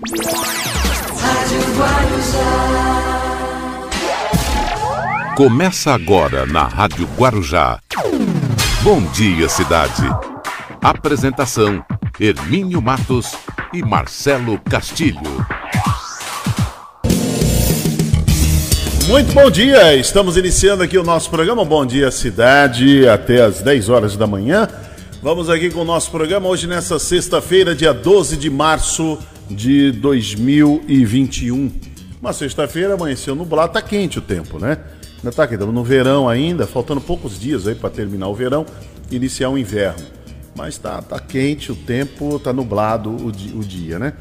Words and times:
Rádio 0.00 1.58
Guarujá. 1.76 2.54
Começa 5.36 5.92
agora 5.92 6.46
na 6.46 6.68
Rádio 6.68 7.08
Guarujá. 7.18 7.80
Bom 8.82 9.02
dia, 9.10 9.48
cidade. 9.48 10.04
Apresentação: 10.80 11.84
Hermínio 12.20 12.80
Matos 12.80 13.34
e 13.74 13.82
Marcelo 13.82 14.60
Castilho. 14.70 15.44
Muito 19.08 19.32
bom 19.32 19.50
dia, 19.50 19.96
estamos 19.96 20.36
iniciando 20.36 20.84
aqui 20.84 20.96
o 20.96 21.02
nosso 21.02 21.28
programa 21.28 21.64
Bom 21.64 21.84
Dia 21.84 22.12
Cidade, 22.12 23.08
até 23.08 23.42
às 23.42 23.62
10 23.62 23.88
horas 23.88 24.16
da 24.16 24.28
manhã. 24.28 24.68
Vamos 25.20 25.50
aqui 25.50 25.70
com 25.70 25.80
o 25.80 25.84
nosso 25.84 26.08
programa 26.12 26.48
hoje 26.48 26.68
nessa 26.68 27.00
sexta-feira, 27.00 27.74
dia 27.74 27.92
12 27.92 28.36
de 28.36 28.48
março 28.48 29.18
de 29.50 29.92
2021. 29.92 31.72
Uma 32.20 32.32
sexta-feira 32.32 32.94
amanheceu 32.94 33.34
nublado, 33.34 33.72
tá 33.72 33.82
quente 33.82 34.18
o 34.18 34.22
tempo, 34.22 34.58
né? 34.58 34.78
Ainda 35.18 35.32
tá 35.32 35.44
aqui, 35.44 35.54
estamos 35.54 35.74
no 35.74 35.82
verão 35.82 36.28
ainda, 36.28 36.66
faltando 36.66 37.00
poucos 37.00 37.38
dias 37.38 37.66
aí 37.66 37.74
para 37.74 37.90
terminar 37.90 38.28
o 38.28 38.34
verão 38.34 38.64
e 39.10 39.16
iniciar 39.16 39.50
o 39.50 39.58
inverno. 39.58 40.04
Mas 40.54 40.78
tá, 40.78 41.00
tá 41.02 41.18
quente 41.18 41.72
o 41.72 41.74
tempo, 41.76 42.38
tá 42.38 42.52
nublado 42.52 43.10
o, 43.10 43.32
di 43.32 43.52
o 43.54 43.60
dia, 43.60 43.98
né? 43.98 44.12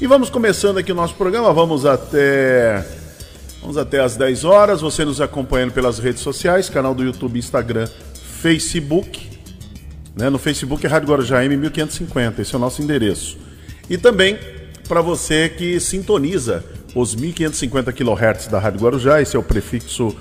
E 0.00 0.06
vamos 0.06 0.30
começando 0.30 0.78
aqui 0.78 0.92
o 0.92 0.94
nosso 0.94 1.14
programa, 1.14 1.52
vamos 1.52 1.84
até 1.84 2.84
Vamos 3.60 3.76
até 3.76 4.00
às 4.00 4.16
10 4.16 4.44
horas. 4.44 4.80
Você 4.80 5.04
nos 5.04 5.20
acompanhando 5.20 5.72
pelas 5.72 5.98
redes 5.98 6.22
sociais, 6.22 6.68
canal 6.68 6.94
do 6.94 7.02
YouTube, 7.02 7.38
Instagram, 7.38 7.88
Facebook. 8.40 9.28
Né? 10.16 10.30
No 10.30 10.38
Facebook 10.38 10.84
é 10.86 10.88
Rádio 10.88 11.08
Guarujá 11.08 11.42
M1550, 11.42 12.38
esse 12.38 12.54
é 12.54 12.58
o 12.58 12.60
nosso 12.60 12.82
endereço. 12.82 13.36
E 13.88 13.98
também 13.98 14.38
para 14.88 15.02
você 15.02 15.50
que 15.50 15.78
sintoniza 15.78 16.64
os 16.94 17.14
1550 17.14 17.92
kHz 17.92 18.46
da 18.48 18.58
Rádio 18.58 18.80
Guarujá, 18.80 19.20
esse 19.20 19.36
é 19.36 19.38
o 19.38 19.42
prefixo 19.42 20.16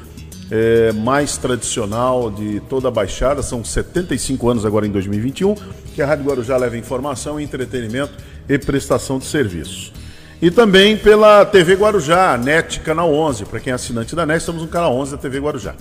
é, 0.51 0.91
mais 0.91 1.37
tradicional 1.37 2.29
de 2.29 2.59
toda 2.69 2.89
a 2.89 2.91
Baixada, 2.91 3.41
são 3.41 3.63
75 3.63 4.49
anos 4.49 4.65
agora 4.65 4.85
em 4.85 4.91
2021, 4.91 5.55
que 5.95 6.01
a 6.01 6.05
Rádio 6.05 6.25
Guarujá 6.25 6.57
leva 6.57 6.77
informação, 6.77 7.39
entretenimento 7.39 8.13
e 8.47 8.59
prestação 8.59 9.17
de 9.17 9.25
serviço. 9.25 9.93
E 10.41 10.51
também 10.51 10.97
pela 10.97 11.45
TV 11.45 11.75
Guarujá, 11.75 12.37
NET 12.37 12.81
Canal 12.81 13.11
11. 13.11 13.45
Para 13.45 13.59
quem 13.59 13.71
é 13.71 13.75
assinante 13.75 14.15
da 14.15 14.25
NET, 14.25 14.39
estamos 14.39 14.61
no 14.61 14.67
canal 14.67 14.95
11 14.95 15.11
da 15.11 15.17
TV 15.17 15.39
Guarujá. 15.39 15.73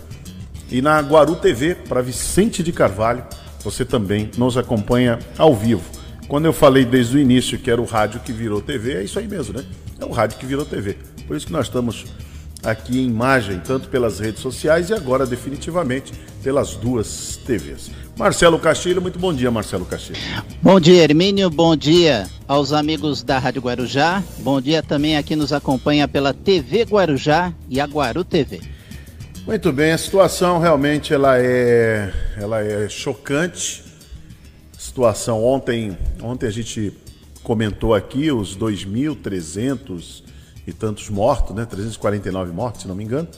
E 0.71 0.81
na 0.81 1.00
Guaru 1.00 1.37
TV, 1.37 1.75
para 1.75 2.00
Vicente 2.00 2.62
de 2.62 2.73
Carvalho, 2.73 3.25
você 3.62 3.84
também 3.84 4.31
nos 4.39 4.56
acompanha 4.56 5.19
ao 5.37 5.55
vivo. 5.55 5.95
Quando 6.28 6.46
eu 6.46 6.52
falei 6.52 6.84
desde 6.84 7.16
o 7.16 7.20
início 7.20 7.56
que 7.56 7.70
era 7.70 7.80
o 7.80 7.84
rádio 7.84 8.20
que 8.20 8.32
virou 8.32 8.60
TV, 8.60 8.94
é 8.94 9.05
isso 9.05 9.19
aí 9.19 9.28
mesmo, 9.28 9.56
né? 9.56 9.64
É 10.00 10.05
o 10.05 10.10
rádio 10.10 10.38
que 10.38 10.46
virou 10.46 10.64
TV. 10.64 10.96
Por 11.27 11.36
isso 11.36 11.46
que 11.46 11.52
nós 11.52 11.66
estamos 11.66 12.05
aqui 12.64 12.98
em 12.98 13.06
imagem, 13.06 13.60
tanto 13.60 13.88
pelas 13.88 14.19
redes 14.19 14.41
sociais 14.41 14.91
e 14.91 14.94
agora 14.94 15.24
definitivamente 15.24 16.12
pelas 16.42 16.74
duas 16.74 17.38
TVs. 17.47 17.92
Marcelo 18.16 18.58
Castilho, 18.58 19.00
muito 19.00 19.20
bom 19.20 19.32
dia, 19.32 19.52
Marcelo 19.52 19.84
Castilho. 19.84 20.19
Bom 20.60 20.80
dia, 20.80 21.04
Hermínio, 21.04 21.48
bom 21.48 21.77
dia 21.77 22.27
aos 22.48 22.72
amigos 22.72 23.22
da 23.22 23.38
Rádio 23.38 23.62
Guarujá, 23.62 24.22
bom 24.38 24.60
dia 24.60 24.82
também 24.82 25.16
a 25.16 25.22
quem 25.22 25.36
nos 25.36 25.52
acompanha 25.52 26.08
pela 26.08 26.34
TV 26.34 26.82
Guarujá 26.82 27.52
e 27.69 27.80
a 27.80 27.84
Guaru 27.84 28.24
TV. 28.24 28.60
Muito 29.47 29.72
bem, 29.72 29.92
a 29.92 29.98
situação 29.98 30.58
realmente 30.58 31.14
ela 31.14 31.38
é, 31.38 32.12
ela 32.36 32.64
é 32.64 32.88
chocante. 32.88 33.86
Situação 34.97 35.44
ontem, 35.44 35.94
ontem 36.22 36.47
a 36.47 36.50
gente 36.50 36.91
comentou 37.42 37.92
aqui 37.92 38.33
os 38.33 38.56
2.300 38.56 40.22
e 40.66 40.72
tantos 40.72 41.11
mortos, 41.11 41.55
né? 41.55 41.66
349 41.66 42.50
mortos, 42.50 42.80
se 42.80 42.88
não 42.88 42.94
me 42.94 43.05
engano, 43.05 43.28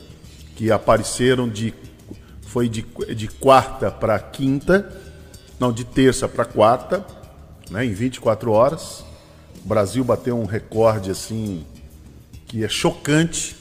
que 0.54 0.70
apareceram 0.70 1.48
de 1.48 1.74
foi 2.42 2.68
de, 2.68 2.86
de 3.12 3.26
quarta 3.26 3.90
para 3.90 4.20
quinta, 4.20 4.88
não, 5.58 5.72
de 5.72 5.82
terça 5.82 6.28
para 6.28 6.44
quarta, 6.44 7.04
né, 7.72 7.84
em 7.84 7.92
24 7.92 8.52
horas. 8.52 9.04
O 9.64 9.66
Brasil 9.66 10.04
bateu 10.04 10.38
um 10.38 10.44
recorde 10.44 11.10
assim 11.10 11.64
que 12.46 12.62
é 12.62 12.68
chocante. 12.68 13.56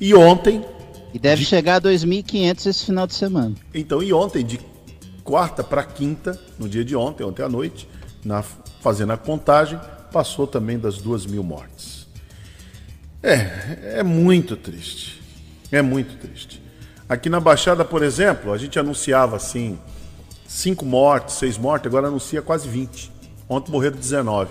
E 0.00 0.14
ontem. 0.14 0.64
E 1.12 1.18
deve 1.18 1.42
de... 1.42 1.48
chegar 1.48 1.78
a 1.78 1.80
2.500 1.80 2.66
esse 2.66 2.86
final 2.86 3.04
de 3.04 3.14
semana. 3.14 3.56
Então, 3.74 4.00
e 4.00 4.12
ontem, 4.12 4.44
de 4.44 4.60
quarta 5.24 5.62
para 5.62 5.84
quinta, 5.84 6.38
no 6.58 6.68
dia 6.68 6.84
de 6.84 6.96
ontem, 6.96 7.24
ontem 7.24 7.42
à 7.42 7.48
noite, 7.48 7.88
na, 8.24 8.42
fazendo 8.42 9.12
a 9.12 9.16
contagem, 9.16 9.78
passou 10.12 10.46
também 10.46 10.78
das 10.78 10.98
duas 10.98 11.26
mil 11.26 11.42
mortes. 11.42 12.06
É, 13.22 13.98
é 13.98 14.02
muito 14.02 14.56
triste. 14.56 15.22
É 15.70 15.80
muito 15.80 16.16
triste. 16.18 16.62
Aqui 17.08 17.28
na 17.28 17.40
Baixada, 17.40 17.84
por 17.84 18.02
exemplo, 18.02 18.52
a 18.52 18.58
gente 18.58 18.78
anunciava 18.78 19.36
assim, 19.36 19.78
cinco 20.46 20.84
mortes, 20.84 21.36
seis 21.36 21.56
mortes, 21.56 21.86
agora 21.86 22.08
anuncia 22.08 22.42
quase 22.42 22.68
20. 22.68 23.10
Ontem 23.48 23.70
morreram 23.70 23.96
19. 23.96 24.50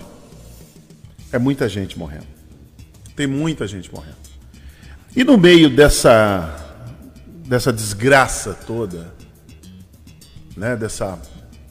É 1.31 1.39
muita 1.39 1.67
gente 1.67 1.97
morrendo. 1.97 2.27
Tem 3.15 3.27
muita 3.27 3.67
gente 3.67 3.93
morrendo. 3.93 4.17
E 5.15 5.23
no 5.23 5.37
meio 5.37 5.69
dessa, 5.69 6.55
dessa 7.45 7.71
desgraça 7.73 8.53
toda, 8.53 9.13
né, 10.55 10.75
dessa 10.75 11.19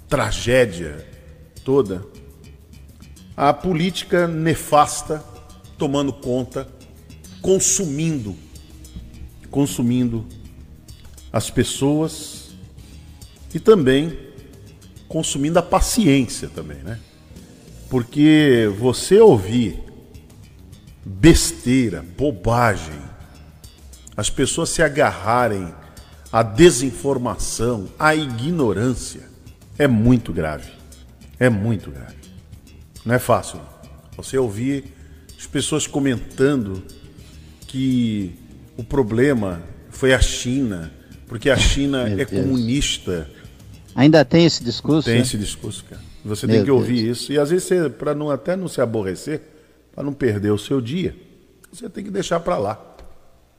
tragédia 0.09 1.07
toda, 1.65 2.05
a 3.37 3.53
política 3.53 4.27
nefasta 4.27 5.25
tomando 5.79 6.13
conta, 6.13 6.69
consumindo, 7.41 8.37
consumindo 9.51 10.27
as 11.33 11.49
pessoas 11.49 12.51
e 13.55 13.59
também 13.59 14.19
consumindo 15.09 15.59
a 15.59 15.63
paciência 15.63 16.49
também, 16.49 16.79
né? 16.79 17.01
Porque 17.89 18.71
você 18.79 19.19
ouvir 19.19 19.83
besteira, 21.05 22.05
bobagem, 22.17 23.01
as 24.17 24.31
pessoas 24.31 24.69
se 24.71 24.83
agarrarem 24.83 25.75
à 26.33 26.43
desinformação, 26.43 27.89
à 27.99 28.15
ignorância, 28.15 29.23
é 29.79 29.87
muito 29.87 30.33
grave. 30.33 30.71
É 31.39 31.49
muito 31.49 31.91
grave. 31.91 32.17
Não 33.05 33.15
é 33.15 33.19
fácil. 33.19 33.61
Você 34.17 34.37
ouvir 34.37 34.85
as 35.39 35.47
pessoas 35.47 35.87
comentando 35.87 36.83
que 37.67 38.35
o 38.77 38.85
problema 38.85 39.63
foi 39.89 40.13
a 40.13 40.21
China, 40.21 40.93
porque 41.27 41.49
a 41.49 41.57
China 41.57 42.05
Meu 42.09 42.21
é 42.21 42.25
Deus. 42.25 42.31
comunista. 42.31 43.31
Ainda 43.95 44.25
tem 44.25 44.45
esse 44.45 44.63
discurso? 44.63 45.07
Tem 45.07 45.17
né? 45.17 45.23
esse 45.23 45.39
discurso, 45.39 45.85
cara. 45.85 46.03
Você 46.25 46.47
Meu 46.47 46.57
tem 46.57 46.65
que 46.65 46.71
ouvir 46.71 47.05
Deus. 47.05 47.23
isso. 47.23 47.33
E 47.33 47.39
às 47.39 47.51
vezes, 47.51 47.69
para 47.99 48.15
não, 48.15 48.31
até 48.31 48.55
não 48.55 48.69
se 48.69 48.81
aborrecer, 48.81 49.41
para 49.95 50.05
não 50.05 50.13
perder 50.13 50.51
o 50.51 50.59
seu 50.59 50.81
dia, 50.81 51.17
você 51.73 51.89
tem 51.89 52.05
que 52.05 52.11
deixar 52.11 52.41
para 52.41 52.59
lá. 52.59 52.90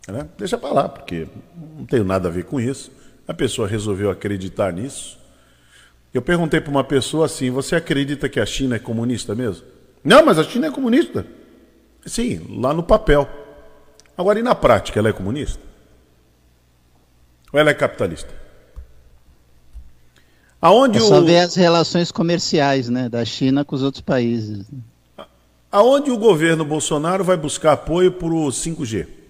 Né? 0.08 0.28
Deixa 0.38 0.58
para 0.58 0.74
lá, 0.74 0.90
porque 0.90 1.28
não 1.78 1.86
tem 1.86 2.04
nada 2.04 2.28
a 2.28 2.32
ver 2.32 2.46
com 2.46 2.60
isso. 2.60 2.92
A 3.28 3.34
pessoa 3.34 3.68
resolveu 3.68 4.10
acreditar 4.10 4.74
nisso. 4.74 5.20
Eu 6.14 6.22
perguntei 6.22 6.60
para 6.60 6.72
uma 6.72 6.84
pessoa 6.84 7.26
assim: 7.26 7.50
você 7.50 7.76
acredita 7.76 8.28
que 8.28 8.40
a 8.40 8.46
China 8.46 8.76
é 8.76 8.80
comunista 8.80 9.36
mesmo? 9.36 9.66
Não, 10.04 10.26
mas 10.26 10.40
a 10.40 10.44
China 10.44 10.68
é 10.68 10.72
comunista. 10.72 11.26
Sim, 12.06 12.58
lá 12.60 12.74
no 12.74 12.84
papel. 12.84 13.30
Agora, 14.18 14.40
e 14.40 14.44
na 14.44 14.56
prática, 14.56 15.00
ela 15.00 15.10
é 15.10 15.14
comunista? 15.14 15.62
Ou 17.54 17.60
ela 17.60 17.70
é 17.70 17.74
capitalista? 17.74 18.34
Aonde 20.60 20.98
é 20.98 21.02
só 21.02 21.20
o... 21.20 21.26
ver 21.26 21.40
as 21.40 21.56
relações 21.56 22.12
comerciais 22.12 22.90
né, 22.90 23.08
da 23.08 23.24
China 23.24 23.64
com 23.64 23.76
os 23.76 23.84
outros 23.84 24.02
países. 24.02 24.66
Aonde 25.72 26.12
o 26.12 26.18
governo 26.18 26.66
Bolsonaro 26.66 27.24
vai 27.24 27.38
buscar 27.38 27.74
apoio 27.74 28.12
para 28.12 28.28
o 28.28 28.48
5G? 28.48 29.21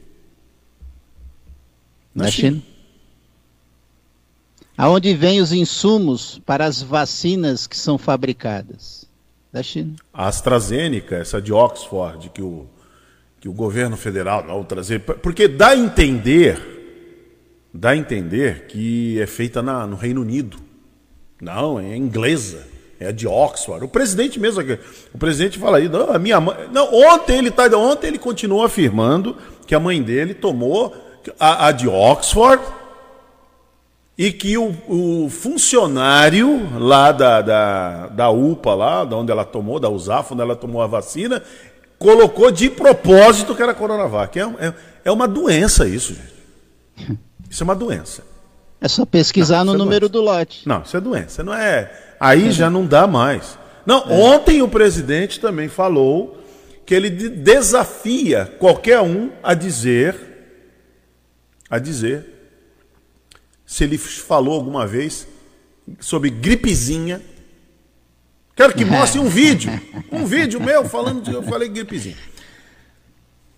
Na, 2.14 2.26
Na 2.26 2.32
China. 2.32 2.52
China. 2.52 2.64
Aonde 4.78 5.14
vêm 5.14 5.42
os 5.42 5.52
insumos 5.52 6.42
para 6.46 6.66
as 6.66 6.82
vacinas 6.82 7.68
que 7.68 7.78
são 7.78 7.98
fabricadas? 7.98 9.06
Da 9.52 9.62
China. 9.62 9.96
A 10.14 10.28
AstraZeneca, 10.28 11.18
essa 11.18 11.42
de 11.42 11.52
Oxford, 11.52 12.30
que 12.30 12.42
o, 12.42 12.66
que 13.40 13.50
o 13.50 13.54
governo 13.54 13.98
federal 13.98 14.44
vai 14.46 14.64
trazer. 14.64 15.00
Porque 15.00 15.48
dá 15.48 15.70
a 15.70 15.78
entender 15.78 16.80
dá 17.74 17.92
a 17.92 17.98
entender 17.98 18.66
que 18.68 19.20
é 19.22 19.26
feita 19.26 19.62
na, 19.62 19.88
no 19.88 19.96
Reino 19.96 20.22
Unido. 20.22 20.58
Não, 21.42 21.80
é 21.80 21.96
inglesa, 21.96 22.68
é 23.00 23.12
de 23.12 23.28
Oxford. 23.28 23.84
O 23.84 23.88
presidente 23.88 24.40
mesmo, 24.40 24.62
o 25.14 25.18
presidente 25.18 25.58
fala 25.58 25.78
aí, 25.78 25.90
não, 25.90 26.12
a 26.12 26.20
minha 26.20 26.40
mãe, 26.40 26.68
não, 26.72 26.94
ontem 26.94 27.38
ele 27.38 27.50
tá, 27.50 27.66
ontem 27.76 28.08
ele 28.08 28.20
continuou 28.20 28.64
afirmando 28.64 29.36
que 29.66 29.74
a 29.74 29.80
mãe 29.80 30.02
dele 30.02 30.34
tomou 30.34 30.94
a, 31.40 31.68
a 31.68 31.72
de 31.72 31.88
Oxford 31.88 32.62
e 34.18 34.32
que 34.32 34.58
o, 34.58 34.76
o 34.88 35.30
funcionário 35.30 36.70
lá 36.80 37.12
da, 37.12 37.42
da, 37.42 38.08
da 38.08 38.30
UPA 38.30 38.74
lá, 38.76 39.04
da 39.06 39.16
onde 39.16 39.32
ela 39.32 39.46
tomou, 39.46 39.80
da 39.80 39.90
USAF, 39.90 40.34
onde 40.34 40.42
ela 40.42 40.56
tomou 40.56 40.82
a 40.82 40.88
vacina, 40.88 41.42
colocou 41.98 42.52
de 42.52 42.70
propósito 42.70 43.56
que 43.56 43.62
era 43.64 43.74
Coronavac. 43.74 44.38
É, 44.40 44.44
é, 44.60 44.74
é 45.06 45.12
uma 45.12 45.28
doença 45.28 45.88
isso, 45.88 46.14
gente. 46.14 47.20
Isso 47.50 47.64
é 47.64 47.66
uma 47.66 47.76
doença. 47.76 48.24
É 48.80 48.88
só 48.88 49.06
pesquisar 49.06 49.60
Não, 49.64 49.74
no 49.74 49.76
é 49.76 49.78
número 49.78 50.10
doença. 50.10 50.12
do 50.14 50.22
lote. 50.22 50.68
Não, 50.68 50.82
isso 50.82 50.96
é 50.98 51.02
doença. 51.02 51.44
Não 51.44 51.54
é. 51.54 51.92
Aí 52.20 52.52
já 52.52 52.70
não 52.70 52.86
dá 52.86 53.08
mais. 53.08 53.58
Não, 53.86 54.04
ontem 54.12 54.62
o 54.62 54.68
presidente 54.68 55.40
também 55.40 55.68
falou 55.68 56.38
que 56.86 56.94
ele 56.94 57.10
de- 57.10 57.30
desafia 57.30 58.46
qualquer 58.60 59.00
um 59.02 59.32
a 59.42 59.54
dizer, 59.54 60.31
a 61.72 61.80
dizer, 61.80 62.28
se 63.66 63.86
ele 63.86 63.98
falou 63.98 64.56
alguma 64.56 64.86
vez 64.86 65.26
sobre 66.02 66.30
gripezinha. 66.30 67.22
Quero 68.54 68.74
que 68.74 68.84
mostre 68.84 69.20
um 69.22 69.30
vídeo, 69.30 69.72
um 70.12 70.26
vídeo 70.26 70.60
meu 70.62 70.84
falando 70.84 71.24
de 71.24 71.34
eu 71.34 71.42
falei 71.42 71.70
gripezinha. 71.70 72.18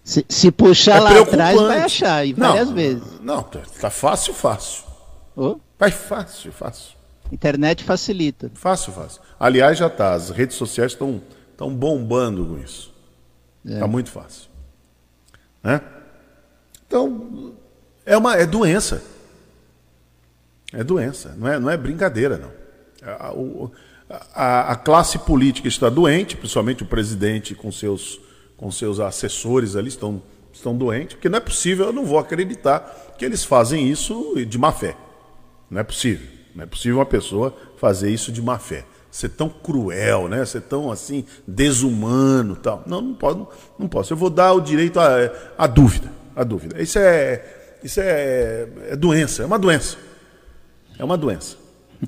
Se, 0.04 0.24
se 0.30 0.52
puxar 0.52 0.98
É 0.98 1.00
lá 1.00 1.20
atrás, 1.22 1.60
vai 1.60 1.82
achar, 1.82 2.28
e 2.28 2.34
Não, 2.34 2.50
várias 2.50 2.70
vezes. 2.70 3.20
Não, 3.20 3.42
tá 3.42 3.62
tá 3.82 3.90
fácil, 3.90 4.34
fácil. 4.34 4.84
Ô, 5.36 5.60
Vai 5.80 5.90
fácil, 5.90 6.52
fácil. 6.52 6.96
internet 7.32 7.84
facilita. 7.84 8.52
Fácil, 8.54 8.94
fácil. 8.94 9.22
Aliás, 9.40 9.78
já 9.78 9.90
tá. 9.90 10.14
As 10.14 10.30
redes 10.30 10.56
sociais 10.56 10.92
estão 10.92 11.22
estão 11.52 11.74
bombando 11.74 12.46
com 12.46 12.60
isso. 12.60 12.94
Tá 13.80 13.88
muito 13.88 14.12
fácil. 14.12 14.50
Né? 15.64 15.82
Então, 16.86 17.56
é 18.06 18.18
uma 18.18 18.36
é 18.36 18.46
doença. 18.46 19.02
É 20.72 20.84
doença, 20.84 21.36
não 21.38 21.48
é, 21.48 21.60
não 21.60 21.70
é 21.70 21.78
brincadeira, 21.78 22.38
não. 22.38 22.52
A, 23.06 23.34
a- 24.34 24.72
a 24.72 24.76
classe 24.76 25.20
política 25.20 25.68
está 25.68 25.90
doente, 25.90 26.36
principalmente 26.36 26.84
o 26.84 26.86
presidente 26.86 27.54
com 27.54 27.72
seus, 27.72 28.20
com 28.58 28.72
seus 28.72 29.00
assessores 29.00 29.76
ali 29.76 29.90
estão, 29.90 30.22
estão 30.52 30.76
doentes, 30.76 31.16
porque 31.16 31.30
não 31.30 31.38
é 31.38 31.42
possível, 31.42 31.88
eu 31.88 31.94
não 31.94 32.06
vou 32.06 32.18
acreditar 32.18 33.14
que 33.18 33.24
eles 33.26 33.44
fazem 33.44 33.88
isso 33.88 34.34
de 34.48 34.58
má 34.58 34.72
fé. 34.72 34.96
Não 35.70 35.80
é 35.80 35.84
possível. 35.84 36.28
Não 36.56 36.64
é 36.64 36.68
possível 36.68 36.98
uma 37.00 37.06
pessoa 37.06 37.56
fazer 37.78 38.10
isso 38.10 38.32
de 38.32 38.42
má 38.42 38.58
fé. 38.60 38.86
Ser 39.12 39.30
tão 39.30 39.50
cruel, 39.50 40.28
né? 40.28 40.44
Ser 40.46 40.62
tão 40.62 40.92
assim, 40.92 41.24
desumano 41.48 42.56
tal. 42.56 42.84
Não, 42.88 43.00
não 43.02 43.14
posso. 43.14 43.48
Não 43.78 43.88
posso. 43.88 44.14
Eu 44.14 44.18
vou 44.18 44.30
dar 44.30 44.54
o 44.54 44.62
direito 44.62 45.00
à, 45.00 45.08
à 45.58 45.68
dúvida. 45.68 46.12
À 46.36 46.44
dúvida. 46.44 46.82
Isso 46.82 46.98
é. 46.98 47.60
Isso 47.84 48.00
é, 48.00 48.68
é 48.90 48.96
doença, 48.96 49.44
é 49.44 49.46
uma 49.46 49.60
doença. 49.60 49.98
É 50.98 51.04
uma 51.04 51.18
doença. 51.18 51.58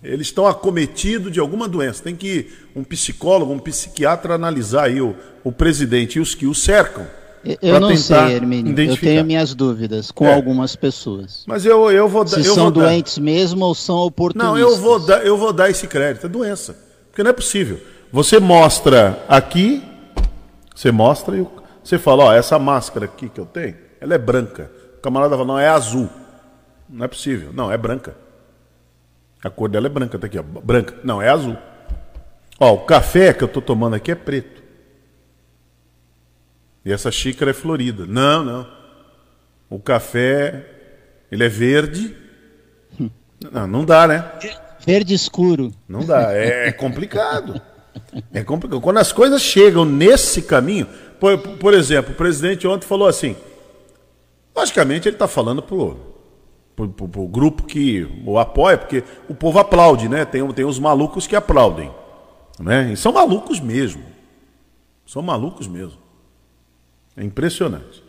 Eles 0.04 0.28
estão 0.28 0.46
acometidos 0.46 1.32
de 1.32 1.40
alguma 1.40 1.68
doença. 1.68 2.04
Tem 2.04 2.16
que 2.16 2.52
um 2.76 2.84
psicólogo, 2.84 3.52
um 3.54 3.60
psiquiatra 3.60 4.34
analisar 4.36 4.86
aí 4.86 5.02
o, 5.02 5.16
o 5.44 5.52
presidente 5.52 6.18
e 6.18 6.20
os 6.20 6.36
que 6.36 6.46
o 6.46 6.54
cercam. 6.54 7.06
Eu, 7.62 7.80
não 7.80 7.96
sei, 7.96 8.18
Hermínio. 8.34 8.78
Eu 8.80 8.98
tenho 8.98 9.24
minhas 9.24 9.54
dúvidas 9.54 10.10
com 10.12 10.26
É. 10.26 10.34
algumas 10.34 10.76
pessoas. 10.76 11.44
Mas 11.48 11.64
eu, 11.66 11.92
eu 11.92 12.08
vou 12.10 12.24
dar. 12.24 12.32
Se 12.32 12.40
eu 12.48 12.56
são 12.56 12.64
vou 12.64 12.72
dar- 12.72 12.82
doentes 12.86 13.18
mesmo 13.20 13.64
ou 13.66 13.76
são 13.76 13.98
oportunistas. 13.98 14.52
Não, 14.52 14.58
eu 14.58 14.76
vou, 14.78 15.00
dar, 15.00 15.26
eu 15.26 15.38
vou 15.38 15.54
dar 15.54 15.70
esse 15.70 15.88
crédito. 15.88 16.26
É 16.26 16.30
doença. 16.30 16.76
Porque 17.12 17.22
não 17.24 17.30
é 17.30 17.34
possível. 17.34 17.80
Você 18.12 18.40
mostra 18.40 19.24
aqui, 19.30 19.84
você 20.76 20.92
mostra 20.92 21.38
e 21.38 21.46
você 21.84 21.98
fala, 22.00 22.26
ó, 22.26 22.34
essa 22.34 22.58
máscara 22.58 23.06
aqui 23.06 23.30
que 23.30 23.40
eu 23.40 23.46
tenho, 23.46 23.76
ela 24.02 24.16
é 24.16 24.18
branca. 24.18 24.72
Camarada 25.06 25.36
fala, 25.36 25.48
não, 25.48 25.60
é 25.60 25.68
azul. 25.68 26.10
Não 26.90 27.06
é 27.06 27.08
possível. 27.08 27.54
Não, 27.54 27.72
é 27.72 27.78
branca. 27.78 28.16
A 29.44 29.52
cor 29.52 29.70
dela 29.70 29.86
é 29.86 29.90
branca, 29.90 30.18
tá 30.18 30.26
aqui, 30.26 30.40
ó. 30.40 30.42
Branca. 30.42 30.96
Não, 31.04 31.22
é 31.22 31.30
azul. 31.30 31.56
Ó, 32.60 32.74
o 32.74 32.80
café 32.86 33.32
que 33.32 33.44
eu 33.44 33.48
tô 33.48 33.62
tomando 33.62 33.96
aqui 33.96 34.10
é 34.10 34.16
preto. 34.16 34.64
E 36.84 36.92
essa 36.92 37.12
xícara 37.12 37.52
é 37.52 37.54
florida. 37.54 38.08
Não, 38.08 38.44
não. 38.44 38.68
O 39.70 39.80
café, 39.80 40.66
ele 41.32 41.44
é 41.44 41.50
verde. 41.50 42.18
Não, 43.52 43.68
não 43.68 43.86
dá, 43.86 44.08
né? 44.08 44.26
Verde 44.84 45.14
escuro. 45.14 45.72
Não 45.88 46.04
dá, 46.04 46.34
é, 46.34 46.70
é 46.70 46.72
complicado. 46.72 47.62
É 48.34 48.44
complicado. 48.44 48.82
Quando 48.82 48.98
as 48.98 49.12
coisas 49.12 49.40
chegam 49.44 49.86
nesse 49.86 50.42
caminho, 50.42 50.88
por, 51.20 51.38
por 51.38 51.76
exemplo, 51.76 52.14
o 52.14 52.18
presidente 52.18 52.66
ontem 52.66 52.88
falou 52.88 53.08
assim, 53.08 53.36
logicamente 54.56 55.08
ele 55.08 55.16
está 55.16 55.28
falando 55.28 55.62
pro- 55.62 55.98
pro 56.76 57.28
grupo 57.28 57.64
que 57.64 58.08
o 58.26 58.38
apoia, 58.38 58.78
porque 58.78 59.04
o 59.30 59.36
povo 59.36 59.60
aplaude, 59.60 60.08
né? 60.10 60.26
Tem, 60.26 60.46
tem 60.54 60.66
os 60.66 60.78
malucos 60.80 61.26
que 61.28 61.36
aplaudem. 61.36 61.92
Né? 62.60 62.94
E 62.94 62.98
são 62.98 63.12
malucos 63.14 63.60
mesmo. 63.60 64.04
São 65.06 65.22
malucos 65.22 65.68
mesmo. 65.68 66.00
É 67.16 67.24
impressionante. 67.24 68.04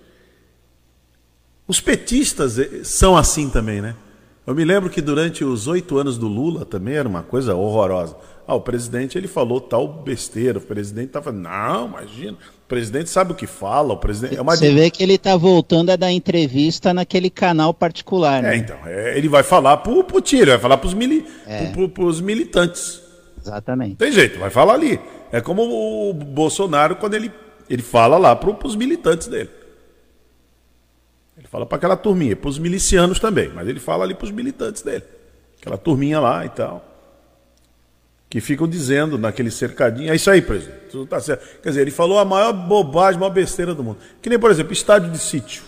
Os 1.69 1.81
petistas 1.81 2.58
eh, 2.58 2.82
são 2.84 3.16
assim 3.16 3.50
também, 3.50 3.81
né? 3.82 3.94
Eu 4.46 4.54
me 4.54 4.64
lembro 4.64 4.88
que 4.88 5.00
durante 5.00 5.44
os 5.44 5.66
oito 5.66 5.98
anos 5.98 6.16
do 6.16 6.28
Lula 6.28 6.64
também 6.64 6.94
era 6.94 7.08
uma 7.08 7.22
coisa 7.22 7.54
horrorosa. 7.56 8.16
Ah, 8.46 8.54
o 8.54 8.60
presidente 8.60 9.19
ele 9.19 9.26
falou 9.26 9.60
tal 9.60 9.88
besteira, 9.88 10.58
o 10.58 10.60
presidente 10.60 11.08
estava 11.08 11.25
falando, 11.32 11.43
não, 11.43 11.87
imagina, 11.88 12.32
o 12.34 12.69
presidente 12.69 13.10
sabe 13.10 13.32
o 13.32 13.34
que 13.34 13.46
fala, 13.46 13.93
o 13.93 13.96
presidente 13.96 14.37
é 14.37 14.40
uma 14.40 14.54
Você 14.56 14.72
vê 14.72 14.88
que 14.88 15.02
ele 15.02 15.19
tá 15.19 15.37
voltando 15.37 15.90
a 15.90 15.96
dar 15.96 16.12
entrevista 16.12 16.94
naquele 16.94 17.28
canal 17.28 17.75
particular, 17.75 18.38
É, 18.44 18.48
né? 18.50 18.56
então, 18.58 18.76
é, 18.87 19.19
ele 19.19 19.28
vai 19.28 19.43
falar 19.43 19.78
pro, 19.78 20.04
pro 20.04 20.20
tiro, 20.20 20.52
vai 20.52 20.60
falar 20.60 20.76
pros, 20.76 20.94
mili, 20.94 21.26
pro- 21.72 21.88
pros 21.88 22.20
militantes. 22.20 23.02
Exatamente. 23.42 23.96
Tem 23.96 24.12
jeito, 24.12 24.38
vai 24.38 24.50
falar 24.50 24.75
ali. 24.75 25.00
É 25.32 25.40
como 25.40 25.62
o 25.62 26.14
Bolsonaro 26.14 26.94
quando 26.96 27.14
ele, 27.14 27.32
ele 27.69 27.82
fala 27.82 28.16
lá 28.16 28.37
pro, 28.37 28.54
pros 28.54 28.76
militantes 28.76 29.26
dele. 29.26 29.50
Fala 31.56 31.64
para 31.64 31.76
aquela 31.76 31.97
turminha, 31.97 32.37
pros 32.37 32.58
milicianos 32.58 33.19
também, 33.19 33.49
mas 33.49 33.67
ele 33.67 33.81
fala 33.81 34.05
ali 34.05 34.12
pros 34.12 34.31
militantes 34.31 34.82
dele. 34.82 35.05
Aquela 35.58 35.79
turminha 35.79 36.20
lá 36.20 36.44
e 36.44 36.50
tal. 36.50 36.85
Que 38.29 38.43
ficam 38.43 38.69
dizendo 38.69 39.17
naquele 39.17 39.50
cercadinho, 39.50 40.12
é 40.12 40.17
isso 40.17 40.31
aí, 40.31 40.43
presidente. 40.43 40.91
Tudo 40.91 41.06
tá 41.06 41.19
certo. 41.19 41.62
Quer 41.62 41.70
dizer, 41.70 41.81
ele 41.81 41.91
falou 41.91 42.19
a 42.19 42.26
maior 42.26 42.53
bobagem, 42.53 43.17
a 43.17 43.20
maior 43.20 43.32
besteira 43.32 43.75
do 43.75 43.82
mundo. 43.82 43.97
Que 44.20 44.29
nem, 44.29 44.38
por 44.38 44.50
exemplo, 44.50 44.75
estádio 44.75 45.11
de 45.11 45.19
sítio. 45.19 45.62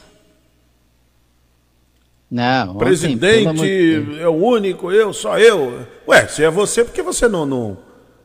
Não, 2.31 2.73
ontem, 2.73 2.79
Presidente 2.81 4.21
é 4.21 4.29
o 4.29 4.35
único, 4.35 4.93
eu, 4.93 5.15
só 5.15 5.39
eu. 5.39 5.87
Ué, 6.07 6.29
se 6.29 6.45
é 6.45 6.51
você, 6.51 6.85
por 6.85 6.93
que 6.93 7.03
você 7.03 7.27
não, 7.27 7.47
não, 7.47 7.79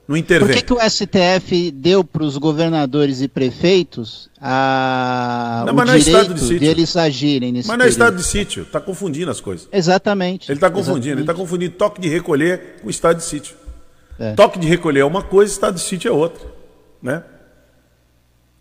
não 0.07 0.15
Por 0.15 0.17
intervém? 0.17 0.55
que, 0.57 0.63
que 0.63 0.73
o 0.73 0.79
STF 0.89 1.71
deu 1.71 2.03
para 2.03 2.23
os 2.23 2.37
governadores 2.37 3.21
e 3.21 3.27
prefeitos 3.27 4.29
a, 4.39 5.63
Não, 5.65 5.73
o 5.73 5.85
não 5.85 5.93
é 5.93 5.97
direito 5.97 6.33
de 6.33 6.65
eles 6.65 6.97
agirem 6.97 7.53
nesse 7.53 7.67
Mas 7.69 7.77
não 7.77 7.85
é 7.85 7.87
período? 7.87 8.01
estado 8.01 8.17
de 8.17 8.23
sítio, 8.23 8.63
está 8.63 8.81
confundindo 8.81 9.31
as 9.31 9.39
coisas. 9.39 9.67
Exatamente. 9.71 10.51
Ele 10.51 10.57
está 10.57 10.69
confundindo, 10.69 11.07
ele 11.15 11.21
está 11.21 11.31
exatamente. 11.31 11.37
confundindo 11.41 11.75
toque 11.75 12.01
de 12.01 12.09
recolher 12.09 12.79
com 12.81 12.89
estado 12.89 13.17
de 13.17 13.23
sítio. 13.23 13.55
É. 14.19 14.33
Toque 14.33 14.59
de 14.59 14.67
recolher 14.67 14.99
é 14.99 15.05
uma 15.05 15.23
coisa, 15.23 15.51
estado 15.53 15.75
de 15.75 15.81
sítio 15.81 16.09
é 16.09 16.11
outra. 16.11 16.45
Né? 17.01 17.23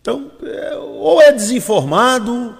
Então, 0.01 0.31
é, 0.43 0.75
ou 0.75 1.21
é 1.21 1.31
desinformado, 1.31 2.57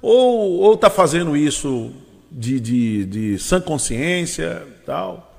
ou 0.00 0.74
está 0.74 0.88
fazendo 0.90 1.36
isso 1.36 1.90
de, 2.30 2.58
de, 2.60 3.04
de 3.04 3.38
sã 3.38 3.60
consciência 3.60 4.62
tal. 4.86 5.31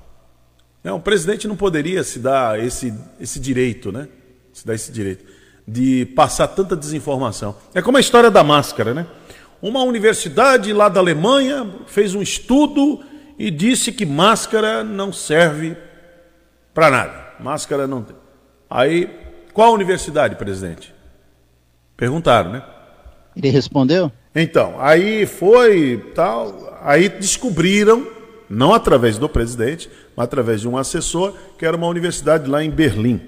Não, 0.84 0.96
o 0.96 1.00
presidente 1.00 1.48
não 1.48 1.56
poderia 1.56 2.04
se 2.04 2.18
dar 2.18 2.62
esse, 2.62 2.92
esse 3.18 3.40
direito, 3.40 3.90
né? 3.90 4.06
Se 4.52 4.66
dar 4.66 4.74
esse 4.74 4.92
direito 4.92 5.24
de 5.66 6.06
passar 6.14 6.48
tanta 6.48 6.76
desinformação. 6.76 7.56
É 7.74 7.80
como 7.80 7.96
a 7.96 8.00
história 8.00 8.30
da 8.30 8.44
máscara, 8.44 8.92
né? 8.92 9.06
Uma 9.62 9.82
universidade 9.82 10.72
lá 10.72 10.90
da 10.90 11.00
Alemanha 11.00 11.66
fez 11.86 12.14
um 12.14 12.20
estudo 12.20 13.02
e 13.38 13.50
disse 13.50 13.90
que 13.90 14.04
máscara 14.04 14.84
não 14.84 15.12
serve 15.12 15.76
para 16.74 16.90
nada. 16.90 17.24
Máscara 17.40 17.86
não 17.86 18.02
tem. 18.02 18.16
Aí, 18.68 19.08
qual 19.52 19.72
universidade, 19.72 20.36
presidente? 20.36 20.94
Perguntaram, 21.96 22.52
né? 22.52 22.62
Ele 23.34 23.48
respondeu? 23.48 24.12
Então, 24.34 24.74
aí 24.78 25.26
foi 25.26 26.12
tal, 26.14 26.78
aí 26.82 27.08
descobriram, 27.08 28.06
não 28.48 28.74
através 28.74 29.18
do 29.18 29.28
presidente, 29.28 29.90
mas 30.16 30.24
através 30.24 30.60
de 30.60 30.68
um 30.68 30.76
assessor, 30.76 31.34
que 31.58 31.64
era 31.64 31.76
uma 31.76 31.86
universidade 31.86 32.48
lá 32.48 32.62
em 32.62 32.70
Berlim. 32.70 33.20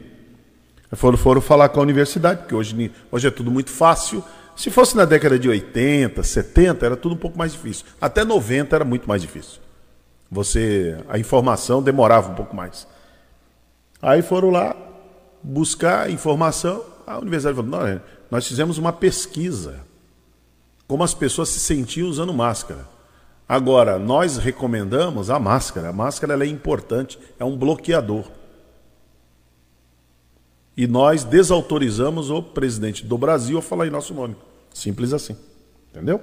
Foram, 0.92 1.18
foram 1.18 1.40
falar 1.40 1.68
com 1.68 1.80
a 1.80 1.82
universidade, 1.82 2.40
porque 2.40 2.54
hoje, 2.54 2.92
hoje 3.10 3.26
é 3.26 3.30
tudo 3.30 3.50
muito 3.50 3.70
fácil. 3.70 4.22
Se 4.54 4.70
fosse 4.70 4.96
na 4.96 5.04
década 5.04 5.38
de 5.38 5.48
80, 5.48 6.22
70, 6.22 6.86
era 6.86 6.96
tudo 6.96 7.14
um 7.14 7.18
pouco 7.18 7.36
mais 7.36 7.52
difícil. 7.52 7.84
Até 8.00 8.24
90 8.24 8.74
era 8.74 8.84
muito 8.84 9.08
mais 9.08 9.20
difícil. 9.20 9.60
Você, 10.30 10.96
a 11.08 11.18
informação 11.18 11.82
demorava 11.82 12.30
um 12.30 12.34
pouco 12.34 12.54
mais. 12.54 12.86
Aí 14.00 14.22
foram 14.22 14.50
lá 14.50 14.76
buscar 15.42 16.10
informação. 16.10 16.82
A 17.06 17.18
universidade 17.18 17.56
falou: 17.56 17.70
"Não, 17.70 17.86
é, 17.86 18.00
nós 18.30 18.46
fizemos 18.46 18.78
uma 18.78 18.92
pesquisa 18.92 19.84
como 20.86 21.02
as 21.02 21.14
pessoas 21.14 21.48
se 21.48 21.58
sentiam 21.58 22.08
usando 22.08 22.32
máscara. 22.32 22.86
Agora, 23.48 23.98
nós 23.98 24.38
recomendamos 24.38 25.30
a 25.30 25.38
máscara. 25.38 25.90
A 25.90 25.92
máscara 25.92 26.44
é 26.44 26.48
importante, 26.48 27.18
é 27.38 27.44
um 27.44 27.56
bloqueador. 27.56 28.30
E 30.76 30.86
nós 30.86 31.24
desautorizamos 31.24 32.28
o 32.28 32.42
presidente 32.42 33.06
do 33.06 33.16
Brasil 33.16 33.58
a 33.58 33.62
falar 33.62 33.86
em 33.86 33.90
nosso 33.90 34.12
nome. 34.12 34.36
Simples 34.74 35.12
assim. 35.12 35.36
Entendeu? 35.90 36.20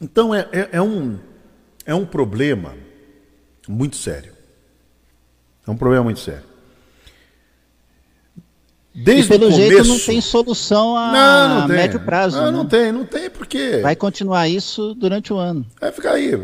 Então 0.00 0.34
é, 0.34 0.48
é, 0.52 0.68
é 0.72 0.82
um, 0.82 1.18
é 1.86 1.94
um 1.94 2.04
problema 2.04 2.74
muito 3.66 3.96
sério. 3.96 4.32
É 5.66 5.70
um 5.70 5.76
problema 5.76 6.04
muito 6.04 6.20
sério. 6.20 6.44
Desde 9.00 9.26
e 9.26 9.38
pelo 9.38 9.50
começo... 9.50 9.70
jeito 9.70 9.84
não 9.84 9.98
tem 9.98 10.20
solução 10.20 10.96
a 10.96 11.12
não, 11.12 11.60
não 11.60 11.68
médio 11.68 12.00
prazo. 12.00 12.36
Não, 12.36 12.46
né? 12.46 12.50
não 12.50 12.66
tem, 12.66 12.90
não 12.90 13.04
tem, 13.04 13.30
porque. 13.30 13.78
Vai 13.78 13.94
continuar 13.94 14.48
isso 14.48 14.92
durante 14.94 15.32
o 15.32 15.36
ano. 15.36 15.64
Vai 15.80 15.92
ficar 15.92 16.12
aí. 16.12 16.40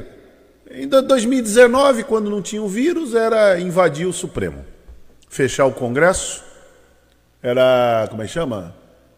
Em 0.70 0.86
2019, 0.86 2.04
quando 2.04 2.30
não 2.30 2.40
tinha 2.40 2.62
o 2.62 2.68
vírus, 2.68 3.14
era 3.14 3.58
invadir 3.58 4.06
o 4.06 4.12
Supremo. 4.12 4.64
Fechar 5.28 5.66
o 5.66 5.72
Congresso. 5.72 6.44
Era. 7.42 8.06
Como 8.08 8.22
é 8.22 8.26
que 8.26 8.32
chama? 8.32 8.74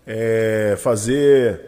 É, 0.07 0.75
fazer 0.79 1.61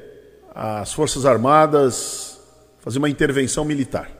as 0.54 0.92
Forças 0.92 1.26
Armadas 1.26 2.40
fazer 2.80 2.98
uma 2.98 3.10
intervenção 3.10 3.64
militar. 3.64 4.10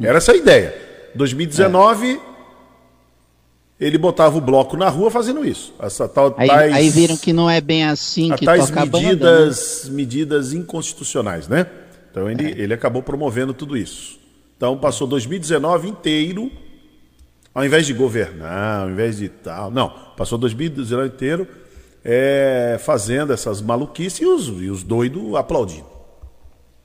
Era 0.00 0.18
essa 0.18 0.30
a 0.30 0.36
ideia. 0.36 0.74
2019. 1.16 2.20
Ele 3.78 3.98
botava 3.98 4.38
o 4.38 4.40
bloco 4.40 4.76
na 4.76 4.88
rua 4.88 5.10
fazendo 5.10 5.44
isso. 5.44 5.74
Essa 5.78 6.08
tal, 6.08 6.34
aí, 6.38 6.48
tais, 6.48 6.72
aí 6.72 6.88
viram 6.88 7.16
que 7.16 7.32
não 7.32 7.48
é 7.48 7.60
bem 7.60 7.84
assim 7.84 8.34
que 8.34 8.44
tais 8.44 8.70
toca 8.70 8.86
medidas, 8.86 9.82
banda, 9.82 9.90
né? 9.90 9.96
medidas 9.96 10.52
inconstitucionais, 10.54 11.46
né? 11.46 11.66
Então 12.10 12.30
ele, 12.30 12.46
é. 12.46 12.58
ele 12.58 12.72
acabou 12.72 13.02
promovendo 13.02 13.52
tudo 13.52 13.76
isso. 13.76 14.18
Então 14.56 14.78
passou 14.78 15.06
2019 15.06 15.88
inteiro, 15.88 16.50
ao 17.54 17.64
invés 17.66 17.86
de 17.86 17.92
governar, 17.92 18.84
ao 18.84 18.90
invés 18.90 19.18
de 19.18 19.28
tal, 19.28 19.70
não, 19.70 19.92
passou 20.16 20.38
2019 20.38 21.08
inteiro 21.08 21.46
é, 22.02 22.78
fazendo 22.80 23.32
essas 23.34 23.60
maluquices 23.60 24.20
e 24.20 24.24
os, 24.24 24.46
e 24.46 24.70
os 24.70 24.82
doidos 24.82 25.34
aplaudindo. 25.34 25.86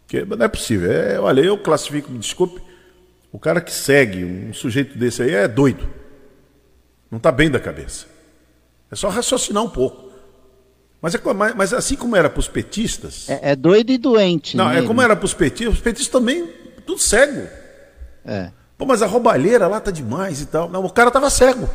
Porque 0.02 0.26
não 0.26 0.44
é 0.44 0.50
possível. 0.50 0.92
É, 0.92 1.18
olha, 1.20 1.40
eu 1.40 1.58
classifico, 1.58 2.12
me 2.12 2.20
desculpe, 2.20 2.60
o 3.32 3.40
cara 3.40 3.62
que 3.62 3.72
segue 3.72 4.26
um 4.26 4.54
sujeito 4.54 4.98
desse 4.98 5.22
aí 5.22 5.34
é 5.34 5.48
doido. 5.48 5.88
Não 7.12 7.18
está 7.18 7.32
bem 7.32 7.52
da 7.52 7.60
cabeça. 7.60 8.06
É 8.90 8.96
só 8.96 9.10
raciocinar 9.10 9.62
um 9.62 9.70
pouco. 9.70 10.10
Mas, 11.02 11.14
é, 11.14 11.20
mas 11.56 11.74
assim 11.74 11.96
como 11.96 12.16
era 12.16 12.30
para 12.30 12.40
os 12.40 12.48
petistas. 12.48 13.30
É, 13.30 13.52
é, 13.52 13.56
doido 13.56 13.92
e 13.92 13.98
doente. 13.98 14.56
Não, 14.56 14.70
né? 14.70 14.80
é 14.80 14.82
como 14.84 15.02
era 15.02 15.16
para 15.16 15.26
os 15.26 15.34
petistas. 15.34 15.76
Os 15.76 15.82
petistas 15.82 16.08
também, 16.08 16.48
tudo 16.86 17.02
cego. 17.02 17.48
É. 18.24 18.52
Pô, 18.78 18.86
mas 18.86 19.02
a 19.02 19.08
roubalheira 19.08 19.68
lá 19.68 19.80
tá 19.82 19.92
demais 19.92 20.42
e 20.42 20.46
tal. 20.46 20.70
Não, 20.70 20.86
o 20.86 20.90
cara 20.90 21.10
estava 21.10 21.30
cego. 21.30 21.70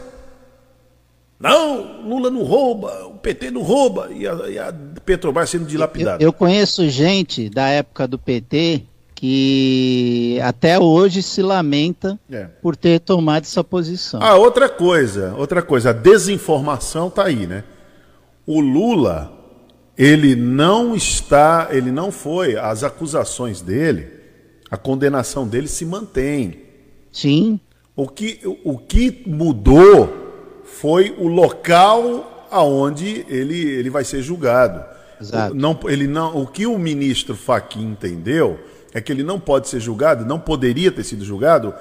Não, 1.39 2.03
Lula 2.03 2.31
não 2.31 2.43
rouba, 2.43 3.07
o 3.07 3.19
PT 3.19 3.51
não 3.51 3.63
rouba. 3.63 4.09
E 4.11 4.27
a, 4.27 4.35
e 4.49 4.59
a 4.59 4.73
Petrobras 5.05 5.51
sendo 5.51 5.67
dilapidada. 5.67 6.23
Eu, 6.23 6.29
eu 6.29 6.33
conheço 6.33 6.89
gente 6.89 7.51
da 7.51 7.69
época 7.69 8.09
do 8.09 8.19
PT 8.19 8.85
que 9.17 10.39
até 10.43 10.79
hoje 10.79 11.23
se 11.23 11.41
lamenta 11.41 12.21
é. 12.31 12.45
por 12.61 12.77
ter 12.77 13.01
tomado 13.01 13.45
essa 13.45 13.65
posição. 13.65 14.21
Ah, 14.23 14.37
outra 14.37 14.69
coisa, 14.69 15.35
outra 15.39 15.63
coisa, 15.63 15.91
a 15.91 15.93
desinformação 15.95 17.09
está 17.09 17.25
aí, 17.25 17.47
né? 17.47 17.65
O 18.47 18.61
Lula, 18.61 19.33
ele 19.97 20.37
não 20.37 20.95
está, 20.95 21.69
ele 21.71 21.91
não 21.91 22.13
foi, 22.13 22.57
as 22.59 22.85
acusações 22.85 23.63
dele, 23.63 24.07
a 24.71 24.77
condenação 24.77 25.49
dele 25.49 25.67
se 25.67 25.87
mantém. 25.87 26.61
Sim. 27.11 27.59
O 27.97 28.07
que, 28.07 28.41
o 28.63 28.77
que 28.77 29.23
mudou 29.27 30.63
foi 30.63 31.17
o 31.19 31.27
local 31.27 32.47
aonde 32.51 33.25
ele, 33.31 33.59
ele 33.59 33.89
vai 33.89 34.05
ser 34.05 34.21
julgado. 34.21 34.85
Exato. 35.19 35.55
Não, 35.55 35.79
ele 35.85 36.07
não, 36.07 36.37
o 36.37 36.47
que 36.47 36.67
o 36.67 36.79
ministro 36.79 37.35
Fachin 37.35 37.93
entendeu 37.93 38.61
é 38.97 39.01
que 39.03 39.13
ele 39.13 39.23
não 39.23 39.39
pode 39.39 39.69
ser 39.69 39.79
julgado, 39.79 40.25
não 40.25 40.41
poderia 40.41 40.91
ter 40.91 41.05
sido 41.05 41.23
julgado 41.23 41.75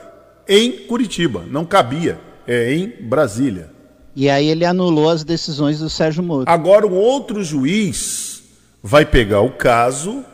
em 0.46 0.86
Curitiba, 0.86 1.46
não 1.50 1.64
cabia, 1.64 2.20
é 2.46 2.74
em 2.74 2.90
Brasília. 2.90 3.72
E 4.14 4.30
aí 4.30 4.50
ele 4.50 4.66
anulou 4.66 5.10
as 5.10 5.24
decisões 5.24 5.80
do 5.80 5.90
Sérgio 5.90 6.22
Moro. 6.22 6.44
Agora 6.46 6.86
um 6.86 6.94
outro 6.94 7.42
juiz 7.42 8.44
vai 8.84 9.06
pegar 9.06 9.40
o 9.40 9.52
caso 9.52 10.26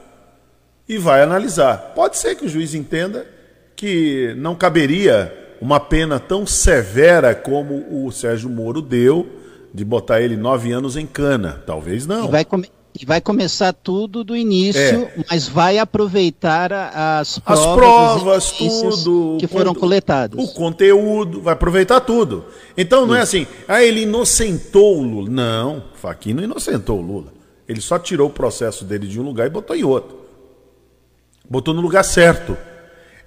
e 0.89 0.97
vai 0.97 1.21
analisar. 1.21 1.93
Pode 1.93 2.17
ser 2.17 2.33
que 2.33 2.47
o 2.47 2.50
juiz 2.50 2.73
entenda 2.73 3.27
que 3.75 4.33
não 4.38 4.55
caberia 4.55 5.31
uma 5.61 5.79
pena 5.79 6.19
tão 6.19 6.47
severa 6.47 7.35
como 7.35 8.07
o 8.07 8.11
Sérgio 8.11 8.50
Moro 8.50 8.81
deu, 8.81 9.29
de 9.71 9.85
botar 9.85 10.19
ele 10.19 10.35
nove 10.35 10.71
anos 10.71 10.97
em 10.97 11.05
cana. 11.05 11.61
Talvez 11.63 12.07
não. 12.07 12.25
E 12.25 12.31
vai, 12.31 12.43
e 13.00 13.05
vai 13.05 13.21
começar 13.21 13.71
tudo 13.71 14.24
do 14.24 14.36
início, 14.36 14.81
é. 14.81 15.24
mas 15.29 15.48
vai 15.48 15.77
aproveitar 15.77 16.74
as 16.74 17.39
provas, 17.39 18.27
as 18.27 18.51
provas 18.51 18.51
tudo 18.51 19.38
que 19.39 19.48
foram 19.48 19.74
coletadas. 19.74 20.38
O 20.43 20.53
conteúdo, 20.53 21.41
vai 21.41 21.53
aproveitar 21.53 22.01
tudo. 22.01 22.45
Então 22.77 23.05
não 23.05 23.15
é 23.15 23.24
Isso. 23.24 23.38
é 23.38 23.39
assim, 23.41 23.48
ah, 23.67 23.83
ele 23.83 24.01
inocentou 24.01 25.00
o 25.00 25.03
Lula. 25.03 25.29
Não, 25.29 25.83
Faquinha 25.95 26.36
não 26.36 26.43
inocentou 26.43 27.00
o 27.00 27.01
Lula. 27.01 27.33
Ele 27.67 27.79
só 27.79 27.98
tirou 27.98 28.27
o 28.27 28.33
processo 28.33 28.83
dele 28.83 29.07
de 29.07 29.19
um 29.19 29.24
lugar 29.24 29.48
e 29.48 29.50
botou 29.50 29.75
em 29.75 29.83
outro. 29.83 30.19
Botou 31.50 31.74
no 31.74 31.81
lugar 31.81 32.03
certo. 32.03 32.57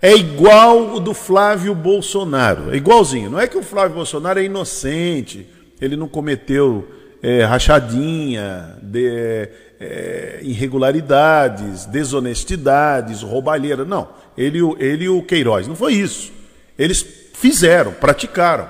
É 0.00 0.14
igual 0.14 0.94
o 0.94 1.00
do 1.00 1.14
Flávio 1.14 1.74
Bolsonaro. 1.74 2.74
É 2.74 2.76
igualzinho. 2.76 3.30
Não 3.30 3.40
é 3.40 3.46
que 3.46 3.56
o 3.56 3.62
Flávio 3.62 3.96
Bolsonaro 3.96 4.38
é 4.38 4.44
inocente, 4.44 5.48
ele 5.80 5.96
não 5.96 6.06
cometeu 6.06 6.86
é, 7.24 7.42
rachadinha, 7.42 8.76
de, 8.82 9.48
é, 9.80 10.40
irregularidades, 10.42 11.86
desonestidades, 11.86 13.22
roubalheira. 13.22 13.82
Não, 13.82 14.10
ele, 14.36 14.58
ele 14.78 15.04
e 15.04 15.08
o 15.08 15.22
Queiroz. 15.22 15.66
Não 15.66 15.74
foi 15.74 15.94
isso. 15.94 16.30
Eles 16.78 17.02
fizeram, 17.32 17.92
praticaram, 17.92 18.68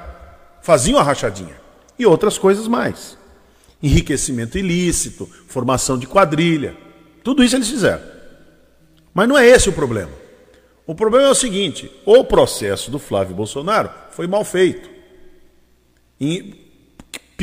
faziam 0.62 1.00
a 1.00 1.02
rachadinha. 1.02 1.56
E 1.98 2.06
outras 2.06 2.38
coisas 2.38 2.68
mais. 2.68 3.18
Enriquecimento 3.82 4.56
ilícito, 4.56 5.28
formação 5.48 5.98
de 5.98 6.06
quadrilha. 6.06 6.76
Tudo 7.24 7.42
isso 7.42 7.56
eles 7.56 7.68
fizeram. 7.68 8.02
Mas 9.12 9.28
não 9.28 9.36
é 9.36 9.48
esse 9.48 9.68
o 9.68 9.72
problema. 9.72 10.12
O 10.86 10.94
problema 10.94 11.26
é 11.26 11.30
o 11.30 11.34
seguinte: 11.34 11.90
o 12.06 12.22
processo 12.22 12.88
do 12.88 13.00
Flávio 13.00 13.34
Bolsonaro 13.34 13.90
foi 14.12 14.28
mal 14.28 14.44
feito. 14.44 14.88
E 16.20 16.63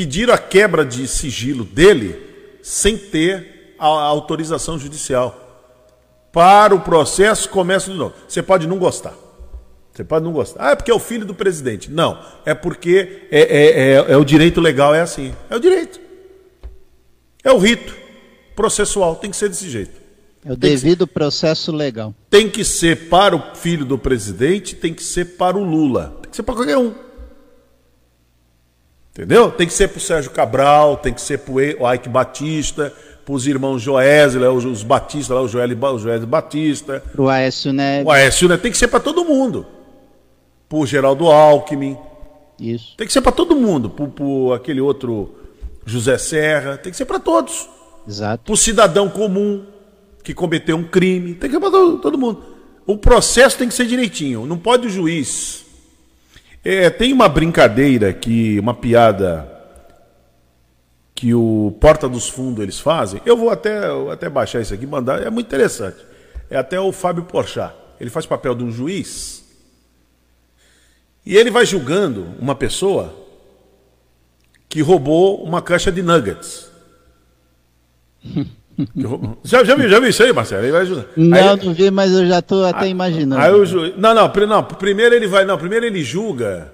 pediram 0.01 0.34
a 0.34 0.38
quebra 0.39 0.84
de 0.84 1.08
sigilo 1.08 1.63
dele 1.63 2.20
sem 2.63 2.98
ter 2.98 3.75
a 3.77 3.86
autorização 3.86 4.79
judicial. 4.79 5.38
Para 6.31 6.74
o 6.74 6.79
processo, 6.79 7.48
começa 7.50 7.91
de 7.91 7.98
novo. 7.98 8.15
Você 8.27 8.41
pode 8.41 8.65
não 8.65 8.79
gostar. 8.79 9.13
Você 9.93 10.03
pode 10.03 10.25
não 10.25 10.31
gostar. 10.31 10.70
Ah, 10.70 10.72
é 10.72 10.75
porque 10.75 10.89
é 10.89 10.93
o 10.93 10.98
filho 10.98 11.24
do 11.24 11.36
presidente. 11.36 11.91
Não, 11.91 12.20
é 12.43 12.55
porque 12.55 13.27
é, 13.29 13.41
é, 13.41 13.91
é, 13.91 14.12
é 14.13 14.17
o 14.17 14.25
direito 14.25 14.60
legal, 14.60 14.96
é 14.96 15.01
assim. 15.01 15.36
É 15.51 15.55
o 15.55 15.60
direito. 15.60 16.00
É 17.43 17.51
o 17.51 17.60
rito 17.60 17.93
processual, 18.55 19.15
tem 19.17 19.29
que 19.29 19.38
ser 19.38 19.50
desse 19.50 19.70
jeito. 19.70 20.01
É 20.43 20.51
o 20.51 20.58
tem 20.58 20.72
devido 20.72 21.05
ser, 21.05 21.13
processo 21.13 21.72
legal. 21.72 22.15
Tem 22.27 22.50
que 22.50 22.65
ser 22.65 23.08
para 23.08 23.36
o 23.36 23.55
filho 23.55 23.86
do 23.86 24.00
presidente, 24.00 24.75
tem 24.75 24.96
que 24.96 25.03
ser 25.03 25.38
para 25.38 25.55
o 25.55 25.63
Lula. 25.63 26.17
Tem 26.24 26.31
que 26.31 26.36
ser 26.38 26.43
para 26.43 26.55
qualquer 26.55 26.77
um. 26.79 27.11
Entendeu? 29.12 29.51
Tem 29.51 29.68
que 29.68 29.74
ser 29.74 29.89
para 29.89 29.98
o 29.98 30.01
Sérgio 30.01 30.32
Cabral, 30.32 30.98
tem 30.98 31.13
que 31.13 31.22
ser 31.22 31.39
para 31.39 31.53
o 31.53 31.94
Ike 31.94 32.08
Batista, 32.08 32.94
para 33.25 33.34
os 33.34 33.46
irmãos 33.46 33.82
Joesley, 33.82 34.48
os 34.48 34.84
Batista, 34.84 35.34
lá, 35.34 35.41
o 35.41 35.50
Joel, 35.50 35.70
o 35.77 36.00
Joel 36.00 36.25
Batista. 36.25 37.03
O 37.18 37.27
Aécio 37.27 37.74
Neves. 37.74 38.08
O 38.08 38.12
Aécio 38.12 38.48
Neves. 38.48 38.62
Tem 38.62 38.72
que 38.72 38.77
ser 38.77 38.88
para 38.88 39.01
todo 39.01 39.25
mundo. 39.25 39.65
Para 40.70 40.77
o 40.77 40.86
Geraldo 40.86 41.27
Alckmin. 41.27 41.98
Isso. 42.58 42.96
Tem 42.96 43.06
que 43.06 43.12
ser 43.12 43.22
para 43.22 43.34
todo 43.34 43.53
mundo. 43.56 43.89
Para 43.89 44.56
aquele 44.56 44.80
outro 44.80 45.36
José 45.86 46.18
Serra. 46.18 46.77
Tem 46.77 46.89
que 46.89 46.98
ser 46.98 47.06
para 47.06 47.20
todos. 47.20 47.70
Exato. 48.08 48.46
Para 48.46 48.53
o 48.53 48.58
cidadão 48.58 49.10
comum 49.10 49.65
que 50.24 50.34
cometeu 50.34 50.77
um 50.77 50.84
crime. 50.84 51.34
Tem 51.34 51.50
que 51.50 51.56
ser 51.56 51.60
para 51.60 51.72
todo, 51.72 51.98
todo 51.98 52.18
mundo. 52.18 52.44
O 52.86 52.98
processo 52.98 53.58
tem 53.58 53.68
que 53.68 53.74
ser 53.74 53.86
direitinho. 53.86 54.46
Não 54.46 54.58
pode 54.58 54.88
o 54.88 54.89
juiz 54.89 55.65
é, 56.63 56.89
tem 56.89 57.12
uma 57.12 57.27
brincadeira 57.27 58.13
que, 58.13 58.60
uma 58.60 58.74
piada 58.74 59.50
que 61.15 61.34
o 61.34 61.75
Porta 61.80 62.08
dos 62.08 62.30
Fundos 62.30 62.63
eles 62.63 62.80
fazem. 62.80 63.22
Eu 63.25 63.38
vou 63.38 63.50
até, 63.50 63.80
até 64.12 64.30
baixar 64.30 64.62
isso 64.62 64.74
aqui 64.74 64.86
mandar. 64.86 65.22
É 65.22 65.30
muito 65.30 65.48
interessante. 65.48 65.98
É 66.50 66.58
até 66.58 66.80
o 66.80 66.91
Fábio 66.91 67.24
Porchat. 67.24 67.74
Ele 68.00 68.10
faz 68.10 68.25
papel 68.25 68.56
de 68.56 68.63
um 68.63 68.72
juiz 68.72 69.44
e 71.25 71.38
ele 71.38 71.51
vai 71.51 71.65
julgando 71.65 72.36
uma 72.39 72.56
pessoa 72.56 73.13
que 74.68 74.82
roubou 74.82 75.44
uma 75.44 75.62
caixa 75.62 75.91
de 75.91 76.01
nuggets. 76.01 76.70
Já, 79.43 79.63
já, 79.63 79.75
viu, 79.75 79.89
já 79.89 79.99
viu 79.99 80.09
isso 80.09 80.23
aí, 80.23 80.33
Marcelo? 80.33 80.63
Ele 80.63 80.71
vai 80.71 80.81
ajudar. 80.81 81.05
Não, 81.15 81.37
aí, 81.37 81.65
não 81.65 81.73
vi, 81.73 81.91
mas 81.91 82.11
eu 82.11 82.25
já 82.25 82.39
estou 82.39 82.65
até 82.65 82.87
imaginando. 82.87 83.41
Aí 83.41 83.51
o 83.51 83.65
juiz, 83.65 83.93
não, 83.97 84.13
não, 84.13 84.31
não, 84.47 84.63
primeiro 84.63 85.13
ele 85.13 85.27
vai, 85.27 85.45
não, 85.45 85.57
primeiro 85.57 85.85
ele 85.85 86.03
julga 86.03 86.71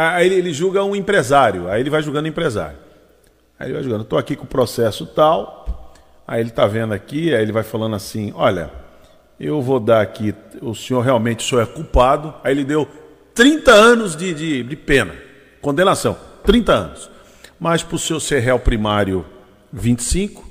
Aí 0.00 0.26
ele, 0.26 0.36
ele 0.36 0.52
julga 0.52 0.84
um 0.84 0.94
empresário, 0.94 1.68
aí 1.68 1.80
ele 1.80 1.90
vai 1.90 2.00
julgando 2.00 2.28
empresário. 2.28 2.78
Aí 3.58 3.66
ele 3.66 3.74
vai 3.74 3.82
julgando, 3.82 4.04
estou 4.04 4.16
aqui 4.16 4.36
com 4.36 4.44
o 4.44 4.46
processo 4.46 5.04
tal, 5.04 5.92
aí 6.24 6.40
ele 6.40 6.50
está 6.50 6.68
vendo 6.68 6.94
aqui, 6.94 7.34
aí 7.34 7.42
ele 7.42 7.50
vai 7.50 7.64
falando 7.64 7.96
assim, 7.96 8.32
olha, 8.36 8.70
eu 9.40 9.60
vou 9.60 9.80
dar 9.80 10.00
aqui, 10.00 10.32
o 10.62 10.72
senhor 10.72 11.00
realmente 11.00 11.44
o 11.44 11.48
senhor 11.48 11.62
é 11.62 11.66
culpado, 11.66 12.32
aí 12.44 12.52
ele 12.52 12.62
deu 12.62 12.86
30 13.34 13.72
anos 13.72 14.14
de, 14.14 14.32
de, 14.32 14.62
de 14.62 14.76
pena, 14.76 15.16
condenação, 15.60 16.16
30 16.44 16.72
anos. 16.72 17.10
Mas 17.58 17.82
para 17.82 17.96
o 17.96 17.98
senhor 17.98 18.20
ser 18.20 18.38
réu 18.38 18.60
primário, 18.60 19.26
25, 19.72 20.47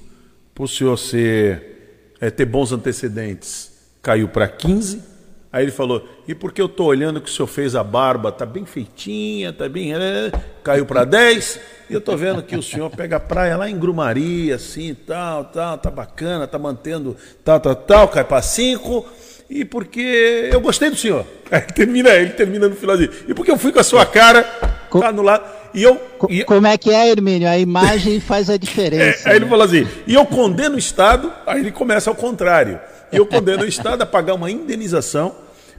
para 0.57 0.63
o 0.63 0.67
senhor 0.67 0.97
ser, 0.97 2.15
é, 2.19 2.31
ter 2.31 2.45
bons 2.45 2.71
antecedentes, 2.71 3.71
caiu 4.01 4.27
para 4.27 4.47
15, 4.47 5.17
Aí 5.51 5.63
ele 5.63 5.71
falou: 5.71 6.07
e 6.27 6.35
porque 6.35 6.61
eu 6.61 6.65
estou 6.65 6.87
olhando 6.87 7.21
que 7.21 7.29
o 7.29 7.33
senhor 7.33 7.47
fez 7.47 7.75
a 7.75 7.83
barba, 7.83 8.31
tá 8.31 8.45
bem 8.45 8.65
feitinha, 8.65 9.53
tá 9.53 9.67
bem. 9.69 9.93
É, 9.93 10.31
caiu 10.63 10.85
para 10.85 11.05
10, 11.05 11.59
e 11.89 11.93
eu 11.93 11.99
estou 11.99 12.17
vendo 12.17 12.43
que 12.43 12.55
o 12.55 12.61
senhor 12.61 12.89
pega 12.89 13.15
a 13.15 13.19
praia 13.19 13.55
lá 13.55 13.69
em 13.69 13.77
Grumaria, 13.77 14.55
assim, 14.55 14.93
tal, 14.93 15.45
tal, 15.45 15.77
tá 15.77 15.89
bacana, 15.89 16.45
tá 16.45 16.59
mantendo 16.59 17.15
tal, 17.45 17.59
tal, 17.59 17.75
tal, 17.75 18.07
cai 18.09 18.23
para 18.25 18.41
5, 18.41 19.05
e 19.49 19.63
porque 19.63 20.49
eu 20.51 20.59
gostei 20.59 20.89
do 20.89 20.97
senhor. 20.97 21.25
Aí 21.49 21.61
ele 21.61 21.73
termina, 21.73 22.09
ele 22.09 22.33
termina 22.33 22.67
no 22.67 22.75
finalzinho. 22.75 23.11
E 23.27 23.33
porque 23.33 23.49
eu 23.49 23.57
fui 23.57 23.71
com 23.71 23.79
a 23.79 23.83
sua 23.83 24.05
cara, 24.05 24.43
tá 24.43 25.11
no 25.11 25.21
lado. 25.21 25.57
E 25.77 25.83
eu, 25.83 26.01
e... 26.27 26.43
Como 26.43 26.65
é 26.65 26.75
que 26.75 26.89
é, 26.89 27.11
Hermínio? 27.11 27.47
A 27.47 27.55
imagem 27.55 28.19
faz 28.19 28.49
a 28.49 28.57
diferença. 28.57 29.29
É, 29.29 29.31
aí 29.31 29.33
né? 29.33 29.35
ele 29.35 29.45
falou 29.45 29.63
assim: 29.63 29.87
e 30.07 30.15
eu 30.15 30.25
condeno 30.25 30.73
o 30.73 30.79
Estado, 30.79 31.31
aí 31.45 31.59
ele 31.59 31.71
começa 31.71 32.09
ao 32.09 32.15
contrário. 32.15 32.79
E 33.11 33.17
eu 33.17 33.27
condeno 33.27 33.61
o 33.61 33.67
Estado 33.67 34.01
a 34.01 34.05
pagar 34.05 34.33
uma 34.33 34.49
indenização 34.49 35.35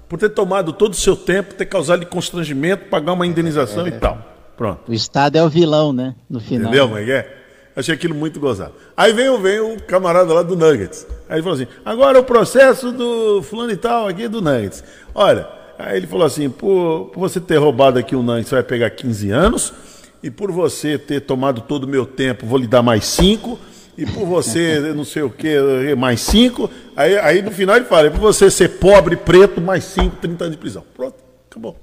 por 0.08 0.16
ter 0.16 0.28
tomado 0.28 0.72
todo 0.72 0.92
o 0.92 0.96
seu 0.96 1.16
tempo, 1.16 1.52
ter 1.52 1.66
causado 1.66 2.06
constrangimento, 2.06 2.84
pagar 2.84 3.12
uma 3.12 3.26
indenização 3.26 3.86
é, 3.86 3.88
e 3.88 3.92
tal. 3.92 4.22
Pronto. 4.56 4.82
O 4.88 4.94
Estado 4.94 5.36
é 5.36 5.42
o 5.42 5.48
vilão, 5.48 5.92
né? 5.92 6.14
No 6.30 6.38
final. 6.38 6.68
Entendeu 6.68 6.86
como 6.86 6.98
é 7.00 7.04
que 7.04 7.10
é? 7.10 7.36
Achei 7.74 7.92
aquilo 7.92 8.14
muito 8.14 8.38
gozado. 8.38 8.74
Aí 8.96 9.12
vem, 9.12 9.36
vem 9.42 9.58
o 9.58 9.82
camarada 9.82 10.32
lá 10.32 10.44
do 10.44 10.54
Nuggets. 10.54 11.08
Aí 11.28 11.36
ele 11.36 11.42
falou 11.42 11.56
assim: 11.56 11.66
agora 11.84 12.20
o 12.20 12.24
processo 12.24 12.92
do 12.92 13.42
fulano 13.42 13.72
e 13.72 13.76
tal 13.76 14.06
aqui 14.06 14.28
do 14.28 14.40
Nuggets. 14.40 14.84
Olha, 15.12 15.48
aí 15.76 15.96
ele 15.96 16.06
falou 16.06 16.24
assim: 16.24 16.48
por, 16.48 17.10
por 17.12 17.18
você 17.18 17.40
ter 17.40 17.56
roubado 17.56 17.98
aqui 17.98 18.14
o 18.14 18.22
Nuggets, 18.22 18.48
você 18.48 18.54
vai 18.54 18.64
pegar 18.64 18.90
15 18.90 19.30
anos. 19.32 19.74
E 20.22 20.30
por 20.30 20.50
você 20.50 20.98
ter 20.98 21.20
tomado 21.20 21.60
todo 21.60 21.84
o 21.84 21.88
meu 21.88 22.04
tempo, 22.04 22.46
vou 22.46 22.58
lhe 22.58 22.66
dar 22.66 22.82
mais 22.82 23.04
5 23.04 23.58
e 23.98 24.06
por 24.06 24.24
você 24.24 24.78
não 24.94 25.04
sei 25.04 25.22
o 25.22 25.30
que, 25.30 25.94
mais 25.96 26.20
cinco. 26.20 26.70
Aí, 26.96 27.18
aí 27.18 27.42
no 27.42 27.50
final 27.50 27.74
ele 27.74 27.84
fala, 27.84 28.06
e 28.06 28.10
por 28.10 28.20
você 28.20 28.48
ser 28.48 28.78
pobre, 28.78 29.16
preto, 29.16 29.60
mais 29.60 29.82
cinco, 29.84 30.16
30 30.16 30.44
anos 30.44 30.56
de 30.56 30.60
prisão. 30.60 30.84
Pronto, 30.96 31.16
acabou. 31.50 31.76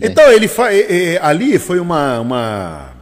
Então 0.00 0.30
ele 0.30 0.46
fa... 0.46 0.68
ali 1.20 1.58
foi 1.58 1.80
uma, 1.80 2.20
uma, 2.20 2.92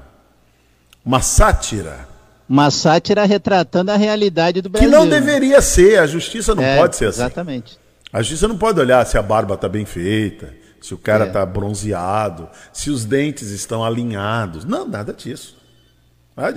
uma 1.05 1.21
sátira. 1.21 2.09
Uma 2.49 2.71
sátira 2.71 3.25
retratando 3.25 3.91
a 3.91 3.97
realidade 3.97 4.63
do 4.63 4.71
Brasil. 4.71 4.89
Que 4.89 4.95
não 4.95 5.07
deveria 5.07 5.61
ser, 5.61 5.99
a 5.99 6.07
justiça 6.07 6.55
não 6.55 6.63
é, 6.63 6.79
pode 6.79 6.97
ser 6.97 7.07
assim. 7.07 7.21
Exatamente. 7.21 7.79
A 8.11 8.21
justiça 8.23 8.49
não 8.49 8.57
pode 8.57 8.81
olhar 8.81 9.05
se 9.07 9.19
a 9.19 9.23
barba 9.23 9.55
está 9.55 9.69
bem 9.69 9.85
feita, 9.85 10.55
se 10.83 10.93
o 10.93 10.99
cara 10.99 11.27
está 11.27 11.41
é. 11.41 11.47
bronzeado, 11.47 12.49
se 12.73 12.91
os 12.91 13.05
dentes 13.05 13.51
estão 13.51 13.85
alinhados. 13.85 14.65
Não, 14.65 14.87
nada 14.87 15.13
disso. 15.13 15.57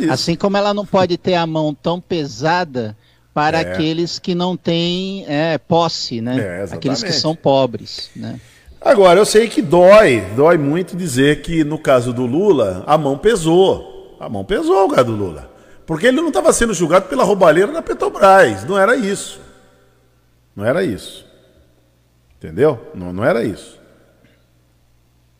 Assim 0.10 0.36
como 0.36 0.58
ela 0.58 0.74
não 0.74 0.86
pode 0.86 1.18
ter 1.18 1.36
a 1.36 1.46
mão 1.46 1.74
tão 1.74 2.02
pesada 2.02 2.98
para 3.34 3.62
é. 3.62 3.74
aqueles 3.74 4.18
que 4.18 4.34
não 4.34 4.58
têm 4.58 5.26
é, 5.28 5.58
posse, 5.58 6.22
né? 6.22 6.64
É, 6.64 6.74
aqueles 6.74 7.04
que 7.04 7.12
são 7.12 7.36
pobres, 7.36 8.10
né? 8.16 8.40
Agora, 8.82 9.20
eu 9.20 9.26
sei 9.26 9.48
que 9.48 9.62
dói, 9.62 10.22
dói 10.36 10.58
muito 10.58 10.96
dizer 10.96 11.42
que 11.42 11.64
no 11.64 11.78
caso 11.78 12.14
do 12.14 12.26
Lula, 12.26 12.84
a 12.88 12.98
mão 12.98 13.18
pesou. 13.18 14.16
A 14.20 14.30
mão 14.30 14.46
pesou 14.46 14.86
o 14.86 14.90
caso 14.90 15.08
do 15.08 15.16
Lula. 15.16 15.52
Porque 15.86 16.08
ele 16.08 16.18
não 16.18 16.30
estava 16.30 16.52
sendo 16.54 16.74
julgado 16.74 17.08
pela 17.08 17.24
roubalheira 17.24 17.72
da 17.72 17.82
Petrobras. 17.82 18.64
Não 18.64 18.78
era 18.78 18.96
isso. 18.96 19.40
Não 20.56 20.66
era 20.66 20.84
isso. 20.84 21.26
Entendeu? 22.38 22.92
Não, 22.96 23.12
não 23.12 23.24
era 23.24 23.44
isso. 23.44 23.80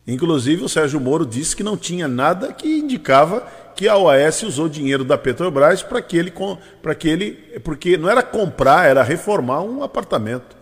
Inclusive, 0.06 0.64
o 0.64 0.68
Sérgio 0.68 1.00
Moro 1.00 1.26
disse 1.26 1.56
que 1.56 1.64
não 1.64 1.76
tinha 1.76 2.06
nada 2.06 2.52
que 2.52 2.78
indicava 2.78 3.44
que 3.74 3.88
a 3.88 3.96
OAS 3.96 4.42
usou 4.44 4.68
dinheiro 4.68 5.04
da 5.04 5.18
Petrobras 5.18 5.82
para 5.82 6.00
que 6.00 6.16
ele 6.16 6.32
para 6.80 6.94
que 6.94 7.08
ele 7.08 7.32
porque 7.62 7.96
não 7.96 8.08
era 8.08 8.22
comprar, 8.22 8.88
era 8.88 9.02
reformar 9.02 9.62
um 9.62 9.82
apartamento. 9.82 10.56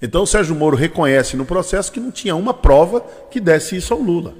Então 0.00 0.22
o 0.22 0.26
Sérgio 0.26 0.54
Moro 0.54 0.76
reconhece 0.76 1.36
no 1.36 1.44
processo 1.44 1.90
que 1.90 2.00
não 2.00 2.10
tinha 2.10 2.36
uma 2.36 2.52
prova 2.52 3.00
que 3.30 3.40
desse 3.40 3.76
isso 3.76 3.94
ao 3.94 4.00
Lula. 4.00 4.34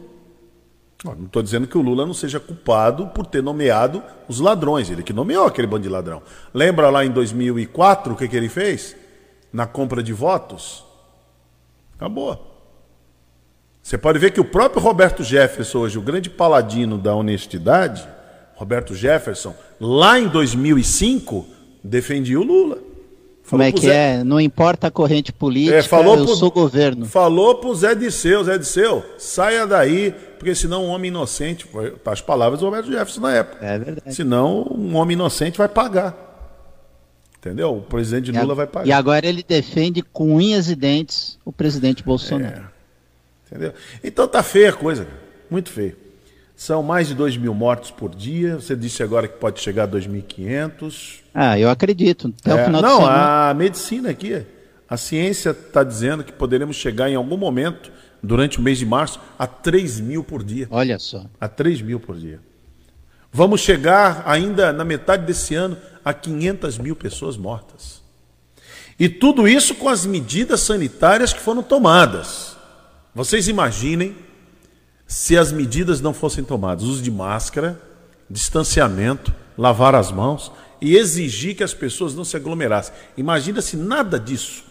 Não 1.05 1.27
estou 1.27 1.43
dizendo 1.43 1.67
que 1.67 1.77
o 1.77 1.83
Lula 1.83 2.07
não 2.07 2.15
seja 2.15 2.39
culpado 2.39 3.09
por 3.09 3.27
ter 3.27 3.43
nomeado 3.43 4.03
os 4.29 4.39
ladrões, 4.39 4.89
ele 4.89 5.03
que 5.03 5.13
nomeou 5.13 5.47
aquele 5.47 5.67
bando 5.67 5.83
de 5.83 5.89
ladrão. 5.89 6.23
Lembra 6.55 6.91
lá 6.91 7.05
em 7.05 7.11
2004 7.11 8.13
o 8.13 8.17
que, 8.17 8.29
que 8.29 8.37
ele 8.37 8.49
fez? 8.49 8.95
Na 9.53 9.67
compra 9.67 10.01
de 10.01 10.13
votos? 10.13 10.85
Acabou. 11.97 12.52
Você 13.83 13.99
pode 13.99 14.19
ver 14.19 14.31
que 14.31 14.41
o 14.41 14.45
próprio 14.45 14.81
Roberto 14.81 15.25
Jefferson, 15.25 15.81
hoje, 15.81 15.99
o 15.99 16.03
grande 16.03 16.31
paladino 16.31 16.97
da 16.97 17.15
honestidade, 17.15 18.07
Roberto 18.55 18.95
Jefferson, 18.95 19.55
lá 19.81 20.21
em 20.21 20.29
2005, 20.29 21.45
defendia 21.83 22.39
o 22.39 22.45
Lula. 22.45 22.79
Como 23.51 23.63
é 23.63 23.73
que 23.73 23.83
Zé... 23.83 24.21
é? 24.21 24.25
Não 24.25 24.41
importa 24.41 24.87
a 24.87 24.91
corrente 24.91 25.33
política, 25.33 25.77
é, 25.77 25.83
falou 25.83 26.17
eu 26.17 26.25
pro... 26.25 26.37
sou 26.37 26.51
governo. 26.51 27.05
Falou 27.07 27.57
para 27.57 27.69
o 27.69 27.75
Zé 27.75 27.95
Disseu, 27.95 28.45
Zé 28.45 28.57
Disseu, 28.57 29.05
saia 29.19 29.67
daí, 29.67 30.15
porque 30.39 30.55
senão 30.55 30.87
um 30.87 30.89
homem 30.89 31.09
inocente, 31.09 31.67
as 32.07 32.21
palavras 32.21 32.61
do 32.61 32.67
Roberto 32.67 32.87
Jefferson 32.87 33.21
na 33.21 33.35
época. 33.35 33.67
É 33.67 33.79
verdade. 33.79 34.15
Senão 34.15 34.67
um 34.71 34.97
homem 34.97 35.15
inocente 35.15 35.59
vai 35.59 35.69
pagar. 35.69 36.31
Entendeu? 37.37 37.77
O 37.77 37.83
presidente 37.83 38.31
Lula 38.31 38.55
vai 38.55 38.69
pagar. 38.69 38.87
E 38.87 38.93
agora 38.93 39.27
ele 39.27 39.45
defende 39.47 40.01
com 40.01 40.37
unhas 40.37 40.71
e 40.71 40.77
dentes 40.77 41.39
o 41.45 41.53
presidente 41.53 42.03
Bolsonaro. 42.05 42.63
É. 42.69 42.72
Entendeu? 43.53 43.75
Então 44.03 44.27
tá 44.27 44.43
feia 44.43 44.71
a 44.71 44.73
coisa, 44.73 45.07
muito 45.51 45.69
feio. 45.69 45.95
São 46.57 46.83
mais 46.83 47.09
de 47.09 47.15
2 47.15 47.37
mil 47.37 47.53
mortos 47.53 47.91
por 47.91 48.15
dia. 48.15 48.55
Você 48.55 48.75
disse 48.75 49.03
agora 49.03 49.29
que 49.29 49.37
pode 49.37 49.61
chegar 49.61 49.85
a 49.85 49.89
2.500. 49.89 51.21
Ah, 51.35 51.59
eu 51.59 51.69
acredito. 51.69 52.33
Até 52.41 52.51
é, 52.53 52.63
o 52.63 52.65
final 52.65 52.81
Não, 52.81 52.97
semana. 52.99 53.51
a 53.51 53.55
medicina 53.55 54.11
aqui, 54.11 54.43
a 54.89 54.97
ciência 54.97 55.51
está 55.51 55.85
dizendo 55.85 56.25
que 56.25 56.33
poderemos 56.33 56.77
chegar 56.77 57.11
em 57.11 57.15
algum 57.15 57.37
momento, 57.37 57.93
durante 58.23 58.59
o 58.59 58.63
mês 58.63 58.79
de 58.79 58.87
março, 58.87 59.21
a 59.39 59.47
3 59.47 60.01
mil 60.01 60.25
por 60.25 60.43
dia. 60.43 60.67
Olha 60.71 60.99
só. 60.99 61.27
A 61.39 61.47
3 61.49 61.83
mil 61.83 62.01
por 62.01 62.17
dia. 62.17 62.41
Vamos 63.31 63.61
chegar 63.61 64.23
ainda 64.25 64.73
na 64.73 64.85
metade 64.85 65.27
desse 65.27 65.55
ano 65.55 65.77
a 66.03 66.15
500 66.15 66.79
mil 66.79 66.97
pessoas 66.97 67.37
mortas. 67.37 68.01
E 68.99 69.09
tudo 69.09 69.49
isso 69.49 69.75
com 69.75 69.89
as 69.89 70.07
medidas 70.07 70.61
sanitárias 70.61 71.33
que 71.33 71.41
foram 71.41 71.63
tomadas. 71.63 72.57
Vocês 73.15 73.49
imaginem 73.49 74.17
se 75.07 75.37
as 75.37 75.53
medidas 75.53 76.01
não 76.01 76.15
fossem 76.15 76.43
tomadas, 76.43 76.85
uso 76.85 77.03
de 77.03 77.11
máscara, 77.11 77.81
distanciamento, 78.29 79.35
lavar 79.59 79.95
as 79.95 80.11
mãos 80.11 80.51
e 80.81 80.97
exigir 80.97 81.55
que 81.55 81.63
as 81.63 81.75
pessoas 81.75 82.15
não 82.15 82.25
se 82.25 82.37
aglomerassem. 82.37 82.95
Imagina 83.17 83.61
se 83.61 83.77
nada 83.77 84.19
disso. 84.19 84.65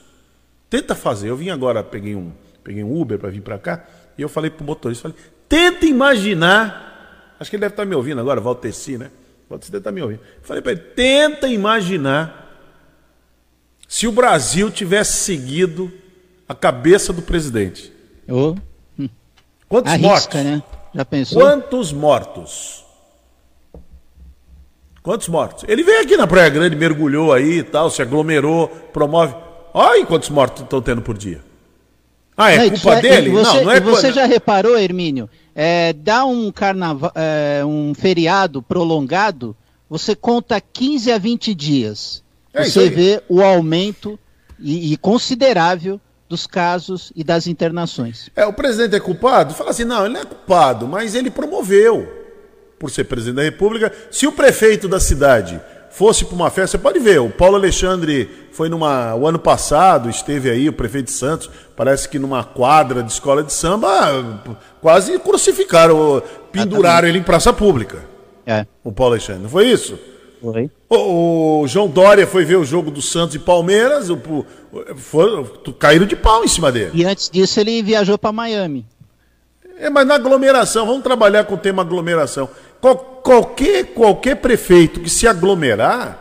Tenta 0.70 0.96
fazer. 0.96 1.30
Eu 1.30 1.38
vim 1.38 1.50
agora, 1.50 1.84
peguei 1.84 2.16
um, 2.16 2.32
peguei 2.64 2.84
um 2.84 3.00
Uber 3.00 3.20
para 3.20 3.30
vir 3.30 3.42
para 3.42 3.60
cá 3.60 3.86
e 4.18 4.22
eu 4.22 4.28
falei 4.28 4.50
para 4.50 4.64
o 4.64 4.66
motorista, 4.66 5.04
falei, 5.04 5.18
tenta 5.48 5.86
imaginar, 5.86 7.36
acho 7.40 7.50
que 7.50 7.56
ele 7.56 7.62
deve 7.62 7.74
estar 7.74 7.84
tá 7.84 7.90
me 7.90 7.96
ouvindo 7.96 8.20
agora, 8.20 8.42
Valteci, 8.42 8.98
né? 8.98 9.12
Valteci 9.50 9.72
deve 9.72 9.82
estar 9.82 9.92
tá 9.92 9.94
me 9.94 10.02
ouvindo. 10.02 10.22
falei 10.42 10.62
para 10.62 10.72
ele, 10.72 10.82
tenta 10.82 11.48
imaginar 11.48 12.40
se 13.88 14.08
o 14.08 14.12
Brasil 14.12 14.72
tivesse 14.72 15.18
seguido 15.18 15.92
a 16.48 16.56
cabeça 16.56 17.14
do 17.14 17.22
presidente. 17.22 17.92
Oh. 18.32 18.56
Quantos 19.68 19.92
Arrisca, 19.92 20.10
mortos? 20.10 20.44
Né? 20.44 20.64
Já 20.96 21.06
pensou? 21.06 21.42
Quantos 21.42 21.94
mortos? 21.94 22.86
Quantos 25.04 25.28
mortos? 25.28 25.66
Ele 25.68 25.84
veio 25.84 26.02
aqui 26.02 26.16
na 26.16 26.28
Praia 26.28 26.50
Grande, 26.50 26.76
mergulhou 26.76 27.34
aí 27.34 27.60
e 27.60 27.64
tal, 27.64 27.90
se 27.90 28.02
aglomerou, 28.02 28.68
promove. 28.94 29.36
Olha 29.74 30.06
quantos 30.06 30.30
mortos 30.30 30.64
estão 30.64 30.82
tendo 30.82 31.02
por 31.02 31.18
dia. 31.18 31.42
Ah, 32.38 32.52
é 32.52 32.58
não, 32.58 32.70
culpa 32.70 32.96
é, 32.96 33.02
dele? 33.02 33.30
Você, 33.32 33.58
não, 33.58 33.64
não 33.66 33.72
é 33.72 33.80
Você 33.80 34.12
já 34.12 34.26
reparou, 34.26 34.78
Hermínio? 34.78 35.30
É, 35.54 35.94
dá 35.94 36.26
um 36.26 36.52
carnaval, 36.52 37.12
é, 37.16 37.64
um 37.66 37.94
feriado 37.94 38.62
prolongado, 38.62 39.56
você 39.90 40.16
conta 40.16 40.62
15 40.62 41.12
a 41.12 41.18
20 41.18 41.54
dias. 41.54 42.24
É 42.54 42.64
você 42.64 42.90
vê 42.90 43.24
o 43.28 43.42
aumento 43.42 44.20
e, 44.60 44.94
e 44.94 44.98
considerável 44.98 46.00
dos 46.32 46.48
casos 46.48 47.12
e 47.14 47.26
das 47.26 47.46
internações. 47.46 48.30
É, 48.34 48.46
o 48.46 48.54
presidente 48.54 48.96
é 48.96 49.00
culpado? 49.02 49.54
Fala 49.54 49.72
assim, 49.72 49.84
não, 49.84 50.06
ele 50.06 50.14
não 50.14 50.22
é 50.22 50.26
culpado, 50.26 50.88
mas 50.88 51.14
ele 51.14 51.30
promoveu, 51.30 52.10
por 52.80 52.90
ser 52.90 53.04
presidente 53.04 53.36
da 53.36 53.44
República. 53.44 53.92
Se 54.10 54.26
o 54.26 54.32
prefeito 54.32 54.88
da 54.88 54.98
cidade 54.98 55.60
fosse 55.92 56.24
para 56.24 56.36
uma 56.36 56.50
festa, 56.50 56.78
você 56.78 56.82
pode 56.82 57.00
ver, 57.00 57.20
o 57.20 57.30
Paulo 57.30 57.58
Alexandre 57.58 58.48
foi 58.54 58.70
numa. 58.70 59.14
O 59.14 59.28
ano 59.28 59.38
passado, 59.38 60.10
esteve 60.10 60.50
aí, 60.50 60.70
o 60.70 60.74
prefeito 60.74 61.08
de 61.08 61.12
Santos, 61.12 61.50
parece 61.76 62.08
que 62.08 62.18
numa 62.18 62.46
quadra 62.46 63.04
de 63.04 63.12
escola 63.12 63.44
de 63.44 63.52
samba, 63.52 64.42
quase 64.80 65.20
crucificaram, 65.20 66.24
penduraram 66.50 67.10
ele 67.10 67.20
em 67.20 67.24
praça 67.24 67.52
pública. 67.52 68.06
É. 68.46 68.66
O 68.86 68.92
Paulo 68.94 69.14
Alexandre, 69.14 69.44
não 69.44 69.50
foi 69.50 69.68
isso? 69.68 70.00
Foi. 70.42 70.72
O, 70.90 71.62
o 71.62 71.68
João 71.68 71.88
Dória 71.88 72.26
foi 72.26 72.44
ver 72.44 72.56
o 72.56 72.66
jogo 72.66 72.90
do 72.90 73.02
Santos 73.02 73.36
e 73.36 73.40
Palmeiras, 73.40 74.10
o, 74.10 74.16
o, 74.16 74.46
foi, 74.96 75.46
caíram 75.78 76.06
de 76.06 76.16
pau 76.16 76.44
em 76.44 76.48
cima 76.48 76.72
dele. 76.72 76.92
E 76.96 77.06
antes 77.06 77.30
disso 77.30 77.60
ele 77.60 77.84
viajou 77.84 78.18
para 78.18 78.32
Miami. 78.32 78.86
É, 79.78 79.90
mas 79.90 80.06
na 80.08 80.16
aglomeração, 80.16 80.86
vamos 80.86 81.04
trabalhar 81.04 81.44
com 81.46 81.56
o 81.56 81.58
tema 81.58 81.82
aglomeração. 81.84 82.50
Qual, 82.80 82.98
qualquer, 82.98 83.86
qualquer 83.94 84.36
prefeito 84.36 85.00
que 85.00 85.10
se 85.10 85.28
aglomerar, 85.28 86.20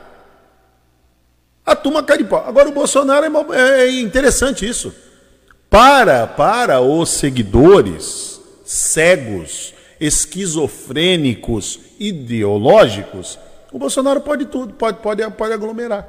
a 1.64 1.74
turma 1.74 2.02
cai 2.02 2.18
de 2.18 2.24
pau. 2.24 2.44
Agora 2.46 2.68
o 2.68 2.72
Bolsonaro 2.72 3.26
é, 3.52 3.82
é 3.82 4.00
interessante 4.00 4.68
isso. 4.68 4.94
Para, 5.68 6.26
para 6.26 6.80
os 6.80 7.10
seguidores 7.10 8.40
cegos, 8.64 9.72
esquizofrênicos, 10.00 11.78
ideológicos, 11.98 13.38
o 13.72 13.78
Bolsonaro 13.78 14.20
pode 14.20 14.46
tudo, 14.46 14.74
pode, 14.74 14.98
pode, 14.98 15.28
pode 15.32 15.52
aglomerar. 15.52 16.08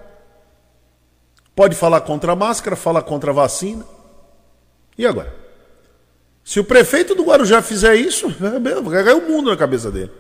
Pode 1.56 1.76
falar 1.76 2.02
contra 2.02 2.32
a 2.32 2.36
máscara, 2.36 2.76
falar 2.76 3.04
contra 3.04 3.32
a 3.32 3.34
vacina. 3.34 3.86
E 4.98 5.06
agora? 5.06 5.34
Se 6.44 6.60
o 6.60 6.64
prefeito 6.64 7.14
do 7.14 7.24
Guarujá 7.24 7.62
fizer 7.62 7.96
isso, 7.96 8.30
vai 8.40 9.04
cair 9.04 9.16
o 9.16 9.30
mundo 9.30 9.50
na 9.50 9.58
cabeça 9.58 9.92
dele. 9.92 10.12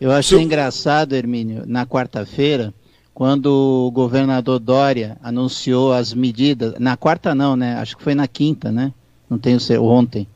Eu 0.00 0.12
achei 0.12 0.40
engraçado, 0.40 1.14
Hermínio, 1.14 1.64
na 1.66 1.86
quarta-feira, 1.86 2.74
quando 3.12 3.46
o 3.46 3.90
governador 3.90 4.58
Dória 4.58 5.16
anunciou 5.22 5.92
as 5.92 6.12
medidas, 6.12 6.74
na 6.78 6.96
quarta 6.96 7.34
não, 7.34 7.56
né? 7.56 7.76
Acho 7.76 7.96
que 7.96 8.02
foi 8.02 8.14
na 8.14 8.26
quinta, 8.26 8.70
né? 8.72 8.92
Não 9.30 9.38
tenho 9.38 9.58
certeza, 9.60 9.82
ontem. 9.82 10.28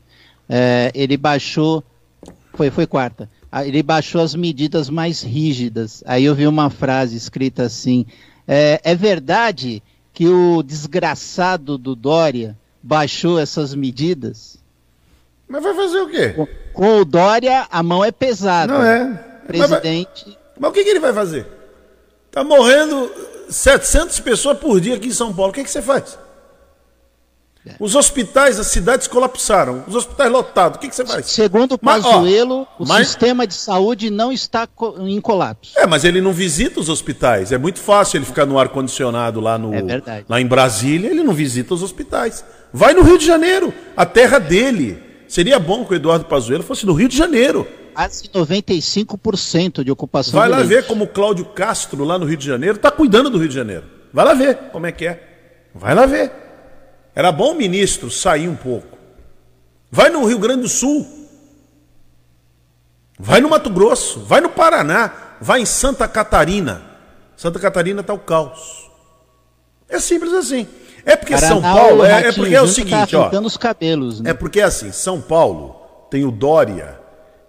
É, 0.47 0.91
ele 0.95 1.17
baixou, 1.17 1.83
foi, 2.53 2.71
foi 2.71 2.87
quarta, 2.87 3.29
ele 3.65 3.81
baixou 3.81 4.21
as 4.21 4.35
medidas 4.35 4.89
mais 4.89 5.21
rígidas. 5.21 6.03
Aí 6.05 6.25
eu 6.25 6.35
vi 6.35 6.45
uma 6.47 6.69
frase 6.69 7.15
escrita 7.15 7.63
assim, 7.63 8.05
é, 8.47 8.79
é 8.83 8.95
verdade 8.95 9.81
que 10.13 10.27
o 10.27 10.61
desgraçado 10.61 11.77
do 11.77 11.95
Dória 11.95 12.57
baixou 12.81 13.39
essas 13.39 13.73
medidas? 13.73 14.57
Mas 15.47 15.63
vai 15.63 15.73
fazer 15.73 15.99
o 15.99 16.09
quê? 16.09 16.29
Com, 16.29 16.47
com 16.73 16.97
o 16.99 17.05
Dória, 17.05 17.67
a 17.71 17.81
mão 17.81 18.03
é 18.03 18.11
pesada. 18.11 18.73
Não 18.73 18.83
é 18.83 19.05
presidente. 19.47 20.25
Mas, 20.25 20.37
mas 20.59 20.69
o 20.69 20.73
que, 20.73 20.83
que, 20.83 20.89
ele 20.89 20.99
vai 20.99 21.13
fazer? 21.13 21.47
Tá 22.29 22.43
morrendo 22.43 23.11
700 23.49 24.19
pessoas 24.19 24.59
por 24.59 24.79
dia 24.79 24.95
aqui 24.95 25.07
em 25.07 25.13
São 25.13 25.33
Paulo. 25.33 25.51
O 25.51 25.53
que, 25.53 25.63
que 25.63 25.71
você 25.71 25.81
faz? 25.81 26.17
É. 27.65 27.73
Os 27.79 27.93
hospitais, 27.93 28.59
as 28.59 28.67
cidades 28.67 29.07
colapsaram. 29.07 29.83
Os 29.87 29.95
hospitais 29.95 30.31
lotados. 30.31 30.77
O 30.77 30.79
que, 30.79 30.87
que 30.87 30.95
você 30.95 31.05
faz? 31.05 31.25
Segundo 31.27 31.73
o 31.73 31.77
Pazuello, 31.77 32.65
o 32.79 32.85
mas... 32.87 33.07
sistema 33.07 33.45
de 33.45 33.53
saúde 33.53 34.09
não 34.09 34.31
está 34.31 34.67
em 34.99 35.19
colapso. 35.19 35.77
É, 35.77 35.85
mas 35.85 36.03
ele 36.03 36.21
não 36.21 36.31
visita 36.31 36.79
os 36.79 36.87
hospitais. 36.87 37.51
É 37.51 37.57
muito 37.57 37.79
fácil 37.79 38.17
ele 38.17 38.25
ficar 38.25 38.45
no 38.45 38.57
ar-condicionado 38.57 39.39
lá, 39.39 39.57
no, 39.57 39.73
é 39.73 40.23
lá 40.27 40.39
em 40.39 40.47
Brasília. 40.47 41.09
Ele 41.09 41.23
não 41.23 41.33
visita 41.33 41.73
os 41.73 41.83
hospitais. 41.83 42.45
Vai 42.73 42.93
no 42.93 43.03
Rio 43.03 43.17
de 43.17 43.25
Janeiro, 43.25 43.73
a 43.95 44.05
terra 44.05 44.39
dele. 44.39 45.03
Seria 45.27 45.59
bom 45.59 45.85
que 45.85 45.93
o 45.93 45.95
Eduardo 45.95 46.25
Pazuello 46.25 46.63
fosse 46.63 46.85
no 46.85 46.93
Rio 46.93 47.07
de 47.07 47.17
Janeiro 47.17 47.67
quase 47.99 48.29
95% 48.29 49.83
de 49.83 49.91
ocupação. 49.91 50.39
Vai 50.39 50.47
lá 50.47 50.63
ver 50.63 50.85
como 50.87 51.03
o 51.03 51.07
Cláudio 51.07 51.43
Castro, 51.45 52.05
lá 52.05 52.17
no 52.17 52.25
Rio 52.25 52.37
de 52.37 52.45
Janeiro, 52.45 52.77
está 52.77 52.89
cuidando 52.89 53.29
do 53.29 53.37
Rio 53.37 53.49
de 53.49 53.55
Janeiro. 53.55 53.83
Vai 54.13 54.23
lá 54.23 54.33
ver 54.33 54.55
como 54.71 54.85
é 54.85 54.91
que 54.91 55.05
é. 55.05 55.21
Vai 55.75 55.93
lá 55.93 56.05
ver. 56.05 56.31
Era 57.15 57.31
bom 57.31 57.51
o 57.51 57.55
ministro 57.55 58.09
sair 58.09 58.47
um 58.47 58.55
pouco. 58.55 58.97
Vai 59.91 60.09
no 60.09 60.25
Rio 60.25 60.39
Grande 60.39 60.61
do 60.61 60.69
Sul. 60.69 61.07
Vai 63.17 63.41
no 63.41 63.49
Mato 63.49 63.69
Grosso. 63.69 64.21
Vai 64.21 64.39
no 64.39 64.49
Paraná. 64.49 65.11
Vai 65.41 65.61
em 65.61 65.65
Santa 65.65 66.07
Catarina. 66.07 66.81
Santa 67.35 67.59
Catarina 67.59 68.01
está 68.01 68.13
o 68.13 68.19
caos. 68.19 68.89
É 69.87 69.99
simples 69.99 70.33
assim. 70.33 70.67
É 71.05 71.15
porque 71.15 71.33
Paraná, 71.33 71.47
São 71.47 71.61
Paulo. 71.61 72.05
É, 72.05 72.27
é, 72.27 72.31
porque 72.31 72.55
é 72.55 72.61
o 72.61 72.67
tá 72.67 72.71
seguinte, 72.71 73.11
tá 73.11 73.31
ó. 73.33 73.41
Os 73.41 73.57
cabelos, 73.57 74.21
né? 74.21 74.31
É 74.31 74.33
porque 74.33 74.59
é 74.59 74.63
assim, 74.63 74.91
São 74.91 75.19
Paulo 75.19 75.75
tem 76.11 76.23
o 76.25 76.31
Dória 76.31 76.99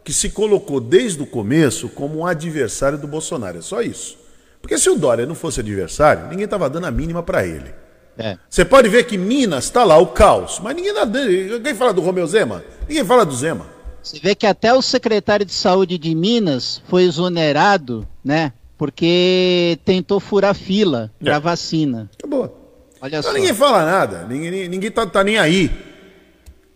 que 0.03 0.13
se 0.13 0.31
colocou 0.31 0.81
desde 0.81 1.23
o 1.23 1.27
começo 1.27 1.89
como 1.89 2.21
um 2.21 2.27
adversário 2.27 2.99
do 2.99 3.07
Bolsonaro. 3.07 3.59
É 3.59 3.63
só 3.63 3.83
isso. 3.83 4.19
Porque 4.61 4.79
se 4.79 4.89
o 4.89 4.97
Dória 4.97 5.27
não 5.27 5.35
fosse 5.35 5.61
adversário, 5.61 6.29
ninguém 6.29 6.45
estava 6.45 6.69
dando 6.69 6.87
a 6.87 6.91
mínima 6.91 7.23
para 7.23 7.47
ele. 7.47 7.73
É. 8.19 8.37
Você 8.49 8.65
pode 8.65 8.89
ver 8.89 9.05
que 9.05 9.17
Minas 9.17 9.65
está 9.65 9.85
lá, 9.85 9.99
o 9.99 10.09
caos. 10.09 10.61
Mas 10.63 10.77
ninguém, 10.77 10.93
ninguém 10.95 11.75
fala 11.75 11.93
do 11.93 12.01
Romeu 12.01 12.27
Zema? 12.27 12.63
Ninguém 12.89 13.05
fala 13.05 13.25
do 13.25 13.35
Zema. 13.35 13.67
Você 14.03 14.19
vê 14.19 14.35
que 14.35 14.47
até 14.47 14.73
o 14.73 14.83
secretário 14.83 15.45
de 15.45 15.53
saúde 15.53 15.99
de 15.99 16.15
Minas 16.15 16.83
foi 16.89 17.05
exonerado, 17.05 18.07
né? 18.25 18.53
Porque 18.79 19.79
tentou 19.85 20.19
furar 20.19 20.55
fila 20.55 21.11
é. 21.21 21.25
para 21.25 21.39
vacina. 21.39 22.11
Acabou. 22.19 22.57
Olha 23.01 23.19
então 23.19 23.31
só. 23.31 23.33
ninguém 23.33 23.55
fala 23.55 23.85
nada, 23.85 24.27
ninguém, 24.29 24.69
ninguém 24.69 24.91
tá, 24.91 25.07
tá 25.07 25.25
nem 25.25 25.39
aí. 25.39 25.71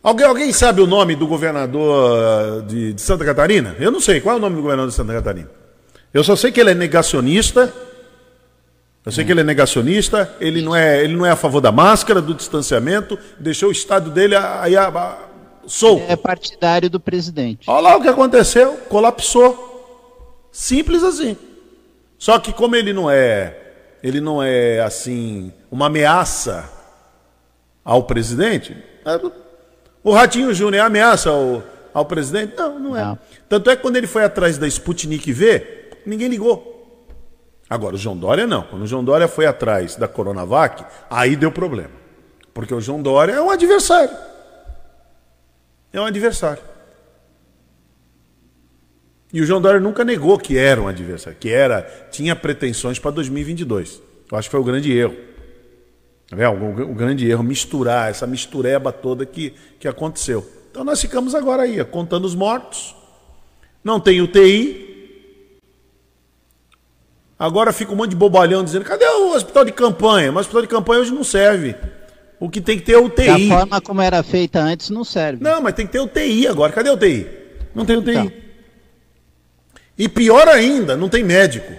Alguém, 0.03 0.27
alguém 0.27 0.53
sabe 0.53 0.83
o 0.83 0.87
nome 0.87 1.17
do 1.17 1.27
governador 1.27 2.63
de, 2.63 2.93
de, 2.93 3.01
Santa 3.01 3.25
Catarina? 3.25 3.75
Eu 3.79 3.91
não 3.91 4.01
sei. 4.01 4.21
Qual 4.21 4.35
é 4.35 4.39
o 4.39 4.41
nome 4.41 4.57
do 4.57 4.61
governador 4.61 4.91
de 4.91 4.95
Santa 4.95 5.15
Catarina? 5.15 5.49
Eu 6.13 6.23
só 6.23 6.37
sei 6.37 6.53
que 6.53 6.61
ele 6.61 6.71
é 6.71 6.75
negacionista. 6.75 7.73
Eu 9.05 9.13
sei 9.13 9.25
que 9.25 9.33
ele 9.33 9.41
é 9.41 9.45
negacionista. 9.45 10.35
Ele 10.41 10.63
não 10.63 10.75
é, 10.75 11.05
ele 11.05 11.15
não 11.15 11.27
é 11.27 11.31
a 11.31 11.37
favor 11.37 11.61
da 11.61 11.71
máscara, 11.71 12.23
do 12.23 12.35
distanciamento. 12.35 13.19
Deixou 13.39 13.69
o 13.69 13.73
estado 13.73 14.11
dele 14.11 14.35
aí 14.35 14.77
a, 14.77 14.89
a, 14.89 15.19
solto. 15.67 16.05
É 16.09 16.17
partidário 16.17 16.89
do 16.89 16.99
presidente. 16.99 17.69
Olha 17.69 17.81
lá 17.81 17.97
o 17.97 18.01
que 18.01 18.09
aconteceu. 18.09 18.79
Colapsou. 18.89 20.49
Simples 20.51 21.03
assim. 21.03 21.37
Só 22.19 22.39
que 22.39 22.53
como 22.53 22.75
ele 22.77 22.93
não 22.93 23.11
é, 23.11 23.55
ele 24.03 24.21
não 24.21 24.43
é 24.43 24.81
assim 24.81 25.53
uma 25.71 25.87
ameaça 25.87 26.71
ao 27.85 28.05
presidente. 28.05 28.75
É, 29.05 29.21
o 30.03 30.13
Ratinho 30.13 30.55
Júnior 30.55 30.83
é 30.83 30.87
ameaça 30.87 31.29
ao, 31.29 31.63
ao 31.93 32.07
presidente? 32.07 32.55
Não, 32.57 32.79
não 32.79 32.97
é. 32.97 33.05
Não. 33.05 33.19
Tanto 33.49 33.69
é 33.69 33.77
que 33.77 33.83
quando 33.83 33.97
ele 33.97 34.07
foi 34.07 34.25
atrás 34.25 34.57
da 34.57 34.67
Sputnik 34.67 35.31
V, 35.31 35.91
ninguém 36.07 36.29
ligou. 36.29 36.74
Agora, 37.69 37.95
o 37.95 37.99
João 37.99 38.17
Dória 38.17 38.47
não. 38.47 38.63
Quando 38.63 38.83
o 38.83 38.87
João 38.87 39.03
Dória 39.03 39.27
foi 39.27 39.47
atrás 39.47 39.97
da 39.97 40.07
Coronavac, 40.07 40.85
aí 41.11 41.35
deu 41.35 41.51
problema. 41.51 41.93
Porque 42.53 42.75
o 42.75 42.81
João 42.81 43.03
Dória 43.03 43.33
é 43.33 43.41
um 43.41 43.51
adversário. 43.51 44.15
É 45.93 46.01
um 46.01 46.05
adversário. 46.05 46.63
E 49.33 49.41
o 49.41 49.47
João 49.47 49.61
Dória 49.61 49.81
nunca 49.81 50.05
negou 50.05 50.39
que 50.39 50.57
era 50.57 50.81
um 50.81 50.87
adversário, 50.87 51.37
que 51.39 51.51
era 51.51 51.83
tinha 52.11 52.37
pretensões 52.37 53.01
para 53.01 53.11
2022. 53.11 54.01
Eu 54.31 54.39
acho 54.39 54.49
que 54.49 54.53
foi 54.53 54.61
o 54.61 54.65
grande 54.65 54.97
erro. 54.97 55.17
É, 56.37 56.49
o, 56.49 56.91
o 56.91 56.95
grande 56.95 57.29
erro, 57.29 57.43
misturar, 57.43 58.11
essa 58.11 58.27
mistureba 58.27 58.93
toda 58.93 59.27
que, 59.27 59.53
que 59.79 59.89
aconteceu. 59.89 60.49
Então 60.71 60.85
nós 60.85 61.01
ficamos 61.01 61.35
agora 61.35 61.63
aí, 61.63 61.85
contando 61.85 62.25
os 62.25 62.35
mortos. 62.35 62.95
Não 63.83 63.99
tem 63.99 64.21
UTI. 64.21 64.94
Agora 67.39 67.73
fica 67.73 67.93
um 67.93 67.97
monte 67.97 68.11
de 68.11 68.17
bobalhão 68.17 68.63
dizendo: 68.63 68.85
cadê 68.85 69.05
o 69.05 69.35
hospital 69.35 69.65
de 69.65 69.73
campanha? 69.73 70.31
Mas 70.31 70.39
o 70.39 70.41
hospital 70.41 70.63
de 70.63 70.69
campanha 70.69 71.01
hoje 71.01 71.13
não 71.13 71.25
serve. 71.25 71.75
O 72.39 72.49
que 72.49 72.61
tem 72.61 72.79
que 72.79 72.85
ter 72.85 72.93
é 72.93 72.99
UTI. 72.99 73.49
Da 73.49 73.57
forma 73.57 73.81
como 73.81 74.01
era 74.01 74.23
feita 74.23 74.61
antes, 74.61 74.91
não 74.91 75.05
serve. 75.05 75.43
Não, 75.43 75.63
mas 75.63 75.75
tem 75.75 75.87
que 75.87 75.93
ter 75.93 76.01
UTI 76.01 76.47
agora. 76.47 76.73
Cadê 76.73 76.91
a 76.91 76.95
UTI? 76.95 77.27
Não 77.75 77.85
tem 77.85 77.97
UTI. 77.97 78.11
Então. 78.11 78.33
E 79.97 80.09
pior 80.09 80.49
ainda, 80.49 80.97
não 80.97 81.09
tem 81.09 81.23
médico. 81.23 81.73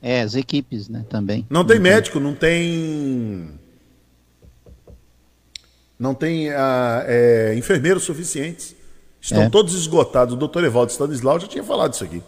É, 0.00 0.22
as 0.22 0.34
equipes, 0.34 0.88
né, 0.88 1.04
também. 1.08 1.46
Não 1.48 1.64
tem 1.64 1.78
médico, 1.78 2.18
não 2.18 2.34
tem. 2.34 3.50
Não 5.98 6.14
tem 6.14 6.50
ah, 6.50 7.04
é, 7.06 7.54
enfermeiros 7.56 8.02
suficientes. 8.02 8.74
Estão 9.20 9.42
é. 9.42 9.48
todos 9.50 9.74
esgotados. 9.74 10.34
O 10.34 10.36
doutor 10.36 10.64
Evaldo 10.64 10.90
Stanislau 10.90 11.38
já 11.38 11.46
tinha 11.46 11.62
falado 11.62 11.94
isso 11.94 12.02
aqui. 12.02 12.20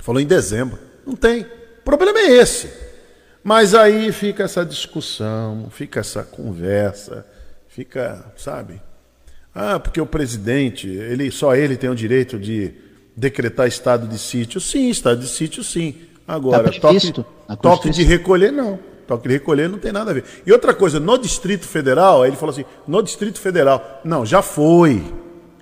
Falou 0.00 0.20
em 0.20 0.26
dezembro. 0.26 0.87
Não 1.08 1.16
tem. 1.16 1.40
O 1.40 1.82
problema 1.82 2.18
é 2.18 2.32
esse. 2.32 2.68
Mas 3.42 3.74
aí 3.74 4.12
fica 4.12 4.42
essa 4.42 4.62
discussão, 4.62 5.68
fica 5.70 6.00
essa 6.00 6.22
conversa, 6.22 7.26
fica, 7.66 8.30
sabe? 8.36 8.82
Ah, 9.54 9.80
porque 9.80 9.98
o 9.98 10.04
presidente, 10.04 10.86
ele 10.86 11.30
só 11.30 11.56
ele 11.56 11.78
tem 11.78 11.88
o 11.88 11.94
direito 11.94 12.38
de 12.38 12.74
decretar 13.16 13.66
estado 13.66 14.06
de 14.06 14.18
sítio. 14.18 14.60
Sim, 14.60 14.90
estado 14.90 15.20
de 15.20 15.28
sítio, 15.28 15.64
sim. 15.64 15.96
Agora, 16.26 16.70
tá 16.70 16.78
toque, 16.78 17.24
toque 17.62 17.90
de 17.90 18.02
recolher, 18.02 18.52
não. 18.52 18.78
Toque 19.06 19.26
de 19.26 19.34
recolher 19.34 19.66
não 19.70 19.78
tem 19.78 19.90
nada 19.90 20.10
a 20.10 20.14
ver. 20.14 20.24
E 20.44 20.52
outra 20.52 20.74
coisa, 20.74 21.00
no 21.00 21.16
Distrito 21.16 21.66
Federal, 21.66 22.26
ele 22.26 22.36
falou 22.36 22.52
assim: 22.52 22.66
no 22.86 23.02
Distrito 23.02 23.40
Federal. 23.40 24.02
Não, 24.04 24.26
já 24.26 24.42
foi. 24.42 25.02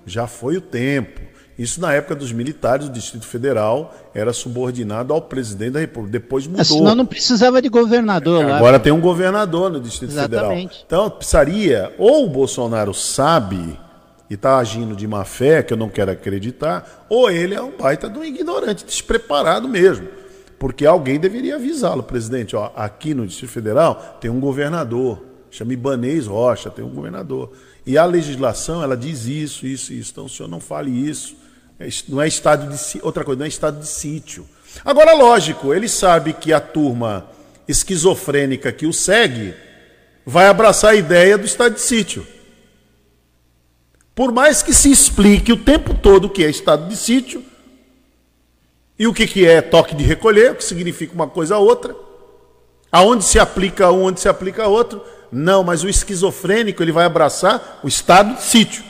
Já 0.05 0.27
foi 0.27 0.57
o 0.57 0.61
tempo. 0.61 1.21
Isso 1.57 1.81
na 1.81 1.91
época 1.91 2.15
dos 2.15 2.31
militares, 2.31 2.87
o 2.87 2.89
Distrito 2.89 3.25
Federal 3.25 3.95
era 4.13 4.31
subordinado 4.31 5.11
ao 5.11 5.21
presidente 5.21 5.71
da 5.71 5.79
República. 5.79 6.11
Depois 6.19 6.45
mudou. 6.45 6.63
Senão 6.63 6.93
não 6.93 7.05
precisava 7.05 7.61
de 7.61 7.67
governador 7.67 8.45
lá. 8.45 8.57
Agora 8.57 8.79
tem 8.79 8.93
um 8.93 9.01
governador 9.01 9.71
no 9.71 9.79
Distrito 9.79 10.11
Exatamente. 10.11 10.69
Federal. 10.69 10.83
Então 10.85 11.09
precisaria, 11.09 11.93
ou 11.97 12.25
o 12.25 12.29
Bolsonaro 12.29 12.93
sabe 12.93 13.79
e 14.29 14.35
está 14.35 14.57
agindo 14.57 14.95
de 14.95 15.07
má 15.07 15.23
fé, 15.25 15.63
que 15.63 15.73
eu 15.73 15.77
não 15.77 15.89
quero 15.89 16.11
acreditar, 16.11 17.05
ou 17.09 17.31
ele 17.31 17.55
é 17.55 17.61
um 17.61 17.71
baita 17.71 18.09
de 18.09 18.19
um 18.19 18.23
ignorante, 18.23 18.85
despreparado 18.85 19.67
mesmo. 19.67 20.07
Porque 20.59 20.85
alguém 20.85 21.19
deveria 21.19 21.55
avisá-lo, 21.55 22.03
presidente, 22.03 22.55
ó, 22.55 22.71
aqui 22.75 23.13
no 23.13 23.25
Distrito 23.25 23.51
Federal 23.51 24.17
tem 24.19 24.29
um 24.29 24.39
governador, 24.39 25.23
chama 25.49 25.73
Ibanês 25.73 26.27
Rocha, 26.27 26.69
tem 26.69 26.83
um 26.83 26.89
governador. 26.89 27.51
E 27.85 27.97
a 27.97 28.05
legislação, 28.05 28.83
ela 28.83 28.97
diz 28.97 29.25
isso, 29.25 29.65
isso, 29.65 29.93
isso. 29.93 30.11
Então 30.11 30.25
o 30.25 30.29
senhor 30.29 30.49
não 30.49 30.59
fale 30.59 30.91
isso. 30.91 31.35
É 31.79 31.87
não 32.09 32.21
é 32.21 32.27
estado 32.27 32.67
de 32.67 32.99
outra 33.01 33.23
coisa, 33.23 33.39
não 33.39 33.45
é 33.45 33.49
estado 33.49 33.79
de 33.79 33.87
sítio. 33.87 34.47
Agora, 34.83 35.13
lógico, 35.13 35.73
ele 35.73 35.87
sabe 35.87 36.33
que 36.33 36.51
a 36.51 36.59
turma 36.59 37.27
esquizofrênica 37.67 38.71
que 38.71 38.85
o 38.85 38.93
segue 38.93 39.53
vai 40.25 40.47
abraçar 40.47 40.91
a 40.91 40.95
ideia 40.95 41.37
do 41.37 41.45
estado 41.45 41.75
de 41.75 41.81
sítio. 41.81 42.25
Por 44.15 44.31
mais 44.31 44.63
que 44.63 44.73
se 44.73 44.91
explique 44.91 45.51
o 45.51 45.57
tempo 45.57 45.93
todo 45.93 46.25
o 46.25 46.29
que 46.29 46.43
é 46.43 46.49
estado 46.49 46.87
de 46.87 46.97
sítio 46.97 47.43
e 48.97 49.05
o 49.05 49.13
que, 49.13 49.45
é 49.45 49.61
toque 49.61 49.95
de 49.95 50.03
recolher, 50.03 50.51
o 50.51 50.55
que 50.55 50.63
significa 50.63 51.13
uma 51.13 51.27
coisa 51.27 51.57
ou 51.57 51.67
outra, 51.67 51.95
aonde 52.91 53.23
se 53.23 53.37
aplica 53.37 53.91
um, 53.91 54.05
onde 54.05 54.19
se 54.19 54.27
aplica 54.27 54.67
outro, 54.67 55.03
não, 55.31 55.63
mas 55.63 55.83
o 55.83 55.89
esquizofrênico 55.89 56.81
ele 56.81 56.91
vai 56.91 57.05
abraçar 57.05 57.79
o 57.83 57.87
estado 57.87 58.35
de 58.35 58.41
sítio. 58.41 58.83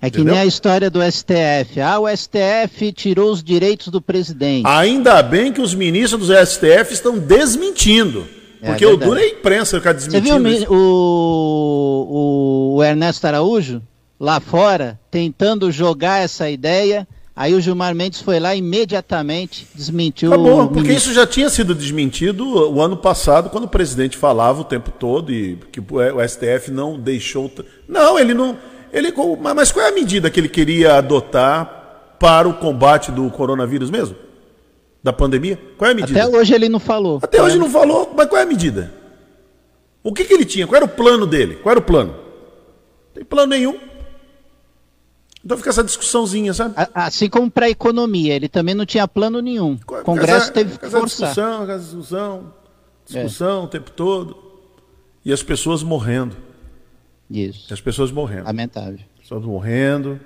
É 0.00 0.10
que 0.10 0.18
Entendeu? 0.18 0.34
nem 0.34 0.42
a 0.42 0.46
história 0.46 0.90
do 0.90 1.00
STF. 1.02 1.80
Ah, 1.80 1.98
o 1.98 2.06
STF 2.08 2.92
tirou 2.92 3.32
os 3.32 3.42
direitos 3.42 3.88
do 3.88 4.00
presidente. 4.00 4.66
Ainda 4.66 5.22
bem 5.22 5.52
que 5.52 5.60
os 5.60 5.74
ministros 5.74 6.28
do 6.28 6.46
STF 6.46 6.92
estão 6.92 7.18
desmentindo. 7.18 8.26
É, 8.60 8.68
porque 8.68 8.84
o 8.86 8.96
duro 8.96 9.18
é 9.18 9.22
a 9.22 9.28
imprensa 9.28 9.78
ficar 9.78 9.92
desmentindo. 9.92 10.48
Você 10.48 10.58
viu 10.58 10.70
o, 10.70 12.06
o, 12.08 12.76
o 12.76 12.84
Ernesto 12.84 13.26
Araújo? 13.26 13.82
lá 14.18 14.40
fora, 14.40 14.98
tentando 15.10 15.70
jogar 15.70 16.22
essa 16.22 16.48
ideia. 16.50 17.06
Aí 17.34 17.54
o 17.54 17.60
Gilmar 17.60 17.94
Mendes 17.94 18.22
foi 18.22 18.40
lá 18.40 18.54
e 18.54 18.58
imediatamente 18.58 19.66
desmentiu. 19.74 20.30
Tá 20.30 20.38
bom, 20.38 20.68
porque 20.68 20.92
isso 20.92 21.12
já 21.12 21.26
tinha 21.26 21.50
sido 21.50 21.74
desmentido 21.74 22.46
o 22.46 22.80
ano 22.80 22.96
passado, 22.96 23.50
quando 23.50 23.64
o 23.64 23.68
presidente 23.68 24.16
falava 24.16 24.62
o 24.62 24.64
tempo 24.64 24.90
todo 24.90 25.30
e 25.30 25.58
que 25.70 25.78
o 25.78 26.26
STF 26.26 26.70
não 26.70 26.98
deixou. 26.98 27.50
Não, 27.86 28.18
ele 28.18 28.32
não. 28.32 28.56
Ele, 28.96 29.12
mas 29.54 29.70
qual 29.70 29.84
é 29.84 29.90
a 29.90 29.92
medida 29.92 30.30
que 30.30 30.40
ele 30.40 30.48
queria 30.48 30.96
adotar 30.96 32.14
para 32.18 32.48
o 32.48 32.54
combate 32.54 33.12
do 33.12 33.30
coronavírus 33.30 33.90
mesmo? 33.90 34.16
Da 35.04 35.12
pandemia? 35.12 35.60
Qual 35.76 35.86
é 35.86 35.92
a 35.92 35.94
medida? 35.94 36.18
Até 36.18 36.34
hoje 36.34 36.54
ele 36.54 36.66
não 36.66 36.80
falou. 36.80 37.20
Até 37.22 37.42
hoje 37.42 37.58
não 37.58 37.68
falou, 37.68 38.14
mas 38.16 38.26
qual 38.26 38.40
é 38.40 38.44
a 38.44 38.46
medida? 38.46 38.90
O 40.02 40.14
que, 40.14 40.24
que 40.24 40.32
ele 40.32 40.46
tinha? 40.46 40.66
Qual 40.66 40.76
era 40.76 40.86
o 40.86 40.88
plano 40.88 41.26
dele? 41.26 41.56
Qual 41.56 41.72
era 41.72 41.78
o 41.78 41.82
plano? 41.82 42.12
Não 42.12 43.12
tem 43.12 43.24
plano 43.24 43.50
nenhum. 43.50 43.78
Então 45.44 45.58
fica 45.58 45.68
essa 45.68 45.84
discussãozinha, 45.84 46.54
sabe? 46.54 46.74
Assim 46.94 47.28
como 47.28 47.50
para 47.50 47.66
a 47.66 47.70
economia, 47.70 48.34
ele 48.34 48.48
também 48.48 48.74
não 48.74 48.86
tinha 48.86 49.06
plano 49.06 49.42
nenhum. 49.42 49.78
O 49.86 50.02
Congresso 50.04 50.50
teve 50.54 50.78
que 50.78 50.88
forçar. 50.88 51.28
Discussão, 51.28 51.66
discussão, 51.66 52.54
discussão 53.04 53.60
é. 53.60 53.64
o 53.64 53.68
tempo 53.68 53.90
todo. 53.90 54.38
E 55.22 55.32
as 55.34 55.42
pessoas 55.42 55.82
morrendo. 55.82 56.45
Isso. 57.30 57.72
As 57.72 57.80
pessoas 57.80 58.10
morrendo. 58.10 58.44
Lamentável. 58.44 59.00
Pessoas 59.20 59.44
morrendo, 59.44 60.20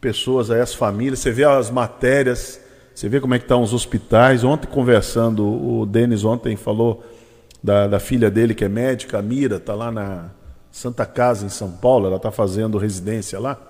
pessoas 0.00 0.50
aí, 0.50 0.60
as 0.60 0.74
famílias. 0.74 1.18
Você 1.18 1.30
vê 1.30 1.44
as 1.44 1.70
matérias, 1.70 2.60
você 2.94 3.08
vê 3.08 3.20
como 3.20 3.34
é 3.34 3.38
que 3.38 3.44
estão 3.44 3.62
os 3.62 3.74
hospitais. 3.74 4.42
Ontem 4.44 4.66
conversando, 4.66 5.46
o 5.46 5.84
Denis 5.84 6.24
ontem 6.24 6.56
falou 6.56 7.04
da, 7.62 7.86
da 7.86 7.98
filha 7.98 8.30
dele 8.30 8.54
que 8.54 8.64
é 8.64 8.68
médica, 8.68 9.18
a 9.18 9.22
Mira, 9.22 9.56
está 9.56 9.74
lá 9.74 9.90
na 9.90 10.30
Santa 10.70 11.04
Casa 11.04 11.44
em 11.44 11.48
São 11.48 11.70
Paulo, 11.70 12.06
ela 12.06 12.16
está 12.16 12.30
fazendo 12.30 12.78
residência 12.78 13.38
lá. 13.38 13.60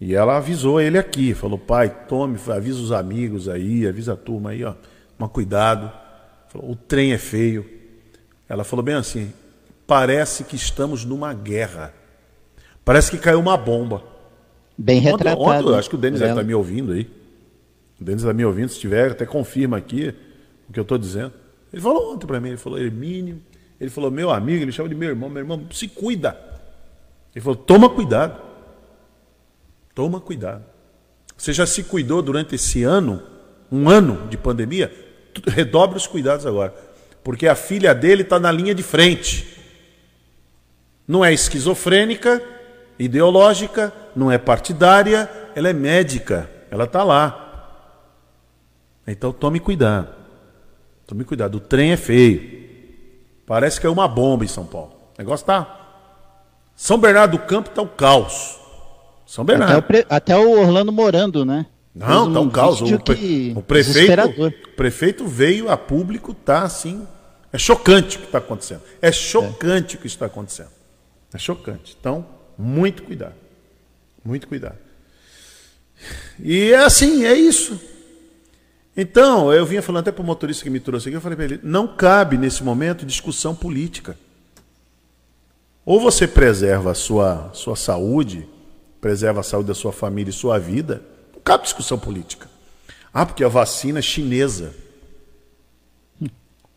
E 0.00 0.14
ela 0.14 0.38
avisou 0.38 0.80
ele 0.80 0.96
aqui, 0.96 1.34
falou, 1.34 1.58
pai, 1.58 1.90
tome, 2.08 2.38
avisa 2.48 2.80
os 2.80 2.90
amigos 2.90 3.48
aí, 3.48 3.86
avisa 3.86 4.14
a 4.14 4.16
turma 4.16 4.50
aí, 4.50 4.64
ó, 4.64 4.72
toma 5.16 5.28
cuidado. 5.28 5.92
Falou, 6.48 6.70
o 6.70 6.74
trem 6.74 7.12
é 7.12 7.18
feio. 7.18 7.64
Ela 8.48 8.64
falou 8.64 8.82
bem 8.82 8.94
assim, 8.94 9.30
parece 9.90 10.44
que 10.44 10.54
estamos 10.54 11.04
numa 11.04 11.34
guerra. 11.34 11.92
Parece 12.84 13.10
que 13.10 13.18
caiu 13.18 13.40
uma 13.40 13.56
bomba. 13.56 14.04
Bem 14.78 15.00
retratado. 15.00 15.40
Ontem, 15.42 15.66
ontem, 15.66 15.78
acho 15.80 15.90
que 15.90 15.96
o 15.96 15.98
Denis 15.98 16.20
está 16.20 16.44
me 16.44 16.54
ouvindo 16.54 16.92
aí. 16.92 17.10
O 18.00 18.04
Denis 18.04 18.22
está 18.22 18.32
me 18.32 18.44
ouvindo, 18.44 18.68
se 18.68 18.78
tiver, 18.78 19.10
até 19.10 19.26
confirma 19.26 19.76
aqui 19.76 20.14
o 20.68 20.72
que 20.72 20.78
eu 20.78 20.82
estou 20.82 20.96
dizendo. 20.96 21.32
Ele 21.72 21.82
falou 21.82 22.14
ontem 22.14 22.24
para 22.24 22.38
mim, 22.38 22.50
ele 22.50 22.56
falou, 22.56 22.78
Hermínio, 22.78 23.42
ele 23.80 23.90
falou, 23.90 24.12
meu 24.12 24.30
amigo, 24.30 24.62
ele 24.62 24.70
chama 24.70 24.88
de 24.88 24.94
meu 24.94 25.08
irmão, 25.08 25.28
meu 25.28 25.42
irmão, 25.42 25.66
se 25.72 25.88
cuida. 25.88 26.38
Ele 27.34 27.42
falou, 27.42 27.56
toma 27.56 27.90
cuidado. 27.90 28.40
Toma 29.92 30.20
cuidado. 30.20 30.62
Você 31.36 31.52
já 31.52 31.66
se 31.66 31.82
cuidou 31.82 32.22
durante 32.22 32.54
esse 32.54 32.84
ano, 32.84 33.20
um 33.72 33.88
ano 33.88 34.28
de 34.28 34.36
pandemia? 34.36 34.94
Redobre 35.48 35.96
os 35.96 36.06
cuidados 36.06 36.46
agora. 36.46 36.72
Porque 37.24 37.48
a 37.48 37.56
filha 37.56 37.92
dele 37.92 38.22
está 38.22 38.38
na 38.38 38.52
linha 38.52 38.72
de 38.72 38.84
frente. 38.84 39.49
Não 41.10 41.24
é 41.24 41.32
esquizofrênica, 41.32 42.40
ideológica, 42.96 43.92
não 44.14 44.30
é 44.30 44.38
partidária, 44.38 45.28
ela 45.56 45.68
é 45.68 45.72
médica, 45.72 46.48
ela 46.70 46.84
está 46.84 47.02
lá. 47.02 47.98
Então 49.04 49.32
tome 49.32 49.58
cuidado. 49.58 50.14
Tome 51.08 51.24
cuidado. 51.24 51.56
O 51.56 51.60
trem 51.60 51.90
é 51.90 51.96
feio. 51.96 53.42
Parece 53.44 53.80
que 53.80 53.88
é 53.88 53.90
uma 53.90 54.06
bomba 54.06 54.44
em 54.44 54.46
São 54.46 54.64
Paulo. 54.64 54.92
O 55.16 55.18
negócio 55.18 55.42
está. 55.42 55.80
São 56.76 56.96
Bernardo 56.96 57.38
do 57.38 57.44
Campo 57.44 57.70
está 57.70 57.82
o 57.82 57.86
um 57.86 57.88
caos. 57.88 58.60
São 59.26 59.44
Bernardo. 59.44 59.72
Até 59.72 59.78
o, 59.78 59.82
pre... 59.82 60.06
Até 60.08 60.36
o 60.36 60.60
Orlando 60.60 60.92
morando, 60.92 61.44
né? 61.44 61.66
Não, 61.92 62.28
um 62.28 62.32
tá 62.32 62.40
um 62.40 62.48
caos. 62.48 62.82
O, 62.82 63.00
pre... 63.00 63.52
o, 63.56 63.62
prefeito, 63.62 64.46
o 64.46 64.76
prefeito 64.76 65.26
veio 65.26 65.68
a 65.72 65.76
público, 65.76 66.32
tá 66.32 66.62
assim. 66.62 67.04
É 67.52 67.58
chocante 67.58 68.16
o 68.16 68.20
que 68.20 68.26
está 68.26 68.38
acontecendo. 68.38 68.82
É 69.02 69.10
chocante 69.10 69.96
é. 69.96 69.98
o 69.98 70.00
que 70.02 70.06
está 70.06 70.26
acontecendo. 70.26 70.78
É 71.32 71.38
chocante. 71.38 71.96
Então, 71.98 72.26
muito 72.58 73.02
cuidado. 73.02 73.34
Muito 74.24 74.46
cuidado. 74.46 74.78
E 76.38 76.72
é 76.72 76.78
assim, 76.84 77.24
é 77.24 77.34
isso. 77.34 77.80
Então, 78.96 79.52
eu 79.52 79.64
vinha 79.64 79.82
falando 79.82 80.02
até 80.02 80.12
para 80.12 80.22
o 80.22 80.26
motorista 80.26 80.64
que 80.64 80.70
me 80.70 80.80
trouxe 80.80 81.08
aqui, 81.08 81.16
eu 81.16 81.20
falei 81.20 81.36
para 81.36 81.44
ele, 81.44 81.60
não 81.62 81.86
cabe 81.86 82.36
nesse 82.36 82.62
momento 82.62 83.06
discussão 83.06 83.54
política. 83.54 84.16
Ou 85.84 86.00
você 86.00 86.26
preserva 86.26 86.90
a 86.90 86.94
sua, 86.94 87.50
sua 87.54 87.76
saúde, 87.76 88.46
preserva 89.00 89.40
a 89.40 89.42
saúde 89.42 89.68
da 89.68 89.74
sua 89.74 89.92
família 89.92 90.30
e 90.30 90.34
sua 90.34 90.58
vida, 90.58 91.02
não 91.32 91.40
cabe 91.40 91.64
discussão 91.64 91.98
política. 91.98 92.48
Ah, 93.12 93.24
porque 93.24 93.42
a 93.44 93.48
vacina 93.48 94.00
é 94.00 94.02
chinesa. 94.02 94.74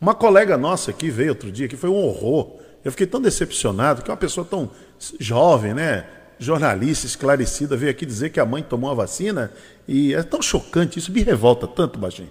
Uma 0.00 0.14
colega 0.14 0.56
nossa 0.56 0.90
aqui 0.90 1.10
veio 1.10 1.30
outro 1.30 1.50
dia, 1.50 1.68
que 1.68 1.76
foi 1.76 1.90
um 1.90 1.96
horror. 1.96 2.60
Eu 2.84 2.90
fiquei 2.90 3.06
tão 3.06 3.20
decepcionado 3.20 4.02
que 4.02 4.10
uma 4.10 4.16
pessoa 4.16 4.46
tão 4.48 4.70
jovem, 5.18 5.72
né? 5.72 6.06
Jornalista, 6.38 7.06
esclarecida, 7.06 7.76
veio 7.76 7.90
aqui 7.90 8.04
dizer 8.04 8.30
que 8.30 8.40
a 8.40 8.44
mãe 8.44 8.62
tomou 8.62 8.90
a 8.90 8.94
vacina 8.94 9.52
e 9.86 10.12
é 10.14 10.22
tão 10.22 10.42
chocante, 10.42 10.98
isso 10.98 11.12
me 11.12 11.22
revolta 11.22 11.66
tanto, 11.66 11.98
baixinho. 11.98 12.30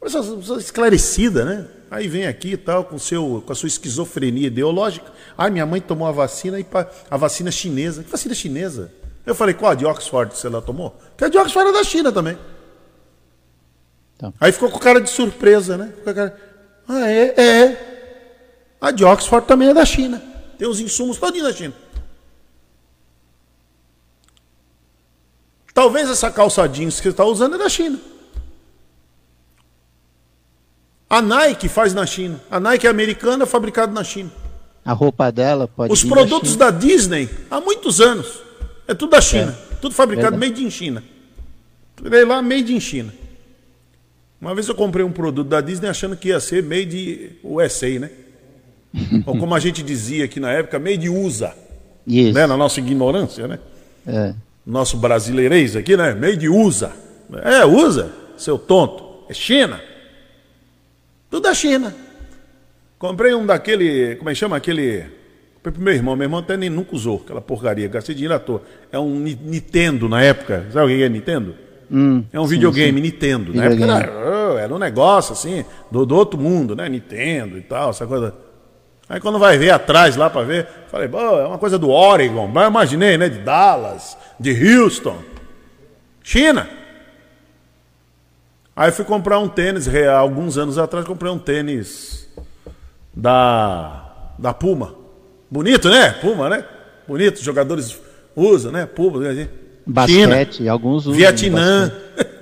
Uma 0.00 0.10
pessoa 0.10 0.58
esclarecida, 0.58 1.44
né? 1.44 1.66
Aí 1.90 2.08
vem 2.08 2.26
aqui 2.26 2.52
e 2.52 2.56
tal, 2.56 2.84
com, 2.84 2.98
seu, 2.98 3.42
com 3.46 3.52
a 3.52 3.54
sua 3.54 3.68
esquizofrenia 3.68 4.48
ideológica. 4.48 5.10
Ah, 5.38 5.48
minha 5.48 5.64
mãe 5.64 5.80
tomou 5.80 6.06
a 6.06 6.12
vacina 6.12 6.60
e 6.60 6.66
a 7.10 7.16
vacina 7.16 7.50
chinesa. 7.50 8.02
Que 8.02 8.10
vacina 8.10 8.34
chinesa? 8.34 8.92
Eu 9.24 9.34
falei, 9.34 9.54
qual 9.54 9.72
a 9.72 9.74
de 9.74 9.86
Oxford 9.86 10.36
você 10.36 10.48
lá 10.48 10.60
tomou? 10.60 10.98
Que 11.16 11.24
a 11.24 11.28
de 11.28 11.38
Oxford 11.38 11.70
é 11.70 11.72
da 11.72 11.84
China 11.84 12.12
também. 12.12 12.36
Então. 14.16 14.34
Aí 14.38 14.52
ficou 14.52 14.70
com 14.70 14.78
cara 14.78 15.00
de 15.00 15.08
surpresa, 15.08 15.78
né? 15.78 15.92
Ficou 15.96 16.04
com 16.04 16.14
cara, 16.14 16.36
ah, 16.88 17.08
é? 17.08 17.34
É. 17.40 17.93
A 18.84 18.90
de 18.90 19.02
Oxford 19.02 19.46
também 19.46 19.68
é 19.68 19.72
da 19.72 19.86
China. 19.86 20.22
Tem 20.58 20.68
os 20.68 20.78
insumos 20.78 21.16
todinhos 21.16 21.48
da 21.48 21.54
China. 21.54 21.72
Talvez 25.72 26.10
essa 26.10 26.30
calça 26.30 26.68
jeans 26.68 26.96
que 26.96 27.04
você 27.04 27.08
está 27.08 27.24
usando 27.24 27.54
é 27.54 27.58
da 27.58 27.68
China. 27.70 27.98
A 31.08 31.22
Nike 31.22 31.66
faz 31.66 31.94
na 31.94 32.04
China. 32.04 32.38
A 32.50 32.60
Nike 32.60 32.86
é 32.86 32.90
americana, 32.90 33.46
fabricada 33.46 33.90
na 33.90 34.04
China. 34.04 34.30
A 34.84 34.92
roupa 34.92 35.32
dela 35.32 35.66
pode 35.66 35.90
Os 35.90 36.04
produtos 36.04 36.54
da, 36.54 36.70
da, 36.70 36.78
Disney, 36.78 37.30
há 37.50 37.62
muitos 37.62 38.02
anos, 38.02 38.42
é 38.86 38.92
tudo 38.92 39.12
da 39.12 39.20
China. 39.22 39.58
É. 39.72 39.76
Tudo 39.76 39.94
fabricado 39.94 40.36
Verdade. 40.36 40.60
made 40.60 40.66
in 40.66 40.70
China. 40.70 41.02
Tudo 41.96 42.26
lá 42.26 42.42
made 42.42 42.74
in 42.74 42.80
China. 42.80 43.14
Uma 44.38 44.54
vez 44.54 44.68
eu 44.68 44.74
comprei 44.74 45.02
um 45.02 45.12
produto 45.12 45.48
da 45.48 45.62
Disney 45.62 45.88
achando 45.88 46.18
que 46.18 46.28
ia 46.28 46.38
ser 46.38 46.62
made 46.62 47.38
USA, 47.42 47.98
né? 47.98 48.10
Ou 49.26 49.36
como 49.38 49.54
a 49.54 49.58
gente 49.60 49.82
dizia 49.82 50.24
aqui 50.24 50.38
na 50.38 50.50
época, 50.52 50.78
made 50.78 51.08
USA. 51.08 51.54
Isso. 52.06 52.32
Né? 52.34 52.46
Na 52.46 52.56
nossa 52.56 52.80
ignorância, 52.80 53.48
né? 53.48 53.58
É. 54.06 54.34
nosso 54.66 54.96
brasileirês 54.98 55.74
aqui, 55.76 55.96
né? 55.96 56.14
Meio 56.14 56.36
de 56.36 56.48
usa. 56.48 56.92
É, 57.42 57.64
usa, 57.64 58.12
seu 58.36 58.58
tonto. 58.58 59.24
É 59.28 59.34
China. 59.34 59.80
Tudo 61.30 61.42
da 61.44 61.54
China. 61.54 61.94
Comprei 62.98 63.34
um 63.34 63.44
daquele, 63.44 64.16
como 64.16 64.30
é 64.30 64.32
que 64.32 64.38
chama? 64.38 64.56
Aquele. 64.56 65.04
Comprei 65.54 65.72
pro 65.72 65.82
meu 65.82 65.94
irmão. 65.94 66.14
Meu 66.14 66.24
irmão 66.26 66.40
até 66.40 66.56
nem 66.56 66.70
nunca 66.70 66.94
usou 66.94 67.22
aquela 67.24 67.40
porcaria. 67.40 67.88
Gastei 67.88 68.14
dinheiro 68.14 68.34
à 68.34 68.38
toa. 68.38 68.62
É 68.92 68.98
um 68.98 69.18
Nintendo 69.18 70.08
na 70.08 70.22
época. 70.22 70.66
Sabe 70.72 70.92
o 70.92 70.96
que 70.96 71.02
é 71.02 71.08
Nintendo? 71.08 71.54
Hum, 71.90 72.24
É 72.32 72.40
um 72.40 72.44
sim, 72.44 72.50
videogame 72.54 72.98
sim. 72.98 73.02
Nintendo. 73.02 73.52
Na 73.54 73.68
Videogame. 73.68 74.02
época 74.02 74.18
era, 74.18 74.60
era 74.60 74.74
um 74.74 74.78
negócio 74.78 75.32
assim, 75.32 75.64
do, 75.90 76.04
do 76.06 76.14
outro 76.14 76.38
mundo, 76.40 76.74
né? 76.76 76.88
Nintendo 76.88 77.58
e 77.58 77.62
tal, 77.62 77.90
essa 77.90 78.06
coisa. 78.06 78.34
Aí 79.08 79.20
quando 79.20 79.38
vai 79.38 79.58
ver 79.58 79.70
atrás 79.70 80.16
lá 80.16 80.30
pra 80.30 80.42
ver, 80.42 80.66
falei, 80.90 81.08
pô, 81.08 81.18
é 81.18 81.46
uma 81.46 81.58
coisa 81.58 81.78
do 81.78 81.90
Oregon. 81.90 82.46
Mas 82.46 82.68
imaginei, 82.68 83.18
né? 83.18 83.28
De 83.28 83.38
Dallas, 83.38 84.16
de 84.40 84.78
Houston, 84.78 85.18
China. 86.22 86.68
Aí 88.74 88.90
fui 88.90 89.04
comprar 89.04 89.38
um 89.38 89.48
tênis, 89.48 89.86
real, 89.86 90.16
alguns 90.16 90.58
anos 90.58 90.78
atrás, 90.78 91.06
comprei 91.06 91.30
um 91.30 91.38
tênis 91.38 92.28
da, 93.14 94.32
da 94.38 94.52
Puma. 94.52 94.94
Bonito, 95.50 95.88
né? 95.88 96.10
Puma, 96.20 96.48
né? 96.48 96.64
Bonito, 97.06 97.42
jogadores 97.42 98.00
usam, 98.34 98.72
né? 98.72 98.86
Puma? 98.86 99.22
China. 99.32 99.48
Basquete, 99.86 100.68
alguns 100.68 101.06
usam 101.06 101.12
Vietnã. 101.12 101.88
basquete. 101.88 102.30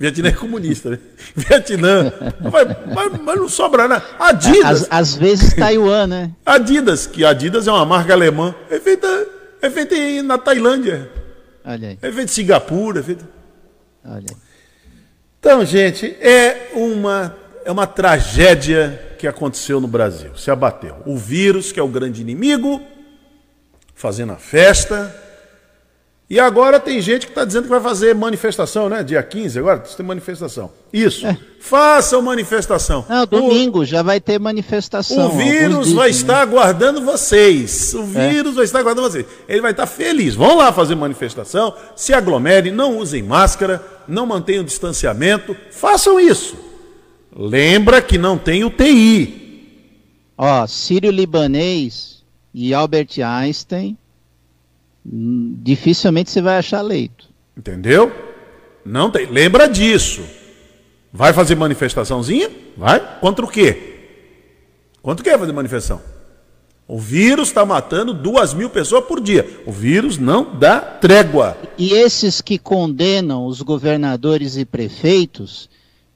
Vietnã 0.00 0.30
é 0.30 0.32
comunista, 0.32 0.88
né? 0.90 0.98
Vietnã. 1.36 2.10
Mas, 2.40 2.94
mas- 2.94 3.20
mas 3.22 3.36
não 3.36 3.48
sobra 3.50 3.86
nada. 3.86 4.02
Adidas. 4.18 4.84
Às, 4.84 4.88
às 4.90 5.14
vezes 5.14 5.52
Taiwan, 5.54 6.06
né? 6.06 6.30
Adidas, 6.46 7.06
que 7.06 7.22
Adidas 7.22 7.68
é 7.68 7.70
uma 7.70 7.84
marca 7.84 8.14
alemã. 8.14 8.54
É 8.70 8.80
feita, 8.80 9.26
é 9.60 9.68
feita 9.68 9.94
na 10.22 10.38
Tailândia. 10.38 11.10
Olha 11.62 11.90
aí, 11.90 11.98
É 12.00 12.10
feita 12.10 12.22
em 12.32 12.34
Singapura. 12.34 13.00
É 13.00 13.02
feita... 13.02 13.28
olha 14.02 14.24
aí. 14.30 14.36
Então, 15.38 15.64
gente, 15.66 16.06
é 16.20 16.70
uma, 16.74 17.36
é 17.64 17.70
uma 17.70 17.86
tragédia 17.86 19.14
que 19.18 19.26
aconteceu 19.26 19.80
no 19.82 19.86
Brasil. 19.86 20.34
Se 20.34 20.50
abateu. 20.50 20.96
O 21.04 21.16
vírus, 21.18 21.72
que 21.72 21.78
é 21.78 21.82
o 21.82 21.88
grande 21.88 22.22
inimigo, 22.22 22.80
fazendo 23.94 24.32
a 24.32 24.36
festa. 24.36 25.14
E 26.30 26.38
agora 26.38 26.78
tem 26.78 27.00
gente 27.00 27.26
que 27.26 27.32
está 27.32 27.44
dizendo 27.44 27.64
que 27.64 27.68
vai 27.70 27.80
fazer 27.80 28.14
manifestação, 28.14 28.88
né? 28.88 29.02
Dia 29.02 29.20
15 29.20 29.58
agora, 29.58 29.80
tem 29.80 30.06
manifestação. 30.06 30.70
Isso. 30.92 31.26
Façam 31.58 32.22
manifestação. 32.22 33.04
Não, 33.08 33.24
O- 33.24 33.26
domingo 33.26 33.84
já 33.84 34.00
vai 34.00 34.20
ter 34.20 34.38
manifestação. 34.38 35.26
O 35.26 35.36
vírus 35.36 35.78
dizem, 35.86 35.94
vai 35.96 36.08
né? 36.10 36.14
estar 36.16 36.40
aguardando 36.40 37.02
vocês. 37.04 37.92
O 37.94 38.02
É. 38.16 38.30
vírus 38.30 38.54
vai 38.54 38.64
estar 38.64 38.78
aguardando 38.78 39.10
vocês. 39.10 39.26
Ele 39.48 39.60
vai 39.60 39.72
estar 39.72 39.86
feliz. 39.88 40.36
Vão 40.36 40.56
lá 40.56 40.72
fazer 40.72 40.94
manifestação, 40.94 41.74
se 41.96 42.12
aglomerem, 42.14 42.70
não 42.72 42.96
usem 42.98 43.24
máscara, 43.24 43.84
não 44.06 44.24
mantenham 44.24 44.62
distanciamento. 44.62 45.56
Façam 45.72 46.20
isso. 46.20 46.54
Lembra 47.36 48.00
que 48.00 48.16
não 48.16 48.38
tem 48.38 48.62
UTI. 48.62 49.66
Ó, 50.38 50.64
Sírio 50.68 51.10
Libanês 51.10 52.22
e 52.54 52.72
Albert 52.72 53.18
Einstein, 53.20 53.98
dificilmente 55.04 56.30
você 56.30 56.40
vai 56.40 56.58
achar 56.58 56.82
leito. 56.82 57.28
Entendeu? 57.56 58.12
Não 58.84 59.10
tem. 59.10 59.26
Lembra 59.26 59.68
disso. 59.68 60.22
Vai 61.12 61.32
fazer 61.32 61.56
manifestaçãozinha? 61.56 62.50
Vai. 62.76 63.18
Contra 63.20 63.44
o 63.44 63.48
quê? 63.48 63.90
Contra 65.02 65.22
o 65.22 65.24
que 65.24 65.30
vai 65.30 65.38
fazer 65.38 65.52
manifestação? 65.52 66.00
O 66.86 66.98
vírus 66.98 67.48
está 67.48 67.64
matando 67.64 68.12
duas 68.12 68.52
mil 68.52 68.68
pessoas 68.68 69.04
por 69.04 69.20
dia. 69.20 69.62
O 69.64 69.70
vírus 69.70 70.18
não 70.18 70.58
dá 70.58 70.80
trégua. 70.80 71.56
E 71.78 71.92
esses 71.92 72.40
que 72.40 72.58
condenam 72.58 73.46
os 73.46 73.62
governadores 73.62 74.56
e 74.56 74.64
prefeitos, 74.64 75.70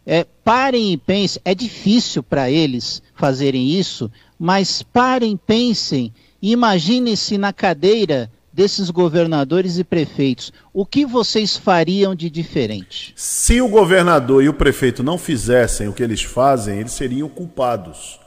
é, 0.05 0.27
parem 0.44 0.92
e 0.92 0.97
pensem. 0.97 1.40
É 1.44 1.55
difícil 1.55 2.23
para 2.23 2.51
eles 2.51 3.03
fazerem 3.14 3.70
isso, 3.70 4.11
mas 4.38 4.83
parem, 4.83 5.37
pensem, 5.37 6.12
imaginem-se 6.42 7.38
na 7.38 7.53
cadeira 7.53 8.29
desses 8.55 8.88
governadores 8.88 9.79
e 9.79 9.85
prefeitos. 9.85 10.53
O 10.73 10.87
que 10.87 11.05
vocês 11.05 11.57
fariam 11.57 12.14
de 12.14 12.31
diferente? 12.31 13.12
Se 13.17 13.61
o 13.61 13.69
governador 13.69 14.45
e 14.45 14.49
o 14.49 14.55
prefeito 14.55 15.03
não 15.03 15.19
fizessem 15.19 15.88
o 15.88 15.93
que 15.93 16.03
eles 16.03 16.23
fazem, 16.23 16.79
eles 16.79 16.93
seriam 16.93 17.29
culpados. 17.29 18.21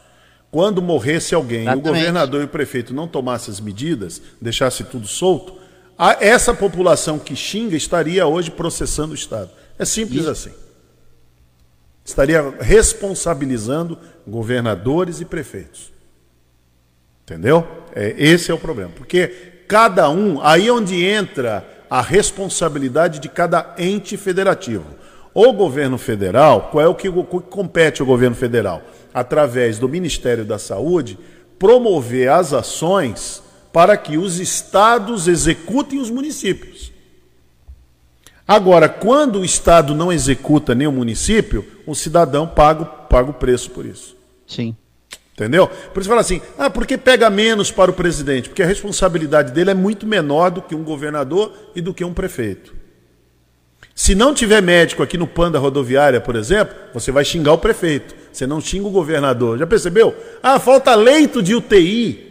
Quando 0.51 0.81
morresse 0.81 1.33
alguém 1.33 1.59
e 1.59 1.61
o 1.61 1.63
Exatamente. 1.71 1.87
governador 1.87 2.41
e 2.41 2.45
o 2.45 2.49
prefeito 2.49 2.93
não 2.93 3.07
tomassem 3.07 3.53
as 3.53 3.61
medidas, 3.61 4.21
deixasse 4.41 4.83
tudo 4.83 5.07
solto, 5.07 5.53
a- 5.97 6.17
essa 6.19 6.53
população 6.53 7.17
que 7.17 7.35
xinga 7.35 7.77
estaria 7.77 8.27
hoje 8.27 8.51
processando 8.51 9.13
o 9.13 9.15
Estado. 9.15 9.49
É 9.79 9.85
simples 9.85 10.25
assim. 10.25 10.51
Estaria 12.03 12.53
responsabilizando 12.59 13.97
governadores 14.27 15.21
e 15.21 15.25
prefeitos. 15.25 15.91
Entendeu? 17.23 17.65
É, 17.93 18.13
esse 18.17 18.51
é 18.51 18.53
o 18.53 18.57
problema. 18.57 18.91
Porque 18.95 19.56
cada 19.67 20.09
um, 20.09 20.41
aí 20.41 20.67
é 20.67 20.71
onde 20.71 21.03
entra 21.03 21.67
a 21.89 22.01
responsabilidade 22.01 23.19
de 23.19 23.29
cada 23.29 23.75
ente 23.77 24.17
federativo. 24.17 24.85
O 25.33 25.53
governo 25.53 25.97
federal, 25.97 26.69
qual 26.71 26.83
é 26.83 26.87
o 26.87 26.95
que, 26.95 27.11
compete 27.49 28.01
ao 28.01 28.07
governo 28.07 28.35
federal? 28.35 28.81
Através 29.13 29.77
do 29.77 29.87
Ministério 29.87 30.45
da 30.45 30.57
Saúde, 30.57 31.17
promover 31.59 32.29
as 32.29 32.53
ações 32.53 33.43
para 33.71 33.95
que 33.95 34.17
os 34.17 34.39
estados 34.39 35.27
executem 35.27 35.99
os 35.99 36.09
municípios. 36.09 36.91
Agora, 38.47 38.87
quando 38.87 39.39
o 39.39 39.45
Estado 39.45 39.93
não 39.93 40.11
executa 40.11 40.73
nem 40.73 40.87
o 40.87 40.91
município, 40.91 41.65
o 41.85 41.93
cidadão 41.93 42.47
paga, 42.47 42.85
paga 42.85 43.29
o 43.29 43.33
preço 43.33 43.69
por 43.71 43.85
isso. 43.85 44.15
Sim. 44.47 44.75
Entendeu? 45.37 45.67
Por 45.93 45.99
isso 45.99 46.09
fala 46.09 46.21
assim, 46.21 46.41
ah, 46.57 46.67
por 46.67 46.87
que 46.87 46.97
pega 46.97 47.29
menos 47.29 47.69
para 47.69 47.91
o 47.91 47.93
presidente? 47.93 48.49
Porque 48.49 48.63
a 48.63 48.65
responsabilidade 48.65 49.51
dele 49.51 49.69
é 49.69 49.75
muito 49.75 50.07
menor 50.07 50.49
do 50.49 50.63
que 50.63 50.73
um 50.73 50.83
governador 50.83 51.53
e 51.75 51.81
do 51.81 51.93
que 51.93 52.03
um 52.03 52.11
prefeito. 52.11 52.73
Se 53.93 54.15
não 54.15 54.33
tiver 54.33 54.63
médico 54.63 55.03
aqui 55.03 55.15
no 55.15 55.27
Panda 55.27 55.59
Rodoviária, 55.59 56.19
por 56.19 56.35
exemplo, 56.35 56.75
você 56.91 57.11
vai 57.11 57.23
xingar 57.23 57.53
o 57.53 57.59
prefeito. 57.59 58.15
Você 58.33 58.47
não 58.47 58.59
xinga 58.59 58.87
o 58.87 58.91
governador. 58.91 59.59
Já 59.59 59.67
percebeu? 59.67 60.15
Ah, 60.41 60.59
falta 60.59 60.95
leito 60.95 61.43
de 61.43 61.53
UTI. 61.53 62.25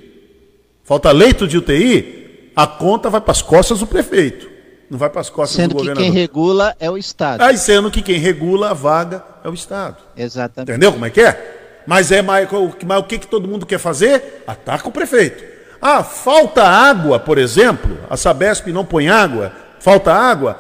Falta 0.82 1.12
leito 1.12 1.46
de 1.46 1.58
UTI, 1.58 2.50
a 2.56 2.66
conta 2.66 3.08
vai 3.08 3.20
para 3.20 3.32
as 3.32 3.42
costas 3.42 3.78
do 3.78 3.86
prefeito. 3.86 4.48
Não 4.90 4.98
vai 4.98 5.10
para 5.10 5.20
as 5.20 5.30
costas 5.30 5.56
Sendo 5.56 5.70
do 5.70 5.74
que 5.76 5.78
governador. 5.82 6.04
quem 6.04 6.12
regula 6.12 6.76
é 6.80 6.90
o 6.90 6.98
Estado. 6.98 7.40
Aí 7.40 7.56
sendo 7.56 7.88
que 7.88 8.02
quem 8.02 8.18
regula 8.18 8.70
a 8.70 8.74
vaga 8.74 9.24
é 9.44 9.48
o 9.48 9.54
Estado. 9.54 9.96
Exatamente. 10.16 10.70
Entendeu 10.70 10.92
como 10.92 11.04
é 11.04 11.10
que 11.10 11.20
é? 11.20 11.55
Mas 11.86 12.10
é 12.10 12.20
mais, 12.20 12.48
mas 12.84 12.98
o 12.98 13.04
que, 13.04 13.18
que 13.18 13.26
todo 13.26 13.48
mundo 13.48 13.64
quer 13.64 13.78
fazer? 13.78 14.42
Ataca 14.46 14.88
o 14.88 14.92
prefeito. 14.92 15.44
Ah, 15.80 16.02
falta 16.02 16.62
água, 16.62 17.18
por 17.20 17.38
exemplo, 17.38 17.98
a 18.10 18.16
Sabesp 18.16 18.68
não 18.72 18.84
põe 18.84 19.08
água, 19.08 19.52
falta 19.78 20.12
água. 20.12 20.58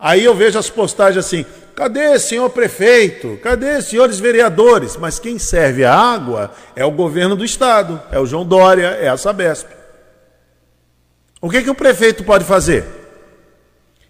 Aí 0.00 0.24
eu 0.24 0.34
vejo 0.34 0.58
as 0.58 0.70
postagens 0.70 1.24
assim: 1.24 1.44
cadê 1.74 2.18
senhor 2.18 2.48
prefeito? 2.50 3.38
Cadê 3.42 3.82
senhores 3.82 4.18
vereadores? 4.18 4.96
Mas 4.96 5.18
quem 5.18 5.38
serve 5.38 5.84
a 5.84 5.94
água 5.94 6.50
é 6.74 6.84
o 6.84 6.90
governo 6.90 7.36
do 7.36 7.44
estado, 7.44 8.00
é 8.10 8.18
o 8.18 8.26
João 8.26 8.46
Dória, 8.46 8.86
é 8.86 9.08
a 9.08 9.16
Sabesp. 9.16 9.68
O 11.40 11.50
que, 11.50 11.62
que 11.62 11.70
o 11.70 11.74
prefeito 11.74 12.24
pode 12.24 12.44
fazer? 12.44 12.84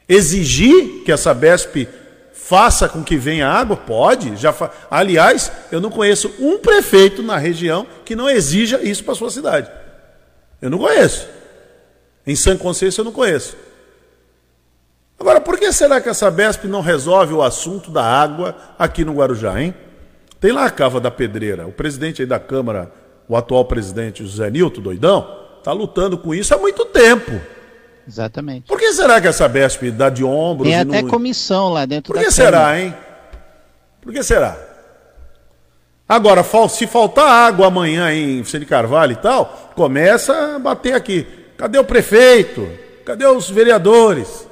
Exigir 0.09 1.03
que 1.05 1.11
a 1.11 1.17
Sabesp 1.17 1.89
faça 2.45 2.91
com 2.91 3.03
que 3.03 3.17
venha 3.17 3.49
água? 3.49 3.75
Pode. 3.75 4.37
Já 4.37 4.53
fa... 4.53 4.71
Aliás, 4.91 5.51
eu 5.73 5.81
não 5.81 5.91
conheço 5.91 6.31
um 6.39 6.59
prefeito 6.59 7.23
na 7.23 7.39
região 7.39 7.87
que 8.05 8.15
não 8.15 8.29
exija 8.29 8.83
isso 8.83 9.03
para 9.03 9.15
sua 9.15 9.31
cidade. 9.31 9.71
Eu 10.61 10.69
não 10.69 10.79
conheço. 10.79 11.27
Em 12.27 12.37
São 12.37 12.57
Conceição 12.59 13.03
eu 13.03 13.07
não 13.07 13.13
conheço. 13.13 13.57
Agora, 15.19 15.41
por 15.41 15.59
que 15.59 15.73
será 15.73 16.03
que 16.03 16.09
a 16.09 16.15
Sabesp 16.15 16.65
não 16.67 16.83
resolve 16.83 17.33
o 17.33 17.43
assunto 17.43 17.91
da 17.91 18.05
água 18.05 18.55
aqui 18.79 19.07
no 19.07 19.15
Guarujá, 19.15 19.59
hein? 19.59 19.75
Tem 20.39 20.53
lá 20.53 20.67
a 20.67 20.71
Cava 20.71 21.01
da 21.01 21.11
Pedreira. 21.11 21.67
O 21.67 21.73
presidente 21.73 22.21
aí 22.21 22.27
da 22.27 22.39
Câmara, 22.39 22.93
o 23.27 23.35
atual 23.35 23.65
presidente, 23.65 24.23
José 24.23 24.51
Nilton, 24.51 24.83
doidão, 24.83 25.45
está 25.59 25.73
lutando 25.73 26.19
com 26.19 26.35
isso 26.35 26.55
há 26.55 26.59
muito 26.59 26.85
tempo. 26.85 27.41
Exatamente. 28.07 28.67
Por 28.67 28.79
que 28.79 28.93
será 28.93 29.21
que 29.21 29.29
a 29.29 29.33
Sabesp 29.33 29.91
dá 29.91 30.11
de 30.11 30.23
ombros 30.25 30.69
Tem 30.69 30.79
até 30.79 31.03
não... 31.03 31.09
comissão 31.09 31.71
lá 31.71 31.87
dentro 31.87 32.13
Por 32.13 32.19
que 32.23 32.29
Câmara. 32.29 32.33
será, 32.33 32.81
hein? 32.81 32.95
Por 34.01 34.13
que 34.13 34.23
será? 34.23 34.57
Agora, 36.09 36.45
se 36.69 36.87
faltar 36.87 37.27
água 37.27 37.69
amanhã 37.69 38.13
em 38.13 38.43
Vicente 38.43 38.67
Carvalho 38.67 39.13
e 39.13 39.17
tal, 39.17 39.73
começa 39.75 40.57
a 40.57 40.59
bater 40.59 40.95
aqui. 40.95 41.27
Cadê 41.57 41.79
o 41.79 41.85
prefeito? 41.85 42.69
Cadê 43.07 43.27
os 43.27 43.49
vereadores? 43.49 44.47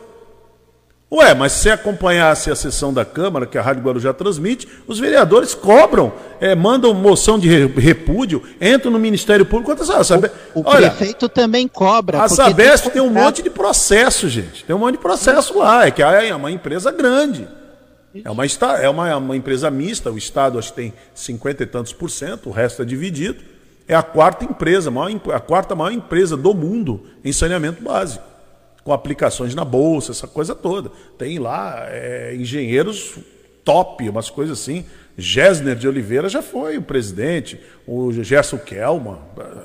Ué, 1.12 1.34
mas 1.34 1.52
se 1.52 1.68
acompanhasse 1.68 2.50
a 2.50 2.56
sessão 2.56 2.90
da 2.90 3.04
Câmara, 3.04 3.44
que 3.44 3.58
a 3.58 3.62
Rádio 3.62 3.82
Guarujá 3.82 4.14
transmite, 4.14 4.66
os 4.86 4.98
vereadores 4.98 5.54
cobram, 5.54 6.10
é, 6.40 6.54
mandam 6.54 6.94
moção 6.94 7.38
de 7.38 7.66
repúdio, 7.66 8.42
entram 8.58 8.90
no 8.90 8.98
Ministério 8.98 9.44
Público. 9.44 9.70
Quantas 9.70 10.06
sabe? 10.06 10.30
O, 10.54 10.60
o 10.60 10.62
Olha, 10.64 10.90
prefeito 10.90 11.28
também 11.28 11.68
cobra. 11.68 12.22
A 12.22 12.30
Sabesp 12.30 12.84
tem, 12.84 12.92
tem 12.92 13.02
um 13.02 13.10
monte 13.10 13.42
de 13.42 13.50
processo, 13.50 14.26
gente. 14.26 14.64
Tem 14.64 14.74
um 14.74 14.78
monte 14.78 14.92
de 14.92 15.02
processo 15.02 15.58
lá. 15.58 15.86
É 15.86 15.90
que 15.90 16.02
é 16.02 16.34
uma 16.34 16.50
empresa 16.50 16.90
grande. 16.90 17.46
É 18.24 18.30
uma, 18.30 18.44
é 18.80 18.88
uma, 18.88 19.16
uma 19.18 19.36
empresa 19.36 19.70
mista, 19.70 20.10
o 20.10 20.16
Estado 20.16 20.58
acho 20.58 20.70
que 20.70 20.76
tem 20.76 20.94
50 21.14 21.62
e 21.62 21.66
tantos 21.66 21.92
por 21.92 22.10
cento, 22.10 22.48
o 22.48 22.52
resto 22.52 22.80
é 22.80 22.84
dividido. 22.86 23.42
É 23.86 23.94
a 23.94 24.02
quarta 24.02 24.46
empresa, 24.46 24.90
a 25.34 25.40
quarta 25.40 25.74
maior 25.74 25.92
empresa 25.92 26.38
do 26.38 26.54
mundo 26.54 27.04
em 27.22 27.32
saneamento 27.34 27.82
básico 27.82 28.31
com 28.84 28.92
aplicações 28.92 29.54
na 29.54 29.64
bolsa, 29.64 30.12
essa 30.12 30.26
coisa 30.26 30.54
toda. 30.54 30.90
Tem 31.18 31.38
lá 31.38 31.86
é, 31.88 32.34
engenheiros 32.34 33.18
top, 33.64 34.08
umas 34.08 34.30
coisas 34.30 34.60
assim. 34.60 34.84
Gessner 35.16 35.76
de 35.76 35.86
Oliveira 35.86 36.28
já 36.28 36.42
foi 36.42 36.78
o 36.78 36.82
presidente, 36.82 37.60
o 37.86 38.12
Gerson 38.12 38.58
Kelman, 38.58 39.18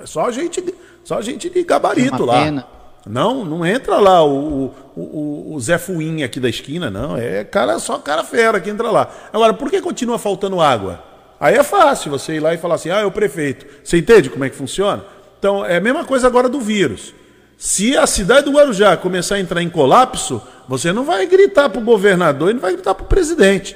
só 0.03 0.29
gente, 0.29 0.63
só 1.03 1.21
gente 1.21 1.49
de 1.49 1.63
gabarito 1.63 2.25
lá. 2.25 2.43
Pena. 2.43 2.67
Não, 3.05 3.45
não 3.45 3.65
entra 3.65 3.97
lá 3.99 4.25
o, 4.25 4.73
o, 4.93 5.53
o, 5.53 5.59
Zé 5.61 5.77
Fuim 5.77 6.23
aqui 6.23 6.41
da 6.41 6.49
esquina, 6.49 6.89
não. 6.89 7.15
É 7.15 7.45
cara, 7.45 7.79
só 7.79 7.97
cara 7.99 8.23
fera 8.23 8.59
que 8.59 8.69
entra 8.69 8.91
lá. 8.91 9.09
Agora, 9.31 9.53
por 9.53 9.69
que 9.69 9.81
continua 9.81 10.19
faltando 10.19 10.59
água? 10.59 11.01
Aí 11.39 11.55
é 11.55 11.63
fácil 11.63 12.11
você 12.11 12.35
ir 12.35 12.39
lá 12.39 12.53
e 12.53 12.57
falar 12.57 12.75
assim, 12.75 12.89
ah, 12.89 12.99
é 12.99 13.05
o 13.05 13.11
prefeito. 13.11 13.65
Você 13.81 13.97
entende 13.97 14.29
como 14.29 14.43
é 14.43 14.49
que 14.49 14.55
funciona? 14.55 15.05
Então, 15.39 15.63
é 15.63 15.77
a 15.77 15.81
mesma 15.81 16.03
coisa 16.03 16.27
agora 16.27 16.49
do 16.49 16.59
vírus. 16.59 17.13
Se 17.57 17.97
a 17.97 18.05
cidade 18.05 18.45
do 18.45 18.51
Guarujá 18.51 18.95
começar 18.95 19.35
a 19.35 19.39
entrar 19.39 19.63
em 19.63 19.69
colapso, 19.69 20.41
você 20.67 20.93
não 20.93 21.03
vai 21.03 21.25
gritar 21.25 21.69
para 21.69 21.81
o 21.81 21.83
governador 21.83 22.51
e 22.51 22.53
não 22.53 22.61
vai 22.61 22.73
gritar 22.73 22.93
para 22.93 23.03
o 23.03 23.07
presidente. 23.07 23.75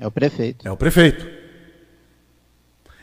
É 0.00 0.06
o 0.06 0.10
prefeito. 0.10 0.66
É 0.66 0.70
o 0.70 0.76
prefeito. 0.76 1.26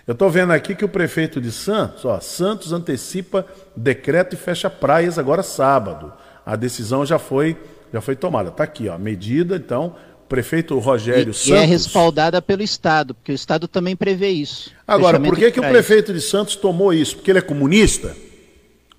Eu 0.07 0.13
estou 0.13 0.29
vendo 0.31 0.51
aqui 0.51 0.73
que 0.73 0.83
o 0.83 0.89
prefeito 0.89 1.39
de 1.39 1.51
Santos, 1.51 2.03
ó, 2.03 2.19
Santos 2.19 2.73
antecipa 2.73 3.45
decreto 3.75 4.33
e 4.33 4.37
fecha 4.37 4.71
praias 4.71 5.19
agora 5.19 5.43
sábado. 5.43 6.11
A 6.43 6.55
decisão 6.55 7.05
já 7.05 7.19
foi, 7.19 7.55
já 7.93 8.01
foi 8.01 8.15
tomada. 8.15 8.49
Está 8.49 8.63
aqui, 8.63 8.89
ó, 8.89 8.97
medida, 8.97 9.55
então, 9.55 9.95
o 10.25 10.27
prefeito 10.27 10.77
Rogério 10.79 11.29
e, 11.29 11.33
Santos. 11.33 11.47
E 11.47 11.53
é 11.53 11.63
respaldada 11.63 12.41
pelo 12.41 12.63
Estado, 12.63 13.13
porque 13.13 13.31
o 13.31 13.35
Estado 13.35 13.67
também 13.67 13.95
prevê 13.95 14.29
isso. 14.29 14.71
Agora, 14.87 15.19
por 15.19 15.35
que, 15.35 15.51
que 15.51 15.59
o 15.59 15.69
prefeito 15.69 16.11
de 16.11 16.21
Santos 16.21 16.55
tomou 16.55 16.91
isso? 16.91 17.17
Porque 17.17 17.29
ele 17.29 17.39
é 17.39 17.43
comunista? 17.43 18.15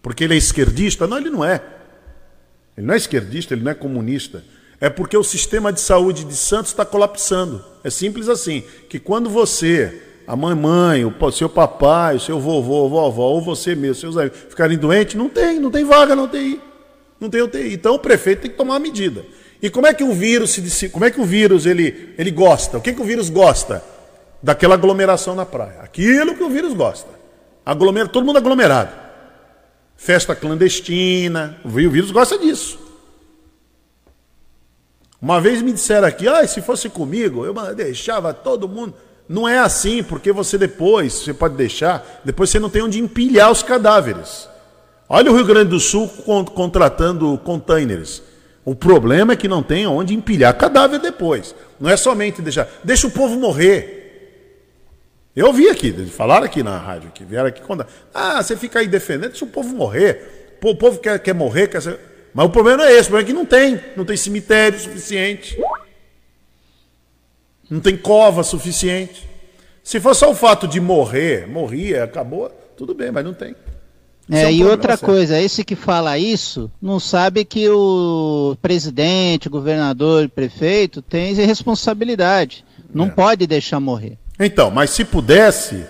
Porque 0.03 0.25
ele 0.25 0.35
é 0.35 0.37
esquerdista? 0.37 1.07
Não, 1.07 1.17
ele 1.17 1.31
não 1.31 1.45
é. 1.45 1.63
Ele 2.77 2.87
não 2.87 2.95
é 2.95 2.97
esquerdista, 2.97 3.55
ele 3.55 3.63
não 3.63 3.71
é 3.71 3.75
comunista. 3.75 4.45
É 4.81 4.91
porque 4.91 5.17
o 5.17 5.23
sistema 5.23 5.73
de 5.73 5.81
saúde 5.81 6.25
de 6.25 6.35
Santos 6.35 6.73
está 6.73 6.85
colapsando. 6.85 7.65
É 7.85 7.89
simples 7.89 8.29
assim, 8.29 8.65
que 8.89 8.99
quando 8.99 9.31
você, 9.31 10.03
a 10.27 10.35
mamãe, 10.35 11.05
o 11.05 11.31
seu 11.31 11.49
papai, 11.49 12.17
o 12.17 12.21
seu 12.21 12.41
vovô, 12.41 12.89
vovó, 12.89 13.29
ou 13.29 13.41
você 13.41 13.77
mesmo, 13.77 13.95
seus 13.95 14.17
amigos, 14.17 14.39
ficarem 14.49 14.77
doentes, 14.77 15.15
não 15.15 15.29
tem, 15.29 15.61
não 15.61 15.71
tem 15.71 15.85
vaga 15.85 16.17
na 16.17 16.25
UTI. 16.25 16.61
Não 17.21 17.31
tem 17.31 17.43
UTI. 17.43 17.75
Então 17.75 17.95
o 17.95 17.99
prefeito 17.99 18.43
tem 18.43 18.51
que 18.51 18.57
tomar 18.57 18.75
uma 18.75 18.81
medida. 18.81 19.25
E 19.63 19.71
como 19.71 19.87
é 19.87 19.95
que 19.95 20.03
o 20.03 20.13
vírus 20.13 20.51
se 20.51 20.89
como 20.89 21.05
é 21.05 21.11
que 21.13 21.21
o 21.21 21.25
vírus 21.25 21.65
ele, 21.67 22.13
ele 22.19 22.33
gosta? 22.33 22.79
O 22.79 22.81
que, 22.81 22.93
que 22.93 23.01
o 23.01 23.05
vírus 23.05 23.31
gosta? 23.31 23.85
Daquela 24.43 24.75
aglomeração 24.75 25.37
na 25.37 25.47
praia. 25.47 25.79
Aquilo 25.81 26.35
que 26.35 26.43
o 26.43 26.51
vírus 26.51 26.75
gosta. 26.75 27.09
Aglomera, 27.65 28.09
todo 28.09 28.27
mundo 28.27 28.39
aglomerado 28.39 29.02
festa 30.03 30.35
clandestina. 30.35 31.57
O 31.65 31.69
vírus 31.69 32.11
gosta 32.11 32.37
disso. 32.37 32.79
Uma 35.21 35.41
vez 35.41 35.63
me 35.63 35.73
disseram 35.73 36.09
aqui, 36.09 36.27
ah, 36.27 36.45
se 36.47 36.61
fosse 36.61 36.89
comigo, 36.89 37.47
eu 37.47 37.55
deixava 37.75 38.35
todo 38.35 38.69
mundo. 38.69 38.95
Não 39.29 39.49
é 39.49 39.59
assim, 39.59 40.03
porque 40.03 40.33
você 40.33 40.59
depois, 40.59 41.13
você 41.13 41.33
pode 41.33 41.55
deixar, 41.55 42.21
depois 42.25 42.51
você 42.51 42.59
não 42.59 42.69
tem 42.69 42.83
onde 42.83 42.99
empilhar 42.99 43.53
os 43.53 43.63
cadáveres. 43.63 44.49
Olha 45.09 45.31
o 45.31 45.37
Rio 45.37 45.47
Grande 45.47 45.71
do 45.71 45.79
Sul 45.79 46.09
contratando 46.53 47.39
containers. 47.45 48.21
O 48.65 48.75
problema 48.75 49.35
é 49.35 49.37
que 49.37 49.47
não 49.47 49.63
tem 49.63 49.87
onde 49.87 50.15
empilhar 50.15 50.57
cadáver 50.57 50.99
depois. 50.99 51.55
Não 51.79 51.89
é 51.89 51.97
somente 51.97 52.43
deixar. 52.43 52.69
Deixa 52.83 53.07
o 53.07 53.11
povo 53.11 53.39
morrer. 53.39 54.02
Eu 55.35 55.53
vi 55.53 55.69
aqui, 55.69 55.93
falaram 56.07 56.45
aqui 56.45 56.63
na 56.63 56.77
rádio, 56.77 57.11
que 57.11 57.25
vieram 57.25 57.49
aqui 57.49 57.63
contar. 57.63 57.87
Ah, 58.13 58.43
você 58.43 58.57
fica 58.57 58.81
aí 58.81 58.87
defendendo, 58.87 59.31
deixa 59.31 59.45
o 59.45 59.49
povo 59.49 59.75
morrer. 59.75 60.59
O 60.63 60.75
povo 60.75 60.99
quer, 60.99 61.19
quer 61.19 61.35
morrer, 61.35 61.69
quer 61.69 61.81
ser... 61.81 61.99
Mas 62.35 62.47
o 62.47 62.51
problema 62.51 62.79
não 62.79 62.85
é 62.85 62.93
esse, 62.93 63.09
o 63.09 63.13
problema 63.13 63.23
é 63.23 63.27
que 63.27 63.33
não 63.33 63.47
tem. 63.47 63.81
Não 63.97 64.05
tem 64.05 64.17
cemitério 64.17 64.79
suficiente. 64.79 65.59
Não 67.69 67.81
tem 67.81 67.97
cova 67.97 68.43
suficiente. 68.43 69.29
Se 69.83 69.99
fosse 69.99 70.21
só 70.21 70.31
o 70.31 70.35
fato 70.35 70.69
de 70.69 70.81
morrer, 70.81 71.49
morria, 71.49 72.05
acabou, 72.05 72.49
tudo 72.77 72.95
bem, 72.95 73.11
mas 73.11 73.25
não 73.25 73.35
tem. 73.35 73.57
É, 74.31 74.45
é 74.45 74.53
e 74.53 74.65
outra 74.65 74.97
coisa, 74.97 75.41
esse 75.41 75.65
que 75.65 75.75
fala 75.75 76.17
isso 76.19 76.71
não 76.81 77.01
sabe 77.01 77.45
que 77.45 77.69
o 77.69 78.57
presidente, 78.63 79.49
governador, 79.49 80.29
prefeito 80.29 81.03
tem 81.03 81.35
responsabilidade. 81.35 82.65
Não 82.95 83.07
é. 83.07 83.11
pode 83.11 83.47
deixar 83.47 83.81
morrer. 83.81 84.19
Então, 84.45 84.71
mas 84.71 84.91
se 84.91 85.05
pudesse, 85.05 85.87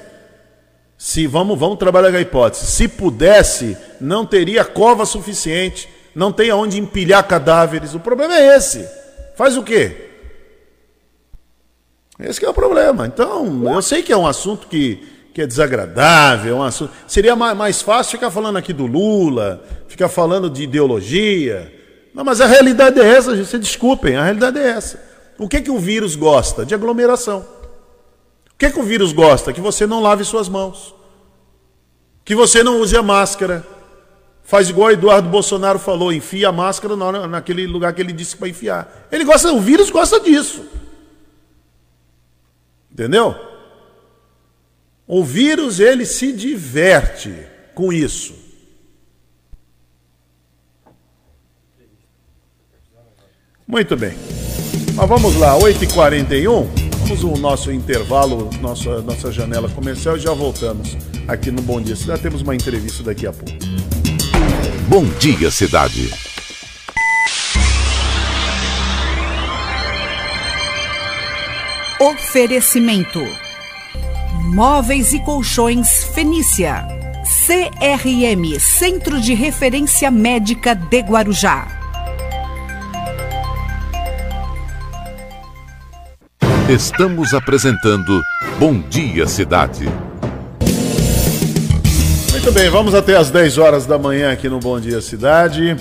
se 0.98 1.26
vamos, 1.26 1.59
vamos 1.59 1.78
trabalhar 1.78 2.14
a 2.14 2.20
hipótese, 2.20 2.66
se 2.66 2.86
pudesse, 2.86 3.76
não 3.98 4.26
teria 4.26 4.62
cova 4.62 5.07
suficiente, 5.07 5.88
não 6.14 6.30
tem 6.30 6.50
aonde 6.50 6.78
empilhar 6.78 7.26
cadáveres. 7.26 7.94
O 7.94 8.00
problema 8.00 8.34
é 8.36 8.57
esse. 8.57 8.86
Faz 9.36 9.57
o 9.57 9.62
quê? 9.62 10.11
Esse 12.20 12.44
é 12.44 12.48
o 12.48 12.53
problema. 12.53 13.07
Então, 13.07 13.72
eu 13.72 13.80
sei 13.80 14.03
que 14.03 14.12
é 14.12 14.16
um 14.16 14.26
assunto 14.26 14.66
que, 14.66 15.03
que 15.32 15.40
é 15.40 15.46
desagradável, 15.46 16.57
é 16.57 16.59
um 16.59 16.62
assunto... 16.62 16.92
seria 17.07 17.34
mais, 17.34 17.57
mais 17.57 17.80
fácil 17.80 18.12
ficar 18.12 18.30
falando 18.30 18.59
aqui 18.59 18.74
do 18.74 18.84
Lula, 18.84 19.64
ficar 19.88 20.11
falando 20.11 20.50
de 20.50 20.64
ideologia. 20.64 21.72
Não, 22.14 22.22
mas 22.22 22.42
a 22.42 22.46
realidade 22.46 23.00
é 23.00 23.09
essa, 23.09 23.34
gente. 23.34 23.59
Desculpem, 23.59 24.16
a 24.16 24.24
realidade 24.24 24.59
é 24.59 24.68
essa. 24.68 25.03
O 25.38 25.48
que, 25.48 25.62
que 25.62 25.70
o 25.70 25.78
vírus 25.78 26.14
gosta? 26.14 26.66
De 26.66 26.74
aglomeração 26.74 27.61
que, 28.62 28.70
que 28.70 28.78
o 28.78 28.84
vírus 28.84 29.12
gosta? 29.12 29.52
Que 29.52 29.60
você 29.60 29.88
não 29.88 30.00
lave 30.00 30.22
suas 30.24 30.48
mãos. 30.48 30.94
Que 32.24 32.32
você 32.32 32.62
não 32.62 32.80
use 32.80 32.96
a 32.96 33.02
máscara. 33.02 33.66
Faz 34.44 34.68
igual 34.68 34.92
Eduardo 34.92 35.28
Bolsonaro 35.28 35.80
falou, 35.80 36.12
enfia 36.12 36.48
a 36.48 36.52
máscara 36.52 36.94
naquele 37.26 37.66
lugar 37.66 37.92
que 37.92 38.00
ele 38.00 38.12
disse 38.12 38.36
para 38.36 38.48
enfiar. 38.48 39.08
Ele 39.10 39.24
gosta, 39.24 39.52
o 39.52 39.60
vírus 39.60 39.90
gosta 39.90 40.20
disso. 40.20 40.64
Entendeu? 42.90 43.34
O 45.08 45.24
vírus 45.24 45.80
ele 45.80 46.04
se 46.04 46.32
diverte 46.32 47.34
com 47.74 47.92
isso. 47.92 48.34
Muito 53.66 53.96
bem. 53.96 54.16
Mas 54.94 55.08
vamos 55.08 55.34
lá, 55.36 55.58
8h41. 55.58 56.91
Vamos 57.12 57.24
o 57.24 57.42
nosso 57.42 57.70
intervalo, 57.70 58.48
nossa, 58.62 59.02
nossa 59.02 59.30
janela 59.30 59.68
comercial 59.68 60.16
e 60.16 60.20
já 60.20 60.32
voltamos 60.32 60.96
aqui 61.28 61.50
no 61.50 61.60
Bom 61.60 61.78
Dia 61.78 61.94
Cidade. 61.94 62.22
Temos 62.22 62.40
uma 62.40 62.54
entrevista 62.54 63.02
daqui 63.02 63.26
a 63.26 63.32
pouco. 63.34 63.52
Bom 64.88 65.04
Dia 65.18 65.50
Cidade. 65.50 66.10
Oferecimento: 72.00 73.20
Móveis 74.54 75.12
e 75.12 75.20
Colchões 75.20 76.04
Fenícia. 76.14 76.86
CRM 77.46 78.58
Centro 78.58 79.20
de 79.20 79.34
Referência 79.34 80.10
Médica 80.10 80.74
de 80.74 81.00
Guarujá. 81.00 81.81
Estamos 86.72 87.34
apresentando 87.34 88.22
Bom 88.58 88.80
Dia 88.88 89.26
Cidade. 89.26 89.84
Muito 92.30 92.50
bem, 92.50 92.70
vamos 92.70 92.94
até 92.94 93.14
às 93.14 93.30
10 93.30 93.58
horas 93.58 93.84
da 93.84 93.98
manhã 93.98 94.32
aqui 94.32 94.48
no 94.48 94.58
Bom 94.58 94.80
Dia 94.80 95.02
Cidade. 95.02 95.76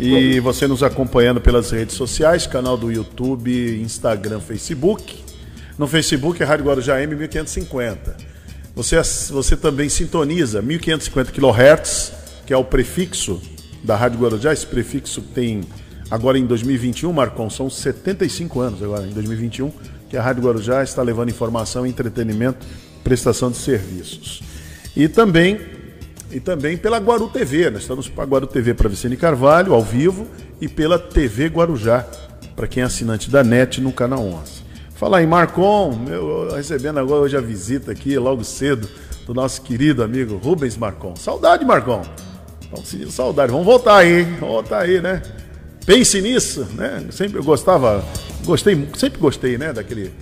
E 0.00 0.40
você 0.40 0.66
nos 0.66 0.82
acompanhando 0.82 1.40
pelas 1.40 1.70
redes 1.70 1.94
sociais, 1.94 2.44
canal 2.44 2.76
do 2.76 2.90
YouTube, 2.90 3.80
Instagram, 3.80 4.40
Facebook. 4.40 5.22
No 5.78 5.86
Facebook 5.86 6.42
é 6.42 6.44
Rádio 6.44 6.64
Guarujá 6.64 7.00
M 7.00 7.14
1550. 7.14 8.16
Você, 8.74 9.00
você 9.30 9.56
também 9.56 9.88
sintoniza 9.88 10.60
1550 10.60 11.30
kHz, 11.30 12.12
que 12.46 12.52
é 12.52 12.56
o 12.56 12.64
prefixo 12.64 13.40
da 13.84 13.94
Rádio 13.94 14.18
Guarujá. 14.18 14.52
Esse 14.52 14.66
prefixo 14.66 15.22
tem 15.22 15.60
agora 16.10 16.36
em 16.36 16.46
2021, 16.46 17.12
Marcon, 17.12 17.48
são 17.48 17.70
75 17.70 18.58
anos 18.58 18.82
agora, 18.82 19.06
em 19.06 19.12
2021 19.12 19.99
que 20.10 20.16
a 20.16 20.22
Rádio 20.22 20.42
Guarujá 20.42 20.82
está 20.82 21.00
levando 21.02 21.30
informação, 21.30 21.86
entretenimento, 21.86 22.66
prestação 23.04 23.50
de 23.50 23.56
serviços. 23.56 24.42
E 24.96 25.08
também, 25.08 25.60
e 26.32 26.40
também 26.40 26.76
pela 26.76 26.98
Guaru 26.98 27.28
TV, 27.28 27.70
nós 27.70 27.82
estamos 27.82 28.08
para 28.08 28.24
a 28.24 28.26
Guaru 28.26 28.46
TV 28.48 28.74
para 28.74 28.88
Vicente 28.88 29.16
Carvalho, 29.16 29.72
ao 29.72 29.82
vivo, 29.82 30.26
e 30.60 30.66
pela 30.68 30.98
TV 30.98 31.46
Guarujá, 31.46 32.04
para 32.56 32.66
quem 32.66 32.82
é 32.82 32.86
assinante 32.86 33.30
da 33.30 33.44
NET 33.44 33.80
no 33.80 33.92
canal 33.92 34.20
11. 34.24 34.64
Falar 34.96 35.22
em 35.22 35.26
Marcon, 35.26 35.96
meu, 35.96 36.52
recebendo 36.54 36.98
agora 36.98 37.22
hoje 37.22 37.36
a 37.36 37.40
visita 37.40 37.92
aqui, 37.92 38.18
logo 38.18 38.42
cedo, 38.42 38.88
do 39.26 39.32
nosso 39.32 39.62
querido 39.62 40.02
amigo 40.02 40.36
Rubens 40.36 40.76
Marcon. 40.76 41.14
Saudade, 41.14 41.64
Marcon. 41.64 42.02
Estamos 42.60 42.88
sentindo 42.88 43.10
saudade. 43.12 43.52
Vamos 43.52 43.64
voltar 43.64 43.98
aí, 43.98 44.20
hein? 44.20 44.36
Voltar 44.40 44.80
aí, 44.80 45.00
né? 45.00 45.22
Pense 45.86 46.20
nisso, 46.20 46.66
né? 46.74 47.06
Sempre 47.10 47.38
eu 47.38 47.44
gostava, 47.44 48.04
gostei, 48.44 48.88
sempre 48.96 49.18
gostei, 49.18 49.58
né, 49.58 49.72
daquele 49.72 50.12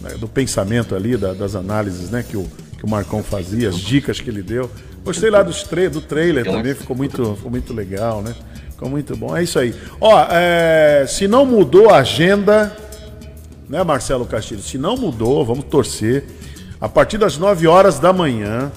né, 0.00 0.10
do 0.18 0.28
pensamento 0.28 0.94
ali, 0.94 1.16
da, 1.16 1.32
das 1.32 1.54
análises, 1.54 2.10
né, 2.10 2.24
que 2.28 2.36
o, 2.36 2.46
que 2.78 2.84
o 2.84 2.88
Marcon 2.88 3.22
fazia, 3.22 3.68
as 3.68 3.76
dicas 3.76 4.20
que 4.20 4.28
ele 4.28 4.42
deu. 4.42 4.70
Gostei 5.04 5.30
lá 5.30 5.42
dos 5.42 5.62
tra 5.62 5.88
do 5.88 6.00
trailer 6.00 6.44
também, 6.44 6.74
ficou 6.74 6.96
muito, 6.96 7.34
ficou 7.36 7.50
muito 7.50 7.72
legal, 7.72 8.22
né? 8.22 8.34
Ficou 8.70 8.88
muito 8.88 9.16
bom. 9.16 9.36
É 9.36 9.42
isso 9.42 9.58
aí. 9.58 9.74
Ó, 10.00 10.26
é, 10.30 11.04
se 11.08 11.26
não 11.26 11.44
mudou 11.44 11.90
a 11.90 11.98
agenda, 11.98 12.76
né, 13.68 13.82
Marcelo 13.82 14.24
Castilho? 14.24 14.62
Se 14.62 14.78
não 14.78 14.96
mudou, 14.96 15.44
vamos 15.44 15.64
torcer. 15.64 16.24
A 16.80 16.88
partir 16.88 17.18
das 17.18 17.36
9 17.36 17.66
horas 17.66 17.98
da 17.98 18.12
manhã, 18.12 18.70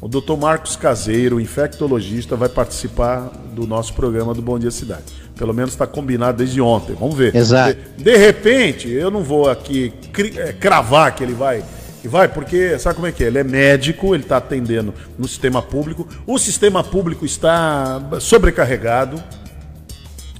o 0.00 0.08
doutor 0.08 0.36
Marcos 0.38 0.74
Caseiro, 0.74 1.40
infectologista, 1.40 2.34
vai 2.34 2.48
participar 2.48 3.30
do 3.54 3.66
nosso 3.66 3.94
programa 3.94 4.34
do 4.34 4.42
Bom 4.42 4.58
Dia 4.58 4.70
Cidade. 4.70 5.04
Pelo 5.42 5.52
menos 5.52 5.72
está 5.72 5.88
combinado 5.88 6.38
desde 6.38 6.60
ontem. 6.60 6.94
Vamos 6.94 7.16
ver. 7.16 7.34
Exato. 7.34 7.76
De, 7.96 8.04
de 8.04 8.16
repente, 8.16 8.88
eu 8.88 9.10
não 9.10 9.24
vou 9.24 9.50
aqui 9.50 9.92
é, 10.36 10.52
cravar 10.52 11.12
que 11.16 11.24
ele 11.24 11.34
vai 11.34 11.64
e 12.04 12.06
vai, 12.06 12.28
porque 12.28 12.78
sabe 12.78 12.94
como 12.94 13.08
é 13.08 13.12
que 13.12 13.24
é? 13.24 13.26
Ele 13.26 13.38
é 13.38 13.42
médico, 13.42 14.14
ele 14.14 14.22
está 14.22 14.36
atendendo 14.36 14.94
no 15.18 15.26
sistema 15.26 15.60
público. 15.60 16.06
O 16.28 16.38
sistema 16.38 16.84
público 16.84 17.26
está 17.26 18.00
sobrecarregado. 18.20 19.20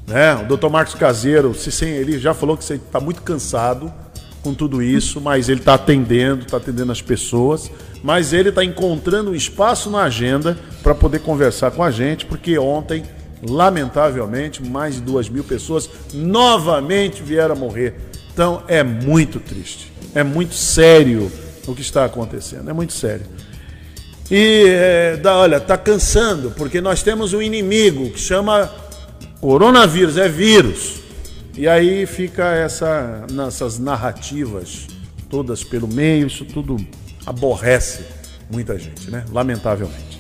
Né? 0.07 0.37
O 0.37 0.47
doutor 0.47 0.71
Marcos 0.71 0.95
Caseiro, 0.95 1.53
se, 1.53 1.85
ele 1.85 2.17
já 2.17 2.33
falou 2.33 2.57
que 2.57 2.63
está 2.63 3.01
muito 3.01 3.23
cansado 3.23 3.93
com 4.41 4.55
tudo 4.55 4.81
isso, 4.81 5.21
mas 5.21 5.49
ele 5.49 5.59
está 5.59 5.75
atendendo, 5.75 6.43
está 6.43 6.59
atendendo 6.59 6.93
as 6.93 7.03
pessoas, 7.03 7.73
mas 8.05 8.33
ele 8.33 8.51
está 8.51 8.65
encontrando 8.65 9.33
um 9.33 9.35
espaço 9.35 9.91
na 9.91 10.05
agenda 10.05 10.57
para 10.81 10.95
poder 10.95 11.19
conversar 11.19 11.73
com 11.73 11.83
a 11.83 11.91
gente, 11.91 12.25
porque 12.25 12.57
ontem, 12.57 13.03
lamentavelmente, 13.47 14.63
mais 14.63 14.97
de 14.97 15.01
duas 15.01 15.29
mil 15.29 15.45
pessoas 15.45 15.89
novamente 16.13 17.23
vieram 17.23 17.57
morrer. 17.57 17.95
Então 18.33 18.63
é 18.69 18.83
muito 18.83 19.41
triste, 19.41 19.93
é 20.15 20.23
muito 20.23 20.55
sério 20.55 21.31
o 21.67 21.75
que 21.75 21.83
está 21.83 22.05
acontecendo. 22.05 22.69
É 22.69 22.73
muito 22.73 22.93
sério. 22.93 23.27
E, 24.31 24.65
é, 24.67 25.21
olha, 25.27 25.57
está 25.57 25.77
cansando, 25.77 26.53
porque 26.53 26.81
nós 26.81 27.03
temos 27.03 27.33
um 27.35 27.43
inimigo 27.43 28.11
que 28.11 28.19
chama 28.19 28.73
coronavírus, 29.41 30.17
é 30.17 30.29
vírus. 30.29 31.01
E 31.55 31.69
aí 31.69 32.07
fica 32.07 32.45
essa, 32.55 33.27
essas 33.47 33.79
narrativas 33.79 34.87
todas 35.29 35.63
pelo 35.65 35.89
meio, 35.89 36.27
isso 36.27 36.45
tudo 36.45 36.77
aborrece 37.27 38.05
muita 38.51 38.79
gente, 38.79 39.11
né? 39.11 39.25
Lamentavelmente. 39.31 40.12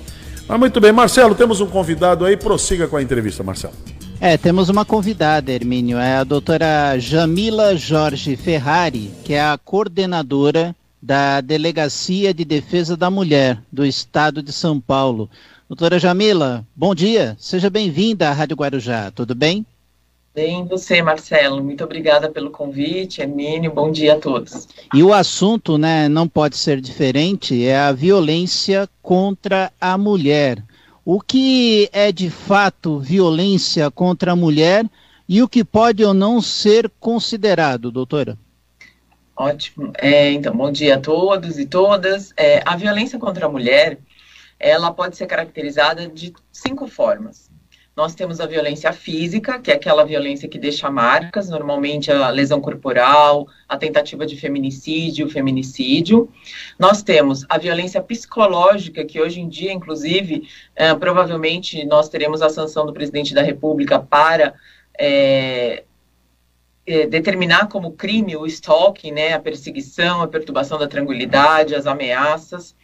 Mas 0.48 0.58
muito 0.58 0.80
bem, 0.80 0.92
Marcelo, 0.92 1.34
temos 1.34 1.60
um 1.60 1.66
convidado 1.66 2.24
aí, 2.24 2.36
prossiga 2.36 2.86
com 2.86 2.96
a 2.96 3.02
entrevista, 3.02 3.42
Marcelo. 3.42 3.74
É, 4.20 4.36
temos 4.36 4.68
uma 4.68 4.84
convidada, 4.84 5.50
Hermínio, 5.50 5.98
é 5.98 6.16
a 6.16 6.24
doutora 6.24 6.96
Jamila 6.98 7.74
Jorge 7.76 8.36
Ferrari, 8.36 9.10
que 9.24 9.34
é 9.34 9.42
a 9.42 9.58
coordenadora 9.58 10.76
da 11.02 11.40
Delegacia 11.40 12.32
de 12.32 12.44
Defesa 12.44 12.96
da 12.96 13.10
Mulher 13.10 13.60
do 13.72 13.84
Estado 13.84 14.40
de 14.40 14.52
São 14.52 14.80
Paulo. 14.80 15.28
Doutora 15.68 15.98
Jamila, 15.98 16.64
bom 16.76 16.94
dia, 16.94 17.36
seja 17.40 17.68
bem-vinda 17.68 18.28
à 18.28 18.32
Rádio 18.32 18.56
Guarujá, 18.56 19.10
tudo 19.10 19.34
bem? 19.34 19.66
Bem, 20.34 20.64
você, 20.64 21.02
Marcelo, 21.02 21.62
muito 21.62 21.84
obrigada 21.84 22.30
pelo 22.30 22.50
convite, 22.50 23.20
Hermínio, 23.20 23.70
bom 23.70 23.92
dia 23.92 24.14
a 24.14 24.18
todos. 24.18 24.66
E 24.94 25.02
o 25.02 25.12
assunto, 25.12 25.76
né, 25.76 26.08
não 26.08 26.26
pode 26.26 26.56
ser 26.56 26.80
diferente, 26.80 27.66
é 27.66 27.78
a 27.78 27.92
violência 27.92 28.88
contra 29.02 29.70
a 29.78 29.98
mulher. 29.98 30.64
O 31.04 31.20
que 31.20 31.90
é 31.92 32.10
de 32.10 32.30
fato 32.30 32.98
violência 32.98 33.90
contra 33.90 34.32
a 34.32 34.36
mulher 34.36 34.88
e 35.28 35.42
o 35.42 35.48
que 35.48 35.62
pode 35.62 36.02
ou 36.02 36.14
não 36.14 36.40
ser 36.40 36.90
considerado, 36.98 37.90
doutora? 37.90 38.38
Ótimo. 39.36 39.92
É, 39.98 40.32
então, 40.32 40.56
bom 40.56 40.72
dia 40.72 40.94
a 40.94 41.00
todos 41.00 41.58
e 41.58 41.66
todas. 41.66 42.32
É, 42.38 42.62
a 42.64 42.74
violência 42.74 43.18
contra 43.18 43.44
a 43.44 43.50
mulher, 43.50 43.98
ela 44.58 44.90
pode 44.90 45.14
ser 45.14 45.26
caracterizada 45.26 46.08
de 46.08 46.32
cinco 46.50 46.88
formas. 46.88 47.51
Nós 47.94 48.14
temos 48.14 48.40
a 48.40 48.46
violência 48.46 48.90
física, 48.92 49.58
que 49.58 49.70
é 49.70 49.74
aquela 49.74 50.02
violência 50.02 50.48
que 50.48 50.58
deixa 50.58 50.90
marcas, 50.90 51.50
normalmente 51.50 52.10
a 52.10 52.30
lesão 52.30 52.58
corporal, 52.58 53.46
a 53.68 53.76
tentativa 53.76 54.24
de 54.24 54.34
feminicídio, 54.34 55.28
feminicídio. 55.28 56.30
Nós 56.78 57.02
temos 57.02 57.44
a 57.50 57.58
violência 57.58 58.00
psicológica, 58.00 59.04
que 59.04 59.20
hoje 59.20 59.40
em 59.40 59.48
dia, 59.48 59.70
inclusive, 59.70 60.48
é, 60.74 60.94
provavelmente 60.94 61.84
nós 61.84 62.08
teremos 62.08 62.40
a 62.40 62.48
sanção 62.48 62.86
do 62.86 62.94
presidente 62.94 63.34
da 63.34 63.42
República 63.42 63.98
para 63.98 64.54
é, 64.98 65.84
é, 66.86 67.06
determinar 67.06 67.68
como 67.68 67.92
crime 67.92 68.36
o 68.36 68.46
stalking, 68.46 69.12
né, 69.12 69.34
a 69.34 69.38
perseguição, 69.38 70.22
a 70.22 70.28
perturbação 70.28 70.78
da 70.78 70.88
tranquilidade, 70.88 71.74
as 71.74 71.86
ameaças. 71.86 72.74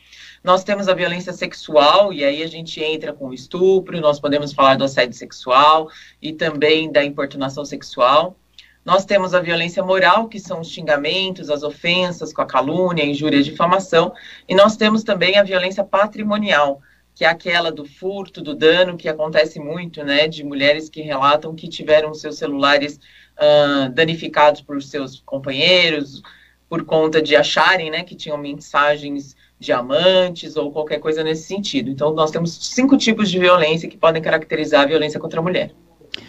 Nós 0.42 0.62
temos 0.62 0.88
a 0.88 0.94
violência 0.94 1.32
sexual, 1.32 2.12
e 2.12 2.24
aí 2.24 2.42
a 2.42 2.46
gente 2.46 2.82
entra 2.82 3.12
com 3.12 3.28
o 3.28 3.34
estupro, 3.34 4.00
nós 4.00 4.20
podemos 4.20 4.52
falar 4.52 4.76
do 4.76 4.84
assédio 4.84 5.16
sexual 5.16 5.90
e 6.22 6.32
também 6.32 6.90
da 6.90 7.04
importunação 7.04 7.64
sexual. 7.64 8.36
Nós 8.84 9.04
temos 9.04 9.34
a 9.34 9.40
violência 9.40 9.82
moral, 9.82 10.28
que 10.28 10.38
são 10.38 10.60
os 10.60 10.70
xingamentos, 10.70 11.50
as 11.50 11.62
ofensas 11.62 12.32
com 12.32 12.40
a 12.40 12.46
calúnia, 12.46 13.04
injúria, 13.04 13.42
difamação, 13.42 14.14
e 14.48 14.54
nós 14.54 14.76
temos 14.76 15.02
também 15.02 15.36
a 15.36 15.42
violência 15.42 15.84
patrimonial, 15.84 16.80
que 17.14 17.24
é 17.24 17.28
aquela 17.28 17.70
do 17.70 17.84
furto, 17.84 18.40
do 18.40 18.54
dano, 18.54 18.96
que 18.96 19.08
acontece 19.08 19.58
muito, 19.58 20.04
né, 20.04 20.28
de 20.28 20.44
mulheres 20.44 20.88
que 20.88 21.02
relatam 21.02 21.54
que 21.54 21.68
tiveram 21.68 22.14
seus 22.14 22.38
celulares 22.38 22.98
uh, 23.36 23.92
danificados 23.92 24.62
por 24.62 24.80
seus 24.80 25.20
companheiros, 25.20 26.22
por 26.68 26.84
conta 26.84 27.20
de 27.20 27.34
acharem 27.34 27.90
né, 27.90 28.04
que 28.04 28.14
tinham 28.14 28.38
mensagens 28.38 29.36
diamantes 29.58 30.56
ou 30.56 30.70
qualquer 30.70 30.98
coisa 30.98 31.24
nesse 31.24 31.42
sentido. 31.44 31.90
Então, 31.90 32.14
nós 32.14 32.30
temos 32.30 32.54
cinco 32.54 32.96
tipos 32.96 33.30
de 33.30 33.38
violência 33.38 33.88
que 33.88 33.96
podem 33.96 34.22
caracterizar 34.22 34.82
a 34.82 34.86
violência 34.86 35.18
contra 35.18 35.40
a 35.40 35.42
mulher. 35.42 35.72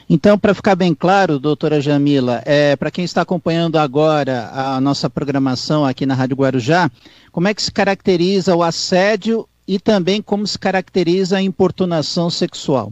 Então, 0.10 0.38
para 0.38 0.54
ficar 0.54 0.76
bem 0.76 0.94
claro, 0.94 1.40
doutora 1.40 1.80
Jamila, 1.80 2.42
é, 2.46 2.76
para 2.76 2.92
quem 2.92 3.06
está 3.06 3.22
acompanhando 3.22 3.78
agora 3.78 4.50
a 4.52 4.82
nossa 4.82 5.10
programação 5.10 5.86
aqui 5.86 6.06
na 6.06 6.16
Rádio 6.16 6.36
Guarujá, 6.36 6.90
como 7.32 7.48
é 7.48 7.54
que 7.54 7.62
se 7.62 7.72
caracteriza 7.72 8.56
o 8.56 8.64
assédio 8.64 9.48
e 9.68 9.80
também 9.80 10.22
como 10.22 10.46
se 10.48 10.58
caracteriza 10.58 11.38
a 11.38 11.42
importunação 11.42 12.30
sexual? 12.30 12.92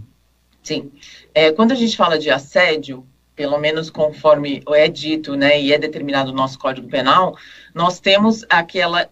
Sim. 0.62 0.92
É, 1.34 1.52
quando 1.52 1.72
a 1.72 1.76
gente 1.76 1.96
fala 1.98 2.20
de 2.20 2.30
assédio, 2.30 3.06
pelo 3.38 3.60
menos 3.60 3.92
conforme 3.92 4.64
é 4.70 4.88
dito, 4.88 5.36
né, 5.36 5.62
e 5.62 5.72
é 5.72 5.78
determinado 5.78 6.32
no 6.32 6.38
nosso 6.38 6.58
Código 6.58 6.90
Penal, 6.90 7.38
nós 7.74 8.00
temos 8.00 8.44
aquela 8.50 9.08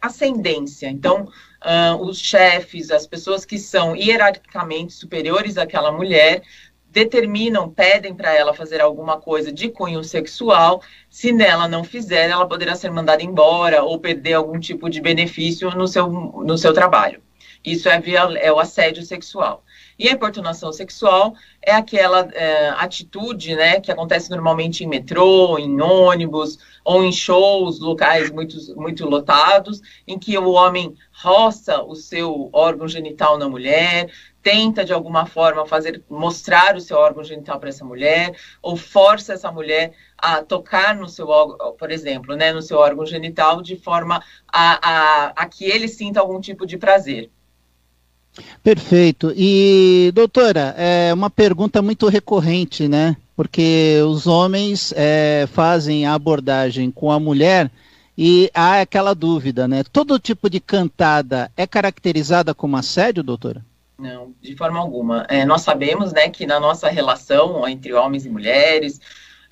ascendência. 0.00 0.88
Então, 0.88 1.28
uh, 1.62 2.02
os 2.02 2.18
chefes, 2.18 2.90
as 2.90 3.06
pessoas 3.06 3.44
que 3.44 3.58
são 3.58 3.94
hierarquicamente 3.94 4.94
superiores 4.94 5.58
àquela 5.58 5.92
mulher, 5.92 6.42
determinam, 6.88 7.68
pedem 7.68 8.14
para 8.14 8.34
ela 8.34 8.54
fazer 8.54 8.80
alguma 8.80 9.20
coisa 9.20 9.52
de 9.52 9.68
cunho 9.68 10.02
sexual. 10.02 10.80
Se 11.10 11.30
nela 11.30 11.68
não 11.68 11.84
fizer, 11.84 12.30
ela 12.30 12.48
poderá 12.48 12.74
ser 12.74 12.90
mandada 12.90 13.22
embora 13.22 13.82
ou 13.82 13.98
perder 13.98 14.34
algum 14.34 14.58
tipo 14.58 14.88
de 14.88 15.02
benefício 15.02 15.70
no 15.72 15.86
seu, 15.86 16.08
no 16.08 16.56
seu 16.56 16.72
trabalho. 16.72 17.20
Isso 17.62 17.90
é, 17.90 18.00
via, 18.00 18.20
é 18.38 18.50
o 18.50 18.58
assédio 18.58 19.02
sexual. 19.02 19.62
E 19.98 20.08
a 20.08 20.12
importunação 20.12 20.72
sexual 20.72 21.34
é 21.62 21.72
aquela 21.72 22.28
é, 22.32 22.70
atitude, 22.70 23.54
né, 23.54 23.80
que 23.80 23.92
acontece 23.92 24.30
normalmente 24.30 24.82
em 24.84 24.88
metrô, 24.88 25.58
em 25.58 25.80
ônibus, 25.80 26.58
ou 26.84 27.02
em 27.02 27.12
shows, 27.12 27.80
locais 27.80 28.30
muito, 28.30 28.56
muito 28.76 29.06
lotados, 29.08 29.80
em 30.06 30.18
que 30.18 30.36
o 30.36 30.50
homem 30.50 30.94
roça 31.22 31.82
o 31.82 31.94
seu 31.94 32.50
órgão 32.52 32.86
genital 32.86 33.38
na 33.38 33.48
mulher, 33.48 34.10
tenta 34.42 34.84
de 34.84 34.92
alguma 34.92 35.24
forma 35.24 35.64
fazer 35.64 36.02
mostrar 36.10 36.76
o 36.76 36.80
seu 36.80 36.98
órgão 36.98 37.24
genital 37.24 37.58
para 37.58 37.70
essa 37.70 37.84
mulher, 37.84 38.36
ou 38.60 38.76
força 38.76 39.32
essa 39.32 39.50
mulher 39.50 39.94
a 40.18 40.42
tocar 40.42 40.94
no 40.94 41.08
seu 41.08 41.26
por 41.78 41.90
exemplo, 41.90 42.36
né, 42.36 42.52
no 42.52 42.60
seu 42.60 42.78
órgão 42.78 43.06
genital, 43.06 43.62
de 43.62 43.76
forma 43.76 44.22
a, 44.46 44.90
a, 44.90 45.26
a 45.34 45.46
que 45.46 45.64
ele 45.64 45.88
sinta 45.88 46.20
algum 46.20 46.40
tipo 46.40 46.66
de 46.66 46.76
prazer. 46.76 47.30
Perfeito. 48.62 49.32
E, 49.36 50.10
doutora, 50.14 50.74
é 50.76 51.12
uma 51.12 51.30
pergunta 51.30 51.80
muito 51.80 52.08
recorrente, 52.08 52.88
né? 52.88 53.16
Porque 53.36 54.00
os 54.06 54.26
homens 54.26 54.92
é, 54.96 55.46
fazem 55.52 56.06
a 56.06 56.14
abordagem 56.14 56.90
com 56.90 57.10
a 57.10 57.20
mulher 57.20 57.70
e 58.16 58.50
há 58.54 58.80
aquela 58.80 59.14
dúvida, 59.14 59.66
né? 59.66 59.82
Todo 59.92 60.18
tipo 60.18 60.48
de 60.48 60.60
cantada 60.60 61.50
é 61.56 61.66
caracterizada 61.66 62.54
como 62.54 62.76
assédio, 62.76 63.22
doutora? 63.22 63.64
Não, 63.98 64.34
de 64.40 64.56
forma 64.56 64.78
alguma. 64.78 65.26
É, 65.28 65.44
nós 65.44 65.62
sabemos, 65.62 66.12
né, 66.12 66.28
que 66.28 66.46
na 66.46 66.58
nossa 66.58 66.88
relação 66.88 67.66
entre 67.68 67.92
homens 67.92 68.26
e 68.26 68.28
mulheres, 68.28 69.00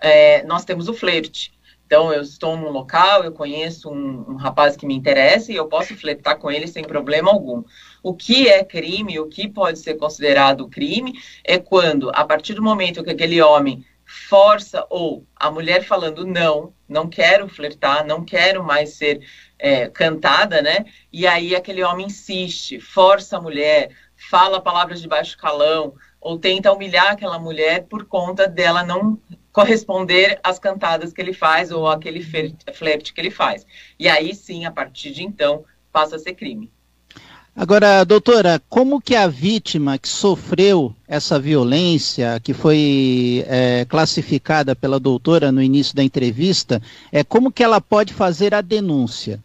é, 0.01 0.45
nós 0.45 0.65
temos 0.65 0.89
o 0.89 0.95
flerte. 0.95 1.53
Então, 1.87 2.13
eu 2.13 2.23
estou 2.23 2.57
num 2.57 2.71
local, 2.71 3.23
eu 3.23 3.33
conheço 3.33 3.91
um, 3.91 4.25
um, 4.31 4.37
rapaz 4.37 4.77
que 4.77 4.87
me 4.87 4.95
interessa 4.95 5.53
e 5.53 5.57
eu 5.57 5.67
posso 5.67 5.95
flertar 5.95 6.39
com 6.39 6.51
ele 6.51 6.67
sem 6.67 6.83
problema 6.83 7.31
algum. 7.31 7.63
O 8.03 8.15
que 8.15 8.49
é 8.49 8.65
crime, 8.65 9.19
o 9.21 9.29
que 9.29 9.49
pode 9.49 9.79
ser 9.79 9.95
considerado 9.95 10.69
crime, 10.69 11.13
é 11.45 11.59
quando, 11.59 12.11
a 12.15 12.25
partir 12.25 12.55
do 12.55 12.63
momento 12.63 13.05
que 13.05 13.11
aquele 13.11 13.41
homem 13.41 13.85
força 14.05 14.87
ou 14.91 15.25
a 15.35 15.51
mulher 15.51 15.83
falando 15.85 16.27
não, 16.27 16.75
não 16.89 17.09
quero 17.09 17.49
flertar, 17.49 18.05
não 18.05 18.25
quero 18.25 18.63
mais 18.63 18.91
ser 18.91 19.27
é, 19.59 19.89
cantada, 19.89 20.61
né? 20.61 20.85
E 21.13 21.27
aí 21.27 21.55
aquele 21.55 21.83
homem 21.83 22.07
insiste, 22.07 22.79
força 22.79 23.39
a 23.39 23.41
mulher, 23.41 23.91
fala 24.31 24.61
palavras 24.61 25.01
de 25.01 25.09
baixo 25.09 25.39
calão, 25.39 25.95
ou 26.21 26.39
tenta 26.39 26.73
humilhar 26.73 27.13
aquela 27.13 27.39
mulher 27.39 27.87
por 27.89 28.05
conta 28.05 28.47
dela 28.47 28.85
não 28.85 29.19
corresponder 29.51 30.39
às 30.43 30.59
cantadas 30.59 31.13
que 31.13 31.21
ele 31.21 31.33
faz 31.33 31.71
ou 31.71 31.89
aquele 31.89 32.23
flerte 32.23 33.13
que 33.13 33.21
ele 33.21 33.31
faz. 33.31 33.67
E 33.99 34.09
aí 34.09 34.35
sim, 34.35 34.65
a 34.65 34.71
partir 34.71 35.11
de 35.13 35.25
então, 35.25 35.65
passa 35.91 36.17
a 36.17 36.19
ser 36.19 36.35
crime. 36.35 36.71
Agora, 37.55 38.03
doutora, 38.03 38.63
como 38.67 38.99
que 38.99 39.15
a 39.15 39.29
vítima 39.29 39.99
que 39.99 40.09
sofreu 40.09 40.97
essa 41.07 41.39
violência, 41.39 42.41
que 42.43 42.55
foi 42.55 43.45
é, 43.47 43.85
classificada 43.85 44.75
pela 44.75 44.99
doutora 44.99 45.53
no 45.53 45.63
início 45.63 45.95
da 45.95 46.03
entrevista, 46.03 46.81
é 47.13 47.23
como 47.23 47.53
que 47.53 47.63
ela 47.63 47.79
pode 47.79 48.15
fazer 48.15 48.55
a 48.55 48.63
denúncia? 48.63 49.39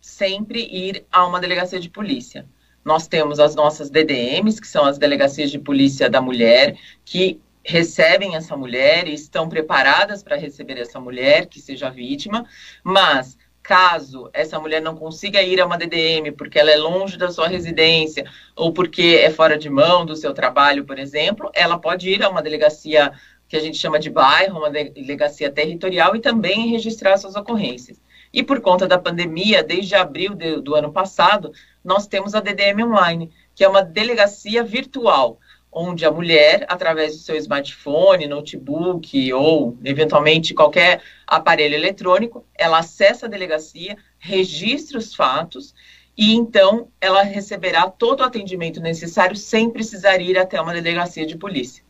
Sempre 0.00 0.62
ir 0.62 1.04
a 1.12 1.24
uma 1.24 1.40
delegacia 1.40 1.78
de 1.78 1.88
polícia. 1.88 2.44
Nós 2.84 3.06
temos 3.06 3.38
as 3.38 3.54
nossas 3.54 3.88
DDMs, 3.88 4.60
que 4.60 4.66
são 4.66 4.84
as 4.84 4.98
delegacias 4.98 5.52
de 5.52 5.60
polícia 5.60 6.10
da 6.10 6.20
mulher, 6.20 6.76
que 7.04 7.40
recebem 7.64 8.34
essa 8.34 8.56
mulher 8.56 9.06
e 9.08 9.14
estão 9.14 9.48
preparadas 9.48 10.22
para 10.22 10.36
receber 10.36 10.76
essa 10.78 11.00
mulher 11.00 11.46
que 11.46 11.60
seja 11.60 11.88
vítima, 11.88 12.44
mas 12.82 13.38
caso 13.64 14.28
essa 14.34 14.60
mulher 14.60 14.82
não 14.82 14.94
consiga 14.94 15.42
ir 15.42 15.58
a 15.58 15.64
uma 15.64 15.78
DDM 15.78 16.30
porque 16.36 16.58
ela 16.58 16.70
é 16.70 16.76
longe 16.76 17.16
da 17.16 17.30
sua 17.30 17.48
residência 17.48 18.30
ou 18.54 18.74
porque 18.74 19.18
é 19.22 19.30
fora 19.30 19.56
de 19.56 19.70
mão 19.70 20.04
do 20.04 20.14
seu 20.14 20.34
trabalho, 20.34 20.84
por 20.84 20.98
exemplo, 20.98 21.50
ela 21.54 21.78
pode 21.78 22.10
ir 22.10 22.22
a 22.22 22.28
uma 22.28 22.42
delegacia 22.42 23.10
que 23.48 23.56
a 23.56 23.60
gente 23.60 23.78
chama 23.78 23.98
de 23.98 24.10
bairro, 24.10 24.58
uma 24.58 24.70
delegacia 24.70 25.50
territorial 25.50 26.14
e 26.14 26.20
também 26.20 26.68
registrar 26.68 27.16
suas 27.16 27.36
ocorrências. 27.36 28.02
E 28.32 28.42
por 28.42 28.60
conta 28.60 28.86
da 28.86 28.98
pandemia, 28.98 29.62
desde 29.62 29.94
abril 29.94 30.34
do 30.34 30.74
ano 30.74 30.92
passado, 30.92 31.52
nós 31.82 32.06
temos 32.06 32.34
a 32.34 32.40
DDM 32.40 32.82
Online, 32.82 33.30
que 33.54 33.64
é 33.64 33.68
uma 33.68 33.82
delegacia 33.82 34.62
virtual 34.62 35.38
onde 35.74 36.04
a 36.06 36.10
mulher, 36.10 36.64
através 36.68 37.16
do 37.16 37.22
seu 37.22 37.36
smartphone, 37.36 38.28
notebook 38.28 39.32
ou 39.32 39.76
eventualmente 39.84 40.54
qualquer 40.54 41.02
aparelho 41.26 41.74
eletrônico, 41.74 42.44
ela 42.54 42.78
acessa 42.78 43.26
a 43.26 43.28
delegacia, 43.28 43.96
registra 44.18 44.98
os 44.98 45.14
fatos 45.14 45.74
e 46.16 46.34
então 46.34 46.88
ela 47.00 47.22
receberá 47.22 47.88
todo 47.88 48.20
o 48.20 48.24
atendimento 48.24 48.80
necessário 48.80 49.36
sem 49.36 49.68
precisar 49.68 50.20
ir 50.20 50.38
até 50.38 50.60
uma 50.60 50.72
delegacia 50.72 51.26
de 51.26 51.36
polícia. 51.36 51.82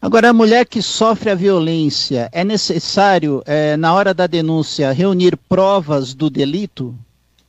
Agora, 0.00 0.30
a 0.30 0.32
mulher 0.32 0.66
que 0.66 0.82
sofre 0.82 1.30
a 1.30 1.34
violência, 1.34 2.28
é 2.32 2.42
necessário, 2.42 3.40
é, 3.46 3.76
na 3.76 3.94
hora 3.94 4.12
da 4.12 4.26
denúncia, 4.26 4.90
reunir 4.90 5.36
provas 5.48 6.12
do 6.12 6.28
delito? 6.28 6.92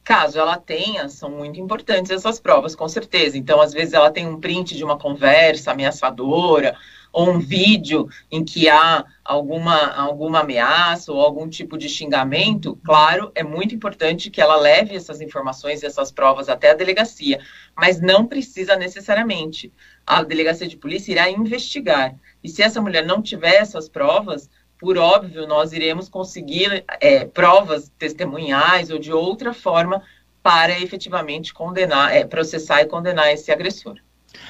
Caso 0.04 0.40
ela 0.40 0.58
tenha, 0.58 1.08
são 1.08 1.30
muito 1.30 1.60
importantes 1.60 2.12
essas 2.12 2.40
provas, 2.40 2.76
com 2.76 2.88
certeza. 2.88 3.38
Então, 3.38 3.62
às 3.62 3.72
vezes, 3.72 3.94
ela 3.94 4.12
tem 4.12 4.28
um 4.28 4.40
print 4.40 4.76
de 4.76 4.84
uma 4.84 4.98
conversa 4.98 5.72
ameaçadora, 5.72 6.76
ou 7.14 7.30
um 7.30 7.40
vídeo 7.40 8.10
em 8.32 8.44
que 8.44 8.68
há 8.68 9.06
alguma, 9.24 9.94
alguma 9.94 10.40
ameaça 10.40 11.12
ou 11.14 11.22
algum 11.22 11.48
tipo 11.48 11.78
de 11.78 11.88
xingamento, 11.88 12.76
claro, 12.84 13.32
é 13.36 13.44
muito 13.44 13.76
importante 13.76 14.32
que 14.32 14.42
ela 14.42 14.56
leve 14.56 14.96
essas 14.96 15.22
informações 15.22 15.84
e 15.84 15.86
essas 15.86 16.12
provas 16.12 16.50
até 16.50 16.72
a 16.72 16.74
delegacia, 16.74 17.40
mas 17.78 18.02
não 18.02 18.26
precisa 18.26 18.76
necessariamente. 18.76 19.72
A 20.06 20.24
delegacia 20.24 20.68
de 20.68 20.76
polícia 20.76 21.12
irá 21.12 21.30
investigar. 21.30 22.16
E 22.44 22.50
se 22.50 22.64
essa 22.64 22.82
mulher 22.82 23.06
não 23.06 23.22
tiver 23.22 23.56
essas 23.56 23.88
provas, 23.88 24.50
por 24.80 24.98
óbvio, 24.98 25.48
nós 25.48 25.72
iremos 25.72 26.10
conseguir 26.10 26.84
é, 27.00 27.26
provas 27.26 27.92
testemunhais 27.98 28.90
ou 28.90 29.00
de 29.00 29.12
outra 29.12 29.54
forma 29.54 30.02
para 30.42 30.78
efetivamente 30.80 31.54
condenar, 31.54 32.14
é, 32.14 32.26
processar 32.26 32.82
e 32.82 32.86
condenar 32.86 33.32
esse 33.32 33.52
agressor. 33.52 33.96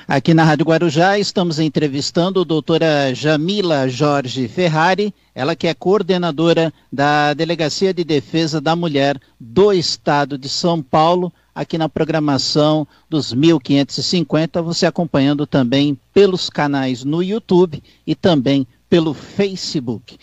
Aqui 0.07 0.33
na 0.33 0.43
Rádio 0.43 0.65
Guarujá 0.65 1.19
estamos 1.19 1.59
entrevistando 1.59 2.41
a 2.41 2.43
doutora 2.43 3.13
Jamila 3.13 3.87
Jorge 3.87 4.47
Ferrari, 4.47 5.13
ela 5.35 5.55
que 5.55 5.67
é 5.67 5.73
coordenadora 5.73 6.73
da 6.91 7.33
Delegacia 7.33 7.93
de 7.93 8.03
Defesa 8.03 8.59
da 8.59 8.75
Mulher 8.75 9.19
do 9.39 9.71
Estado 9.71 10.37
de 10.37 10.49
São 10.49 10.81
Paulo, 10.81 11.31
aqui 11.53 11.77
na 11.77 11.87
programação 11.87 12.87
dos 13.09 13.33
1550, 13.33 14.61
você 14.61 14.85
acompanhando 14.85 15.45
também 15.45 15.97
pelos 16.13 16.49
canais 16.49 17.03
no 17.03 17.21
YouTube 17.21 17.81
e 18.05 18.15
também 18.15 18.67
pelo 18.93 19.15
Facebook. 19.15 20.19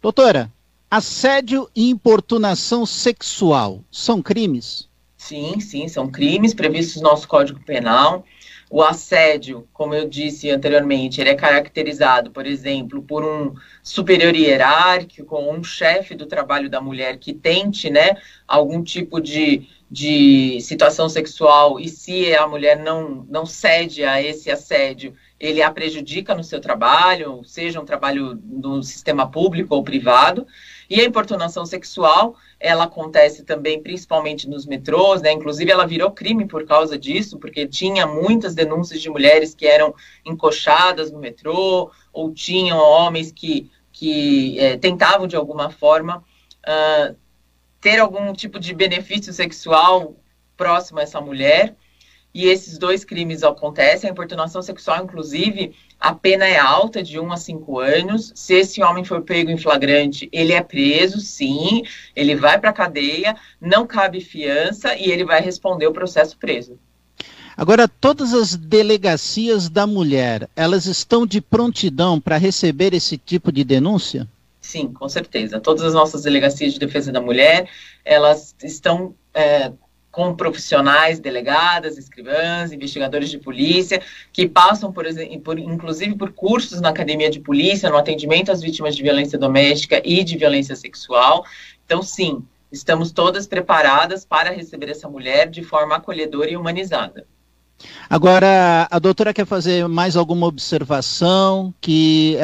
Doutora, 0.00 0.48
assédio 0.88 1.68
e 1.74 1.90
importunação 1.90 2.86
sexual 2.86 3.82
são 3.90 4.22
crimes? 4.22 4.88
Sim, 5.16 5.58
sim, 5.58 5.88
são 5.88 6.08
crimes 6.08 6.54
previstos 6.54 7.02
no 7.02 7.08
nosso 7.08 7.26
Código 7.26 7.58
Penal. 7.64 8.24
O 8.70 8.80
assédio, 8.80 9.66
como 9.72 9.92
eu 9.92 10.08
disse 10.08 10.48
anteriormente, 10.50 11.20
ele 11.20 11.30
é 11.30 11.34
caracterizado, 11.34 12.30
por 12.30 12.46
exemplo, 12.46 13.02
por 13.02 13.24
um 13.24 13.54
superior 13.82 14.36
hierárquico, 14.36 15.36
um 15.36 15.64
chefe 15.64 16.14
do 16.14 16.24
trabalho 16.24 16.70
da 16.70 16.80
mulher 16.80 17.18
que 17.18 17.32
tente, 17.32 17.90
né, 17.90 18.16
algum 18.46 18.84
tipo 18.84 19.20
de, 19.20 19.66
de 19.90 20.60
situação 20.60 21.08
sexual 21.08 21.80
e 21.80 21.88
se 21.88 22.32
a 22.36 22.46
mulher 22.46 22.78
não, 22.78 23.26
não 23.28 23.44
cede 23.44 24.04
a 24.04 24.22
esse 24.22 24.48
assédio, 24.48 25.12
ele 25.42 25.60
a 25.60 25.72
prejudica 25.72 26.36
no 26.36 26.44
seu 26.44 26.60
trabalho, 26.60 27.42
seja 27.44 27.80
um 27.80 27.84
trabalho 27.84 28.40
no 28.44 28.80
sistema 28.80 29.28
público 29.28 29.74
ou 29.74 29.82
privado. 29.82 30.46
E 30.88 31.00
a 31.00 31.04
importunação 31.04 31.66
sexual, 31.66 32.36
ela 32.60 32.84
acontece 32.84 33.42
também 33.42 33.82
principalmente 33.82 34.48
nos 34.48 34.64
metrôs, 34.64 35.20
né? 35.20 35.32
Inclusive 35.32 35.68
ela 35.68 35.84
virou 35.84 36.12
crime 36.12 36.46
por 36.46 36.64
causa 36.64 36.96
disso, 36.96 37.40
porque 37.40 37.66
tinha 37.66 38.06
muitas 38.06 38.54
denúncias 38.54 39.02
de 39.02 39.10
mulheres 39.10 39.52
que 39.52 39.66
eram 39.66 39.92
encoxadas 40.24 41.10
no 41.10 41.18
metrô, 41.18 41.90
ou 42.12 42.32
tinham 42.32 42.78
homens 42.78 43.32
que, 43.32 43.68
que 43.90 44.56
é, 44.60 44.76
tentavam 44.76 45.26
de 45.26 45.34
alguma 45.34 45.70
forma 45.70 46.18
uh, 46.68 47.16
ter 47.80 47.98
algum 47.98 48.32
tipo 48.32 48.60
de 48.60 48.72
benefício 48.72 49.32
sexual 49.32 50.14
próximo 50.56 51.00
a 51.00 51.02
essa 51.02 51.20
mulher 51.20 51.74
e 52.34 52.46
esses 52.46 52.78
dois 52.78 53.04
crimes 53.04 53.42
acontecem. 53.42 54.08
A 54.08 54.12
importunação 54.12 54.62
sexual, 54.62 55.04
inclusive, 55.04 55.74
a 56.00 56.14
pena 56.14 56.46
é 56.46 56.58
alta, 56.58 57.02
de 57.02 57.18
1 57.18 57.32
a 57.32 57.36
5 57.36 57.78
anos. 57.78 58.32
Se 58.34 58.54
esse 58.54 58.82
homem 58.82 59.04
for 59.04 59.22
pego 59.22 59.50
em 59.50 59.58
flagrante, 59.58 60.28
ele 60.32 60.52
é 60.52 60.62
preso, 60.62 61.20
sim, 61.20 61.82
ele 62.16 62.34
vai 62.34 62.58
para 62.58 62.70
a 62.70 62.74
cadeia, 62.74 63.36
não 63.60 63.86
cabe 63.86 64.20
fiança 64.20 64.96
e 64.96 65.10
ele 65.10 65.24
vai 65.24 65.40
responder 65.40 65.86
o 65.86 65.92
processo 65.92 66.36
preso. 66.38 66.78
Agora, 67.56 67.86
todas 67.86 68.32
as 68.32 68.56
delegacias 68.56 69.68
da 69.68 69.86
mulher, 69.86 70.48
elas 70.56 70.86
estão 70.86 71.26
de 71.26 71.40
prontidão 71.40 72.18
para 72.18 72.38
receber 72.38 72.94
esse 72.94 73.18
tipo 73.18 73.52
de 73.52 73.62
denúncia? 73.62 74.26
Sim, 74.58 74.92
com 74.92 75.08
certeza. 75.08 75.60
Todas 75.60 75.82
as 75.82 75.92
nossas 75.92 76.22
delegacias 76.22 76.72
de 76.72 76.78
defesa 76.78 77.12
da 77.12 77.20
mulher, 77.20 77.68
elas 78.04 78.54
estão 78.62 79.14
é, 79.34 79.70
com 80.12 80.36
profissionais, 80.36 81.18
delegadas, 81.18 81.96
escrivãs, 81.96 82.70
investigadores 82.70 83.30
de 83.30 83.38
polícia, 83.38 84.02
que 84.30 84.46
passam, 84.46 84.92
por, 84.92 85.06
por, 85.42 85.58
inclusive, 85.58 86.14
por 86.14 86.32
cursos 86.32 86.82
na 86.82 86.90
academia 86.90 87.30
de 87.30 87.40
polícia, 87.40 87.88
no 87.88 87.96
atendimento 87.96 88.52
às 88.52 88.60
vítimas 88.60 88.94
de 88.94 89.02
violência 89.02 89.38
doméstica 89.38 90.02
e 90.04 90.22
de 90.22 90.36
violência 90.36 90.76
sexual. 90.76 91.44
Então, 91.86 92.02
sim, 92.02 92.44
estamos 92.70 93.10
todas 93.10 93.46
preparadas 93.46 94.24
para 94.24 94.50
receber 94.50 94.90
essa 94.90 95.08
mulher 95.08 95.48
de 95.48 95.62
forma 95.62 95.96
acolhedora 95.96 96.50
e 96.50 96.56
humanizada. 96.56 97.26
Agora, 98.08 98.86
a 98.90 98.98
doutora 98.98 99.32
quer 99.32 99.46
fazer 99.46 99.88
mais 99.88 100.14
alguma 100.14 100.46
observação 100.46 101.74
que 101.80 102.36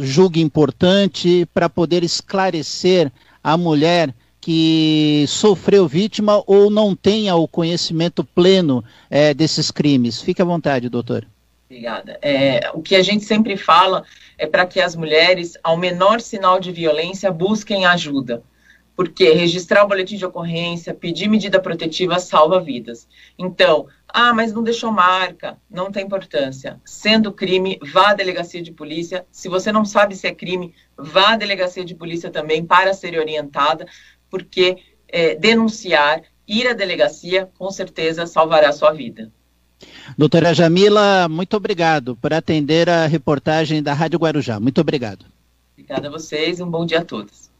julgue 0.00 0.40
importante 0.40 1.44
para 1.52 1.68
poder 1.68 2.04
esclarecer 2.04 3.12
a 3.42 3.56
mulher 3.56 4.14
que 4.46 5.24
sofreu 5.26 5.88
vítima 5.88 6.40
ou 6.46 6.70
não 6.70 6.94
tenha 6.94 7.34
o 7.34 7.48
conhecimento 7.48 8.22
pleno 8.22 8.84
é, 9.10 9.34
desses 9.34 9.72
crimes. 9.72 10.22
Fique 10.22 10.40
à 10.40 10.44
vontade, 10.44 10.88
doutor. 10.88 11.26
Obrigada. 11.68 12.16
É, 12.22 12.70
o 12.72 12.80
que 12.80 12.94
a 12.94 13.02
gente 13.02 13.24
sempre 13.24 13.56
fala 13.56 14.04
é 14.38 14.46
para 14.46 14.64
que 14.64 14.80
as 14.80 14.94
mulheres, 14.94 15.58
ao 15.64 15.76
menor 15.76 16.20
sinal 16.20 16.60
de 16.60 16.70
violência, 16.70 17.28
busquem 17.32 17.86
ajuda. 17.86 18.40
Porque 18.94 19.32
registrar 19.32 19.84
o 19.84 19.88
boletim 19.88 20.16
de 20.16 20.24
ocorrência, 20.24 20.94
pedir 20.94 21.28
medida 21.28 21.60
protetiva 21.60 22.20
salva 22.20 22.60
vidas. 22.60 23.08
Então, 23.36 23.88
Ah, 24.08 24.32
mas 24.32 24.52
não 24.52 24.62
deixou 24.62 24.90
marca. 24.92 25.58
Não 25.68 25.90
tem 25.90 26.04
importância. 26.04 26.80
Sendo 26.84 27.32
crime, 27.32 27.78
vá 27.92 28.10
à 28.10 28.14
delegacia 28.14 28.62
de 28.62 28.72
polícia. 28.72 29.26
Se 29.30 29.48
você 29.48 29.70
não 29.70 29.84
sabe 29.84 30.14
se 30.16 30.26
é 30.26 30.34
crime, 30.34 30.72
vá 30.96 31.32
à 31.32 31.36
delegacia 31.36 31.84
de 31.84 31.94
polícia 31.94 32.30
também 32.30 32.64
para 32.64 32.94
ser 32.94 33.18
orientada, 33.18 33.86
porque 34.30 34.78
é, 35.08 35.34
denunciar, 35.34 36.22
ir 36.46 36.66
à 36.66 36.72
delegacia, 36.72 37.48
com 37.58 37.70
certeza 37.70 38.26
salvará 38.26 38.68
a 38.68 38.72
sua 38.72 38.92
vida. 38.92 39.30
Doutora 40.16 40.54
Jamila, 40.54 41.28
muito 41.28 41.56
obrigado 41.56 42.16
por 42.16 42.32
atender 42.32 42.88
a 42.88 43.06
reportagem 43.06 43.82
da 43.82 43.92
Rádio 43.92 44.18
Guarujá. 44.18 44.58
Muito 44.58 44.80
obrigado. 44.80 45.26
Obrigada 45.72 46.08
a 46.08 46.10
vocês 46.10 46.58
e 46.58 46.62
um 46.62 46.70
bom 46.70 46.86
dia 46.86 47.00
a 47.00 47.04
todos. 47.04 47.50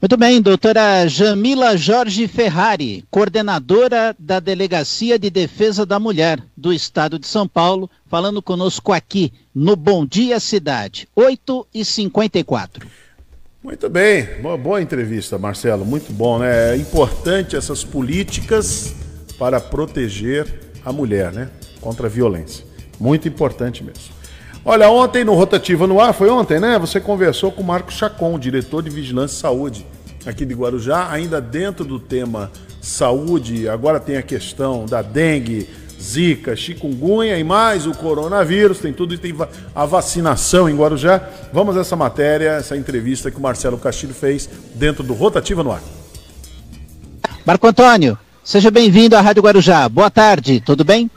Muito 0.00 0.16
bem, 0.16 0.42
doutora 0.42 1.06
Jamila 1.06 1.76
Jorge 1.76 2.26
Ferrari, 2.26 3.04
coordenadora 3.08 4.16
da 4.18 4.40
Delegacia 4.40 5.16
de 5.16 5.30
Defesa 5.30 5.86
da 5.86 6.00
Mulher 6.00 6.42
do 6.56 6.72
Estado 6.72 7.20
de 7.20 7.26
São 7.28 7.46
Paulo, 7.46 7.88
falando 8.06 8.42
conosco 8.42 8.92
aqui 8.92 9.32
no 9.54 9.76
Bom 9.76 10.04
Dia 10.04 10.40
Cidade, 10.40 11.08
8h54. 11.16 12.82
Muito 13.62 13.88
bem, 13.88 14.26
boa, 14.42 14.58
boa 14.58 14.82
entrevista, 14.82 15.38
Marcelo, 15.38 15.84
muito 15.84 16.12
bom, 16.12 16.40
né? 16.40 16.74
É 16.74 16.76
importante 16.76 17.54
essas 17.54 17.84
políticas 17.84 18.92
para 19.38 19.60
proteger 19.60 20.72
a 20.84 20.92
mulher, 20.92 21.30
né? 21.30 21.48
Contra 21.80 22.08
a 22.08 22.10
violência. 22.10 22.64
Muito 22.98 23.28
importante 23.28 23.84
mesmo. 23.84 24.12
Olha, 24.64 24.90
ontem 24.90 25.22
no 25.22 25.34
Rotativa 25.34 25.86
no 25.86 26.00
Ar, 26.00 26.12
foi 26.12 26.28
ontem, 26.28 26.58
né? 26.58 26.76
Você 26.80 27.00
conversou 27.00 27.52
com 27.52 27.62
o 27.62 27.64
Marco 27.64 27.92
Chacon, 27.92 28.36
diretor 28.36 28.82
de 28.82 28.90
Vigilância 28.90 29.36
e 29.36 29.38
Saúde 29.38 29.86
aqui 30.26 30.44
de 30.44 30.54
Guarujá, 30.54 31.08
ainda 31.08 31.40
dentro 31.40 31.84
do 31.84 32.00
tema 32.00 32.50
saúde. 32.80 33.68
Agora 33.68 34.00
tem 34.00 34.16
a 34.16 34.22
questão 34.22 34.86
da 34.86 35.02
dengue, 35.02 35.68
zika, 36.02 36.56
chikungunya 36.56 37.38
e 37.38 37.44
mais 37.44 37.86
o 37.86 37.92
coronavírus, 37.92 38.80
tem 38.80 38.92
tudo 38.92 39.14
e 39.14 39.18
tem 39.18 39.34
a 39.74 39.86
vacinação 39.86 40.68
em 40.68 40.76
Guarujá. 40.76 41.20
Vamos 41.52 41.76
a 41.76 41.80
essa 41.80 41.94
matéria, 41.94 42.50
essa 42.50 42.76
entrevista 42.76 43.30
que 43.30 43.38
o 43.38 43.40
Marcelo 43.40 43.78
Castilho 43.78 44.12
fez 44.12 44.48
dentro 44.74 45.04
do 45.04 45.14
Rotativa 45.14 45.62
no 45.62 45.70
Ar. 45.70 45.82
Marco 47.46 47.66
Antônio, 47.66 48.18
seja 48.42 48.70
bem-vindo 48.70 49.16
à 49.16 49.20
Rádio 49.20 49.42
Guarujá. 49.42 49.88
Boa 49.88 50.10
tarde, 50.10 50.60
tudo 50.60 50.84
bem? 50.84 51.10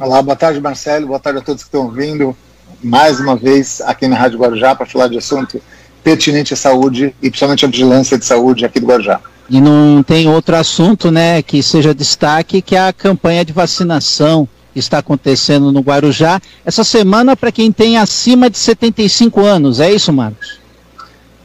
Olá, 0.00 0.22
boa 0.22 0.36
tarde, 0.36 0.60
Marcelo. 0.60 1.08
Boa 1.08 1.20
tarde 1.20 1.40
a 1.40 1.42
todos 1.42 1.62
que 1.62 1.68
estão 1.68 1.86
ouvindo 1.86 2.36
mais 2.82 3.20
uma 3.20 3.36
vez 3.36 3.80
aqui 3.82 4.06
na 4.08 4.16
Rádio 4.16 4.38
Guarujá 4.38 4.74
para 4.74 4.86
falar 4.86 5.08
de 5.08 5.18
assunto 5.18 5.60
pertinente 6.02 6.54
à 6.54 6.56
saúde 6.56 7.14
e 7.22 7.28
principalmente 7.28 7.64
à 7.64 7.68
vigilância 7.68 8.18
de 8.18 8.24
saúde 8.24 8.64
aqui 8.64 8.80
do 8.80 8.86
Guarujá. 8.86 9.20
E 9.52 9.60
não 9.60 10.02
tem 10.02 10.26
outro 10.30 10.56
assunto, 10.56 11.10
né, 11.10 11.42
que 11.42 11.62
seja 11.62 11.94
destaque 11.94 12.62
que 12.62 12.74
a 12.74 12.90
campanha 12.90 13.44
de 13.44 13.52
vacinação 13.52 14.48
está 14.74 14.96
acontecendo 14.96 15.70
no 15.70 15.80
Guarujá 15.80 16.40
essa 16.64 16.82
semana 16.82 17.36
para 17.36 17.52
quem 17.52 17.70
tem 17.70 17.98
acima 17.98 18.48
de 18.48 18.56
75 18.56 19.42
anos, 19.42 19.78
é 19.78 19.92
isso, 19.92 20.10
Marcos? 20.10 20.58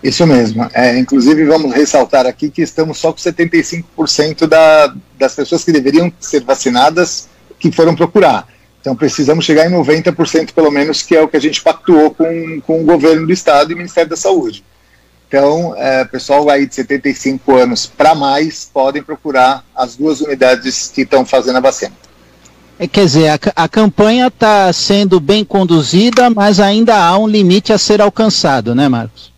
Isso 0.02 0.26
mesmo. 0.26 0.70
É, 0.74 0.98
inclusive, 0.98 1.44
vamos 1.44 1.74
ressaltar 1.74 2.26
aqui 2.26 2.50
que 2.50 2.62
estamos 2.62 2.98
só 2.98 3.12
com 3.12 3.20
75% 3.20 4.48
da, 4.48 4.96
das 5.20 5.36
pessoas 5.36 5.66
que 5.66 5.74
deveriam 5.74 6.10
ser 6.18 6.46
vacinadas 6.46 7.28
que 7.60 7.74
foram 7.74 7.94
procurar. 7.94 8.48
Então 8.80 8.96
precisamos 8.96 9.44
chegar 9.44 9.70
em 9.70 9.74
90% 9.74 10.54
pelo 10.54 10.72
menos, 10.72 11.02
que 11.02 11.14
é 11.14 11.22
o 11.22 11.28
que 11.28 11.36
a 11.36 11.42
gente 11.42 11.62
pactuou 11.62 12.12
com, 12.12 12.62
com 12.62 12.82
o 12.84 12.86
governo 12.86 13.28
do 13.28 13.34
estado 13.34 13.72
e 13.72 13.74
o 13.74 13.78
Ministério 13.78 14.10
da 14.10 14.16
Saúde. 14.16 14.64
Então, 15.28 15.76
é, 15.76 16.06
pessoal 16.06 16.50
aí 16.50 16.66
de 16.66 16.74
75 16.74 17.56
anos 17.56 17.86
para 17.86 18.16
mais 18.16 18.70
podem 18.74 19.04
procurar 19.04 19.64
as 19.76 19.96
duas 19.96 20.22
unidades 20.22 20.90
que 20.94 21.02
estão 21.02 21.26
fazendo 21.26 21.58
a 21.58 21.60
vacina. 21.60 21.94
É, 22.80 22.88
quer 22.88 23.06
dizer, 23.06 23.28
a, 23.30 23.40
a 23.56 23.68
campanha 23.68 24.28
está 24.28 24.72
sendo 24.72 25.20
bem 25.20 25.44
conduzida, 25.44 26.30
mas 26.30 26.60
ainda 26.60 26.96
há 26.96 27.18
um 27.18 27.28
limite 27.28 27.74
a 27.74 27.78
ser 27.78 28.02
alcançado, 28.02 28.74
né, 28.74 28.88
Marcos? 28.88 29.34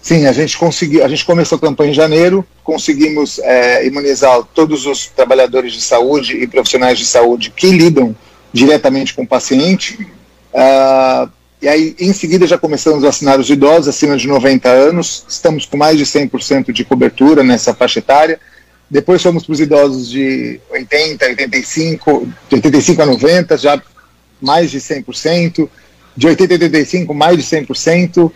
Sim, 0.00 0.26
a 0.26 0.32
gente 0.32 0.56
conseguiu, 0.56 1.04
a 1.04 1.08
gente 1.08 1.24
começou 1.24 1.56
a 1.56 1.60
campanha 1.60 1.90
em 1.90 1.94
janeiro, 1.94 2.46
conseguimos 2.62 3.38
é, 3.40 3.86
imunizar 3.86 4.42
todos 4.54 4.86
os 4.86 5.06
trabalhadores 5.06 5.72
de 5.72 5.80
saúde 5.80 6.36
e 6.36 6.46
profissionais 6.46 6.98
de 6.98 7.06
saúde 7.06 7.50
que 7.50 7.70
lidam 7.70 8.14
diretamente 8.52 9.12
com 9.14 9.22
o 9.22 9.26
paciente. 9.26 10.06
Uh, 10.52 11.28
e 11.64 11.68
aí, 11.68 11.96
em 11.98 12.12
seguida, 12.12 12.46
já 12.46 12.58
começamos 12.58 13.02
a 13.02 13.06
vacinar 13.06 13.40
os 13.40 13.48
idosos 13.48 13.88
acima 13.88 14.18
de 14.18 14.28
90 14.28 14.68
anos. 14.68 15.24
Estamos 15.26 15.64
com 15.64 15.78
mais 15.78 15.96
de 15.96 16.04
100% 16.04 16.70
de 16.70 16.84
cobertura 16.84 17.42
nessa 17.42 17.72
faixa 17.72 18.00
etária. 18.00 18.38
Depois 18.90 19.22
fomos 19.22 19.46
para 19.46 19.52
os 19.54 19.60
idosos 19.60 20.10
de 20.10 20.60
80, 20.70 21.24
85, 21.24 22.28
de 22.50 22.56
85 22.56 23.00
a 23.00 23.06
90, 23.06 23.56
já 23.56 23.82
mais 24.42 24.70
de 24.70 24.78
100%. 24.78 25.66
De 26.14 26.26
80 26.26 26.52
a 26.52 26.56
85, 26.56 27.14
mais 27.14 27.38
de 27.38 27.42
100%. 27.42 28.26
Uh, 28.26 28.32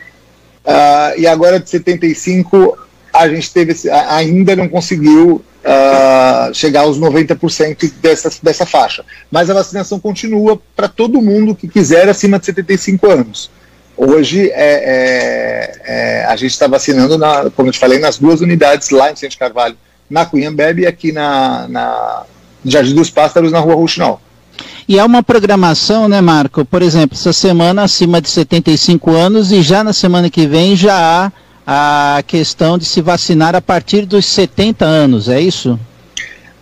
ah, 0.64 1.12
e 1.18 1.26
agora 1.26 1.60
de 1.60 1.68
75, 1.68 2.78
a 3.12 3.28
gente 3.28 3.52
teve, 3.52 3.90
ainda 3.90 4.56
não 4.56 4.70
conseguiu 4.70 5.44
uh, 5.64 6.54
chegar 6.54 6.82
aos 6.82 6.98
90% 6.98 7.92
dessa, 8.00 8.30
dessa 8.42 8.66
faixa. 8.66 9.04
Mas 9.30 9.50
a 9.50 9.54
vacinação 9.54 9.98
continua 9.98 10.60
para 10.76 10.88
todo 10.88 11.22
mundo 11.22 11.54
que 11.54 11.68
quiser 11.68 12.08
acima 12.08 12.38
de 12.38 12.46
75 12.46 13.10
anos. 13.10 13.50
Hoje 13.96 14.48
é, 14.50 14.52
é, 14.54 15.82
é, 15.84 16.24
a 16.26 16.36
gente 16.36 16.52
está 16.52 16.68
vacinando, 16.68 17.18
na, 17.18 17.50
como 17.50 17.68
eu 17.68 17.72
te 17.72 17.78
falei, 17.78 17.98
nas 17.98 18.18
duas 18.18 18.40
unidades 18.40 18.90
lá 18.90 19.10
em 19.10 19.14
Vicente 19.14 19.36
Carvalho, 19.36 19.76
na 20.08 20.24
Cunhambebe 20.24 20.82
e 20.82 20.86
aqui 20.86 21.10
na, 21.10 21.66
na 21.68 22.22
Jardim 22.64 22.94
dos 22.94 23.10
Pássaros, 23.10 23.50
na 23.50 23.58
Rua 23.58 23.74
Rouxinol. 23.74 24.20
E 24.88 24.98
é 24.98 25.04
uma 25.04 25.22
programação, 25.22 26.08
né, 26.08 26.20
Marco? 26.20 26.64
Por 26.64 26.80
exemplo, 26.80 27.16
essa 27.18 27.32
semana 27.32 27.82
acima 27.82 28.20
de 28.20 28.30
75 28.30 29.10
anos 29.10 29.52
e 29.52 29.62
já 29.62 29.84
na 29.84 29.92
semana 29.92 30.30
que 30.30 30.46
vem 30.46 30.76
já 30.76 30.96
há 30.96 31.32
a 31.70 32.22
questão 32.26 32.78
de 32.78 32.86
se 32.86 33.02
vacinar 33.02 33.54
a 33.54 33.60
partir 33.60 34.06
dos 34.06 34.24
70 34.24 34.86
anos, 34.86 35.28
é 35.28 35.38
isso? 35.38 35.78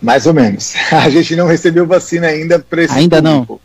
Mais 0.01 0.25
ou 0.25 0.33
menos. 0.33 0.73
A 0.91 1.09
gente 1.09 1.33
não 1.33 1.47
recebeu 1.47 1.87
vacina 1.87 2.27
ainda 2.27 2.59
para 2.59 2.83
esse 2.83 2.93
Ainda 2.93 3.21
público. 3.21 3.61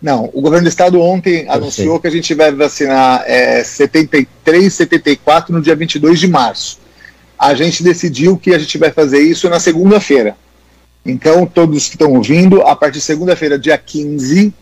não? 0.00 0.22
Não, 0.22 0.30
o 0.32 0.40
governo 0.40 0.66
do 0.66 0.68
estado 0.68 1.00
ontem 1.00 1.48
anunciou 1.48 1.98
que 1.98 2.06
a 2.06 2.10
gente 2.10 2.32
vai 2.34 2.52
vacinar 2.52 3.24
é, 3.26 3.64
73, 3.64 4.72
74 4.72 5.52
no 5.52 5.60
dia 5.60 5.74
22 5.74 6.20
de 6.20 6.28
março. 6.28 6.78
A 7.36 7.54
gente 7.54 7.82
decidiu 7.82 8.36
que 8.36 8.54
a 8.54 8.58
gente 8.58 8.78
vai 8.78 8.92
fazer 8.92 9.18
isso 9.18 9.48
na 9.50 9.58
segunda-feira. 9.58 10.36
Então, 11.04 11.44
todos 11.44 11.88
que 11.88 11.96
estão 11.96 12.12
ouvindo, 12.12 12.62
a 12.62 12.76
partir 12.76 12.98
de 12.98 13.04
segunda-feira, 13.04 13.58
dia 13.58 13.76
15, 13.78 14.54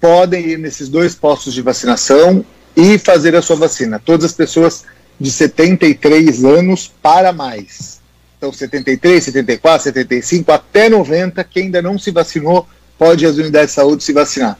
podem 0.00 0.46
ir 0.48 0.58
nesses 0.58 0.88
dois 0.88 1.14
postos 1.14 1.54
de 1.54 1.62
vacinação 1.62 2.44
e 2.74 2.98
fazer 2.98 3.36
a 3.36 3.42
sua 3.42 3.56
vacina. 3.56 4.00
Todas 4.02 4.24
as 4.24 4.32
pessoas 4.32 4.84
de 5.20 5.30
73 5.30 6.44
anos 6.44 6.90
para 7.02 7.32
mais. 7.32 8.00
Então, 8.38 8.50
73, 8.50 9.22
74, 9.22 9.84
75, 9.84 10.50
até 10.50 10.88
90, 10.88 11.44
quem 11.44 11.64
ainda 11.64 11.82
não 11.82 11.98
se 11.98 12.10
vacinou, 12.10 12.66
pode 12.98 13.26
às 13.26 13.36
unidades 13.36 13.68
de 13.68 13.74
saúde 13.74 14.02
se 14.02 14.14
vacinar. 14.14 14.58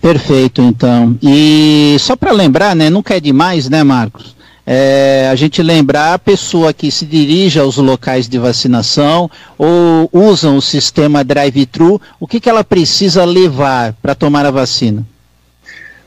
Perfeito, 0.00 0.62
então. 0.62 1.18
E 1.22 1.96
só 2.00 2.16
para 2.16 2.32
lembrar, 2.32 2.74
né, 2.74 2.88
nunca 2.88 3.14
é 3.14 3.20
demais, 3.20 3.68
né, 3.68 3.84
Marcos? 3.84 4.34
É, 4.66 5.28
a 5.30 5.34
gente 5.36 5.62
lembrar 5.62 6.14
a 6.14 6.18
pessoa 6.18 6.72
que 6.72 6.90
se 6.90 7.04
dirige 7.04 7.58
aos 7.58 7.76
locais 7.76 8.28
de 8.28 8.36
vacinação 8.36 9.30
ou 9.56 10.08
usam 10.12 10.56
o 10.56 10.62
sistema 10.62 11.22
drive-thru, 11.22 12.00
o 12.18 12.26
que, 12.26 12.40
que 12.40 12.48
ela 12.48 12.64
precisa 12.64 13.24
levar 13.24 13.92
para 14.02 14.14
tomar 14.14 14.44
a 14.44 14.50
vacina? 14.50 15.06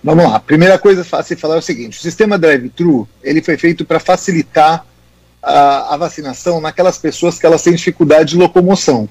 Vamos 0.03 0.23
lá. 0.23 0.39
Primeira 0.39 0.77
coisa 0.79 1.03
fácil 1.03 1.37
falar 1.37 1.55
é 1.55 1.59
o 1.59 1.61
seguinte: 1.61 1.99
o 1.99 2.01
sistema 2.01 2.37
drive-thru 2.37 3.07
ele 3.23 3.41
foi 3.41 3.57
feito 3.57 3.83
para 3.83 3.99
facilitar 3.99 4.85
a, 5.41 5.93
a, 5.93 5.97
vacinação 5.97 6.61
naquelas 6.61 6.97
pessoas 6.97 7.37
que 7.37 7.45
elas 7.45 7.61
têm 7.61 7.73
dificuldade 7.73 8.31
de 8.31 8.37
locomoção. 8.37 9.07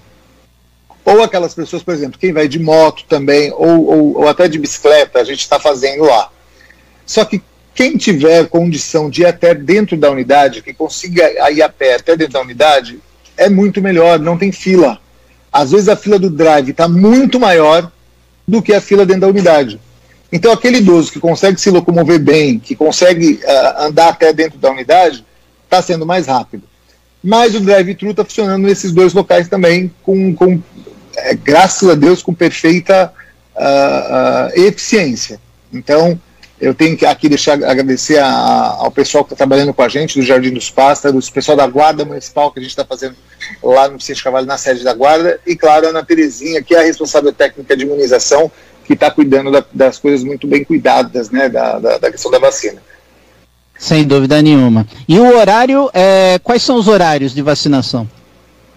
Ou 1.05 1.23
aquelas 1.23 1.55
pessoas, 1.55 1.83
por 1.83 1.95
exemplo, 1.95 2.19
quem 2.19 2.33
vai 2.33 2.49
de 2.49 2.59
moto 2.59 3.05
também, 3.09 3.51
ou, 3.53 3.87
ou, 3.87 4.19
ou 4.19 4.29
até 4.29 4.47
de 4.47 4.59
bicicleta, 4.59 5.21
a 5.21 5.25
gente 5.25 5.41
está 5.41 5.59
fazendo 5.59 6.05
lá. 6.05 6.31
Só 7.07 7.25
que 7.25 7.43
quem 7.75 7.97
tiver 7.97 8.47
condição 8.49 9.09
de 9.09 9.23
ir 9.23 9.27
até 9.27 9.55
dentro 9.55 9.97
da 9.97 10.11
unidade, 10.11 10.63
que 10.63 10.75
consiga 10.75 11.51
ir 11.51 11.63
a 11.63 11.69
pé 11.69 11.95
até 11.95 12.17
dentro 12.17 12.35
da 12.35 12.41
unidade, 12.41 12.99
é 13.37 13.49
muito 13.49 13.81
melhor, 13.81 14.19
não 14.19 14.37
tem 14.37 14.53
fila. 14.53 14.99
Às 15.51 15.71
vezes 15.71 15.89
a 15.89 15.97
fila 15.97 16.19
do 16.19 16.29
drive 16.29 16.71
está 16.71 16.87
muito 16.89 17.41
maior 17.41 17.91
do 18.47 18.61
que 18.61 18.75
a 18.75 18.81
fila 18.81 19.07
dentro 19.07 19.23
da 19.23 19.29
unidade. 19.29 19.81
Então, 20.31 20.53
aquele 20.53 20.79
idoso 20.79 21.11
que 21.11 21.21
consegue 21.21 21.61
se 21.61 21.71
locomover 21.71 22.19
bem, 22.19 22.59
que 22.59 22.77
consegue 22.77 23.41
uh, 23.43 23.83
andar 23.85 24.09
até 24.09 24.33
dentro 24.33 24.59
da 24.59 24.71
unidade, 24.71 25.25
está 25.65 25.81
sendo 25.81 26.05
mais 26.05 26.27
rápido. 26.27 26.65
Mas 27.25 27.55
o 27.55 27.61
drive-thru 27.61 28.11
está 28.11 28.25
funcionando 28.25 28.63
nesses 28.67 28.93
dois 28.93 29.13
locais 29.15 29.49
também, 29.49 29.91
com, 30.03 30.35
com 30.35 30.61
é, 31.17 31.35
graças 31.35 31.89
a 31.89 31.95
Deus, 31.95 32.23
com 32.23 32.35
perfeita 32.35 33.13
uh, 33.57 34.59
uh, 34.59 34.67
eficiência. 34.67 35.41
Então, 35.73 36.21
Eu 36.61 36.75
tenho 36.75 36.97
que 36.97 37.07
aqui 37.07 37.29
deixar 37.29 37.53
agradecer 37.65 38.19
a, 38.19 38.77
ao 38.79 38.91
pessoal 38.91 39.23
que 39.25 39.33
está 39.33 39.37
trabalhando 39.37 39.73
com 39.73 39.83
a 39.83 39.89
gente, 39.89 40.19
do 40.19 40.25
Jardim 40.25 40.53
dos 40.53 40.69
Pássaros, 40.69 41.29
o 41.29 41.33
pessoal 41.33 41.57
da 41.57 41.67
Guarda 41.69 42.05
Municipal 42.05 42.51
que 42.51 42.59
a 42.59 42.63
gente 42.63 42.71
está 42.71 42.85
fazendo 42.85 43.15
lá 43.63 43.89
no 43.89 43.97
Vicente 43.97 44.25
Cavalho, 44.25 44.47
na 44.47 44.59
sede 44.59 44.83
da 44.83 44.93
Guarda, 44.93 45.39
e 45.47 45.55
claro, 45.55 45.87
a 45.87 45.91
Ana 45.91 46.05
Terezinha, 46.05 46.61
que 46.61 46.75
é 46.75 46.81
a 46.81 46.83
responsável 46.83 47.33
técnica 47.33 47.77
de 47.77 47.85
imunização, 47.85 48.51
que 48.89 48.95
está 48.95 49.11
cuidando 49.11 49.51
da, 49.51 49.63
das 49.73 49.99
coisas 49.99 50.25
muito 50.25 50.47
bem 50.47 50.65
cuidadas, 50.65 51.31
né, 51.31 51.47
da, 51.51 51.79
da, 51.79 51.99
da, 51.99 52.11
questão 52.11 52.31
da 52.31 52.39
vacina. 52.39 52.83
Sem 53.79 54.03
dúvida 54.03 54.41
nenhuma. 54.41 54.87
E 55.07 55.19
o 55.19 55.37
horário, 55.37 55.91
é, 55.93 56.41
quais 56.43 56.63
são 56.63 56.77
os 56.77 56.89
horários 56.89 57.35
de 57.35 57.43
vacinação? 57.43 58.09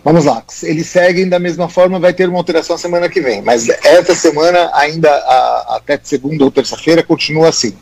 Vamos 0.04 0.26
lá, 0.26 0.44
eles 0.64 0.88
seguem 0.88 1.30
da 1.30 1.40
mesma 1.40 1.70
forma, 1.70 1.98
vai 1.98 2.12
ter 2.12 2.28
uma 2.28 2.38
alteração 2.38 2.78
semana 2.78 3.08
que 3.08 3.22
vem, 3.22 3.42
mas 3.42 3.70
essa 3.70 4.14
semana, 4.14 4.70
ainda 4.74 5.10
a, 5.10 5.78
até 5.78 5.98
segunda 6.04 6.44
ou 6.44 6.52
terça-feira, 6.52 7.02
continua 7.02 7.48
assim. 7.48 7.74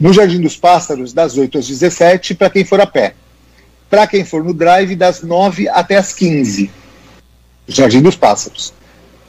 No 0.00 0.12
Jardim 0.12 0.40
dos 0.40 0.56
Pássaros, 0.56 1.12
das 1.12 1.36
8 1.36 1.58
às 1.58 1.68
17, 1.68 2.34
para 2.34 2.50
quem 2.50 2.64
for 2.64 2.80
a 2.80 2.86
pé. 2.86 3.14
Para 3.88 4.06
quem 4.06 4.24
for 4.24 4.42
no 4.42 4.52
drive, 4.52 4.96
das 4.96 5.22
9 5.22 5.68
até 5.68 5.96
as 5.96 6.12
15. 6.12 6.70
Jardim 7.68 8.02
dos 8.02 8.16
Pássaros. 8.16 8.72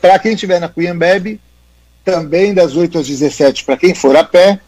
Para 0.02 0.18
quem 0.18 0.34
estiver 0.34 0.60
na 0.60 0.70
Cuyambebe, 0.70 1.39
também 2.12 2.53
das 2.53 2.76
8 2.76 2.99
às 2.99 3.07
17 3.07 3.64
para 3.64 3.78
quem 3.78 3.93
for 3.93 4.16
a 4.16 4.24
pé, 4.24 4.60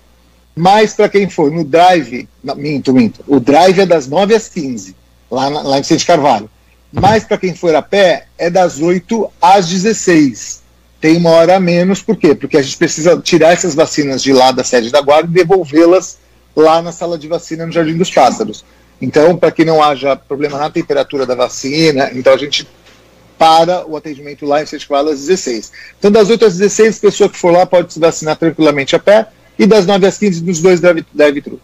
mas 0.55 0.93
para 0.93 1.09
quem 1.09 1.29
for 1.29 1.51
no 1.51 1.63
drive, 1.63 2.27
não, 2.43 2.55
minto, 2.55 2.93
minto, 2.93 3.23
o 3.27 3.39
drive 3.39 3.79
é 3.79 3.85
das 3.85 4.07
9 4.07 4.35
às 4.35 4.47
15, 4.49 4.95
lá, 5.29 5.47
lá 5.47 5.77
em 5.77 5.81
Vicente 5.81 6.05
Carvalho 6.05 6.49
mas 6.91 7.23
para 7.23 7.37
quem 7.37 7.55
for 7.55 7.73
a 7.73 7.81
pé, 7.81 8.25
é 8.37 8.49
das 8.49 8.79
8 8.79 9.31
às 9.41 9.67
16. 9.69 10.61
Tem 10.99 11.17
uma 11.17 11.31
hora 11.31 11.55
a 11.55 11.59
menos, 11.59 12.01
por 12.01 12.17
quê? 12.17 12.35
Porque 12.35 12.57
a 12.57 12.61
gente 12.61 12.77
precisa 12.77 13.17
tirar 13.17 13.53
essas 13.53 13.73
vacinas 13.73 14.21
de 14.21 14.33
lá 14.33 14.51
da 14.51 14.63
sede 14.63 14.91
da 14.91 15.01
guarda 15.01 15.29
e 15.29 15.33
devolvê-las 15.33 16.19
lá 16.55 16.81
na 16.81 16.91
sala 16.91 17.17
de 17.17 17.27
vacina 17.27 17.65
no 17.65 17.71
Jardim 17.71 17.97
dos 17.97 18.11
Pássaros. 18.11 18.65
Então, 19.01 19.35
para 19.35 19.51
que 19.51 19.65
não 19.65 19.81
haja 19.81 20.15
problema 20.15 20.59
na 20.59 20.69
temperatura 20.69 21.25
da 21.25 21.33
vacina, 21.33 22.11
então 22.13 22.33
a 22.33 22.37
gente 22.37 22.67
para 23.41 23.89
o 23.89 23.97
atendimento 23.97 24.45
lá 24.45 24.61
em 24.61 24.67
Sete 24.67 24.87
às 24.93 25.19
16. 25.21 25.71
Então, 25.97 26.11
das 26.11 26.29
8 26.29 26.45
às 26.45 26.57
16, 26.57 26.97
a 26.99 27.01
pessoa 27.01 27.27
que 27.27 27.39
for 27.39 27.51
lá 27.51 27.65
pode 27.65 27.91
se 27.91 27.99
vacinar 27.99 28.35
tranquilamente 28.35 28.95
a 28.95 28.99
pé, 28.99 29.29
e 29.57 29.65
das 29.65 29.87
9 29.87 30.05
às 30.05 30.15
15, 30.19 30.43
nos 30.43 30.61
dois 30.61 30.79
drive-thru. 30.79 31.59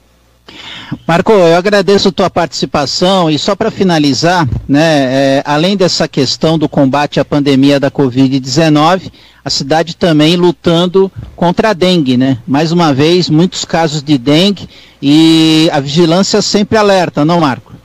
Marco, 1.08 1.32
eu 1.32 1.56
agradeço 1.56 2.08
a 2.08 2.12
tua 2.12 2.30
participação 2.32 3.30
e 3.30 3.38
só 3.38 3.56
para 3.56 3.70
finalizar, 3.70 4.50
né, 4.68 4.82
é, 4.82 5.44
além 5.46 5.78
dessa 5.78 6.08
questão 6.08 6.58
do 6.58 6.68
combate 6.68 7.20
à 7.20 7.26
pandemia 7.26 7.80
da 7.80 7.92
Covid-19, 7.92 9.12
a 9.46 9.50
cidade 9.52 9.96
também 9.96 10.36
lutando 10.36 11.12
contra 11.36 11.70
a 11.70 11.74
dengue, 11.74 12.18
né? 12.18 12.40
Mais 12.48 12.72
uma 12.72 12.92
vez, 12.92 13.30
muitos 13.30 13.64
casos 13.66 14.02
de 14.02 14.18
dengue 14.18 14.68
e 15.00 15.70
a 15.72 15.80
vigilância 15.80 16.42
sempre 16.42 16.76
alerta, 16.76 17.24
não, 17.24 17.42
Marco? 17.42 17.77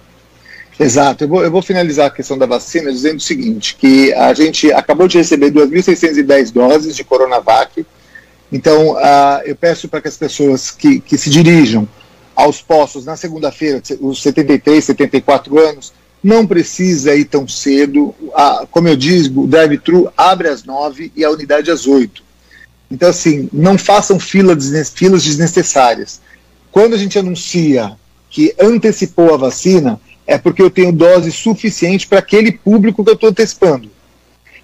Exato. 0.83 1.24
Eu 1.24 1.28
vou, 1.28 1.45
eu 1.45 1.51
vou 1.51 1.62
finalizar 1.62 2.07
a 2.07 2.11
questão 2.11 2.37
da 2.37 2.47
vacina 2.47 2.93
dizendo 2.93 3.18
o 3.18 3.20
seguinte, 3.22 3.76
que 3.76 4.12
a 4.14 4.35
gente 4.35 4.72
acabou 4.72 5.07
de 5.07 5.18
receber 5.18 5.51
2.610 5.51 6.53
doses 6.53 6.97
de 6.97 7.05
Coronavac, 7.05 7.87
então 8.51 8.93
uh, 8.93 9.41
eu 9.45 9.57
peço 9.57 9.89
para 9.89 10.01
que 10.01 10.09
as 10.09 10.16
pessoas 10.16 10.70
que, 10.70 11.01
que 11.01 11.16
se 11.16 11.30
dirijam 11.30 11.89
aos 12.35 12.61
postos 12.61 13.05
na 13.05 13.16
segunda-feira, 13.16 13.83
os 14.01 14.22
73, 14.22 14.85
74 14.85 15.59
anos, 15.59 15.93
não 16.22 16.47
precisa 16.47 17.14
ir 17.14 17.24
tão 17.24 17.49
cedo. 17.49 18.14
Como 18.70 18.89
eu 18.89 18.97
digo, 18.97 19.43
o 19.43 19.47
drive-thru 19.47 20.12
abre 20.16 20.49
às 20.49 20.64
9 20.64 21.12
e 21.16 21.24
a 21.24 21.30
unidade 21.30 21.70
às 21.70 21.87
8. 21.87 22.22
Então, 22.91 23.09
assim, 23.09 23.49
não 23.53 23.76
façam 23.76 24.20
fila 24.20 24.57
filas 24.95 25.24
desnecessárias. 25.24 26.20
Quando 26.70 26.95
a 26.95 26.99
gente 26.99 27.18
anuncia 27.18 27.97
que 28.30 28.55
antecipou 28.59 29.35
a 29.35 29.37
vacina, 29.37 30.01
é 30.26 30.38
porque 30.38 30.62
eu 30.62 30.70
tenho 30.70 30.92
dose 30.92 31.30
suficiente 31.32 32.06
para 32.06 32.18
aquele 32.18 32.52
público 32.52 33.04
que 33.04 33.10
eu 33.10 33.14
estou 33.14 33.30
antecipando. 33.30 33.90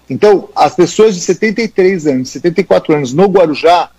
Então, 0.09 0.49
as 0.55 0.75
pessoas 0.75 1.13
de 1.13 1.21
73 1.21 2.07
anos, 2.07 2.29
74 2.29 2.95
anos 2.95 3.13
no 3.13 3.25
Guarujá, 3.25 3.91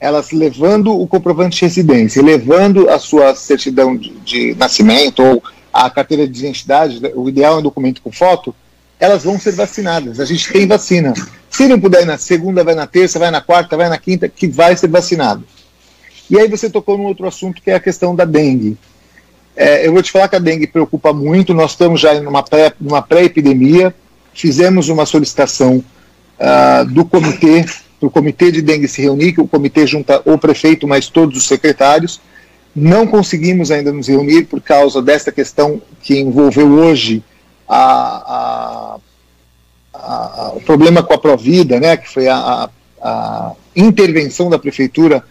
elas 0.00 0.30
levando 0.30 0.98
o 0.98 1.06
comprovante 1.06 1.58
de 1.58 1.64
residência, 1.64 2.22
levando 2.22 2.88
a 2.88 2.98
sua 2.98 3.34
certidão 3.34 3.96
de, 3.96 4.10
de, 4.20 4.54
nascimento 4.54 5.22
ou 5.22 5.42
a 5.72 5.90
carteira 5.90 6.26
de 6.26 6.38
identidade, 6.38 7.00
o 7.14 7.28
ideal 7.28 7.56
é 7.56 7.58
um 7.58 7.62
documento 7.62 8.00
com 8.00 8.10
foto, 8.10 8.54
elas 8.98 9.24
vão 9.24 9.38
ser 9.38 9.52
vacinadas. 9.52 10.20
A 10.20 10.24
gente 10.24 10.50
tem 10.52 10.66
vacina. 10.66 11.12
Se 11.50 11.66
não 11.66 11.80
puder 11.80 12.02
ir 12.02 12.06
na 12.06 12.18
segunda, 12.18 12.64
vai 12.64 12.74
na 12.74 12.86
terça, 12.86 13.18
vai 13.18 13.30
na 13.30 13.40
quarta, 13.40 13.76
vai 13.76 13.88
na 13.88 13.98
quinta, 13.98 14.28
que 14.28 14.46
vai 14.46 14.76
ser 14.76 14.88
vacinado. 14.88 15.44
E 16.30 16.38
aí 16.38 16.48
você 16.48 16.70
tocou 16.70 16.96
num 16.96 17.04
outro 17.04 17.26
assunto 17.26 17.60
que 17.62 17.70
é 17.70 17.74
a 17.74 17.80
questão 17.80 18.14
da 18.14 18.24
dengue. 18.24 18.76
É, 19.60 19.84
eu 19.84 19.92
vou 19.92 20.00
te 20.00 20.12
falar 20.12 20.28
que 20.28 20.36
a 20.36 20.38
dengue 20.38 20.68
preocupa 20.68 21.12
muito, 21.12 21.52
nós 21.52 21.72
estamos 21.72 22.00
já 22.00 22.14
em 22.14 22.24
uma 22.24 23.02
pré-epidemia, 23.02 23.92
fizemos 24.32 24.88
uma 24.88 25.04
solicitação 25.04 25.82
uh, 26.38 26.84
do 26.84 27.04
comitê 27.04 27.64
para 27.98 28.06
o 28.06 28.10
comitê 28.10 28.52
de 28.52 28.62
dengue 28.62 28.86
se 28.86 29.02
reunir, 29.02 29.32
que 29.32 29.40
o 29.40 29.48
comitê 29.48 29.84
junta 29.84 30.22
o 30.24 30.38
prefeito, 30.38 30.86
mais 30.86 31.08
todos 31.08 31.36
os 31.36 31.48
secretários. 31.48 32.20
Não 32.72 33.04
conseguimos 33.04 33.72
ainda 33.72 33.90
nos 33.90 34.06
reunir 34.06 34.44
por 34.44 34.60
causa 34.60 35.02
desta 35.02 35.32
questão 35.32 35.82
que 36.00 36.16
envolveu 36.16 36.70
hoje 36.70 37.24
a, 37.68 37.80
a, 37.82 38.96
a, 39.92 40.52
o 40.54 40.60
problema 40.60 41.02
com 41.02 41.14
a 41.14 41.18
Provida, 41.18 41.80
né, 41.80 41.96
que 41.96 42.08
foi 42.08 42.28
a, 42.28 42.70
intervenção 43.74 44.48
da 44.48 44.58
prefeitura, 44.58 45.24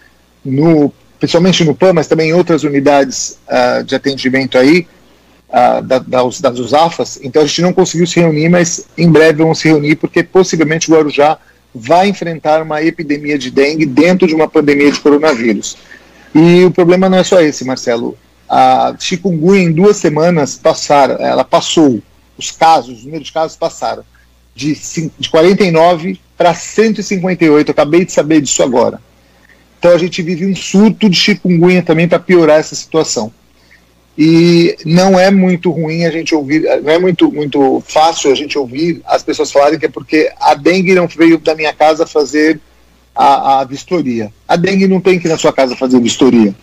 no, 0.43 0.91
principalmente 1.19 1.63
no 1.63 1.75
PAN, 1.75 1.93
mas 1.93 2.07
também 2.07 2.29
em 2.29 2.33
outras 2.33 2.63
unidades 2.63 3.37
uh, 3.47 3.83
de 3.83 3.95
atendimento 3.95 4.57
aí, 4.57 4.87
uh, 5.49 5.81
da, 5.81 5.99
das, 5.99 6.41
das 6.41 6.59
USAFAS. 6.59 7.19
Então 7.23 7.41
a 7.41 7.45
gente 7.45 7.61
não 7.61 7.73
conseguiu 7.73 8.07
se 8.07 8.19
reunir, 8.19 8.49
mas 8.49 8.87
em 8.97 9.11
breve 9.11 9.39
vamos 9.39 9.59
se 9.59 9.67
reunir, 9.67 9.95
porque 9.95 10.23
possivelmente 10.23 10.89
o 10.89 10.95
Guarujá 10.95 11.37
vai 11.73 12.07
enfrentar 12.09 12.61
uma 12.61 12.81
epidemia 12.81 13.37
de 13.37 13.51
dengue 13.51 13.85
dentro 13.85 14.27
de 14.27 14.33
uma 14.33 14.47
pandemia 14.47 14.91
de 14.91 14.99
coronavírus. 14.99 15.77
E 16.33 16.63
o 16.65 16.71
problema 16.71 17.09
não 17.09 17.17
é 17.17 17.23
só 17.23 17.41
esse, 17.41 17.65
Marcelo. 17.65 18.17
A 18.49 18.95
chikungunya 18.99 19.63
em 19.63 19.71
duas 19.71 19.97
semanas 19.97 20.55
passaram, 20.55 21.15
ela 21.15 21.43
passou, 21.43 22.01
os 22.37 22.51
casos, 22.51 22.99
os 22.99 23.05
número 23.05 23.23
de 23.23 23.31
casos 23.31 23.57
passaram 23.57 24.03
de, 24.55 24.75
de 25.19 25.29
49 25.29 26.19
para 26.37 26.53
158. 26.53 27.69
Eu 27.69 27.71
acabei 27.71 28.05
de 28.05 28.11
saber 28.11 28.41
disso 28.41 28.63
agora. 28.63 28.99
Então 29.79 29.91
a 29.91 29.97
gente 29.97 30.21
vive 30.21 30.45
um 30.45 30.55
surto 30.55 31.09
de 31.09 31.17
chikungunya 31.17 31.83
também 31.83 32.07
para 32.07 32.19
piorar 32.19 32.59
essa 32.59 32.75
situação 32.75 33.31
e 34.17 34.75
não 34.83 35.19
é 35.19 35.29
muito 35.29 35.69
ruim 35.69 36.03
a 36.03 36.09
gente 36.09 36.33
ouvir, 36.33 36.63
não 36.81 36.91
é 36.91 36.97
muito, 36.97 37.31
muito 37.31 37.83
fácil 37.87 38.31
a 38.31 38.35
gente 38.35 38.57
ouvir 38.57 38.99
as 39.05 39.21
pessoas 39.21 39.51
falarem 39.51 39.77
que 39.77 39.85
é 39.85 39.89
porque 39.89 40.31
a 40.39 40.55
dengue 40.55 40.95
não 40.95 41.07
veio 41.07 41.37
da 41.37 41.53
minha 41.53 41.71
casa 41.71 42.07
fazer 42.07 42.59
a, 43.15 43.59
a 43.59 43.63
vistoria. 43.63 44.33
A 44.47 44.55
dengue 44.55 44.87
não 44.87 44.99
tem 44.99 45.19
que 45.19 45.27
ir 45.27 45.29
na 45.29 45.37
sua 45.37 45.53
casa 45.53 45.75
fazer 45.75 45.99
vistoria. 45.99 46.55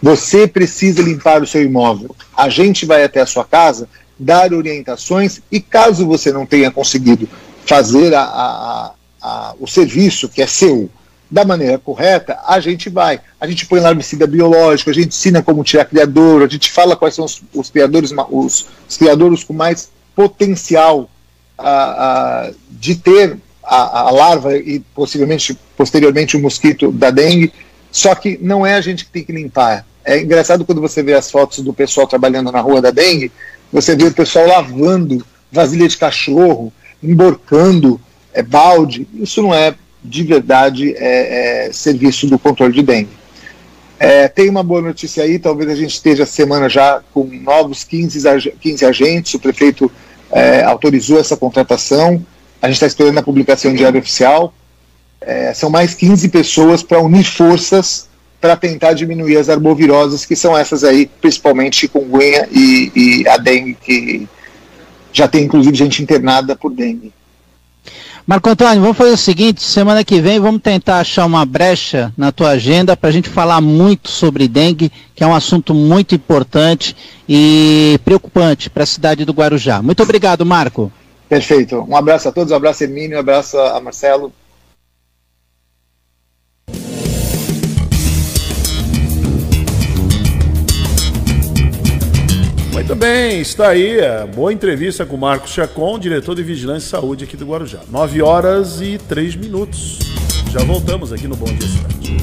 Você 0.00 0.46
precisa 0.46 1.02
limpar 1.02 1.42
o 1.42 1.46
seu 1.46 1.62
imóvel. 1.62 2.14
A 2.36 2.48
gente 2.48 2.86
vai 2.86 3.02
até 3.02 3.20
a 3.20 3.26
sua 3.26 3.44
casa 3.44 3.88
dar 4.16 4.52
orientações 4.52 5.40
e 5.50 5.60
caso 5.60 6.06
você 6.06 6.30
não 6.30 6.46
tenha 6.46 6.70
conseguido 6.70 7.28
fazer 7.66 8.14
a, 8.14 8.22
a, 8.22 8.92
a, 9.20 9.54
o 9.58 9.66
serviço 9.66 10.28
que 10.28 10.40
é 10.40 10.46
seu, 10.46 10.88
da 11.32 11.46
maneira 11.46 11.78
correta, 11.78 12.38
a 12.46 12.60
gente 12.60 12.90
vai. 12.90 13.18
A 13.40 13.46
gente 13.46 13.64
põe 13.64 13.80
larvicida 13.80 14.26
biológico, 14.26 14.90
a 14.90 14.92
gente 14.92 15.08
ensina 15.08 15.42
como 15.42 15.64
tirar 15.64 15.86
criador, 15.86 16.42
a 16.42 16.46
gente 16.46 16.70
fala 16.70 16.94
quais 16.94 17.14
são 17.14 17.24
os, 17.24 17.42
os 17.54 17.70
criadores, 17.70 18.12
os, 18.30 18.66
os, 18.86 18.96
criadores 18.98 19.42
com 19.42 19.54
mais 19.54 19.90
potencial 20.14 21.08
uh, 21.58 22.50
uh, 22.50 22.54
de 22.70 22.96
ter 22.96 23.38
a, 23.64 24.00
a, 24.00 24.10
larva 24.10 24.54
e 24.58 24.80
possivelmente, 24.94 25.58
posteriormente, 25.74 26.36
o 26.36 26.40
mosquito 26.40 26.92
da 26.92 27.10
dengue. 27.10 27.50
Só 27.90 28.14
que 28.14 28.38
não 28.42 28.66
é 28.66 28.74
a 28.74 28.82
gente 28.82 29.06
que 29.06 29.10
tem 29.10 29.24
que 29.24 29.32
limpar. 29.32 29.86
É 30.04 30.20
engraçado 30.20 30.66
quando 30.66 30.82
você 30.82 31.02
vê 31.02 31.14
as 31.14 31.30
fotos 31.30 31.60
do 31.60 31.72
pessoal 31.72 32.06
trabalhando 32.06 32.52
na 32.52 32.60
rua 32.60 32.82
da 32.82 32.90
dengue, 32.90 33.32
você 33.72 33.96
vê 33.96 34.04
o 34.04 34.12
pessoal 34.12 34.46
lavando 34.46 35.24
vasilha 35.50 35.88
de 35.88 35.96
cachorro, 35.96 36.70
emborcando 37.02 37.98
é, 38.34 38.42
balde. 38.42 39.08
Isso 39.14 39.40
não 39.40 39.54
é 39.54 39.74
de 40.04 40.22
verdade 40.22 40.94
é, 40.96 41.66
é, 41.66 41.72
serviço 41.72 42.26
do 42.26 42.38
controle 42.38 42.72
de 42.72 42.82
dengue. 42.82 43.22
É, 43.98 44.26
tem 44.26 44.48
uma 44.48 44.64
boa 44.64 44.82
notícia 44.82 45.22
aí, 45.22 45.38
talvez 45.38 45.70
a 45.70 45.76
gente 45.76 45.94
esteja 45.94 46.26
semana 46.26 46.68
já 46.68 47.02
com 47.14 47.24
novos 47.24 47.84
15, 47.84 48.50
15 48.60 48.84
agentes, 48.84 49.34
o 49.34 49.38
prefeito 49.38 49.90
é, 50.32 50.64
autorizou 50.64 51.20
essa 51.20 51.36
contratação, 51.36 52.24
a 52.60 52.66
gente 52.66 52.76
está 52.76 52.86
esperando 52.86 53.18
a 53.18 53.22
publicação 53.22 53.72
diária 53.74 54.00
oficial. 54.00 54.52
É, 55.20 55.54
são 55.54 55.70
mais 55.70 55.94
15 55.94 56.28
pessoas 56.30 56.82
para 56.82 57.00
unir 57.00 57.24
forças 57.24 58.08
para 58.40 58.56
tentar 58.56 58.92
diminuir 58.92 59.36
as 59.36 59.48
arboviroses, 59.48 60.26
que 60.26 60.34
são 60.34 60.58
essas 60.58 60.82
aí, 60.82 61.08
principalmente 61.20 61.76
chikungunya 61.76 62.48
e, 62.50 62.90
e 62.94 63.28
a 63.28 63.36
dengue, 63.36 63.78
que 63.80 64.28
já 65.12 65.28
tem 65.28 65.44
inclusive 65.44 65.76
gente 65.76 66.02
internada 66.02 66.56
por 66.56 66.72
dengue. 66.72 67.12
Marco 68.24 68.48
Antônio, 68.48 68.80
vamos 68.80 68.96
fazer 68.96 69.10
o 69.10 69.16
seguinte: 69.16 69.62
semana 69.62 70.04
que 70.04 70.20
vem 70.20 70.38
vamos 70.38 70.62
tentar 70.62 71.00
achar 71.00 71.26
uma 71.26 71.44
brecha 71.44 72.12
na 72.16 72.30
tua 72.30 72.50
agenda 72.50 72.96
para 72.96 73.10
a 73.10 73.12
gente 73.12 73.28
falar 73.28 73.60
muito 73.60 74.08
sobre 74.08 74.46
dengue, 74.46 74.92
que 75.14 75.24
é 75.24 75.26
um 75.26 75.34
assunto 75.34 75.74
muito 75.74 76.14
importante 76.14 76.96
e 77.28 77.98
preocupante 78.04 78.70
para 78.70 78.84
a 78.84 78.86
cidade 78.86 79.24
do 79.24 79.32
Guarujá. 79.32 79.82
Muito 79.82 80.02
obrigado, 80.02 80.46
Marco. 80.46 80.92
Perfeito. 81.28 81.84
Um 81.88 81.96
abraço 81.96 82.28
a 82.28 82.32
todos, 82.32 82.52
um 82.52 82.56
abraço 82.56 82.84
a 82.84 82.86
Hermínio, 82.86 83.16
um 83.16 83.20
abraço 83.20 83.58
a 83.58 83.80
Marcelo. 83.80 84.32
Muito 92.82 92.96
bem, 92.96 93.40
está 93.40 93.68
aí 93.68 94.04
a 94.04 94.26
boa 94.26 94.52
entrevista 94.52 95.06
com 95.06 95.14
o 95.14 95.18
Marcos 95.18 95.52
Chacon, 95.52 96.00
diretor 96.00 96.34
de 96.34 96.42
Vigilância 96.42 96.88
e 96.88 96.90
Saúde 96.90 97.22
aqui 97.22 97.36
do 97.36 97.46
Guarujá. 97.46 97.78
9 97.88 98.20
horas 98.20 98.80
e 98.80 98.98
3 98.98 99.36
minutos. 99.36 100.00
Já 100.50 100.64
voltamos 100.64 101.12
aqui 101.12 101.28
no 101.28 101.36
Bom 101.36 101.46
Dia 101.46 101.68
Cidade. 101.68 102.16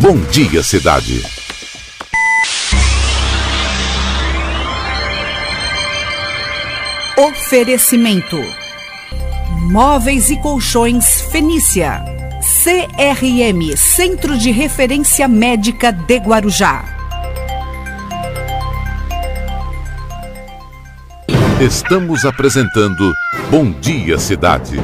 Bom 0.00 0.18
Dia 0.32 0.62
Cidade. 0.64 1.22
Oferecimento: 7.16 8.38
Móveis 9.70 10.28
e 10.28 10.42
Colchões 10.42 11.20
Fenícia. 11.30 12.04
CRM 12.64 13.76
Centro 13.76 14.36
de 14.36 14.50
Referência 14.50 15.28
Médica 15.28 15.92
de 15.92 16.16
Guarujá. 16.16 17.01
Estamos 21.62 22.24
apresentando 22.24 23.14
Bom 23.48 23.70
Dia 23.70 24.18
Cidade. 24.18 24.78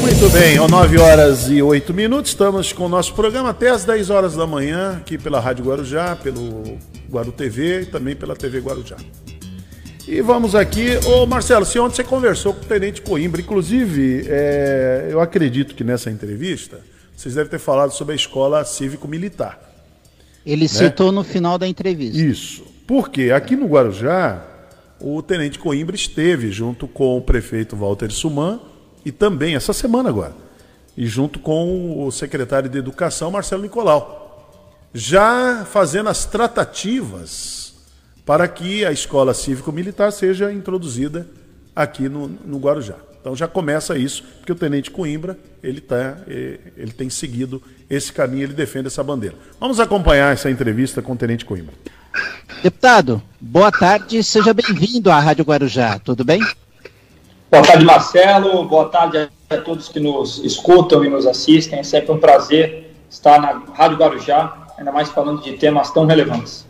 Muito 0.00 0.28
bem, 0.30 0.58
às 0.58 0.68
9 0.68 0.98
horas 0.98 1.48
e 1.48 1.62
8 1.62 1.94
minutos, 1.94 2.32
estamos 2.32 2.72
com 2.72 2.86
o 2.86 2.88
nosso 2.88 3.14
programa 3.14 3.50
até 3.50 3.70
às 3.70 3.84
10 3.84 4.10
horas 4.10 4.34
da 4.34 4.44
manhã, 4.44 4.96
aqui 4.96 5.16
pela 5.16 5.38
Rádio 5.38 5.66
Guarujá, 5.66 6.16
pelo 6.16 6.76
Guaru 7.08 7.30
TV 7.30 7.82
e 7.82 7.86
também 7.86 8.16
pela 8.16 8.34
TV 8.34 8.58
Guarujá. 8.58 8.96
E 10.08 10.20
vamos 10.20 10.56
aqui, 10.56 10.98
ô 11.06 11.26
Marcelo, 11.26 11.64
se 11.64 11.78
ontem 11.78 11.94
você 11.94 12.02
conversou 12.02 12.54
com 12.54 12.64
o 12.64 12.66
Tenente 12.66 13.02
Coimbra, 13.02 13.40
inclusive, 13.40 14.24
é, 14.26 15.10
eu 15.12 15.20
acredito 15.20 15.76
que 15.76 15.84
nessa 15.84 16.10
entrevista, 16.10 16.80
vocês 17.16 17.36
devem 17.36 17.52
ter 17.52 17.60
falado 17.60 17.92
sobre 17.92 18.14
a 18.14 18.16
escola 18.16 18.64
cívico-militar. 18.64 19.60
Ele 20.44 20.62
né? 20.62 20.68
citou 20.68 21.12
no 21.12 21.22
final 21.22 21.56
da 21.56 21.68
entrevista. 21.68 22.18
Isso, 22.18 22.64
porque 22.84 23.30
aqui 23.30 23.54
no 23.54 23.68
Guarujá, 23.68 24.49
o 25.00 25.22
Tenente 25.22 25.58
Coimbra 25.58 25.96
esteve 25.96 26.50
junto 26.50 26.86
com 26.86 27.16
o 27.16 27.22
prefeito 27.22 27.76
Walter 27.76 28.10
Suman 28.10 28.60
e 29.04 29.10
também, 29.10 29.54
essa 29.54 29.72
semana 29.72 30.08
agora, 30.08 30.34
e 30.96 31.06
junto 31.06 31.38
com 31.38 32.04
o 32.06 32.10
secretário 32.10 32.68
de 32.68 32.78
Educação, 32.78 33.30
Marcelo 33.30 33.62
Nicolau, 33.62 34.88
já 34.92 35.64
fazendo 35.64 36.08
as 36.08 36.24
tratativas 36.24 37.74
para 38.26 38.46
que 38.46 38.84
a 38.84 38.92
escola 38.92 39.32
cívico-militar 39.32 40.12
seja 40.12 40.52
introduzida 40.52 41.26
aqui 41.74 42.08
no, 42.08 42.28
no 42.28 42.58
Guarujá. 42.58 42.96
Então 43.20 43.36
já 43.36 43.46
começa 43.46 43.98
isso, 43.98 44.22
porque 44.38 44.52
o 44.52 44.54
Tenente 44.54 44.90
Coimbra 44.90 45.38
ele, 45.62 45.80
tá, 45.80 46.18
ele 46.26 46.92
tem 46.92 47.10
seguido 47.10 47.62
esse 47.88 48.12
caminho, 48.12 48.44
ele 48.44 48.54
defende 48.54 48.86
essa 48.86 49.02
bandeira. 49.02 49.36
Vamos 49.58 49.78
acompanhar 49.78 50.32
essa 50.32 50.50
entrevista 50.50 51.02
com 51.02 51.12
o 51.12 51.16
Tenente 51.16 51.44
Coimbra. 51.44 51.74
Deputado, 52.62 53.22
boa 53.40 53.72
tarde, 53.72 54.22
seja 54.22 54.52
bem-vindo 54.52 55.10
à 55.10 55.18
Rádio 55.18 55.44
Guarujá, 55.44 55.98
tudo 55.98 56.24
bem? 56.24 56.40
Boa 57.50 57.62
tarde, 57.64 57.84
Marcelo, 57.84 58.64
boa 58.64 58.88
tarde 58.88 59.28
a 59.48 59.56
todos 59.56 59.88
que 59.88 59.98
nos 59.98 60.38
escutam 60.44 61.04
e 61.04 61.08
nos 61.08 61.26
assistem. 61.26 61.78
É 61.78 61.82
sempre 61.82 62.12
um 62.12 62.18
prazer 62.18 62.94
estar 63.10 63.40
na 63.40 63.62
Rádio 63.74 63.96
Guarujá, 63.96 64.68
ainda 64.78 64.92
mais 64.92 65.08
falando 65.08 65.42
de 65.42 65.54
temas 65.54 65.90
tão 65.90 66.06
relevantes. 66.06 66.66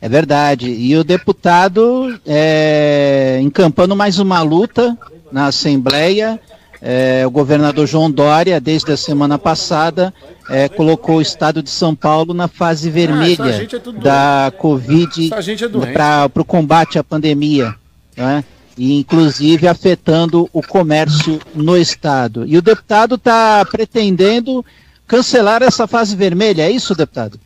É 0.00 0.08
verdade. 0.08 0.68
E 0.68 0.96
o 0.96 1.04
deputado 1.04 2.18
é, 2.26 3.38
encampando 3.42 3.94
mais 3.94 4.18
uma 4.18 4.42
luta 4.42 4.96
na 5.30 5.46
Assembleia 5.46 6.40
é, 6.88 7.26
o 7.26 7.30
governador 7.32 7.84
João 7.84 8.08
Dória, 8.08 8.60
desde 8.60 8.92
a 8.92 8.96
semana 8.96 9.36
passada, 9.36 10.14
é, 10.48 10.68
colocou 10.68 11.16
o 11.16 11.20
estado 11.20 11.60
de 11.60 11.68
São 11.68 11.96
Paulo 11.96 12.32
na 12.32 12.46
fase 12.46 12.88
vermelha 12.88 13.44
ah, 13.44 13.50
é 13.50 14.00
da 14.00 14.52
Covid 14.56 15.30
é 15.34 15.92
para 15.92 16.30
o 16.42 16.44
combate 16.44 16.96
à 16.96 17.02
pandemia. 17.02 17.74
Né? 18.16 18.44
E, 18.78 19.00
inclusive 19.00 19.66
afetando 19.66 20.48
o 20.52 20.62
comércio 20.62 21.40
no 21.52 21.76
estado. 21.76 22.46
E 22.46 22.56
o 22.56 22.62
deputado 22.62 23.16
está 23.16 23.64
pretendendo 23.64 24.64
cancelar 25.08 25.64
essa 25.64 25.88
fase 25.88 26.14
vermelha, 26.14 26.62
é 26.62 26.70
isso, 26.70 26.94
deputado? 26.94 27.40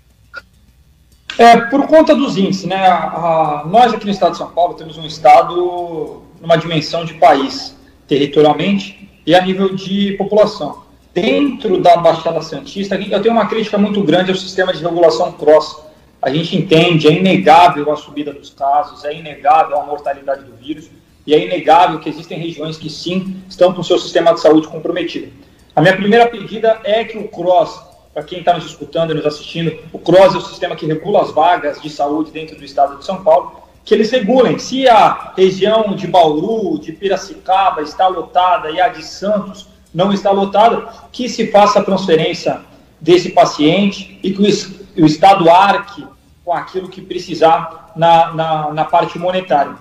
É, 1.38 1.56
por 1.56 1.86
conta 1.86 2.14
dos 2.14 2.36
índices, 2.36 2.66
né? 2.66 2.86
A, 2.86 3.62
a, 3.62 3.64
nós 3.66 3.94
aqui 3.94 4.04
no 4.04 4.10
estado 4.10 4.32
de 4.32 4.38
São 4.38 4.50
Paulo 4.50 4.74
temos 4.74 4.98
um 4.98 5.06
estado 5.06 6.24
numa 6.42 6.56
dimensão 6.56 7.06
de 7.06 7.14
país, 7.14 7.74
territorialmente, 8.06 9.00
e 9.26 9.34
a 9.34 9.42
nível 9.42 9.74
de 9.74 10.12
população. 10.12 10.82
Dentro 11.12 11.80
da 11.80 11.96
Baixada 11.96 12.40
Santista, 12.40 12.94
eu 12.94 13.20
tenho 13.20 13.34
uma 13.34 13.46
crítica 13.46 13.76
muito 13.76 14.02
grande 14.02 14.30
ao 14.30 14.36
sistema 14.36 14.72
de 14.72 14.82
regulação 14.82 15.32
cross. 15.32 15.82
A 16.22 16.30
gente 16.30 16.56
entende, 16.56 17.08
é 17.08 17.12
inegável 17.12 17.90
a 17.90 17.96
subida 17.96 18.32
dos 18.32 18.50
casos, 18.50 19.04
é 19.04 19.14
inegável 19.14 19.78
a 19.78 19.84
mortalidade 19.84 20.44
do 20.44 20.54
vírus, 20.54 20.90
e 21.26 21.34
é 21.34 21.44
inegável 21.44 21.98
que 21.98 22.08
existem 22.08 22.38
regiões 22.38 22.76
que 22.76 22.88
sim 22.88 23.42
estão 23.48 23.72
com 23.72 23.80
o 23.80 23.84
seu 23.84 23.98
sistema 23.98 24.32
de 24.32 24.40
saúde 24.40 24.68
comprometido. 24.68 25.32
A 25.74 25.80
minha 25.80 25.96
primeira 25.96 26.26
pedida 26.26 26.80
é 26.84 27.04
que 27.04 27.18
o 27.18 27.28
CROSS, 27.28 27.80
para 28.12 28.22
quem 28.22 28.40
está 28.40 28.54
nos 28.54 28.66
escutando 28.66 29.12
e 29.12 29.14
nos 29.14 29.26
assistindo, 29.26 29.78
o 29.92 29.98
CROSS 29.98 30.34
é 30.34 30.38
o 30.38 30.40
sistema 30.40 30.76
que 30.76 30.86
regula 30.86 31.22
as 31.22 31.30
vagas 31.30 31.80
de 31.80 31.88
saúde 31.88 32.30
dentro 32.30 32.56
do 32.56 32.64
estado 32.64 32.98
de 32.98 33.04
São 33.04 33.22
Paulo, 33.22 33.62
que 33.90 33.94
eles 33.94 34.12
regulem. 34.12 34.56
Se 34.56 34.88
a 34.88 35.32
região 35.36 35.96
de 35.96 36.06
Bauru, 36.06 36.78
de 36.78 36.92
Piracicaba 36.92 37.82
está 37.82 38.06
lotada 38.06 38.70
e 38.70 38.80
a 38.80 38.86
de 38.86 39.04
Santos 39.04 39.66
não 39.92 40.12
está 40.12 40.30
lotada, 40.30 40.86
que 41.10 41.28
se 41.28 41.48
faça 41.48 41.80
a 41.80 41.82
transferência 41.82 42.60
desse 43.00 43.30
paciente 43.30 44.16
e 44.22 44.30
que 44.30 44.40
o, 44.40 45.02
o 45.02 45.06
Estado 45.06 45.50
arque 45.50 46.06
com 46.44 46.52
aquilo 46.52 46.88
que 46.88 47.00
precisar 47.00 47.90
na, 47.96 48.32
na, 48.32 48.72
na 48.72 48.84
parte 48.84 49.18
monetária. 49.18 49.74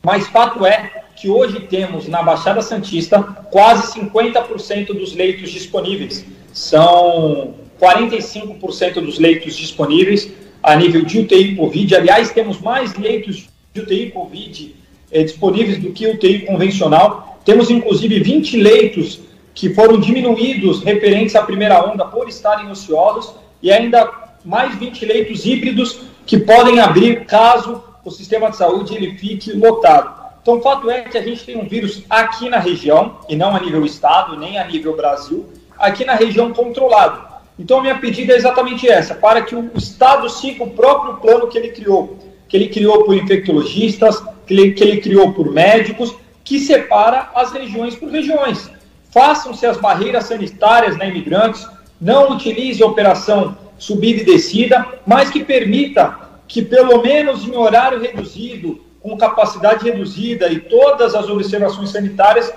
Mas 0.00 0.28
fato 0.28 0.64
é 0.64 1.02
que 1.16 1.28
hoje 1.28 1.58
temos 1.58 2.06
na 2.06 2.22
Baixada 2.22 2.62
Santista 2.62 3.20
quase 3.50 3.98
50% 3.98 4.96
dos 4.96 5.12
leitos 5.12 5.50
disponíveis. 5.50 6.24
São 6.52 7.52
45% 7.80 9.00
dos 9.00 9.18
leitos 9.18 9.56
disponíveis 9.56 10.32
a 10.64 10.74
nível 10.74 11.04
de 11.04 11.20
UTI 11.20 11.54
Covid. 11.54 11.94
Aliás, 11.94 12.30
temos 12.30 12.58
mais 12.58 12.94
leitos 12.94 13.46
de 13.74 13.82
UTI 13.82 14.10
Covid 14.10 14.74
é, 15.12 15.22
disponíveis 15.22 15.78
do 15.78 15.92
que 15.92 16.06
UTI 16.06 16.46
convencional. 16.46 17.38
Temos, 17.44 17.70
inclusive, 17.70 18.18
20 18.20 18.56
leitos 18.56 19.20
que 19.54 19.74
foram 19.74 20.00
diminuídos 20.00 20.82
referentes 20.82 21.36
à 21.36 21.42
primeira 21.42 21.84
onda 21.86 22.06
por 22.06 22.28
estarem 22.28 22.70
ociosos 22.70 23.34
e 23.62 23.70
ainda 23.70 24.10
mais 24.42 24.74
20 24.76 25.04
leitos 25.04 25.44
híbridos 25.44 26.00
que 26.26 26.38
podem 26.38 26.80
abrir 26.80 27.26
caso 27.26 27.84
o 28.02 28.10
sistema 28.10 28.50
de 28.50 28.56
saúde 28.56 28.94
ele 28.94 29.18
fique 29.18 29.52
lotado. 29.52 30.24
Então, 30.40 30.56
o 30.56 30.62
fato 30.62 30.90
é 30.90 31.02
que 31.02 31.18
a 31.18 31.22
gente 31.22 31.44
tem 31.44 31.58
um 31.58 31.68
vírus 31.68 32.02
aqui 32.08 32.48
na 32.48 32.58
região, 32.58 33.18
e 33.28 33.36
não 33.36 33.54
a 33.54 33.60
nível 33.60 33.84
estado, 33.84 34.36
nem 34.36 34.58
a 34.58 34.64
nível 34.66 34.96
Brasil, 34.96 35.46
aqui 35.78 36.04
na 36.04 36.14
região 36.14 36.52
controlado. 36.52 37.33
Então, 37.58 37.78
a 37.78 37.82
minha 37.82 37.98
pedida 37.98 38.32
é 38.32 38.36
exatamente 38.36 38.88
essa, 38.88 39.14
para 39.14 39.42
que 39.42 39.54
o 39.54 39.70
Estado 39.76 40.28
siga 40.28 40.64
o 40.64 40.70
próprio 40.70 41.16
plano 41.16 41.46
que 41.46 41.56
ele 41.56 41.68
criou, 41.68 42.18
que 42.48 42.56
ele 42.56 42.68
criou 42.68 43.04
por 43.04 43.16
infectologistas, 43.16 44.20
que 44.46 44.54
ele, 44.54 44.72
que 44.72 44.82
ele 44.82 45.00
criou 45.00 45.32
por 45.32 45.50
médicos, 45.50 46.14
que 46.42 46.58
separa 46.58 47.30
as 47.34 47.52
regiões 47.52 47.94
por 47.94 48.10
regiões. 48.10 48.70
Façam-se 49.10 49.64
as 49.64 49.76
barreiras 49.76 50.24
sanitárias 50.24 50.96
na 50.96 51.06
imigrantes, 51.06 51.66
não 52.00 52.32
utilize 52.32 52.82
a 52.82 52.86
operação 52.86 53.56
subida 53.78 54.22
e 54.22 54.24
descida, 54.24 54.86
mas 55.06 55.30
que 55.30 55.44
permita 55.44 56.18
que, 56.48 56.60
pelo 56.60 57.00
menos 57.02 57.46
em 57.46 57.56
horário 57.56 58.00
reduzido, 58.00 58.84
com 59.00 59.16
capacidade 59.16 59.84
reduzida 59.84 60.48
e 60.48 60.58
todas 60.58 61.14
as 61.14 61.28
observações 61.28 61.90
sanitárias, 61.90 62.52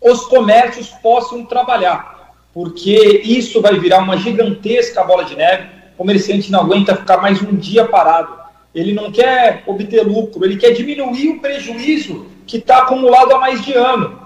os 0.00 0.26
comércios 0.26 0.88
possam 1.02 1.44
trabalhar 1.46 2.17
porque 2.52 3.22
isso 3.24 3.60
vai 3.60 3.78
virar 3.78 3.98
uma 3.98 4.16
gigantesca 4.16 5.04
bola 5.04 5.24
de 5.24 5.36
neve. 5.36 5.68
O 5.94 5.98
comerciante 5.98 6.50
não 6.50 6.60
aguenta 6.60 6.96
ficar 6.96 7.18
mais 7.18 7.42
um 7.42 7.54
dia 7.54 7.84
parado. 7.84 8.36
Ele 8.74 8.92
não 8.92 9.10
quer 9.10 9.62
obter 9.66 10.02
lucro, 10.06 10.44
ele 10.44 10.56
quer 10.56 10.72
diminuir 10.72 11.30
o 11.30 11.40
prejuízo 11.40 12.26
que 12.46 12.58
está 12.58 12.78
acumulado 12.78 13.34
há 13.34 13.38
mais 13.38 13.64
de 13.64 13.72
ano. 13.74 14.18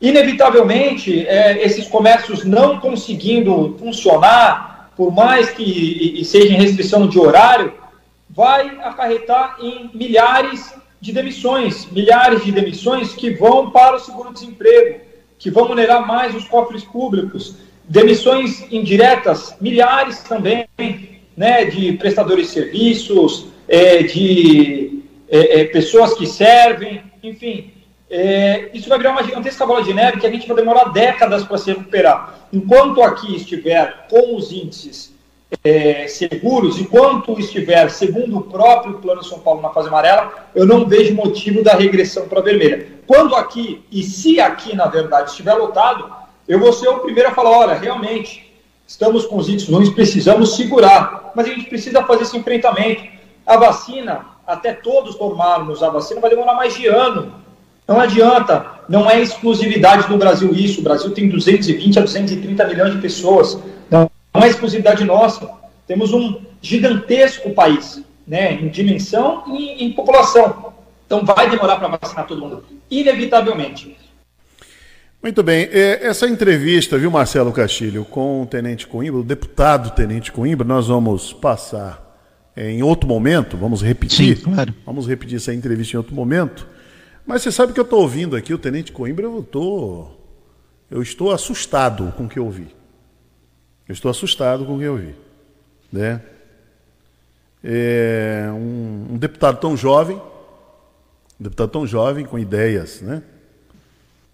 Inevitavelmente, 0.00 1.26
é, 1.26 1.62
esses 1.64 1.86
comércios 1.86 2.44
não 2.44 2.80
conseguindo 2.80 3.76
funcionar, 3.78 4.92
por 4.96 5.12
mais 5.12 5.50
que 5.50 5.62
e, 5.62 6.20
e 6.20 6.24
seja 6.24 6.54
em 6.54 6.56
restrição 6.56 7.06
de 7.06 7.18
horário, 7.18 7.74
vai 8.28 8.78
acarretar 8.82 9.56
em 9.60 9.90
milhares 9.92 10.74
de 11.00 11.12
demissões, 11.12 11.86
milhares 11.90 12.44
de 12.44 12.52
demissões 12.52 13.14
que 13.14 13.30
vão 13.30 13.70
para 13.70 13.96
o 13.96 14.00
seguro-desemprego, 14.00 15.00
que 15.40 15.50
vão 15.50 15.70
onerar 15.70 16.06
mais 16.06 16.34
os 16.36 16.46
cofres 16.46 16.84
públicos. 16.84 17.56
Demissões 17.88 18.70
indiretas, 18.70 19.56
milhares 19.60 20.22
também, 20.22 20.68
né, 21.36 21.64
de 21.64 21.94
prestadores 21.94 22.46
de 22.46 22.52
serviços, 22.52 23.46
é, 23.66 24.02
de 24.02 25.02
é, 25.28 25.60
é, 25.60 25.64
pessoas 25.64 26.14
que 26.14 26.26
servem, 26.26 27.02
enfim. 27.22 27.72
É, 28.08 28.70
isso 28.74 28.88
vai 28.88 28.98
virar 28.98 29.12
uma 29.12 29.24
gigantesca 29.24 29.64
bola 29.64 29.82
de 29.82 29.94
neve 29.94 30.20
que 30.20 30.26
a 30.26 30.30
gente 30.30 30.46
vai 30.46 30.56
demorar 30.56 30.92
décadas 30.92 31.44
para 31.44 31.58
se 31.58 31.70
recuperar. 31.70 32.48
Enquanto 32.52 33.02
aqui 33.02 33.34
estiver 33.34 34.06
com 34.08 34.36
os 34.36 34.52
índices 34.52 35.12
é, 35.64 36.06
seguros, 36.06 36.78
enquanto 36.78 37.38
estiver, 37.38 37.90
segundo 37.90 38.38
o 38.38 38.42
próprio 38.42 38.98
Plano 38.98 39.24
São 39.24 39.40
Paulo 39.40 39.60
na 39.60 39.70
fase 39.70 39.88
amarela, 39.88 40.48
eu 40.54 40.64
não 40.64 40.86
vejo 40.86 41.14
motivo 41.14 41.62
da 41.62 41.74
regressão 41.74 42.28
para 42.28 42.40
vermelha. 42.40 42.86
Quando 43.06 43.34
aqui, 43.34 43.84
e 43.90 44.02
se 44.02 44.40
aqui 44.40 44.76
na 44.76 44.86
verdade 44.86 45.30
estiver 45.30 45.54
lotado, 45.54 46.10
eu 46.46 46.58
vou 46.58 46.72
ser 46.72 46.88
o 46.88 47.00
primeiro 47.00 47.30
a 47.30 47.34
falar: 47.34 47.50
olha, 47.50 47.74
realmente, 47.74 48.52
estamos 48.86 49.26
com 49.26 49.36
os 49.36 49.48
índices 49.48 49.68
ruins, 49.68 49.90
precisamos 49.90 50.56
segurar, 50.56 51.32
mas 51.34 51.46
a 51.46 51.50
gente 51.50 51.68
precisa 51.68 52.02
fazer 52.04 52.22
esse 52.22 52.36
enfrentamento. 52.36 53.02
A 53.46 53.56
vacina, 53.56 54.26
até 54.46 54.72
todos 54.72 55.16
tomarmos 55.16 55.82
a 55.82 55.90
vacina, 55.90 56.20
vai 56.20 56.30
demorar 56.30 56.54
mais 56.54 56.74
de 56.74 56.86
ano. 56.86 57.34
Não 57.86 58.00
adianta, 58.00 58.66
não 58.88 59.10
é 59.10 59.20
exclusividade 59.20 60.06
do 60.06 60.16
Brasil 60.16 60.52
isso. 60.54 60.80
O 60.80 60.84
Brasil 60.84 61.10
tem 61.12 61.28
220 61.28 61.98
a 61.98 62.02
230 62.02 62.64
milhões 62.68 62.94
de 62.94 63.00
pessoas. 63.00 63.58
Não 63.90 64.09
não 64.32 64.42
é 64.42 64.48
exclusividade 64.48 65.04
nossa. 65.04 65.50
Temos 65.86 66.12
um 66.12 66.40
gigantesco 66.62 67.50
país, 67.50 68.02
né, 68.26 68.54
em 68.54 68.68
dimensão 68.68 69.44
e 69.48 69.84
em 69.84 69.92
população. 69.92 70.72
Então 71.06 71.24
vai 71.24 71.50
demorar 71.50 71.76
para 71.76 71.88
vacinar 71.88 72.26
todo 72.26 72.40
mundo, 72.40 72.64
inevitavelmente. 72.90 73.96
Muito 75.22 75.42
bem. 75.42 75.68
É, 75.70 76.06
essa 76.06 76.26
entrevista, 76.26 76.96
viu, 76.96 77.10
Marcelo 77.10 77.52
Castilho, 77.52 78.04
com 78.04 78.42
o 78.42 78.46
Tenente 78.46 78.86
Coimbra, 78.86 79.20
o 79.20 79.24
deputado 79.24 79.90
Tenente 79.90 80.32
Coimbra, 80.32 80.66
nós 80.66 80.86
vamos 80.86 81.32
passar 81.32 82.10
em 82.56 82.82
outro 82.82 83.08
momento, 83.08 83.56
vamos 83.56 83.82
repetir. 83.82 84.38
Sim, 84.38 84.44
claro. 84.44 84.74
Vamos 84.86 85.06
repetir 85.06 85.36
essa 85.36 85.52
entrevista 85.52 85.96
em 85.96 85.98
outro 85.98 86.14
momento. 86.14 86.66
Mas 87.26 87.42
você 87.42 87.52
sabe 87.52 87.72
que 87.72 87.80
eu 87.80 87.84
estou 87.84 88.00
ouvindo 88.00 88.34
aqui 88.34 88.54
o 88.54 88.58
Tenente 88.58 88.92
Coimbra, 88.92 89.26
eu 89.26 89.40
estou, 89.40 90.26
eu 90.90 91.02
estou 91.02 91.30
assustado 91.32 92.12
com 92.16 92.24
o 92.24 92.28
que 92.28 92.38
eu 92.38 92.44
ouvi. 92.44 92.68
Eu 93.90 93.92
estou 93.92 94.08
assustado 94.08 94.64
com 94.64 94.76
o 94.76 94.78
que 94.78 94.84
eu 94.84 94.96
vi. 94.96 95.16
Né? 95.92 96.22
É 97.60 98.46
um, 98.52 99.14
um, 99.14 99.18
deputado 99.18 99.58
tão 99.58 99.76
jovem, 99.76 100.16
um 100.16 101.42
deputado 101.42 101.70
tão 101.70 101.84
jovem, 101.84 102.24
com 102.24 102.38
ideias, 102.38 103.00
né? 103.00 103.20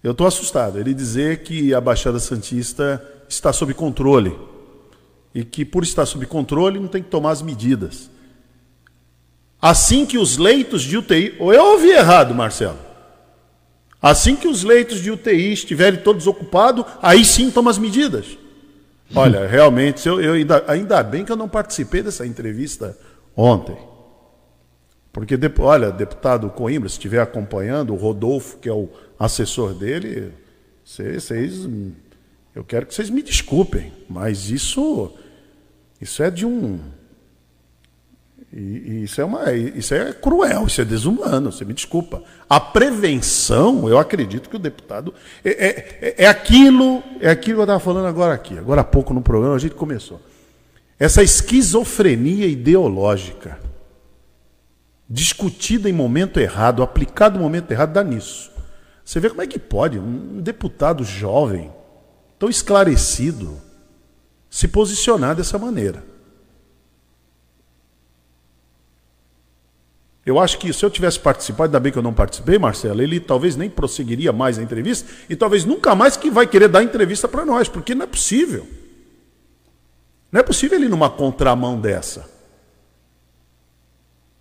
Eu 0.05 0.13
estou 0.13 0.27
assustado. 0.27 0.79
Ele 0.79 0.93
dizer 0.93 1.43
que 1.43 1.73
a 1.73 1.81
Baixada 1.81 2.19
Santista 2.19 3.03
está 3.31 3.51
sob 3.51 3.73
controle 3.73 4.39
e 5.35 5.43
que, 5.43 5.65
por 5.65 5.85
estar 5.85 6.05
sob 6.05 6.27
controle, 6.27 6.79
não 6.79 6.87
tem 6.87 7.03
que 7.03 7.09
tomar 7.09 7.31
as 7.31 7.41
medidas. 7.41 8.11
Assim 9.59 10.05
que 10.05 10.19
os 10.19 10.37
leitos 10.37 10.83
de 10.83 10.99
UTI. 10.99 11.35
Ou 11.39 11.55
eu 11.55 11.65
ouvi 11.73 11.93
errado, 11.93 12.35
Marcelo? 12.35 12.79
Assim 14.03 14.37
que 14.37 14.49
os 14.49 14.63
leitos 14.63 15.01
de 15.01 15.11
UTI 15.11 15.55
estiverem 15.55 16.03
todos 16.03 16.27
ocupados, 16.27 16.85
aí 17.01 17.25
sim 17.25 17.51
toma 17.51 17.71
as 17.71 17.79
medidas. 17.79 18.37
Olha, 19.15 19.47
realmente, 19.47 20.07
eu, 20.09 20.21
eu 20.21 20.33
ainda, 20.35 20.65
ainda 20.67 21.03
bem 21.03 21.25
que 21.25 21.33
eu 21.33 21.37
não 21.37 21.49
participei 21.49 22.03
dessa 22.03 22.27
entrevista 22.27 22.97
ontem. 23.37 23.77
Porque, 25.13 25.39
olha, 25.61 25.91
deputado 25.91 26.51
Coimbra, 26.51 26.89
se 26.89 26.97
estiver 26.97 27.21
acompanhando, 27.21 27.95
o 27.95 27.97
Rodolfo, 27.97 28.59
que 28.59 28.69
é 28.69 28.73
o 28.73 28.91
assessor 29.19 29.73
dele, 29.73 30.33
vocês, 30.85 31.67
eu 32.55 32.63
quero 32.63 32.87
que 32.87 32.95
vocês 32.95 33.09
me 33.09 33.23
desculpem, 33.23 33.93
mas 34.09 34.51
isso, 34.51 35.15
isso 36.01 36.23
é 36.23 36.31
de 36.31 36.45
um 36.45 36.81
e, 38.53 38.59
e 38.59 39.05
isso, 39.05 39.21
é 39.21 39.25
uma, 39.25 39.53
isso 39.53 39.95
é 39.95 40.13
cruel, 40.13 40.67
isso 40.67 40.81
é 40.81 40.85
desumano, 40.85 41.51
você 41.51 41.65
me 41.65 41.75
desculpa. 41.75 42.23
A 42.49 42.61
prevenção, 42.61 43.89
eu 43.89 43.99
acredito 43.99 44.49
que 44.49 44.57
o 44.57 44.59
deputado. 44.59 45.13
É, 45.45 45.51
é, 45.51 46.15
é 46.25 46.27
aquilo, 46.27 47.03
é 47.21 47.29
aquilo 47.29 47.57
que 47.57 47.61
eu 47.61 47.65
estava 47.65 47.81
falando 47.81 48.07
agora 48.07 48.35
aqui, 48.35 48.57
agora 48.57 48.81
há 48.81 48.85
pouco 48.85 49.13
no 49.13 49.21
programa, 49.21 49.55
a 49.55 49.59
gente 49.59 49.75
começou. 49.75 50.21
Essa 50.99 51.23
esquizofrenia 51.23 52.47
ideológica, 52.47 53.59
discutida 55.09 55.89
em 55.91 55.93
momento 55.93 56.41
errado, 56.41 56.83
aplicada 56.83 57.37
no 57.37 57.45
momento 57.45 57.71
errado, 57.71 57.93
dá 57.93 58.03
nisso. 58.03 58.51
Você 59.05 59.21
vê 59.21 59.29
como 59.29 59.43
é 59.43 59.47
que 59.47 59.59
pode 59.59 59.99
um 59.99 60.41
deputado 60.41 61.05
jovem, 61.05 61.71
tão 62.39 62.49
esclarecido, 62.49 63.61
se 64.49 64.67
posicionar 64.67 65.37
dessa 65.37 65.59
maneira. 65.59 66.16
Eu 70.27 70.41
acho 70.41 70.59
que 70.59 70.73
se 70.73 70.85
eu 70.85 70.91
tivesse 70.91 71.21
participado, 71.21 71.69
ainda 71.69 71.79
bem 71.79 71.93
que 71.93 71.99
eu 71.99 72.03
não 72.03 72.13
participei, 72.13 72.59
Marcelo, 72.59 73.01
ele 73.01 73.21
talvez 73.21 73.55
nem 73.55 73.71
prosseguiria 73.71 74.33
mais 74.33 74.59
a 74.59 74.63
entrevista 74.63 75.09
e 75.31 75.37
talvez 75.37 75.65
nunca 75.65 75.95
mais 75.95 76.17
que 76.17 76.29
vai 76.29 76.49
querer 76.49 76.67
dar 76.67 76.83
entrevista 76.83 77.29
para 77.29 77.47
nós, 77.47 77.69
porque 77.69 77.95
não 77.95 78.03
é 78.03 78.09
possível. 78.09 78.67
Não 80.33 80.41
é 80.41 80.43
possível 80.43 80.77
ele 80.77 80.89
numa 80.89 81.09
contramão 81.09 81.81
dessa. 81.81 82.29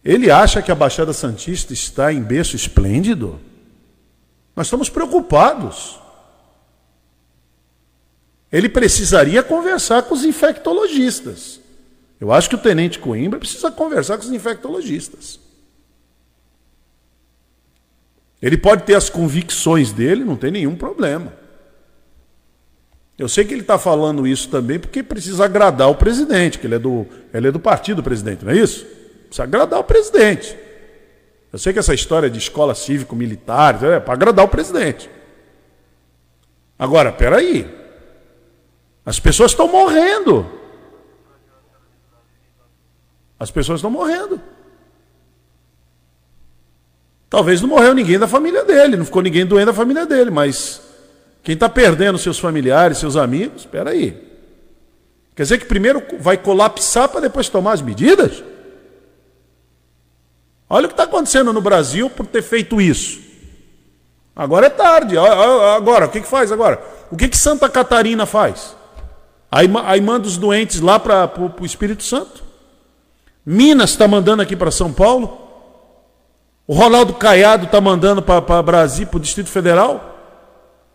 Ele 0.03 0.31
acha 0.31 0.59
que 0.59 0.71
a 0.71 0.75
Baixada 0.75 1.13
Santista 1.13 1.71
está 1.71 2.11
em 2.11 2.21
berço 2.21 2.55
esplêndido? 2.55 3.39
Nós 4.55 4.65
estamos 4.65 4.89
preocupados. 4.89 5.99
Ele 8.51 8.69
precisaria 8.69 9.43
conversar 9.43 10.01
com 10.03 10.15
os 10.15 10.25
infectologistas. 10.25 11.59
Eu 12.19 12.31
acho 12.31 12.49
que 12.49 12.55
o 12.55 12.59
tenente 12.59 12.97
Coimbra 12.97 13.37
precisa 13.37 13.69
conversar 13.69 14.17
com 14.17 14.23
os 14.23 14.31
infectologistas. 14.31 15.44
Ele 18.45 18.57
pode 18.57 18.83
ter 18.83 18.93
as 18.93 19.09
convicções 19.09 19.91
dele, 19.91 20.23
não 20.23 20.35
tem 20.35 20.51
nenhum 20.51 20.75
problema. 20.75 21.33
Eu 23.17 23.27
sei 23.27 23.43
que 23.43 23.51
ele 23.51 23.61
está 23.61 23.79
falando 23.79 24.27
isso 24.27 24.49
também 24.49 24.77
porque 24.77 25.01
precisa 25.01 25.45
agradar 25.45 25.89
o 25.89 25.95
presidente, 25.95 26.59
que 26.59 26.67
ele 26.67 26.75
é 26.75 26.79
do, 26.79 27.07
ele 27.33 27.47
é 27.47 27.51
do 27.51 27.59
partido 27.59 27.97
do 27.97 28.03
presidente, 28.03 28.45
não 28.45 28.51
é 28.51 28.55
isso? 28.55 28.85
Precisa 29.25 29.41
agradar 29.41 29.79
o 29.79 29.83
presidente. 29.83 30.55
Eu 31.51 31.57
sei 31.57 31.73
que 31.73 31.79
essa 31.79 31.95
história 31.95 32.29
de 32.29 32.37
escola 32.37 32.75
cívico-militar 32.75 33.83
é 33.83 33.99
para 33.99 34.13
agradar 34.13 34.45
o 34.45 34.49
presidente. 34.49 35.09
Agora, 36.77 37.11
peraí. 37.11 37.67
As 39.03 39.19
pessoas 39.19 39.53
estão 39.53 39.67
morrendo. 39.67 40.45
As 43.39 43.49
pessoas 43.49 43.79
estão 43.79 43.89
morrendo. 43.89 44.39
Talvez 47.35 47.61
não 47.61 47.67
morreu 47.67 47.93
ninguém 47.93 48.17
da 48.17 48.29
família 48.29 48.63
dele, 48.63 48.95
não 48.95 49.03
ficou 49.03 49.21
ninguém 49.21 49.45
doente 49.45 49.65
da 49.65 49.73
família 49.73 50.05
dele, 50.05 50.31
mas 50.31 50.79
quem 51.43 51.53
está 51.53 51.67
perdendo 51.67 52.17
seus 52.17 52.39
familiares, 52.39 52.97
seus 52.97 53.17
amigos, 53.17 53.63
espera 53.63 53.89
aí. 53.89 54.17
Quer 55.35 55.43
dizer 55.43 55.57
que 55.57 55.65
primeiro 55.65 56.01
vai 56.17 56.37
colapsar 56.37 57.09
para 57.09 57.19
depois 57.19 57.49
tomar 57.49 57.73
as 57.73 57.81
medidas? 57.81 58.41
Olha 60.69 60.85
o 60.85 60.87
que 60.87 60.93
está 60.93 61.03
acontecendo 61.03 61.51
no 61.51 61.59
Brasil 61.59 62.09
por 62.09 62.25
ter 62.25 62.41
feito 62.41 62.79
isso. 62.79 63.19
Agora 64.33 64.67
é 64.67 64.69
tarde. 64.69 65.17
Agora, 65.17 66.05
o 66.05 66.09
que, 66.09 66.21
que 66.21 66.27
faz 66.29 66.53
agora? 66.53 66.81
O 67.11 67.17
que, 67.17 67.27
que 67.27 67.37
Santa 67.37 67.67
Catarina 67.67 68.25
faz? 68.25 68.77
Aí, 69.51 69.69
aí 69.83 69.99
manda 69.99 70.25
os 70.25 70.37
doentes 70.37 70.79
lá 70.79 70.97
para 70.97 71.29
o 71.59 71.65
Espírito 71.65 72.03
Santo. 72.03 72.45
Minas 73.45 73.89
está 73.89 74.07
mandando 74.07 74.41
aqui 74.41 74.55
para 74.55 74.71
São 74.71 74.93
Paulo. 74.93 75.44
O 76.67 76.73
Ronaldo 76.73 77.13
Caiado 77.13 77.65
está 77.65 77.79
mandando 77.79 78.21
para 78.21 78.63
Brasília, 78.63 79.07
para 79.07 79.17
o 79.17 79.21
Distrito 79.21 79.49
Federal? 79.49 80.15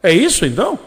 É 0.02 0.12
isso 0.12 0.44
então? 0.44 0.78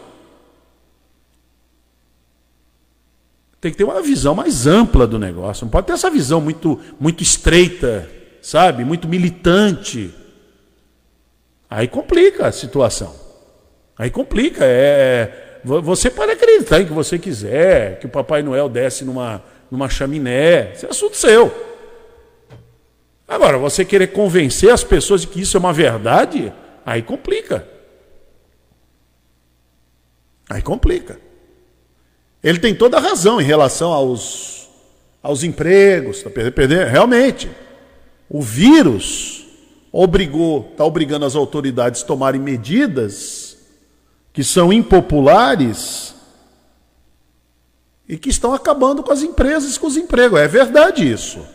Tem 3.60 3.72
que 3.72 3.78
ter 3.78 3.84
uma 3.84 4.02
visão 4.02 4.34
mais 4.34 4.66
ampla 4.66 5.06
do 5.06 5.18
negócio. 5.18 5.64
Não 5.64 5.70
pode 5.70 5.86
ter 5.86 5.94
essa 5.94 6.10
visão 6.10 6.38
muito, 6.38 6.78
muito 7.00 7.22
estreita, 7.22 8.06
sabe? 8.42 8.84
Muito 8.84 9.08
militante. 9.08 10.12
Aí 11.70 11.88
complica 11.88 12.46
a 12.46 12.52
situação. 12.52 13.14
Aí 13.96 14.10
complica. 14.10 14.66
É, 14.66 15.60
você 15.64 16.10
pode 16.10 16.32
acreditar 16.32 16.82
em 16.82 16.86
que 16.86 16.92
você 16.92 17.18
quiser, 17.18 17.98
que 18.00 18.06
o 18.06 18.10
Papai 18.10 18.42
Noel 18.42 18.68
desce 18.68 19.02
numa, 19.02 19.42
numa 19.70 19.88
chaminé. 19.88 20.72
Isso 20.74 20.84
é 20.84 20.90
assunto 20.90 21.16
seu. 21.16 21.73
Agora, 23.26 23.58
você 23.58 23.84
querer 23.84 24.08
convencer 24.08 24.70
as 24.70 24.84
pessoas 24.84 25.22
de 25.22 25.28
que 25.28 25.40
isso 25.40 25.56
é 25.56 25.60
uma 25.60 25.72
verdade, 25.72 26.52
aí 26.84 27.02
complica. 27.02 27.66
Aí 30.48 30.60
complica. 30.60 31.18
Ele 32.42 32.58
tem 32.58 32.74
toda 32.74 32.98
a 32.98 33.00
razão 33.00 33.40
em 33.40 33.44
relação 33.44 33.90
aos, 33.90 34.68
aos 35.22 35.42
empregos, 35.42 36.22
tá 36.22 36.28
perdendo, 36.28 36.90
realmente. 36.90 37.50
O 38.28 38.42
vírus 38.42 39.46
obrigou, 39.90 40.68
está 40.70 40.84
obrigando 40.84 41.24
as 41.24 41.34
autoridades 41.34 42.02
a 42.02 42.06
tomarem 42.06 42.40
medidas 42.40 43.56
que 44.32 44.44
são 44.44 44.72
impopulares 44.72 46.14
e 48.06 48.18
que 48.18 48.28
estão 48.28 48.52
acabando 48.52 49.02
com 49.02 49.12
as 49.12 49.22
empresas, 49.22 49.78
com 49.78 49.86
os 49.86 49.96
empregos. 49.96 50.38
É 50.40 50.48
verdade 50.48 51.10
isso. 51.10 51.53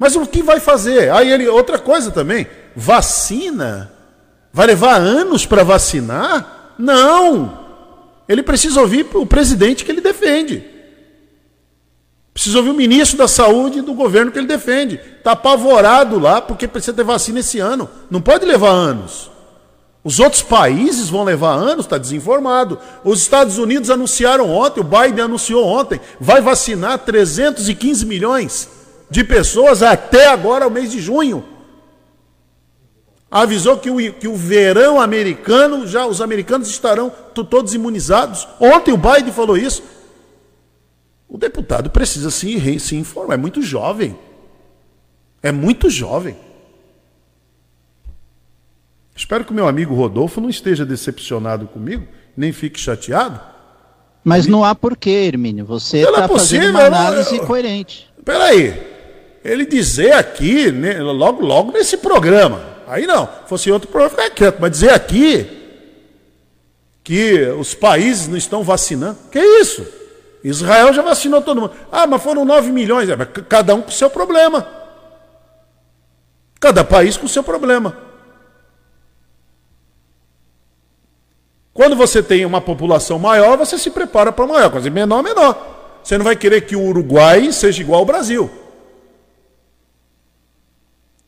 Mas 0.00 0.16
o 0.16 0.26
que 0.26 0.42
vai 0.42 0.58
fazer? 0.58 1.12
Aí 1.12 1.30
ele, 1.30 1.46
outra 1.46 1.78
coisa 1.78 2.10
também, 2.10 2.46
vacina? 2.74 3.92
Vai 4.50 4.68
levar 4.68 4.94
anos 4.94 5.44
para 5.44 5.62
vacinar? 5.62 6.72
Não! 6.78 7.58
Ele 8.26 8.42
precisa 8.42 8.80
ouvir 8.80 9.06
o 9.12 9.26
presidente 9.26 9.84
que 9.84 9.92
ele 9.92 10.00
defende. 10.00 10.64
Precisa 12.32 12.56
ouvir 12.56 12.70
o 12.70 12.74
ministro 12.74 13.18
da 13.18 13.28
Saúde 13.28 13.82
do 13.82 13.92
governo 13.92 14.32
que 14.32 14.38
ele 14.38 14.46
defende. 14.46 14.98
Está 15.18 15.32
apavorado 15.32 16.18
lá 16.18 16.40
porque 16.40 16.66
precisa 16.66 16.94
ter 16.94 17.04
vacina 17.04 17.40
esse 17.40 17.58
ano. 17.58 17.86
Não 18.10 18.22
pode 18.22 18.46
levar 18.46 18.70
anos. 18.70 19.30
Os 20.02 20.18
outros 20.18 20.40
países 20.40 21.10
vão 21.10 21.24
levar 21.24 21.52
anos, 21.52 21.84
está 21.84 21.98
desinformado. 21.98 22.78
Os 23.04 23.20
Estados 23.20 23.58
Unidos 23.58 23.90
anunciaram 23.90 24.48
ontem, 24.48 24.80
o 24.80 24.84
Biden 24.84 25.24
anunciou 25.24 25.62
ontem, 25.66 26.00
vai 26.18 26.40
vacinar 26.40 27.00
315 27.00 28.06
milhões 28.06 28.79
de 29.10 29.24
pessoas 29.24 29.82
até 29.82 30.28
agora, 30.28 30.68
o 30.68 30.70
mês 30.70 30.92
de 30.92 31.00
junho. 31.00 31.44
Avisou 33.28 33.76
que 33.78 33.90
o, 33.90 34.12
que 34.14 34.28
o 34.28 34.36
verão 34.36 35.00
americano, 35.00 35.86
já 35.86 36.06
os 36.06 36.20
americanos 36.20 36.68
estarão 36.68 37.10
todos 37.10 37.74
imunizados. 37.74 38.46
Ontem 38.60 38.92
o 38.92 38.96
Biden 38.96 39.32
falou 39.32 39.56
isso. 39.56 39.82
O 41.28 41.36
deputado 41.36 41.90
precisa 41.90 42.30
se, 42.30 42.78
se 42.78 42.96
informar. 42.96 43.34
É 43.34 43.36
muito 43.36 43.62
jovem. 43.62 44.16
É 45.42 45.52
muito 45.52 45.90
jovem. 45.90 46.36
Espero 49.14 49.44
que 49.44 49.52
o 49.52 49.54
meu 49.54 49.68
amigo 49.68 49.94
Rodolfo 49.94 50.40
não 50.40 50.48
esteja 50.48 50.84
decepcionado 50.84 51.66
comigo, 51.66 52.06
nem 52.36 52.52
fique 52.52 52.80
chateado. 52.80 53.40
Mas 54.24 54.46
não 54.46 54.64
há 54.64 54.74
porquê, 54.74 55.10
Hermínio. 55.10 55.64
Você 55.66 55.98
está 55.98 56.28
fazendo 56.28 56.70
uma 56.70 56.84
análise 56.84 57.36
eu, 57.36 57.42
eu, 57.42 57.46
coerente. 57.46 58.10
Peraí 58.24 58.99
ele 59.44 59.64
dizer 59.64 60.12
aqui, 60.12 60.70
né, 60.70 61.00
logo, 61.00 61.44
logo 61.44 61.72
nesse 61.72 61.96
programa, 61.96 62.62
aí 62.86 63.06
não, 63.06 63.28
fosse 63.46 63.70
outro 63.70 63.88
programa, 63.88 64.10
ficar 64.22 64.30
quieto, 64.34 64.58
mas 64.60 64.70
dizer 64.70 64.90
aqui 64.90 65.58
que 67.02 67.42
os 67.58 67.74
países 67.74 68.28
não 68.28 68.36
estão 68.36 68.62
vacinando, 68.62 69.18
que 69.30 69.40
isso? 69.40 69.86
Israel 70.44 70.92
já 70.92 71.02
vacinou 71.02 71.42
todo 71.42 71.60
mundo. 71.60 71.74
Ah, 71.90 72.06
mas 72.06 72.22
foram 72.22 72.44
9 72.44 72.70
milhões, 72.70 73.08
é, 73.08 73.16
cada 73.16 73.74
um 73.74 73.82
com 73.82 73.90
seu 73.90 74.08
problema. 74.08 74.66
Cada 76.58 76.84
país 76.84 77.16
com 77.16 77.26
seu 77.26 77.42
problema. 77.42 77.96
Quando 81.72 81.96
você 81.96 82.22
tem 82.22 82.44
uma 82.44 82.60
população 82.60 83.18
maior, 83.18 83.56
você 83.56 83.78
se 83.78 83.90
prepara 83.90 84.30
para 84.32 84.46
maior, 84.46 84.70
coisa 84.70 84.90
menor, 84.90 85.22
menor. 85.22 85.98
Você 86.02 86.18
não 86.18 86.24
vai 86.24 86.36
querer 86.36 86.62
que 86.62 86.76
o 86.76 86.82
Uruguai 86.82 87.52
seja 87.52 87.80
igual 87.80 88.00
ao 88.00 88.06
Brasil 88.06 88.59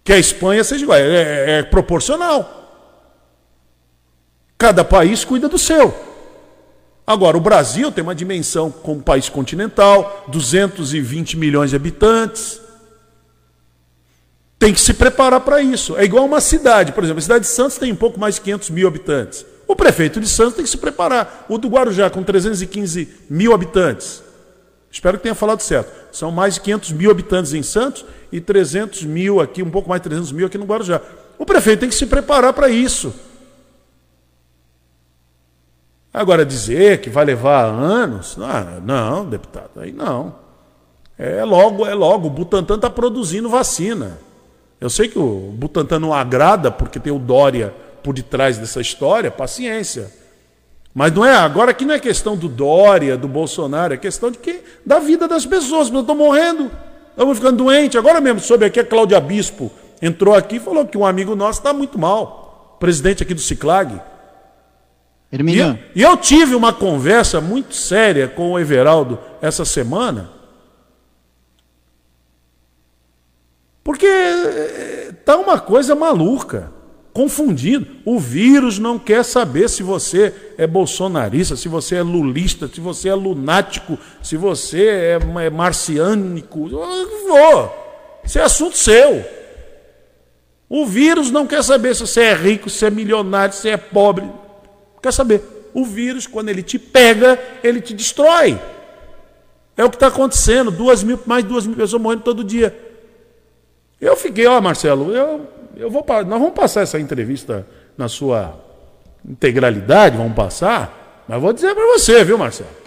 que 0.05 0.13
a 0.13 0.19
Espanha 0.19 0.65
seja 0.65 0.85
igual. 0.85 0.99
É, 0.99 1.03
é, 1.03 1.51
é 1.59 1.63
proporcional. 1.63 2.61
Cada 4.59 4.85
país 4.85 5.25
cuida 5.25 5.49
do 5.49 5.59
seu. 5.59 5.95
Agora, 7.07 7.37
o 7.37 7.41
Brasil 7.41 7.91
tem 7.91 8.03
uma 8.03 8.15
dimensão 8.15 8.71
como 8.71 9.03
país 9.03 9.29
continental, 9.29 10.25
220 10.29 11.37
milhões 11.37 11.71
de 11.71 11.77
habitantes. 11.77 12.61
Tem 14.59 14.73
que 14.73 14.81
se 14.81 14.95
preparar 14.95 15.41
para 15.41 15.61
isso. 15.61 15.97
É 15.97 16.05
igual 16.05 16.25
uma 16.25 16.41
cidade, 16.41 16.93
por 16.93 17.03
exemplo, 17.03 17.19
a 17.19 17.23
cidade 17.23 17.45
de 17.45 17.51
Santos 17.51 17.77
tem 17.77 17.93
um 17.93 17.97
pouco 17.97 18.21
mais 18.21 18.37
de 18.37 18.43
500 18.43 18.71
mil 18.71 18.87
habitantes. 18.87 19.45
O 19.67 19.75
prefeito 19.75 20.21
de 20.21 20.29
Santos 20.29 20.55
tem 20.55 20.65
que 20.65 20.71
se 20.71 20.79
preparar. 20.79 21.47
O 21.49 21.59
do 21.59 21.69
Guarujá, 21.69 22.09
com 22.09 22.23
315 22.23 23.09
mil 23.29 23.53
habitantes. 23.53 24.23
Espero 24.93 25.17
que 25.17 25.23
tenha 25.23 25.35
falado 25.35 25.63
certo. 25.63 25.91
São 26.15 26.31
mais 26.31 26.55
de 26.55 26.61
500 26.61 26.93
mil 26.93 27.11
habitantes 27.11 27.55
em 27.55 27.63
Santos 27.63 28.05
e 28.31 28.43
300 28.43 29.05
mil 29.05 29.41
aqui, 29.41 29.63
um 29.63 29.71
pouco 29.71 29.89
mais 29.89 30.03
de 30.03 30.09
300 30.11 30.33
mil 30.33 30.47
aqui 30.47 30.59
no 30.59 30.67
Guarujá. 30.67 31.01
O 31.39 31.47
prefeito 31.47 31.81
tem 31.81 31.89
que 31.89 31.95
se 31.95 32.05
preparar 32.05 32.53
para 32.53 32.69
isso. 32.69 33.15
Agora, 36.13 36.45
dizer 36.45 37.01
que 37.01 37.09
vai 37.09 37.25
levar 37.25 37.65
anos, 37.65 38.37
não, 38.37 38.81
não, 38.83 39.25
deputado, 39.25 39.81
aí 39.81 39.93
não. 39.93 40.35
É 41.19 41.43
logo, 41.43 41.87
é 41.87 41.95
logo. 41.95 42.27
O 42.27 42.31
Butantan 42.31 42.75
está 42.75 42.91
produzindo 42.91 43.49
vacina. 43.49 44.19
Eu 44.79 44.91
sei 44.91 45.09
que 45.09 45.19
o 45.19 45.55
Butantan 45.55 46.01
não 46.01 46.13
agrada 46.13 46.71
porque 46.71 47.01
tem 47.01 47.13
o 47.13 47.19
Dória 47.19 47.73
por 48.03 48.13
detrás 48.13 48.59
dessa 48.59 48.81
história, 48.81 49.31
paciência. 49.31 50.13
Mas 50.95 51.13
não 51.13 51.25
é, 51.25 51.35
agora 51.35 51.71
aqui 51.71 51.85
não 51.85 51.95
é 51.95 51.99
questão 51.99 52.37
do 52.37 52.49
Dória, 52.49 53.17
do 53.17 53.27
Bolsonaro, 53.27 53.95
é 53.95 53.97
questão 53.97 54.31
de 54.31 54.39
que 54.39 54.61
da 54.85 54.99
vida 54.99 55.27
das 55.27 55.47
pessoas, 55.47 55.91
eu 55.91 56.01
estou 56.01 56.15
morrendo. 56.15 56.71
Estamos 57.11 57.39
ficando 57.39 57.65
doentes. 57.65 57.99
Agora 57.99 58.21
mesmo 58.21 58.41
soube 58.41 58.65
aqui 58.65 58.81
a 58.81 58.85
Cláudia 58.85 59.21
Bispo 59.21 59.71
entrou 60.03 60.35
aqui 60.35 60.57
e 60.57 60.61
falou 60.61 60.85
que 60.85 60.99
um 60.99 61.07
amigo 61.07 61.37
nosso 61.37 61.61
está 61.61 61.73
muito 61.73 61.97
mal. 61.97 62.77
Presidente 62.81 63.23
aqui 63.23 63.33
do 63.33 63.41
Ciclag. 63.41 64.01
Hermínio. 65.31 65.79
E, 65.95 66.01
e 66.01 66.03
eu 66.03 66.17
tive 66.17 66.57
uma 66.57 66.73
conversa 66.73 67.41
muito 67.41 67.75
séria 67.75 68.27
com 68.27 68.53
o 68.53 68.59
Everaldo 68.59 69.19
essa 69.41 69.65
semana. 69.65 70.31
Porque 73.85 74.07
está 75.09 75.37
uma 75.37 75.59
coisa 75.59 75.95
maluca 75.95 76.73
confundindo. 77.13 77.87
O 78.05 78.19
vírus 78.19 78.79
não 78.79 78.99
quer 78.99 79.25
saber 79.25 79.69
se 79.69 79.83
você 79.83 80.35
é 80.57 80.67
bolsonarista, 80.67 81.57
se 81.57 81.69
você 81.69 81.97
é 81.97 82.03
lulista, 82.03 82.69
se 82.69 82.81
você 82.81 83.09
é 83.09 83.15
lunático, 83.15 83.99
se 84.23 84.37
você 84.37 84.87
é, 84.87 85.19
é 85.45 85.51
marciânico. 85.51 86.69
vou. 86.69 88.21
Isso 88.25 88.39
é 88.39 88.43
assunto 88.43 88.77
seu. 88.77 89.25
O 90.69 90.87
vírus 90.87 91.31
não 91.31 91.47
quer 91.47 91.63
saber 91.63 91.95
se 91.95 92.01
você 92.01 92.23
é 92.23 92.35
rico, 92.35 92.71
se 92.71 92.87
é 92.87 92.91
milionário, 92.91 93.55
se 93.55 93.69
é 93.69 93.77
pobre. 93.77 94.29
quer 95.03 95.13
saber. 95.13 95.43
O 95.75 95.85
vírus, 95.85 96.27
quando 96.27 96.49
ele 96.49 96.63
te 96.63 96.79
pega, 96.79 97.39
ele 97.63 97.81
te 97.81 97.95
destrói. 97.95 98.59
É 99.77 99.85
o 99.85 99.91
que 99.91 99.97
está 99.97 100.09
acontecendo. 100.09 100.71
Duas 100.71 101.03
mil, 101.03 101.19
mais 101.27 101.45
de 101.45 101.51
duas 101.51 101.67
mil 101.67 101.77
pessoas 101.77 102.01
morrendo 102.01 102.23
todo 102.23 102.45
dia. 102.45 102.77
Eu 104.01 104.17
fiquei, 104.17 104.47
ó, 104.47 104.61
Marcelo, 104.61 105.15
eu 105.15 105.47
eu 105.77 105.91
vou, 105.91 106.05
nós 106.09 106.41
vamos 106.41 106.55
passar 106.55 106.83
essa 106.83 106.99
entrevista 106.99 107.67
na 107.97 108.09
sua 108.09 108.55
integralidade, 109.29 110.17
vamos 110.17 110.35
passar, 110.35 111.25
mas 111.29 111.41
vou 111.41 111.53
dizer 111.53 111.75
para 111.75 111.87
você, 111.87 112.25
viu, 112.25 112.37
Marcelo? 112.37 112.83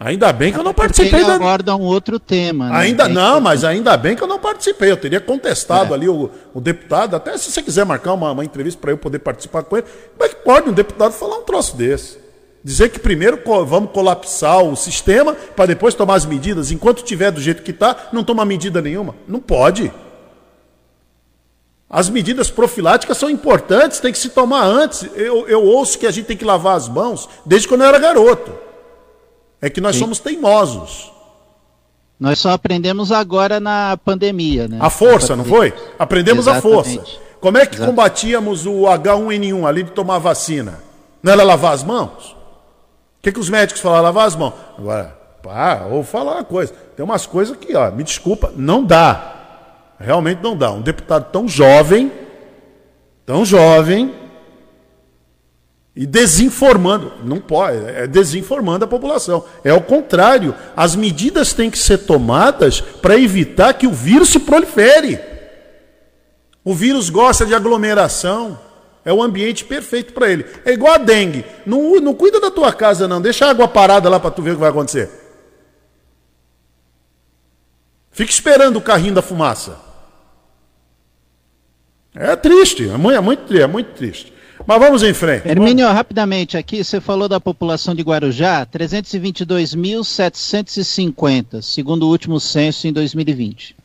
Ainda 0.00 0.32
bem 0.32 0.52
que 0.52 0.58
eu 0.58 0.62
não 0.62 0.72
participei. 0.72 1.24
da... 1.24 1.34
aguarda 1.34 1.74
um 1.74 1.82
outro 1.82 2.20
tema. 2.20 2.68
Né? 2.68 2.76
Ainda 2.76 3.08
não, 3.08 3.40
mas 3.40 3.64
ainda 3.64 3.96
bem 3.96 4.14
que 4.14 4.22
eu 4.22 4.28
não 4.28 4.38
participei. 4.38 4.92
Eu 4.92 4.96
teria 4.96 5.20
contestado 5.20 5.92
é. 5.92 5.96
ali 5.96 6.08
o, 6.08 6.30
o, 6.54 6.60
deputado, 6.60 7.16
até 7.16 7.36
se 7.36 7.50
você 7.50 7.60
quiser 7.60 7.84
marcar 7.84 8.12
uma, 8.12 8.30
uma 8.30 8.44
entrevista 8.44 8.80
para 8.80 8.92
eu 8.92 8.98
poder 8.98 9.18
participar 9.18 9.64
com 9.64 9.76
ele. 9.76 9.86
Como 10.16 10.24
é 10.24 10.28
que 10.28 10.36
pode 10.36 10.68
um 10.68 10.72
deputado 10.72 11.12
falar 11.12 11.38
um 11.38 11.42
troço 11.42 11.76
desse? 11.76 12.16
Dizer 12.62 12.90
que 12.90 13.00
primeiro 13.00 13.40
vamos 13.66 13.90
colapsar 13.90 14.62
o 14.62 14.76
sistema 14.76 15.34
para 15.34 15.66
depois 15.66 15.94
tomar 15.94 16.14
as 16.14 16.26
medidas. 16.26 16.70
Enquanto 16.70 17.02
tiver 17.02 17.32
do 17.32 17.40
jeito 17.40 17.62
que 17.62 17.72
está, 17.72 18.08
não 18.12 18.22
toma 18.22 18.44
medida 18.44 18.80
nenhuma. 18.80 19.16
Não 19.26 19.40
pode. 19.40 19.90
As 21.90 22.10
medidas 22.10 22.50
profiláticas 22.50 23.16
são 23.16 23.30
importantes, 23.30 23.98
tem 23.98 24.12
que 24.12 24.18
se 24.18 24.28
tomar 24.28 24.64
antes. 24.64 25.08
Eu, 25.14 25.48
eu 25.48 25.64
ouço 25.64 25.98
que 25.98 26.06
a 26.06 26.10
gente 26.10 26.26
tem 26.26 26.36
que 26.36 26.44
lavar 26.44 26.76
as 26.76 26.86
mãos 26.86 27.28
desde 27.46 27.66
quando 27.66 27.80
eu 27.82 27.88
era 27.88 27.98
garoto. 27.98 28.52
É 29.60 29.70
que 29.70 29.80
nós 29.80 29.94
Sim. 29.94 30.00
somos 30.02 30.18
teimosos. 30.18 31.10
Nós 32.20 32.38
só 32.38 32.50
aprendemos 32.50 33.10
agora 33.10 33.58
na 33.58 33.96
pandemia, 34.04 34.68
né? 34.68 34.78
A 34.80 34.90
força, 34.90 35.34
não 35.34 35.44
foi? 35.44 35.72
Aprendemos 35.98 36.46
Exatamente. 36.46 36.66
a 36.66 37.00
força. 37.00 37.18
Como 37.40 37.56
é 37.56 37.64
que 37.64 37.76
Exatamente. 37.76 37.96
combatíamos 37.96 38.66
o 38.66 38.82
H1N1 38.82 39.66
ali 39.66 39.82
de 39.84 39.92
tomar 39.92 40.18
vacina? 40.18 40.80
Não 41.22 41.32
era 41.32 41.42
lavar 41.42 41.72
as 41.72 41.84
mãos? 41.84 42.32
O 42.32 43.22
que, 43.22 43.32
que 43.32 43.40
os 43.40 43.48
médicos 43.48 43.80
falaram? 43.80 44.04
Lavar 44.04 44.26
as 44.26 44.36
mãos. 44.36 44.52
Agora, 44.76 45.16
pá, 45.42 45.76
vou 45.88 46.02
falar 46.02 46.34
uma 46.34 46.44
coisa. 46.44 46.74
Tem 46.96 47.04
umas 47.04 47.24
coisas 47.24 47.56
que, 47.56 47.74
ó, 47.74 47.90
me 47.90 48.02
desculpa, 48.02 48.52
não 48.56 48.84
dá. 48.84 49.37
Realmente 49.98 50.42
não 50.42 50.56
dá. 50.56 50.70
Um 50.70 50.82
deputado 50.82 51.30
tão 51.32 51.48
jovem, 51.48 52.12
tão 53.26 53.44
jovem, 53.44 54.14
e 55.98 56.06
desinformando. 56.06 57.12
Não 57.24 57.40
pode, 57.40 57.76
é 57.84 58.06
desinformando 58.06 58.84
a 58.84 58.88
população. 58.88 59.44
É 59.64 59.72
o 59.72 59.80
contrário. 59.80 60.54
As 60.76 60.94
medidas 60.94 61.52
têm 61.52 61.68
que 61.68 61.78
ser 61.78 61.98
tomadas 61.98 62.80
para 62.80 63.18
evitar 63.18 63.74
que 63.74 63.84
o 63.84 63.92
vírus 63.92 64.28
se 64.28 64.38
prolifere. 64.38 65.18
O 66.64 66.72
vírus 66.72 67.10
gosta 67.10 67.44
de 67.44 67.52
aglomeração. 67.52 68.56
É 69.04 69.12
o 69.12 69.20
ambiente 69.20 69.64
perfeito 69.64 70.12
para 70.12 70.30
ele. 70.30 70.46
É 70.64 70.72
igual 70.72 70.94
a 70.94 70.98
dengue. 70.98 71.44
Não, 71.66 71.96
não 71.96 72.14
cuida 72.14 72.38
da 72.38 72.50
tua 72.50 72.72
casa, 72.72 73.08
não. 73.08 73.20
Deixa 73.20 73.46
a 73.46 73.50
água 73.50 73.66
parada 73.66 74.08
lá 74.08 74.20
para 74.20 74.30
tu 74.30 74.40
ver 74.40 74.50
o 74.50 74.54
que 74.54 74.60
vai 74.60 74.70
acontecer. 74.70 75.10
Fica 78.12 78.30
esperando 78.30 78.76
o 78.76 78.82
carrinho 78.82 79.14
da 79.14 79.22
fumaça. 79.22 79.87
É 82.18 82.34
triste, 82.34 82.88
é 82.88 82.96
muito, 82.96 83.16
é 83.16 83.20
muito, 83.20 83.56
é 83.56 83.66
muito 83.66 83.92
triste. 83.92 84.32
Mas 84.66 84.80
vamos 84.80 85.04
em 85.04 85.14
frente. 85.14 85.48
Hermínio, 85.48 85.84
vamos... 85.84 85.96
rapidamente 85.96 86.56
aqui, 86.56 86.82
você 86.82 87.00
falou 87.00 87.28
da 87.28 87.38
população 87.38 87.94
de 87.94 88.02
Guarujá, 88.02 88.66
322.750, 88.66 91.62
segundo 91.62 92.02
o 92.02 92.10
último 92.10 92.40
censo 92.40 92.88
em 92.88 92.92
2020. 92.92 93.76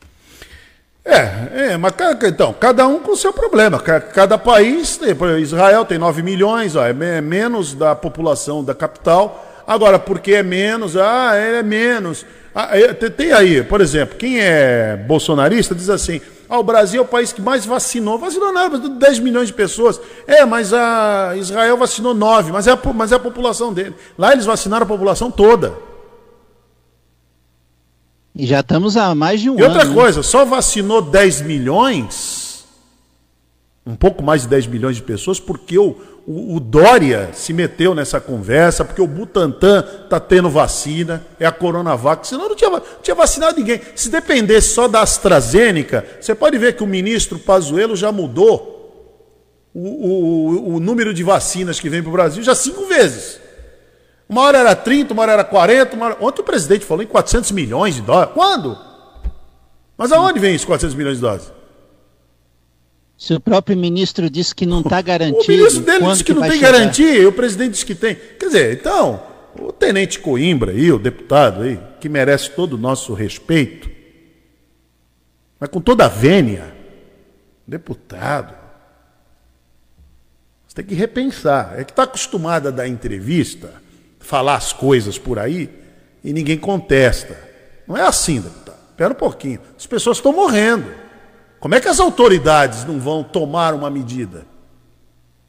É, 1.04 1.72
é, 1.72 1.76
mas 1.76 1.94
então, 2.24 2.52
cada 2.52 2.88
um 2.88 2.98
com 2.98 3.12
o 3.12 3.16
seu 3.16 3.32
problema. 3.32 3.78
Cada 3.78 4.36
país, 4.36 4.98
Israel 5.40 5.84
tem 5.84 5.98
9 5.98 6.20
milhões, 6.22 6.74
ó, 6.74 6.84
é 6.84 7.20
menos 7.20 7.72
da 7.72 7.94
população 7.94 8.64
da 8.64 8.74
capital. 8.74 9.52
Agora, 9.66 9.98
porque 9.98 10.32
é 10.32 10.42
menos, 10.42 10.94
ah, 10.96 11.34
é 11.34 11.62
menos. 11.62 12.26
Ah, 12.54 12.68
é, 12.72 12.92
tem 12.92 13.32
aí, 13.32 13.62
por 13.62 13.80
exemplo, 13.80 14.16
quem 14.16 14.40
é 14.40 15.02
bolsonarista 15.06 15.74
diz 15.74 15.88
assim: 15.88 16.20
ah, 16.48 16.58
o 16.58 16.62
Brasil 16.62 17.00
é 17.00 17.04
o 17.04 17.08
país 17.08 17.32
que 17.32 17.40
mais 17.40 17.64
vacinou. 17.64 18.18
Vacinou 18.18 18.52
nada, 18.52 18.78
10 18.78 19.18
milhões 19.20 19.48
de 19.48 19.54
pessoas. 19.54 20.00
É, 20.26 20.44
mas 20.44 20.72
a 20.72 21.34
Israel 21.36 21.76
vacinou 21.76 22.14
9, 22.14 22.52
mas 22.52 22.66
é 22.66 22.72
a, 22.72 22.78
mas 22.94 23.12
é 23.12 23.14
a 23.16 23.20
população 23.20 23.72
dele. 23.72 23.94
Lá 24.18 24.32
eles 24.32 24.44
vacinaram 24.44 24.84
a 24.84 24.88
população 24.88 25.30
toda. 25.30 25.74
E 28.34 28.46
já 28.46 28.60
estamos 28.60 28.96
há 28.96 29.14
mais 29.14 29.40
de 29.40 29.48
um 29.48 29.54
ano. 29.54 29.62
E 29.62 29.64
outra 29.64 29.86
coisa, 29.92 30.22
só 30.22 30.44
vacinou 30.44 31.00
10 31.00 31.42
milhões, 31.42 32.64
um 33.86 33.94
pouco 33.94 34.22
mais 34.22 34.42
de 34.42 34.48
10 34.48 34.66
milhões 34.66 34.96
de 34.96 35.02
pessoas, 35.02 35.38
porque 35.38 35.78
o, 35.78 35.96
o, 36.26 36.56
o 36.56 36.60
Dória 36.60 37.30
se 37.34 37.52
meteu 37.52 37.94
nessa 37.94 38.20
conversa, 38.20 38.84
porque 38.84 39.02
o 39.02 39.06
Butantan 39.06 39.84
está 40.04 40.18
tendo 40.18 40.48
vacina, 40.48 41.24
é 41.38 41.44
a 41.44 41.52
Coronavac, 41.52 42.26
senão 42.26 42.48
não 42.48 42.56
tinha, 42.56 42.70
não 42.70 42.82
tinha 43.02 43.14
vacinado 43.14 43.58
ninguém. 43.58 43.80
Se 43.94 44.08
dependesse 44.08 44.68
só 44.68 44.88
da 44.88 45.02
AstraZeneca, 45.02 46.04
você 46.20 46.34
pode 46.34 46.56
ver 46.56 46.76
que 46.76 46.82
o 46.82 46.86
ministro 46.86 47.38
Pazuello 47.38 47.94
já 47.94 48.10
mudou 48.10 48.74
o, 49.74 49.80
o, 49.80 50.74
o 50.76 50.80
número 50.80 51.12
de 51.12 51.22
vacinas 51.22 51.78
que 51.78 51.90
vem 51.90 52.02
para 52.02 52.08
o 52.08 52.12
Brasil 52.12 52.42
já 52.42 52.54
cinco 52.54 52.86
vezes. 52.86 53.40
Uma 54.26 54.42
hora 54.42 54.58
era 54.58 54.74
30, 54.74 55.12
uma 55.12 55.22
hora 55.22 55.32
era 55.32 55.44
40. 55.44 56.02
Hora... 56.02 56.16
Ontem 56.20 56.40
o 56.40 56.44
presidente 56.44 56.86
falou 56.86 57.02
em 57.02 57.06
400 57.06 57.50
milhões 57.50 57.96
de 57.96 58.00
dólares. 58.00 58.32
Quando? 58.32 58.78
Mas 59.96 60.10
aonde 60.10 60.40
vem 60.40 60.54
esses 60.54 60.64
400 60.64 60.96
milhões 60.96 61.16
de 61.16 61.20
dólares? 61.20 61.52
Se 63.16 63.32
o 63.32 63.40
próprio 63.40 63.76
ministro 63.76 64.28
disse 64.28 64.54
que 64.54 64.66
não 64.66 64.80
está 64.80 65.00
garantido. 65.00 65.44
o 65.52 65.56
ministro 65.56 65.82
dele 65.82 66.04
disse 66.06 66.24
que, 66.24 66.34
que 66.34 66.40
não 66.40 66.48
tem 66.48 66.58
chegar? 66.58 66.72
garantia 66.72 67.14
e 67.14 67.26
o 67.26 67.32
presidente 67.32 67.72
disse 67.72 67.86
que 67.86 67.94
tem. 67.94 68.14
Quer 68.14 68.46
dizer, 68.46 68.72
então, 68.74 69.22
o 69.58 69.72
tenente 69.72 70.18
Coimbra 70.18 70.72
aí, 70.72 70.90
o 70.90 70.98
deputado 70.98 71.62
aí, 71.62 71.78
que 72.00 72.08
merece 72.08 72.50
todo 72.50 72.74
o 72.74 72.78
nosso 72.78 73.14
respeito, 73.14 73.88
mas 75.58 75.70
com 75.70 75.80
toda 75.80 76.06
a 76.06 76.08
vênia, 76.08 76.74
deputado, 77.66 78.54
você 80.66 80.74
tem 80.74 80.84
que 80.84 80.94
repensar. 80.94 81.74
É 81.78 81.84
que 81.84 81.92
está 81.92 82.02
acostumado 82.02 82.68
a 82.68 82.70
dar 82.70 82.88
entrevista 82.88 83.72
falar 84.18 84.56
as 84.56 84.72
coisas 84.72 85.18
por 85.18 85.38
aí 85.38 85.70
e 86.22 86.32
ninguém 86.32 86.58
contesta. 86.58 87.38
Não 87.86 87.96
é 87.96 88.02
assim, 88.02 88.40
deputado. 88.40 88.78
Espera 88.90 89.12
um 89.12 89.16
pouquinho. 89.16 89.60
As 89.78 89.86
pessoas 89.86 90.16
estão 90.16 90.32
morrendo. 90.32 91.03
Como 91.64 91.74
é 91.74 91.80
que 91.80 91.88
as 91.88 91.98
autoridades 91.98 92.84
não 92.84 93.00
vão 93.00 93.24
tomar 93.24 93.72
uma 93.72 93.88
medida? 93.88 94.44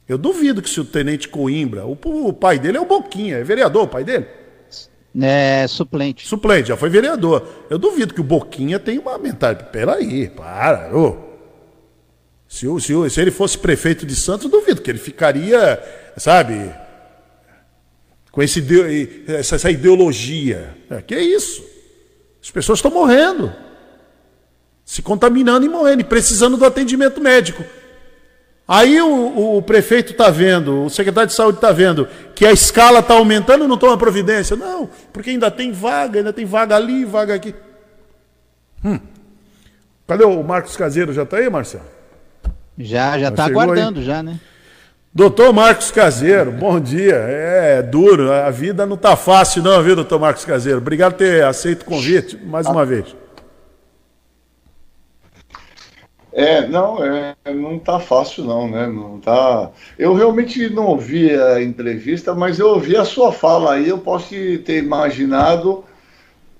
Eu 0.08 0.16
duvido 0.16 0.62
que 0.62 0.70
se 0.70 0.80
o 0.80 0.84
tenente 0.86 1.28
Coimbra, 1.28 1.84
o, 1.84 1.92
o 2.02 2.32
pai 2.32 2.58
dele 2.58 2.78
é 2.78 2.80
o 2.80 2.86
Boquinha, 2.86 3.36
é 3.36 3.44
vereador 3.44 3.82
o 3.82 3.86
pai 3.86 4.02
dele? 4.02 4.24
É, 5.20 5.66
suplente. 5.68 6.26
Suplente, 6.26 6.68
já 6.68 6.76
foi 6.78 6.88
vereador. 6.88 7.46
Eu 7.68 7.76
duvido 7.76 8.14
que 8.14 8.22
o 8.22 8.24
Boquinha 8.24 8.78
tenha 8.78 8.98
uma 8.98 9.18
mentalidade. 9.18 9.68
Peraí, 9.70 10.30
para. 10.30 10.96
Ô. 10.96 11.18
Se, 12.48 12.66
se, 12.80 13.10
se 13.10 13.20
ele 13.20 13.30
fosse 13.30 13.58
prefeito 13.58 14.06
de 14.06 14.16
Santos, 14.16 14.46
eu 14.46 14.50
duvido 14.50 14.80
que 14.80 14.90
ele 14.90 14.98
ficaria, 14.98 15.78
sabe, 16.16 16.74
com 18.32 18.42
esse, 18.42 18.64
essa, 19.28 19.70
ideologia. 19.70 20.78
É, 20.88 21.02
que 21.02 21.14
é 21.14 21.20
isso? 21.20 21.62
As 22.42 22.50
pessoas 22.50 22.78
estão 22.78 22.90
morrendo, 22.90 23.52
se 24.86 25.02
contaminando 25.02 25.66
e 25.66 25.68
morrendo, 25.68 26.02
e 26.02 26.04
precisando 26.04 26.56
do 26.56 26.64
atendimento 26.64 27.20
médico. 27.20 27.64
Aí 28.68 29.00
o, 29.00 29.58
o 29.58 29.62
prefeito 29.62 30.12
está 30.12 30.30
vendo, 30.30 30.84
o 30.84 30.90
secretário 30.90 31.28
de 31.28 31.34
saúde 31.34 31.58
está 31.58 31.72
vendo 31.72 32.08
que 32.36 32.46
a 32.46 32.52
escala 32.52 33.00
está 33.00 33.14
aumentando 33.14 33.64
e 33.64 33.68
não 33.68 33.76
toma 33.76 33.98
providência. 33.98 34.56
Não, 34.56 34.88
porque 35.12 35.30
ainda 35.30 35.50
tem 35.50 35.72
vaga, 35.72 36.20
ainda 36.20 36.32
tem 36.32 36.44
vaga 36.44 36.76
ali, 36.76 37.04
vaga 37.04 37.34
aqui. 37.34 37.52
Hum. 38.84 39.00
Cadê 40.06 40.24
o 40.24 40.42
Marcos 40.44 40.76
Caseiro? 40.76 41.12
Já 41.12 41.24
está 41.24 41.38
aí, 41.38 41.50
Marcelo? 41.50 41.84
Já, 42.78 43.18
já 43.18 43.28
está 43.28 43.44
aguardando, 43.44 43.98
aí? 43.98 44.06
já, 44.06 44.22
né? 44.22 44.38
Doutor 45.12 45.52
Marcos 45.52 45.90
Caseiro, 45.90 46.52
bom 46.58 46.78
dia. 46.78 47.14
É, 47.14 47.78
é 47.78 47.82
duro, 47.82 48.32
a 48.32 48.50
vida 48.50 48.86
não 48.86 48.94
está 48.94 49.16
fácil 49.16 49.64
não, 49.64 49.82
viu, 49.82 49.96
doutor 49.96 50.20
Marcos 50.20 50.44
Caseiro? 50.44 50.78
Obrigado 50.78 51.12
por 51.12 51.18
ter 51.18 51.44
aceito 51.44 51.82
o 51.82 51.86
convite 51.86 52.36
mais 52.36 52.66
uma 52.66 52.84
vez. 52.84 53.16
É, 56.38 56.68
não, 56.68 57.02
é, 57.02 57.34
não 57.46 57.76
está 57.76 57.98
fácil 57.98 58.44
não, 58.44 58.68
né? 58.68 58.86
Não 58.86 59.18
tá. 59.18 59.70
Eu 59.98 60.12
realmente 60.12 60.68
não 60.68 60.88
ouvi 60.88 61.30
a 61.30 61.62
entrevista, 61.62 62.34
mas 62.34 62.58
eu 62.58 62.68
ouvi 62.68 62.94
a 62.94 63.06
sua 63.06 63.32
fala 63.32 63.72
aí, 63.72 63.88
eu 63.88 63.96
posso 63.96 64.28
ter 64.58 64.76
imaginado 64.84 65.82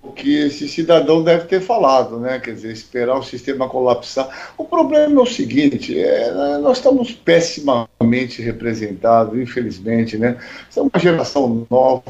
o 0.03 0.13
que 0.13 0.35
esse 0.35 0.67
cidadão 0.67 1.23
deve 1.23 1.45
ter 1.45 1.61
falado, 1.61 2.19
né? 2.19 2.41
Quer 2.41 2.55
dizer, 2.55 2.73
esperar 2.73 3.19
o 3.19 3.23
sistema 3.23 3.69
colapsar. 3.69 4.55
O 4.57 4.65
problema 4.65 5.21
é 5.21 5.23
o 5.23 5.27
seguinte: 5.27 5.99
é, 5.99 6.33
nós 6.59 6.79
estamos 6.79 7.13
pessimamente 7.13 8.41
representados, 8.41 9.39
infelizmente, 9.39 10.17
né? 10.17 10.39
é 10.75 10.81
uma 10.81 10.99
geração 10.99 11.67
nova 11.71 12.03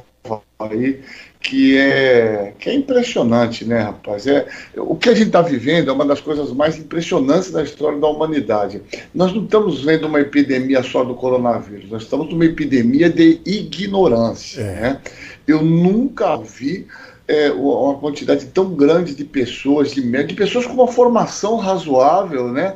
aí 0.60 1.02
que 1.46 1.78
é, 1.78 2.54
que 2.58 2.68
é 2.68 2.74
impressionante, 2.74 3.64
né, 3.64 3.78
rapaz? 3.78 4.26
É, 4.26 4.46
o 4.76 4.96
que 4.96 5.08
a 5.08 5.14
gente 5.14 5.28
está 5.28 5.40
vivendo 5.40 5.88
é 5.88 5.92
uma 5.92 6.04
das 6.04 6.20
coisas 6.20 6.50
mais 6.50 6.76
impressionantes 6.76 7.52
da 7.52 7.62
história 7.62 8.00
da 8.00 8.08
humanidade. 8.08 8.82
Nós 9.14 9.32
não 9.32 9.44
estamos 9.44 9.84
vendo 9.84 10.08
uma 10.08 10.20
epidemia 10.20 10.82
só 10.82 11.04
do 11.04 11.14
coronavírus, 11.14 11.88
nós 11.88 12.02
estamos 12.02 12.28
numa 12.30 12.44
epidemia 12.44 13.08
de 13.08 13.40
ignorância. 13.46 14.60
É. 14.60 14.80
Né? 14.80 15.00
Eu 15.46 15.62
nunca 15.62 16.36
vi 16.36 16.88
é, 17.28 17.52
uma 17.52 17.94
quantidade 17.94 18.46
tão 18.46 18.74
grande 18.74 19.14
de 19.14 19.24
pessoas, 19.24 19.92
de, 19.92 20.02
de 20.02 20.34
pessoas 20.34 20.66
com 20.66 20.72
uma 20.72 20.88
formação 20.88 21.56
razoável, 21.58 22.48
né? 22.52 22.74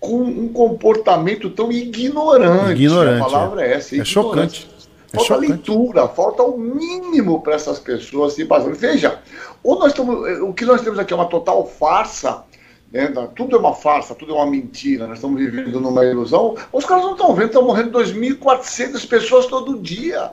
com 0.00 0.20
um 0.20 0.48
comportamento 0.48 1.48
tão 1.50 1.70
ignorante. 1.70 2.72
Ignorante. 2.72 3.22
A 3.22 3.24
palavra 3.24 3.64
é, 3.64 3.74
essa. 3.74 3.94
É, 3.94 4.00
é 4.00 4.04
chocante. 4.04 4.68
É 5.12 5.16
falta 5.16 5.36
leitura, 5.36 6.08
falta 6.08 6.42
o 6.42 6.56
mínimo 6.56 7.40
para 7.42 7.54
essas 7.54 7.78
pessoas 7.78 8.34
se 8.34 8.44
passando. 8.44 8.74
Veja, 8.74 9.20
ou 9.62 9.78
nós 9.78 9.88
estamos, 9.88 10.28
é, 10.28 10.40
o 10.40 10.52
que 10.52 10.64
nós 10.64 10.82
temos 10.82 10.98
aqui 10.98 11.12
é 11.12 11.16
uma 11.16 11.26
total 11.26 11.66
farsa, 11.66 12.44
né? 12.92 13.12
tudo 13.34 13.56
é 13.56 13.58
uma 13.58 13.74
farsa, 13.74 14.14
tudo 14.14 14.32
é 14.32 14.34
uma 14.36 14.46
mentira, 14.46 15.06
nós 15.06 15.18
estamos 15.18 15.40
vivendo 15.40 15.80
numa 15.80 16.04
ilusão. 16.04 16.56
Os 16.72 16.84
caras 16.84 17.04
não 17.04 17.12
estão 17.12 17.34
vendo, 17.34 17.46
estão 17.46 17.64
morrendo 17.64 17.98
2.400 17.98 19.08
pessoas 19.08 19.46
todo 19.46 19.78
dia. 19.78 20.30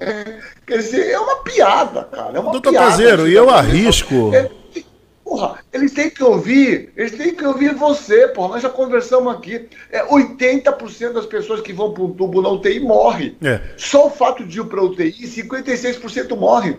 É, 0.00 0.40
quer 0.66 0.78
dizer, 0.78 1.10
é 1.10 1.18
uma 1.18 1.36
piada, 1.36 2.04
cara. 2.04 2.36
É 2.36 2.40
uma 2.40 2.52
Doutor 2.52 2.70
piada. 2.70 2.90
Caseiro, 2.90 3.28
e 3.28 3.34
eu 3.34 3.48
arrisco. 3.48 4.34
É, 4.34 4.50
porra, 5.26 5.58
eles 5.72 5.92
têm 5.92 6.08
que 6.08 6.22
ouvir, 6.22 6.92
eles 6.96 7.10
têm 7.10 7.34
que 7.34 7.44
ouvir 7.44 7.74
você, 7.74 8.28
porra. 8.28 8.50
Nós 8.50 8.62
já 8.62 8.70
conversamos 8.70 9.34
aqui. 9.34 9.68
É, 9.90 10.06
80% 10.06 11.12
das 11.12 11.26
pessoas 11.26 11.60
que 11.60 11.72
vão 11.72 11.92
para 11.92 12.04
um 12.04 12.12
tubo 12.12 12.40
na 12.40 12.48
UTI 12.48 12.78
morre. 12.78 13.36
É. 13.42 13.60
Só 13.76 14.06
o 14.06 14.10
fato 14.10 14.46
de 14.46 14.60
ir 14.60 14.64
para 14.66 14.80
UTI, 14.80 15.12
56% 15.12 16.36
morre. 16.36 16.78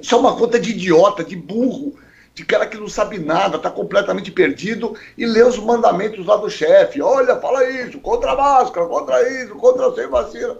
Isso 0.00 0.14
é 0.14 0.18
uma 0.18 0.34
conta 0.36 0.58
de 0.58 0.70
idiota, 0.70 1.22
de 1.22 1.36
burro, 1.36 1.94
de 2.34 2.46
cara 2.46 2.66
que 2.66 2.78
não 2.78 2.88
sabe 2.88 3.18
nada, 3.18 3.58
está 3.58 3.70
completamente 3.70 4.30
perdido 4.30 4.94
e 5.16 5.26
lê 5.26 5.42
os 5.42 5.58
mandamentos 5.58 6.24
lá 6.24 6.36
do 6.36 6.48
chefe. 6.48 7.02
Olha, 7.02 7.36
fala 7.36 7.68
isso, 7.68 7.98
contra 8.00 8.32
a 8.32 8.36
máscara, 8.36 8.86
contra 8.86 9.42
isso, 9.42 9.54
contra 9.54 9.94
sem 9.94 10.08
vacina. 10.08 10.56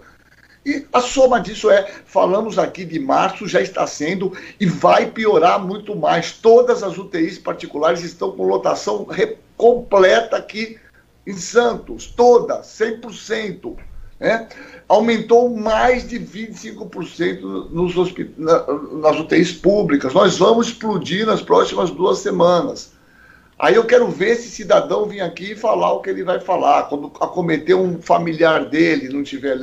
E 0.67 0.85
a 0.91 0.99
soma 0.99 1.39
disso 1.39 1.71
é, 1.71 1.89
falamos 2.05 2.59
aqui 2.59 2.83
de 2.83 2.99
março, 2.99 3.47
já 3.47 3.61
está 3.61 3.87
sendo 3.87 4.33
e 4.59 4.65
vai 4.65 5.09
piorar 5.09 5.65
muito 5.65 5.95
mais. 5.95 6.33
Todas 6.33 6.83
as 6.83 6.97
UTIs 6.97 7.39
particulares 7.39 8.03
estão 8.03 8.33
com 8.33 8.43
lotação 8.43 9.07
completa 9.55 10.35
aqui 10.35 10.77
em 11.25 11.37
Santos, 11.37 12.07
toda, 12.07 12.59
100%. 12.59 13.77
Né? 14.19 14.49
Aumentou 14.89 15.55
mais 15.55 16.05
de 16.05 16.19
25% 16.19 17.69
nos 17.69 17.95
nas 18.91 19.19
UTIs 19.21 19.53
públicas. 19.53 20.13
Nós 20.13 20.37
vamos 20.37 20.67
explodir 20.67 21.25
nas 21.25 21.41
próximas 21.41 21.91
duas 21.91 22.19
semanas. 22.19 22.91
Aí 23.57 23.75
eu 23.75 23.85
quero 23.85 24.09
ver 24.09 24.31
esse 24.31 24.49
cidadão 24.49 25.05
vir 25.05 25.21
aqui 25.21 25.53
e 25.53 25.55
falar 25.55 25.93
o 25.93 26.01
que 26.01 26.09
ele 26.09 26.25
vai 26.25 26.41
falar. 26.41 26.89
Quando 26.89 27.09
acometer 27.21 27.77
um 27.77 28.01
familiar 28.01 28.65
dele 28.65 29.07
não 29.07 29.23
tiver 29.23 29.55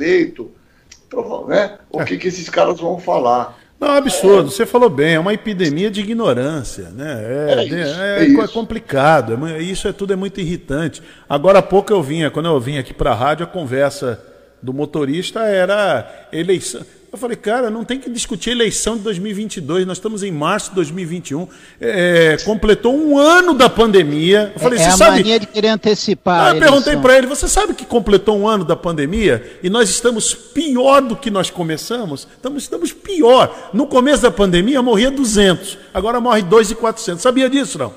leito, 1.15 1.47
né? 1.47 1.77
O 1.89 2.03
que, 2.03 2.17
que 2.17 2.27
esses 2.27 2.49
caras 2.49 2.79
vão 2.79 2.99
falar? 2.99 3.57
Não, 3.79 3.89
absurdo. 3.89 4.47
É. 4.47 4.51
Você 4.51 4.65
falou 4.65 4.89
bem, 4.89 5.15
é 5.15 5.19
uma 5.19 5.33
epidemia 5.33 5.91
de 5.91 6.01
ignorância, 6.01 6.89
né? 6.89 7.21
É, 7.23 7.53
é, 7.53 7.65
isso, 7.65 8.01
é, 8.01 8.25
é, 8.25 8.43
é 8.43 8.47
complicado. 8.47 9.59
isso 9.59 9.87
é 9.87 9.93
tudo 9.93 10.13
é 10.13 10.15
muito 10.15 10.39
irritante. 10.39 11.01
Agora 11.27 11.59
há 11.59 11.63
pouco 11.63 11.91
eu 11.91 12.01
vinha, 12.01 12.31
quando 12.31 12.47
eu 12.47 12.59
vim 12.59 12.77
aqui 12.77 12.93
para 12.93 13.11
a 13.11 13.15
rádio, 13.15 13.43
a 13.43 13.47
conversa 13.47 14.19
do 14.65 14.73
motorista 14.73 15.41
era 15.41 16.27
eleição. 16.33 16.81
Eu 17.11 17.17
falei, 17.17 17.37
cara, 17.37 17.69
não 17.69 17.85
tem 17.85 17.97
que 17.97 18.09
discutir 18.09 18.49
eleição 18.49 18.97
de 18.97 19.03
2022, 19.03 19.85
nós 19.85 19.97
estamos 19.97 20.21
em 20.21 20.31
março 20.31 20.71
de 20.71 20.75
2021, 20.75 21.47
é, 21.79 22.35
completou 22.43 22.93
um 22.93 23.17
ano 23.17 23.53
da 23.53 23.69
pandemia. 23.69 24.51
Eu 24.53 24.59
falei, 24.59 24.79
é, 24.79 24.81
é 24.81 24.87
a 24.87 24.91
sabe... 24.91 25.17
mania 25.19 25.39
de 25.39 25.47
querer 25.47 25.69
antecipar. 25.69 26.47
Ah, 26.47 26.55
eu 26.55 26.59
perguntei 26.59 26.97
para 26.97 27.17
ele, 27.17 27.25
você 27.25 27.47
sabe 27.47 27.73
que 27.73 27.85
completou 27.85 28.37
um 28.37 28.45
ano 28.45 28.65
da 28.65 28.75
pandemia 28.75 29.59
e 29.63 29.69
nós 29.69 29.89
estamos 29.89 30.33
pior 30.33 30.99
do 31.01 31.15
que 31.15 31.31
nós 31.31 31.49
começamos? 31.49 32.27
Estamos, 32.35 32.63
estamos 32.63 32.91
pior. 32.91 33.69
No 33.71 33.87
começo 33.87 34.23
da 34.23 34.31
pandemia 34.31 34.81
morria 34.81 35.09
200, 35.09 35.77
agora 35.93 36.19
morre 36.19 36.41
2,400. 36.41 37.21
Sabia 37.21 37.49
disso, 37.49 37.77
não? 37.77 37.93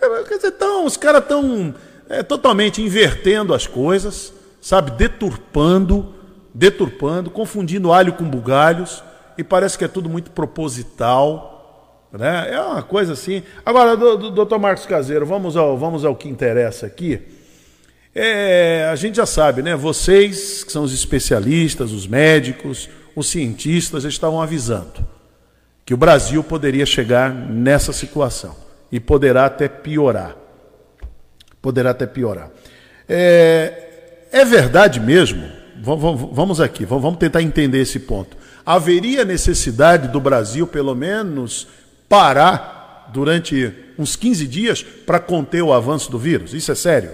É, 0.00 0.22
quer 0.22 0.36
dizer, 0.36 0.52
então, 0.54 0.84
os 0.84 0.96
caras 0.96 1.22
estão 1.22 1.74
é, 2.08 2.22
totalmente 2.22 2.80
invertendo 2.80 3.52
as 3.52 3.66
coisas, 3.66 4.32
sabe, 4.62 4.92
deturpando 4.92 6.22
deturpando, 6.54 7.30
confundindo 7.30 7.92
alho 7.92 8.12
com 8.12 8.24
bugalhos, 8.24 9.02
e 9.38 9.42
parece 9.42 9.78
que 9.78 9.84
é 9.84 9.88
tudo 9.88 10.08
muito 10.08 10.30
proposital. 10.30 12.08
Né? 12.12 12.52
É 12.52 12.60
uma 12.60 12.82
coisa 12.82 13.14
assim. 13.14 13.42
Agora, 13.64 13.96
doutor 13.96 14.58
Marcos 14.58 14.84
Caseiro, 14.84 15.24
vamos 15.24 15.56
ao, 15.56 15.78
vamos 15.78 16.04
ao 16.04 16.14
que 16.14 16.28
interessa 16.28 16.86
aqui. 16.86 17.20
É, 18.14 18.88
a 18.92 18.96
gente 18.96 19.16
já 19.16 19.24
sabe, 19.24 19.62
né? 19.62 19.74
Vocês, 19.74 20.62
que 20.62 20.70
são 20.70 20.82
os 20.82 20.92
especialistas, 20.92 21.92
os 21.92 22.06
médicos, 22.06 22.90
os 23.16 23.30
cientistas, 23.30 24.02
já 24.02 24.10
estavam 24.10 24.42
avisando 24.42 25.06
que 25.86 25.94
o 25.94 25.96
Brasil 25.96 26.44
poderia 26.44 26.84
chegar 26.84 27.32
nessa 27.34 27.92
situação 27.92 28.54
e 28.90 29.00
poderá 29.00 29.46
até 29.46 29.66
piorar. 29.66 30.36
Poderá 31.62 31.90
até 31.90 32.06
piorar. 32.06 32.50
É, 33.08 33.81
é 34.32 34.44
verdade 34.44 34.98
mesmo 34.98 35.62
vamos 35.82 36.60
aqui, 36.60 36.84
vamos 36.84 37.16
tentar 37.16 37.42
entender 37.42 37.80
esse 37.80 37.98
ponto. 37.98 38.36
Haveria 38.64 39.24
necessidade 39.24 40.08
do 40.08 40.20
Brasil, 40.20 40.66
pelo 40.66 40.94
menos, 40.94 41.66
parar 42.08 43.10
durante 43.12 43.74
uns 43.98 44.14
15 44.14 44.46
dias 44.46 44.82
para 44.82 45.18
conter 45.18 45.62
o 45.62 45.72
avanço 45.72 46.10
do 46.10 46.18
vírus? 46.18 46.54
Isso 46.54 46.70
é 46.70 46.74
sério? 46.74 47.10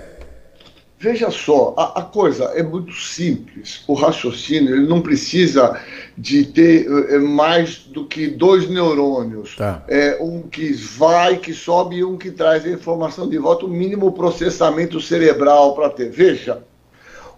Veja 1.00 1.30
só, 1.30 1.74
a, 1.78 2.00
a, 2.00 2.02
coisa 2.02 2.44
é 2.56 2.62
muito 2.62 2.92
simples. 2.92 3.84
O 3.86 3.94
raciocínio 3.94 4.74
ele 4.74 4.88
não 4.88 5.00
precisa 5.00 5.80
de 6.16 6.44
ter 6.44 6.88
é, 7.08 7.18
mais 7.18 7.76
do 7.78 8.04
que 8.04 8.26
dois 8.26 8.68
neurônios. 8.68 9.54
Tá. 9.54 9.84
É, 9.86 10.18
um 10.20 10.42
que 10.42 10.72
vai, 10.72 11.36
que 11.36 11.54
sobe 11.54 11.96
e 11.98 12.04
um 12.04 12.18
que 12.18 12.32
traz 12.32 12.64
a 12.64 12.70
informação 12.70 13.28
de 13.28 13.38
volta, 13.38 13.64
o 13.64 13.68
mínimo 13.68 14.10
processamento 14.10 15.00
cerebral 15.00 15.72
para 15.76 15.88
ter. 15.88 16.10
Veja, 16.10 16.64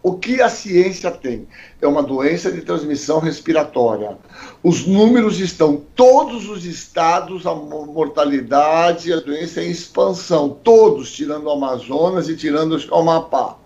o 0.03 0.15
que 0.15 0.41
a 0.41 0.49
ciência 0.49 1.11
tem? 1.11 1.47
É 1.81 1.87
uma 1.87 2.03
doença 2.03 2.51
de 2.51 2.63
transmissão 2.63 3.19
respiratória. 3.19 4.17
Os 4.63 4.87
números 4.87 5.39
estão, 5.39 5.83
todos 5.95 6.49
os 6.49 6.65
estados, 6.65 7.47
a 7.47 7.55
mortalidade, 7.55 9.13
a 9.13 9.21
doença 9.21 9.63
em 9.63 9.71
expansão, 9.71 10.49
todos, 10.65 11.13
tirando 11.13 11.45
o 11.45 11.51
Amazonas 11.51 12.29
e 12.31 12.37
tirando 12.37 12.77
o 12.77 12.95
Amapá. 12.95 13.57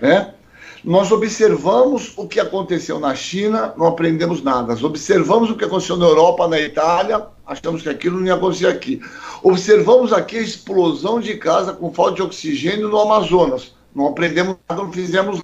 Né? 0.00 0.34
Nós 0.82 1.12
observamos 1.12 2.12
o 2.16 2.26
que 2.26 2.40
aconteceu 2.40 2.98
na 2.98 3.14
China, 3.14 3.72
não 3.76 3.86
aprendemos 3.86 4.42
nada. 4.42 4.68
Nós 4.68 4.82
observamos 4.82 5.50
o 5.50 5.56
que 5.56 5.64
aconteceu 5.64 5.96
na 5.96 6.06
Europa, 6.06 6.48
na 6.48 6.58
Itália, 6.58 7.24
achamos 7.46 7.82
que 7.82 7.88
aquilo 7.88 8.18
não 8.18 8.26
ia 8.26 8.34
acontecer 8.34 8.66
aqui. 8.66 9.00
Observamos 9.42 10.12
aqui 10.12 10.38
a 10.38 10.42
explosão 10.42 11.20
de 11.20 11.36
casa 11.36 11.72
com 11.72 11.92
falta 11.92 12.16
de 12.16 12.22
oxigênio 12.22 12.88
no 12.88 12.98
Amazonas. 12.98 13.74
Não 13.94 14.08
aprendemos 14.08 14.56
nada, 14.68 14.82
não 14.82 14.92
fizemos 14.92 15.40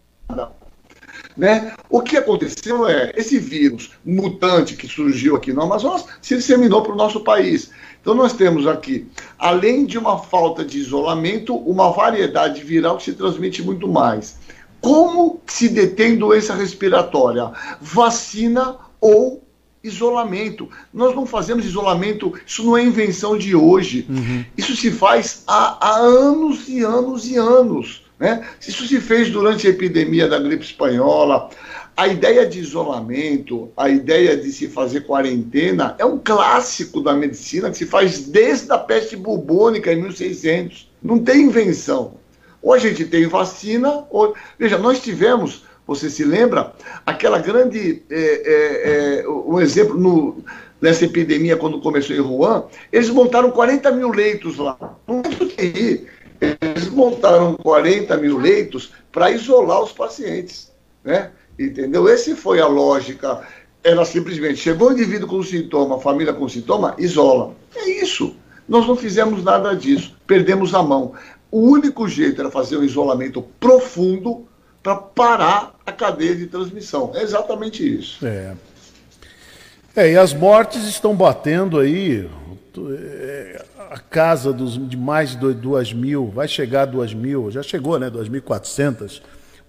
né? 1.37 1.73
O 1.89 2.01
que 2.01 2.17
aconteceu 2.17 2.89
é, 2.89 3.13
esse 3.17 3.39
vírus 3.39 3.91
mutante 4.05 4.77
que 4.77 4.87
surgiu 4.87 5.37
aqui 5.37 5.53
no 5.53 5.63
Amazonas 5.63 6.05
se 6.23 6.37
disseminou 6.37 6.83
para 6.83 6.93
o 6.93 6.97
nosso 6.97 7.21
país. 7.21 7.71
Então 8.01 8.15
nós 8.15 8.33
temos 8.33 8.67
aqui, 8.67 9.09
além 9.39 9.85
de 9.85 9.99
uma 9.99 10.19
falta 10.19 10.65
de 10.65 10.79
isolamento, 10.79 11.57
uma 11.57 11.91
variedade 11.91 12.63
viral 12.63 12.99
que 12.99 13.05
se 13.05 13.15
transmite 13.15 13.63
muito 13.63 13.89
mais. 13.89 14.37
Como 14.81 15.41
se 15.47 15.69
detém 15.69 16.17
doença 16.17 16.55
respiratória? 16.55 17.51
Vacina 17.81 18.77
ou 19.01 19.43
isolamento. 19.83 20.69
Nós 20.93 21.15
não 21.15 21.27
fazemos 21.27 21.65
isolamento, 21.65 22.33
isso 22.47 22.63
não 22.65 22.77
é 22.77 22.83
invenção 22.83 23.37
de 23.37 23.55
hoje. 23.57 24.07
Uhum. 24.09 24.45
Isso 24.57 24.77
se 24.77 24.91
faz 24.91 25.43
há, 25.47 25.79
há 25.81 25.97
anos 25.97 26.69
e 26.69 26.83
anos 26.83 27.27
e 27.27 27.37
anos. 27.37 28.04
Né? 28.19 28.47
Isso 28.61 28.87
se 28.87 29.01
fez 29.01 29.31
durante 29.31 29.67
a 29.67 29.71
epidemia 29.71 30.29
da 30.29 30.39
gripe 30.39 30.65
espanhola. 30.65 31.51
A 31.97 32.09
ideia 32.09 32.45
de 32.45 32.59
isolamento, 32.59 33.71
a 33.77 33.89
ideia 33.89 34.37
de 34.37 34.51
se 34.51 34.67
fazer 34.69 35.03
quarentena, 35.03 35.95
é 35.99 36.05
um 36.05 36.19
clássico 36.19 37.01
da 37.01 37.13
medicina 37.13 37.71
que 37.71 37.79
se 37.79 37.87
faz 37.87 38.27
desde 38.27 38.73
a 38.73 38.79
peste 38.79 39.17
bubônica 39.17 39.93
em 39.93 40.03
1600. 40.03 40.91
Não 41.03 41.19
tem 41.19 41.43
invenção. 41.43 42.15
Ou 42.61 42.73
a 42.73 42.79
gente 42.79 43.05
tem 43.05 43.27
vacina, 43.29 44.07
ou. 44.11 44.35
Veja, 44.59 44.79
nós 44.79 45.01
tivemos, 45.01 45.65
você 45.87 46.09
se 46.09 46.25
lembra, 46.25 46.73
aquela 47.05 47.39
grande. 47.39 48.03
É, 48.11 48.17
é, 48.17 49.21
é, 49.21 49.29
um 49.29 49.61
exemplo 49.61 49.97
no, 49.97 50.43
nessa 50.81 51.05
epidemia, 51.05 51.57
quando 51.57 51.81
começou 51.81 52.17
em 52.17 52.21
Wuhan, 52.21 52.65
eles 52.93 53.11
montaram 53.11 53.51
40 53.51 53.91
mil 53.93 54.11
leitos 54.11 54.57
lá. 54.57 54.77
Não 55.07 55.23
é. 55.59 56.01
Eles 56.61 56.89
montaram 56.89 57.55
40 57.55 58.17
mil 58.17 58.39
leitos 58.39 58.93
para 59.11 59.31
isolar 59.31 59.83
os 59.83 59.93
pacientes. 59.93 60.73
Né? 61.03 61.31
Entendeu? 61.59 62.09
Essa 62.09 62.35
foi 62.37 62.61
a 62.61 62.67
lógica. 62.67 63.43
Era 63.83 64.05
simplesmente, 64.05 64.57
chegou 64.57 64.89
o 64.89 64.93
indivíduo 64.93 65.29
com 65.29 65.43
sintoma, 65.43 66.01
família 66.01 66.33
com 66.33 66.49
sintoma, 66.49 66.95
isola. 66.99 67.55
É 67.75 67.89
isso. 68.03 68.35
Nós 68.69 68.87
não 68.87 68.97
fizemos 68.97 69.45
nada 69.45 69.75
disso. 69.75 70.17
Perdemos 70.27 70.75
a 70.75 70.83
mão. 70.83 71.13
O 71.51 71.61
único 71.71 72.09
jeito 72.09 72.41
era 72.41 72.51
fazer 72.51 72.79
um 72.79 72.85
isolamento 72.85 73.43
profundo 73.61 74.47
para 74.83 74.97
parar 74.97 75.75
a 75.85 75.93
cadeia 75.93 76.35
de 76.35 76.47
transmissão. 76.47 77.13
É 77.15 77.23
exatamente 77.23 77.99
isso. 77.99 78.27
É. 78.27 78.55
É, 79.97 80.11
e 80.11 80.19
as 80.19 80.35
mortes 80.35 80.85
estão 80.85 81.15
batendo 81.15 81.79
aí. 81.79 82.29
É, 82.91 83.65
a 83.91 83.99
casa 83.99 84.53
dos, 84.53 84.79
de 84.89 84.97
mais 84.97 85.39
de 85.39 85.55
2 85.55 85.93
mil, 85.93 86.27
vai 86.29 86.49
chegar 86.49 86.83
a 86.83 86.87
2 86.87 87.15
mil, 87.15 87.51
já 87.51 87.63
chegou, 87.63 87.99
né? 87.99 88.11
2.400 88.11 89.21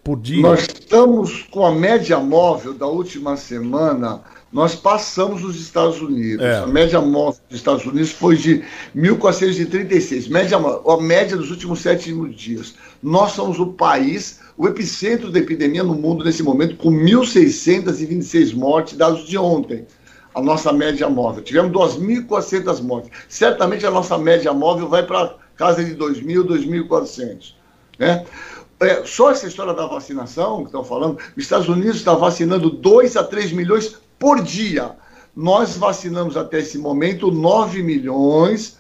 por 0.04 0.20
dia. 0.20 0.42
Nós 0.42 0.62
estamos 0.62 1.44
com 1.50 1.66
a 1.66 1.72
média 1.74 2.20
móvel 2.20 2.74
da 2.74 2.86
última 2.86 3.36
semana, 3.36 4.22
nós 4.54 4.76
passamos 4.76 5.44
os 5.44 5.60
Estados 5.60 6.02
Unidos. 6.02 6.46
É. 6.46 6.60
A 6.60 6.68
média 6.68 7.02
móvel 7.02 7.42
dos 7.50 7.58
Estados 7.58 7.86
Unidos 7.86 8.12
foi 8.12 8.38
de 8.38 8.64
1.436, 8.96 10.30
média, 10.30 10.58
a 10.58 11.02
média 11.02 11.36
dos 11.36 11.50
últimos 11.50 11.82
sete 11.82 12.14
dias. 12.36 12.76
Nós 13.02 13.32
somos 13.32 13.60
o 13.60 13.68
país, 13.68 14.40
o 14.56 14.68
epicentro 14.68 15.32
da 15.32 15.40
epidemia 15.40 15.84
no 15.84 15.96
mundo 15.96 16.24
nesse 16.24 16.44
momento, 16.44 16.78
com 16.78 16.90
1.626 16.92 18.56
mortes, 18.56 18.96
dados 18.96 19.28
de 19.28 19.38
ontem 19.38 19.86
a 20.36 20.42
nossa 20.42 20.74
média 20.74 21.10
móvel. 21.10 21.42
Tivemos 21.42 21.72
2.400 21.72 22.84
mortes. 22.84 23.10
Certamente 23.30 23.86
a 23.86 23.92
nossa 23.92 24.18
média 24.18 24.54
móvel 24.54 24.90
vai 24.90 25.02
para 25.02 25.34
casa 25.56 25.82
de 25.82 25.96
2.000, 25.96 26.44
2.400. 26.44 27.54
Né? 27.98 28.26
É, 28.82 29.06
só 29.06 29.32
essa 29.32 29.48
história 29.48 29.74
da 29.74 29.88
vacinação 29.88 30.58
que 30.60 30.66
estão 30.66 30.84
falando, 30.84 31.18
os 31.38 31.44
Estados 31.44 31.70
Unidos 31.70 31.96
está 31.96 32.14
vacinando 32.14 32.70
2 32.70 33.16
a 33.16 33.24
3 33.24 33.54
milhões 33.54 33.98
por 34.20 34.42
dia. 34.42 34.92
Nós 35.34 35.78
vacinamos 35.78 36.36
até 36.36 36.60
esse 36.60 36.78
momento 36.78 37.32
9 37.32 37.82
milhões 37.82 38.78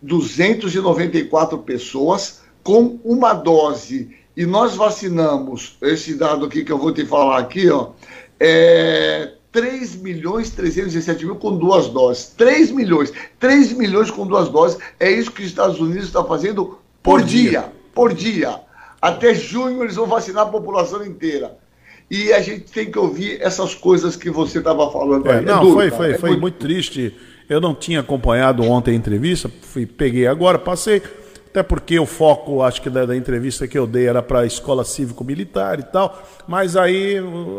294 0.00 1.58
pessoas 1.58 2.42
com 2.62 3.00
uma 3.04 3.34
dose. 3.34 4.16
E 4.36 4.46
nós 4.46 4.76
vacinamos, 4.76 5.76
esse 5.82 6.14
dado 6.14 6.46
aqui 6.46 6.64
que 6.64 6.70
eu 6.70 6.78
vou 6.78 6.92
te 6.92 7.04
falar 7.04 7.38
aqui, 7.38 7.68
ó, 7.68 7.90
é 8.38 9.32
3 9.52 9.96
milhões 9.96 10.50
317 10.50 11.26
mil 11.26 11.36
com 11.36 11.56
duas 11.56 11.88
doses. 11.88 12.32
3 12.36 12.70
milhões. 12.70 13.12
3 13.38 13.74
milhões 13.74 14.10
com 14.10 14.26
duas 14.26 14.48
doses. 14.48 14.78
É 14.98 15.10
isso 15.10 15.30
que 15.30 15.42
os 15.42 15.48
Estados 15.48 15.78
Unidos 15.78 16.06
estão 16.06 16.26
fazendo 16.26 16.78
por, 17.02 17.20
por 17.20 17.22
dia. 17.22 17.50
dia. 17.50 17.72
Por 17.94 18.14
dia. 18.14 18.60
Até 19.00 19.34
junho 19.34 19.82
eles 19.82 19.96
vão 19.96 20.06
vacinar 20.06 20.44
a 20.44 20.50
população 20.50 21.04
inteira. 21.04 21.56
E 22.10 22.32
a 22.32 22.40
gente 22.40 22.72
tem 22.72 22.90
que 22.90 22.98
ouvir 22.98 23.40
essas 23.40 23.74
coisas 23.74 24.16
que 24.16 24.30
você 24.30 24.58
estava 24.58 24.90
falando 24.90 25.28
é, 25.28 25.38
aí. 25.38 25.44
Não, 25.44 25.58
é 25.58 25.60
duro, 25.60 25.74
foi, 25.74 25.90
foi, 25.90 26.10
é 26.12 26.18
foi 26.18 26.30
muito... 26.30 26.40
muito 26.40 26.58
triste. 26.58 27.14
Eu 27.48 27.60
não 27.60 27.74
tinha 27.74 28.00
acompanhado 28.00 28.62
ontem 28.62 28.92
a 28.92 28.94
entrevista, 28.94 29.50
fui, 29.60 29.84
peguei 29.84 30.26
agora, 30.26 30.58
passei 30.58 31.02
até 31.52 31.62
porque 31.62 31.98
o 32.00 32.06
foco, 32.06 32.62
acho 32.62 32.80
que 32.80 32.88
da, 32.88 33.04
da 33.04 33.14
entrevista 33.14 33.68
que 33.68 33.78
eu 33.78 33.86
dei 33.86 34.06
era 34.06 34.22
para 34.22 34.40
a 34.40 34.46
escola 34.46 34.84
cívico-militar 34.84 35.78
e 35.78 35.82
tal, 35.82 36.26
mas 36.48 36.78
aí 36.78 37.16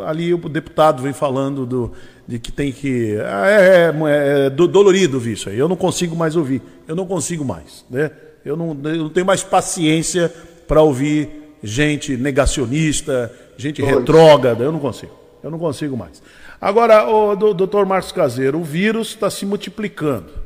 ali 0.07 0.33
o 0.33 0.49
deputado 0.49 1.03
vem 1.03 1.13
falando 1.13 1.63
do, 1.63 1.91
de 2.27 2.39
que 2.39 2.51
tem 2.51 2.71
que. 2.71 3.15
Ah, 3.23 3.47
é, 3.47 3.93
é, 3.93 4.45
é 4.47 4.49
dolorido 4.49 5.17
ouvir 5.17 5.33
isso 5.33 5.47
aí, 5.47 5.59
eu 5.59 5.69
não 5.69 5.75
consigo 5.75 6.15
mais 6.15 6.35
ouvir, 6.35 6.59
eu 6.87 6.95
não 6.95 7.05
consigo 7.05 7.45
mais, 7.45 7.85
né? 7.87 8.09
Eu 8.43 8.57
não, 8.57 8.75
eu 8.83 8.97
não 8.97 9.09
tenho 9.09 9.27
mais 9.27 9.43
paciência 9.43 10.33
para 10.67 10.81
ouvir 10.81 11.53
gente 11.61 12.17
negacionista, 12.17 13.31
gente 13.55 13.79
retrógrada, 13.79 14.63
eu 14.63 14.71
não 14.71 14.79
consigo. 14.79 15.13
Eu 15.43 15.51
não 15.51 15.59
consigo 15.59 15.95
mais. 15.95 16.19
Agora, 16.59 17.07
o 17.07 17.35
doutor 17.35 17.85
Marcos 17.85 18.11
Caseiro, 18.11 18.59
o 18.59 18.63
vírus 18.63 19.09
está 19.09 19.29
se 19.29 19.45
multiplicando. 19.45 20.42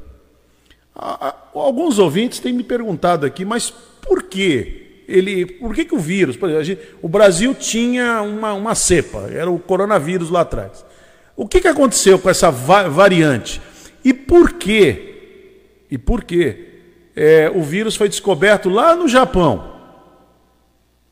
Alguns 1.53 1.99
ouvintes 1.99 2.39
têm 2.39 2.53
me 2.53 2.63
perguntado 2.63 3.25
aqui, 3.25 3.45
mas 3.45 3.69
por 3.69 4.23
que 4.23 5.03
ele, 5.07 5.45
por 5.45 5.73
que, 5.73 5.85
que 5.85 5.95
o 5.95 5.99
vírus, 5.99 6.37
exemplo, 6.59 6.85
o 7.01 7.07
Brasil 7.07 7.53
tinha 7.53 8.21
uma, 8.21 8.53
uma 8.53 8.75
cepa, 8.75 9.29
era 9.31 9.49
o 9.49 9.59
coronavírus 9.59 10.29
lá 10.29 10.41
atrás. 10.41 10.83
O 11.35 11.47
que, 11.47 11.61
que 11.61 11.67
aconteceu 11.67 12.17
com 12.17 12.29
essa 12.29 12.49
va 12.49 12.89
variante? 12.89 13.61
E 14.03 14.13
por 14.13 14.53
quê? 14.53 15.83
E 15.89 15.97
por 15.97 16.23
quê? 16.23 16.65
É, 17.15 17.51
o 17.53 17.61
vírus 17.61 17.95
foi 17.95 18.09
descoberto 18.09 18.69
lá 18.69 18.95
no 18.95 19.07
Japão. 19.07 19.75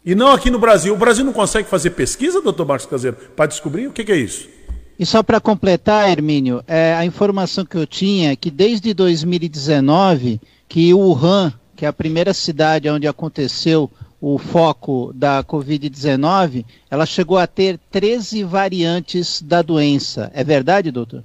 E 0.04 0.14
não 0.14 0.32
aqui 0.32 0.50
no 0.50 0.60
Brasil. 0.60 0.94
O 0.94 0.98
Brasil 0.98 1.24
não 1.24 1.34
consegue 1.34 1.70
fazer 1.70 1.92
pesquisa, 1.92 2.42
doutor 2.42 2.66
Marcos 2.66 2.86
Caseiro, 2.88 3.18
para 3.36 3.46
descobrir 3.46 3.88
o 3.88 3.92
que, 3.92 4.04
que 4.04 4.12
é 4.12 4.18
isso? 4.18 4.50
E 4.98 5.06
só 5.06 5.22
para 5.22 5.42
completar, 5.42 6.10
Hermínio, 6.10 6.64
é, 6.66 6.94
a 6.94 7.06
informação 7.06 7.66
que 7.66 7.76
eu 7.76 7.86
tinha 7.86 8.32
é 8.32 8.36
que 8.36 8.50
desde 8.50 8.94
2019, 8.94 10.40
que 10.70 10.94
Wuhan, 10.94 11.54
que 11.76 11.86
é 11.86 11.88
a 11.88 11.94
primeira 11.94 12.34
cidade 12.34 12.90
onde 12.90 13.08
aconteceu 13.08 13.92
o 14.22 14.38
foco 14.38 15.12
da 15.14 15.44
Covid-19, 15.44 16.66
ela 16.90 17.06
chegou 17.06 17.38
a 17.38 17.46
ter 17.46 17.78
13 17.92 18.44
variantes 18.44 19.42
da 19.42 19.62
doença. 19.62 20.32
É 20.34 20.44
verdade, 20.44 20.92
doutor? 20.92 21.24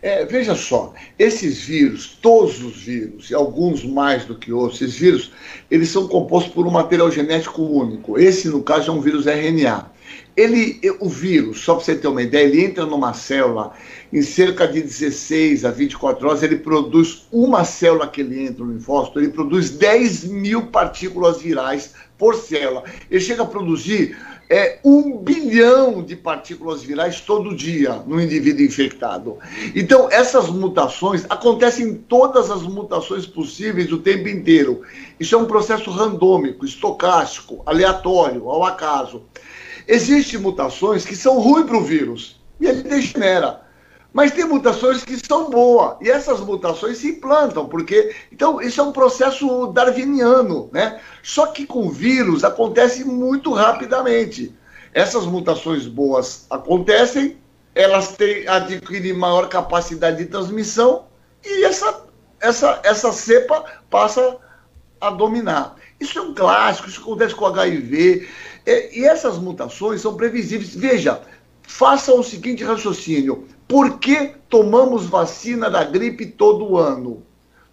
É, 0.00 0.24
veja 0.26 0.54
só, 0.54 0.92
esses 1.18 1.62
vírus, 1.62 2.18
todos 2.20 2.62
os 2.62 2.76
vírus, 2.82 3.30
e 3.30 3.34
alguns 3.34 3.84
mais 3.84 4.24
do 4.24 4.34
que 4.34 4.52
outros, 4.52 4.82
esses 4.82 4.98
vírus, 4.98 5.32
eles 5.70 5.88
são 5.88 6.08
compostos 6.08 6.52
por 6.52 6.66
um 6.66 6.70
material 6.70 7.10
genético 7.10 7.62
único. 7.62 8.18
Esse, 8.18 8.48
no 8.48 8.62
caso, 8.62 8.90
é 8.90 8.94
um 8.94 9.00
vírus 9.00 9.26
RNA. 9.26 9.93
Ele, 10.36 10.80
o 11.00 11.08
vírus, 11.08 11.60
só 11.60 11.76
para 11.76 11.84
você 11.84 11.94
ter 11.94 12.08
uma 12.08 12.22
ideia, 12.22 12.44
ele 12.44 12.64
entra 12.64 12.84
numa 12.84 13.14
célula, 13.14 13.72
em 14.12 14.22
cerca 14.22 14.66
de 14.66 14.80
16 14.80 15.64
a 15.64 15.70
24 15.70 16.28
horas, 16.28 16.42
ele 16.42 16.56
produz 16.56 17.26
uma 17.30 17.64
célula 17.64 18.08
que 18.08 18.20
ele 18.20 18.44
entra 18.44 18.64
no 18.64 18.72
linfócito, 18.72 19.20
ele 19.20 19.28
produz 19.28 19.70
10 19.70 20.24
mil 20.24 20.66
partículas 20.66 21.40
virais 21.40 21.94
por 22.18 22.34
célula. 22.34 22.84
Ele 23.10 23.20
chega 23.20 23.42
a 23.42 23.46
produzir 23.46 24.16
é, 24.48 24.78
um 24.84 25.16
bilhão 25.18 26.02
de 26.02 26.14
partículas 26.14 26.82
virais 26.82 27.20
todo 27.20 27.56
dia 27.56 28.02
no 28.06 28.20
indivíduo 28.20 28.64
infectado. 28.64 29.38
Então, 29.74 30.08
essas 30.10 30.48
mutações 30.48 31.24
acontecem 31.28 31.88
em 31.88 31.94
todas 31.94 32.50
as 32.50 32.62
mutações 32.62 33.26
possíveis 33.26 33.90
o 33.90 33.98
tempo 33.98 34.28
inteiro. 34.28 34.82
Isso 35.18 35.34
é 35.34 35.38
um 35.38 35.46
processo 35.46 35.90
randômico, 35.90 36.64
estocástico, 36.64 37.62
aleatório, 37.64 38.48
ao 38.48 38.64
acaso. 38.64 39.22
Existem 39.86 40.40
mutações 40.40 41.04
que 41.04 41.16
são 41.16 41.38
ruins 41.38 41.66
para 41.66 41.76
o 41.76 41.84
vírus 41.84 42.40
e 42.60 42.66
ele 42.66 42.82
degenera. 42.82 43.62
Mas 44.12 44.30
tem 44.30 44.44
mutações 44.44 45.04
que 45.04 45.16
são 45.16 45.50
boas 45.50 45.96
e 46.00 46.08
essas 46.08 46.38
mutações 46.38 46.98
se 46.98 47.08
implantam, 47.08 47.68
porque 47.68 48.14
então 48.30 48.60
isso 48.62 48.80
é 48.80 48.84
um 48.84 48.92
processo 48.92 49.66
darwiniano, 49.66 50.70
né? 50.72 51.00
Só 51.20 51.48
que 51.48 51.66
com 51.66 51.90
vírus 51.90 52.44
acontece 52.44 53.04
muito 53.04 53.52
rapidamente. 53.52 54.54
Essas 54.92 55.26
mutações 55.26 55.88
boas 55.88 56.46
acontecem, 56.48 57.38
elas 57.74 58.12
têm, 58.12 58.46
adquirem 58.46 59.12
maior 59.12 59.48
capacidade 59.48 60.18
de 60.18 60.26
transmissão 60.26 61.06
e 61.44 61.64
essa, 61.64 62.04
essa, 62.40 62.80
essa 62.84 63.12
cepa 63.12 63.64
passa 63.90 64.38
a 65.00 65.10
dominar. 65.10 65.74
Isso 66.04 66.18
é 66.18 66.22
um 66.22 66.34
clássico, 66.34 66.88
isso 66.88 67.00
acontece 67.00 67.34
com 67.34 67.46
HIV. 67.46 68.28
E, 68.66 69.00
e 69.00 69.04
essas 69.04 69.38
mutações 69.38 70.02
são 70.02 70.14
previsíveis. 70.14 70.74
Veja, 70.74 71.22
faça 71.62 72.12
o 72.14 72.22
seguinte 72.22 72.62
raciocínio: 72.62 73.44
por 73.66 73.98
que 73.98 74.32
tomamos 74.48 75.06
vacina 75.06 75.70
da 75.70 75.82
gripe 75.82 76.26
todo 76.26 76.76
ano? 76.76 77.22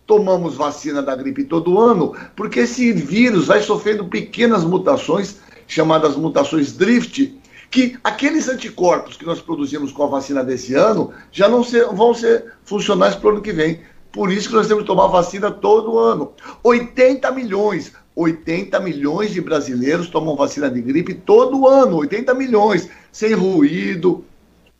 Tomamos 0.07 0.55
vacina 0.55 1.01
da 1.01 1.15
gripe 1.15 1.43
todo 1.43 1.79
ano 1.79 2.15
porque 2.35 2.61
esse 2.61 2.91
vírus 2.91 3.47
vai 3.47 3.61
sofrendo 3.61 4.05
pequenas 4.05 4.63
mutações, 4.63 5.37
chamadas 5.67 6.15
mutações 6.15 6.73
drift, 6.73 7.37
que 7.69 7.97
aqueles 8.03 8.47
anticorpos 8.49 9.15
que 9.15 9.25
nós 9.25 9.41
produzimos 9.41 9.91
com 9.91 10.03
a 10.03 10.07
vacina 10.07 10.43
desse 10.43 10.73
ano 10.73 11.13
já 11.31 11.47
não 11.47 11.63
ser, 11.63 11.85
vão 11.87 12.13
ser 12.13 12.53
funcionais 12.63 13.15
para 13.15 13.27
o 13.27 13.31
ano 13.33 13.41
que 13.41 13.53
vem. 13.53 13.81
Por 14.11 14.31
isso 14.31 14.49
que 14.49 14.55
nós 14.55 14.67
temos 14.67 14.83
que 14.83 14.87
tomar 14.87 15.07
vacina 15.07 15.49
todo 15.49 15.97
ano. 15.97 16.33
80 16.63 17.31
milhões, 17.31 17.93
80 18.15 18.79
milhões 18.79 19.31
de 19.31 19.39
brasileiros 19.39 20.09
tomam 20.09 20.35
vacina 20.35 20.69
de 20.69 20.81
gripe 20.81 21.13
todo 21.13 21.67
ano, 21.67 21.97
80 21.97 22.33
milhões, 22.33 22.89
sem 23.11 23.33
ruído, 23.33 24.25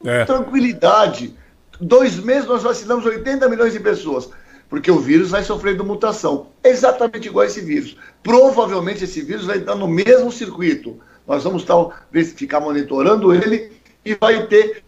é. 0.03 0.25
tranquilidade. 0.25 1.33
Dois 1.79 2.17
meses 2.17 2.47
nós 2.47 2.63
vacinamos 2.63 3.05
80 3.05 3.47
milhões 3.47 3.73
de 3.73 3.79
pessoas, 3.79 4.29
porque 4.69 4.91
o 4.91 4.99
vírus 4.99 5.31
vai 5.31 5.43
sofrendo 5.43 5.85
mutação. 5.85 6.47
Exatamente 6.63 7.27
igual 7.27 7.43
a 7.43 7.47
esse 7.47 7.61
vírus. 7.61 7.95
Provavelmente 8.21 9.05
esse 9.05 9.21
vírus 9.21 9.45
vai 9.45 9.57
entrar 9.57 9.75
no 9.75 9.87
mesmo 9.87 10.31
circuito. 10.31 10.99
Nós 11.25 11.43
vamos 11.43 11.63
talvez 11.63 12.33
ficar 12.33 12.59
monitorando 12.59 13.33
ele 13.33 13.71
e 14.03 14.15
vai 14.15 14.45
ter 14.47 14.83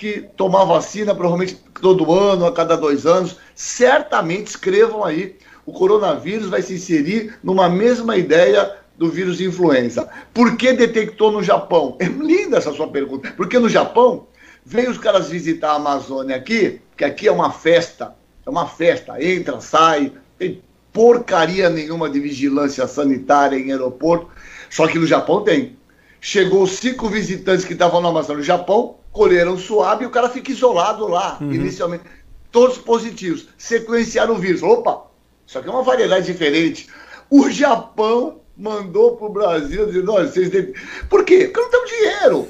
que 0.00 0.22
tomar 0.34 0.64
vacina 0.64 1.14
provavelmente 1.14 1.62
todo 1.78 2.10
ano, 2.10 2.46
a 2.46 2.52
cada 2.52 2.74
dois 2.74 3.04
anos. 3.04 3.36
Certamente 3.54 4.46
escrevam 4.46 5.04
aí 5.04 5.36
o 5.66 5.72
coronavírus 5.72 6.48
vai 6.48 6.62
se 6.62 6.72
inserir 6.72 7.34
numa 7.44 7.68
mesma 7.68 8.16
ideia 8.16 8.78
do 8.96 9.10
vírus 9.10 9.42
influenza. 9.42 10.08
Por 10.32 10.56
que 10.56 10.72
detectou 10.72 11.30
no 11.30 11.42
Japão? 11.42 11.98
É 12.00 12.06
linda 12.06 12.56
essa 12.56 12.72
sua 12.72 12.88
pergunta. 12.88 13.30
Porque 13.36 13.58
no 13.58 13.68
Japão, 13.68 14.26
veio 14.64 14.90
os 14.90 14.96
caras 14.96 15.28
visitar 15.28 15.72
a 15.72 15.76
Amazônia 15.76 16.34
aqui, 16.34 16.80
que 16.96 17.04
aqui 17.04 17.28
é 17.28 17.32
uma 17.32 17.52
festa, 17.52 18.14
é 18.46 18.48
uma 18.48 18.66
festa, 18.66 19.22
entra, 19.22 19.60
sai, 19.60 20.12
tem 20.38 20.62
porcaria 20.94 21.68
nenhuma 21.68 22.08
de 22.08 22.18
vigilância 22.18 22.86
sanitária 22.86 23.56
em 23.56 23.70
aeroporto, 23.70 24.28
só 24.70 24.88
que 24.88 24.98
no 24.98 25.06
Japão 25.06 25.44
tem. 25.44 25.76
Chegou 26.22 26.66
cinco 26.66 27.06
visitantes 27.06 27.66
que 27.66 27.74
estavam 27.74 28.00
na 28.00 28.08
Amazônia 28.08 28.38
no 28.38 28.44
Japão, 28.44 28.96
colheram 29.12 29.58
suave 29.58 30.04
e 30.04 30.06
o 30.06 30.10
cara 30.10 30.28
fica 30.28 30.50
isolado 30.50 31.06
lá, 31.06 31.38
uhum. 31.40 31.52
inicialmente. 31.52 32.04
Todos 32.50 32.78
positivos. 32.78 33.48
Sequenciaram 33.56 34.34
o 34.34 34.38
vírus. 34.38 34.62
Opa, 34.62 35.06
isso 35.46 35.58
aqui 35.58 35.68
é 35.68 35.72
uma 35.72 35.82
variedade 35.82 36.26
diferente. 36.26 36.88
O 37.28 37.48
Japão 37.48 38.40
mandou 38.56 39.16
para 39.16 39.26
o 39.26 39.32
Brasil 39.32 39.86
dizendo: 39.86 40.12
olha, 40.12 40.28
vocês 40.28 40.50
devem. 40.50 40.74
Por 41.08 41.24
quê? 41.24 41.48
Porque 41.48 41.60
não 41.60 41.70
temos 41.70 41.90
dinheiro. 41.90 42.48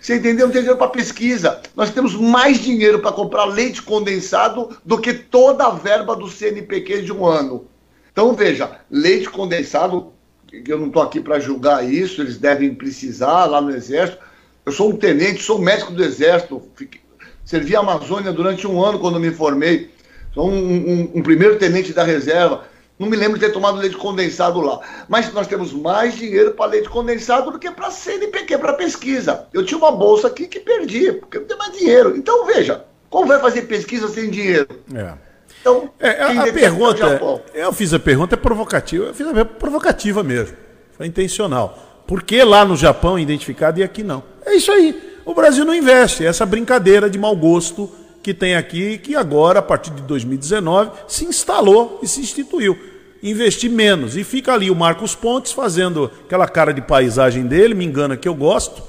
Você 0.00 0.16
entendeu? 0.16 0.46
Não 0.46 0.52
tem 0.52 0.62
dinheiro 0.62 0.78
para 0.78 0.88
pesquisa. 0.88 1.62
Nós 1.74 1.90
temos 1.90 2.14
mais 2.14 2.58
dinheiro 2.58 2.98
para 2.98 3.12
comprar 3.12 3.44
leite 3.44 3.80
condensado 3.80 4.76
do 4.84 4.98
que 4.98 5.14
toda 5.14 5.64
a 5.64 5.70
verba 5.70 6.14
do 6.14 6.28
CNPq 6.28 7.02
de 7.02 7.12
um 7.12 7.24
ano. 7.24 7.66
Então, 8.12 8.34
veja, 8.34 8.80
leite 8.90 9.30
condensado, 9.30 10.12
eu 10.52 10.78
não 10.78 10.88
estou 10.88 11.02
aqui 11.02 11.20
para 11.20 11.38
julgar 11.38 11.88
isso, 11.88 12.20
eles 12.20 12.38
devem 12.38 12.74
precisar 12.74 13.46
lá 13.46 13.60
no 13.60 13.70
Exército. 13.70 14.18
Eu 14.66 14.72
sou 14.72 14.90
um 14.90 14.96
tenente, 14.96 15.44
sou 15.44 15.60
médico 15.60 15.92
do 15.92 16.02
Exército, 16.02 16.60
fiquei, 16.74 17.00
servi 17.44 17.76
a 17.76 17.78
Amazônia 17.78 18.32
durante 18.32 18.66
um 18.66 18.84
ano 18.84 18.98
quando 18.98 19.20
me 19.20 19.30
formei. 19.30 19.92
Sou 20.34 20.50
um, 20.50 20.56
um, 20.56 21.12
um 21.14 21.22
primeiro 21.22 21.56
tenente 21.56 21.92
da 21.92 22.02
reserva. 22.02 22.64
Não 22.98 23.08
me 23.08 23.16
lembro 23.16 23.38
de 23.38 23.46
ter 23.46 23.52
tomado 23.52 23.78
leite 23.78 23.96
condensado 23.96 24.60
lá. 24.60 24.80
Mas 25.08 25.32
nós 25.32 25.46
temos 25.46 25.72
mais 25.72 26.16
dinheiro 26.16 26.50
para 26.50 26.72
leite 26.72 26.88
condensado 26.88 27.52
do 27.52 27.60
que 27.60 27.70
para 27.70 27.92
CNPq, 27.92 28.58
para 28.58 28.72
pesquisa. 28.72 29.46
Eu 29.52 29.64
tinha 29.64 29.78
uma 29.78 29.92
bolsa 29.92 30.26
aqui 30.26 30.48
que 30.48 30.58
perdi, 30.58 31.12
porque 31.12 31.38
não 31.38 31.46
tem 31.46 31.56
mais 31.56 31.78
dinheiro. 31.78 32.16
Então, 32.16 32.44
veja, 32.44 32.84
como 33.08 33.28
vai 33.28 33.38
fazer 33.38 33.62
pesquisa 33.62 34.08
sem 34.08 34.30
dinheiro? 34.30 34.66
É. 34.92 35.12
Então, 35.60 35.90
é, 36.00 36.22
a, 36.22 36.42
a 36.42 36.52
pergunta, 36.52 37.20
eu 37.54 37.72
fiz 37.72 37.94
a 37.94 38.00
pergunta 38.00 38.36
provocativa, 38.36 39.04
eu 39.04 39.14
fiz 39.14 39.28
a 39.28 39.32
pergunta 39.32 39.58
provocativa 39.60 40.24
mesmo. 40.24 40.56
Foi 40.96 41.06
intencional. 41.06 42.02
Por 42.04 42.24
que 42.24 42.42
lá 42.42 42.64
no 42.64 42.76
Japão 42.76 43.16
é 43.16 43.20
identificado 43.20 43.78
e 43.78 43.84
aqui 43.84 44.02
não? 44.02 44.34
É 44.46 44.54
isso 44.54 44.70
aí. 44.70 45.18
O 45.24 45.34
Brasil 45.34 45.64
não 45.64 45.74
investe. 45.74 46.24
Essa 46.24 46.46
brincadeira 46.46 47.10
de 47.10 47.18
mau 47.18 47.36
gosto 47.36 47.90
que 48.22 48.32
tem 48.32 48.56
aqui, 48.56 48.98
que 48.98 49.14
agora, 49.14 49.58
a 49.58 49.62
partir 49.62 49.90
de 49.90 50.02
2019, 50.02 50.90
se 51.06 51.24
instalou 51.24 51.98
e 52.02 52.08
se 52.08 52.20
instituiu. 52.20 52.78
Investir 53.22 53.70
menos. 53.70 54.16
E 54.16 54.24
fica 54.24 54.54
ali 54.54 54.70
o 54.70 54.74
Marcos 54.74 55.14
Pontes 55.14 55.52
fazendo 55.52 56.10
aquela 56.24 56.46
cara 56.46 56.72
de 56.72 56.80
paisagem 56.80 57.46
dele, 57.46 57.74
me 57.74 57.84
engana 57.84 58.16
que 58.16 58.28
eu 58.28 58.34
gosto, 58.34 58.82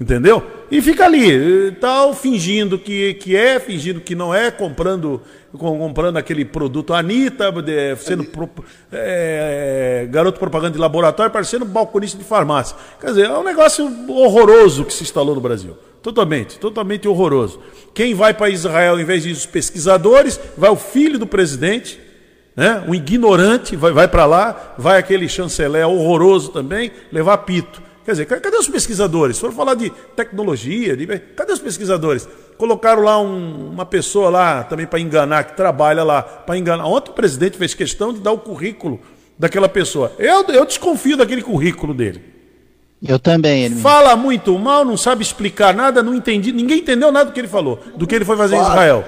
entendeu? 0.00 0.44
E 0.70 0.80
fica 0.80 1.04
ali, 1.04 1.72
tal, 1.80 2.14
fingindo 2.14 2.78
que, 2.78 3.14
que 3.14 3.36
é, 3.36 3.58
fingindo 3.58 4.00
que 4.00 4.14
não 4.14 4.34
é, 4.34 4.50
comprando 4.50 5.20
comprando 5.56 6.18
aquele 6.18 6.44
produto 6.44 6.92
Anitta, 6.92 7.52
sendo 7.96 8.24
pro, 8.24 8.48
é, 8.92 10.06
garoto 10.10 10.38
propaganda 10.38 10.72
de 10.74 10.78
laboratório, 10.78 11.32
parecendo 11.32 11.64
balconista 11.64 12.18
de 12.18 12.24
farmácia. 12.24 12.76
Quer 13.00 13.06
dizer, 13.08 13.26
é 13.26 13.38
um 13.38 13.42
negócio 13.42 13.90
horroroso 14.08 14.84
que 14.84 14.92
se 14.92 15.02
instalou 15.02 15.34
no 15.34 15.40
Brasil. 15.40 15.76
Totalmente, 16.02 16.58
totalmente 16.58 17.08
horroroso. 17.08 17.60
Quem 17.94 18.14
vai 18.14 18.34
para 18.34 18.50
Israel, 18.50 19.00
em 19.00 19.04
vez 19.04 19.22
de 19.22 19.32
os 19.32 19.46
pesquisadores, 19.46 20.38
vai 20.56 20.70
o 20.70 20.76
filho 20.76 21.18
do 21.18 21.26
presidente, 21.26 21.98
né? 22.54 22.84
um 22.86 22.94
ignorante, 22.94 23.74
vai, 23.74 23.90
vai 23.90 24.06
para 24.06 24.26
lá, 24.26 24.74
vai 24.76 24.98
aquele 24.98 25.28
chanceler 25.28 25.88
horroroso 25.88 26.50
também, 26.50 26.92
levar 27.10 27.38
pito. 27.38 27.87
Quer 28.08 28.12
dizer, 28.12 28.24
cadê 28.24 28.56
os 28.56 28.66
pesquisadores? 28.66 29.38
Foram 29.38 29.52
falar 29.52 29.74
de 29.74 29.90
tecnologia, 30.16 30.96
de... 30.96 31.06
cadê 31.06 31.52
os 31.52 31.58
pesquisadores? 31.58 32.26
Colocaram 32.56 33.02
lá 33.02 33.20
um, 33.20 33.68
uma 33.68 33.84
pessoa 33.84 34.30
lá 34.30 34.64
também 34.64 34.86
para 34.86 34.98
enganar, 34.98 35.44
que 35.44 35.54
trabalha 35.54 36.02
lá, 36.02 36.22
para 36.22 36.56
enganar. 36.56 36.86
Ontem 36.86 37.10
o 37.10 37.12
presidente 37.12 37.58
fez 37.58 37.74
questão 37.74 38.10
de 38.10 38.20
dar 38.20 38.32
o 38.32 38.38
currículo 38.38 38.98
daquela 39.38 39.68
pessoa. 39.68 40.10
Eu, 40.18 40.42
eu 40.44 40.64
desconfio 40.64 41.18
daquele 41.18 41.42
currículo 41.42 41.92
dele. 41.92 42.22
Eu 43.06 43.18
também. 43.18 43.64
Ele... 43.64 43.74
Fala 43.74 44.16
muito 44.16 44.58
mal, 44.58 44.86
não 44.86 44.96
sabe 44.96 45.22
explicar 45.22 45.74
nada, 45.74 46.02
não 46.02 46.14
entendi. 46.14 46.50
Ninguém 46.50 46.78
entendeu 46.78 47.12
nada 47.12 47.26
do 47.26 47.34
que 47.34 47.40
ele 47.40 47.46
falou, 47.46 47.78
do 47.94 48.06
que 48.06 48.14
ele 48.14 48.24
foi 48.24 48.38
fazer 48.38 48.56
em 48.56 48.62
Israel. 48.62 49.04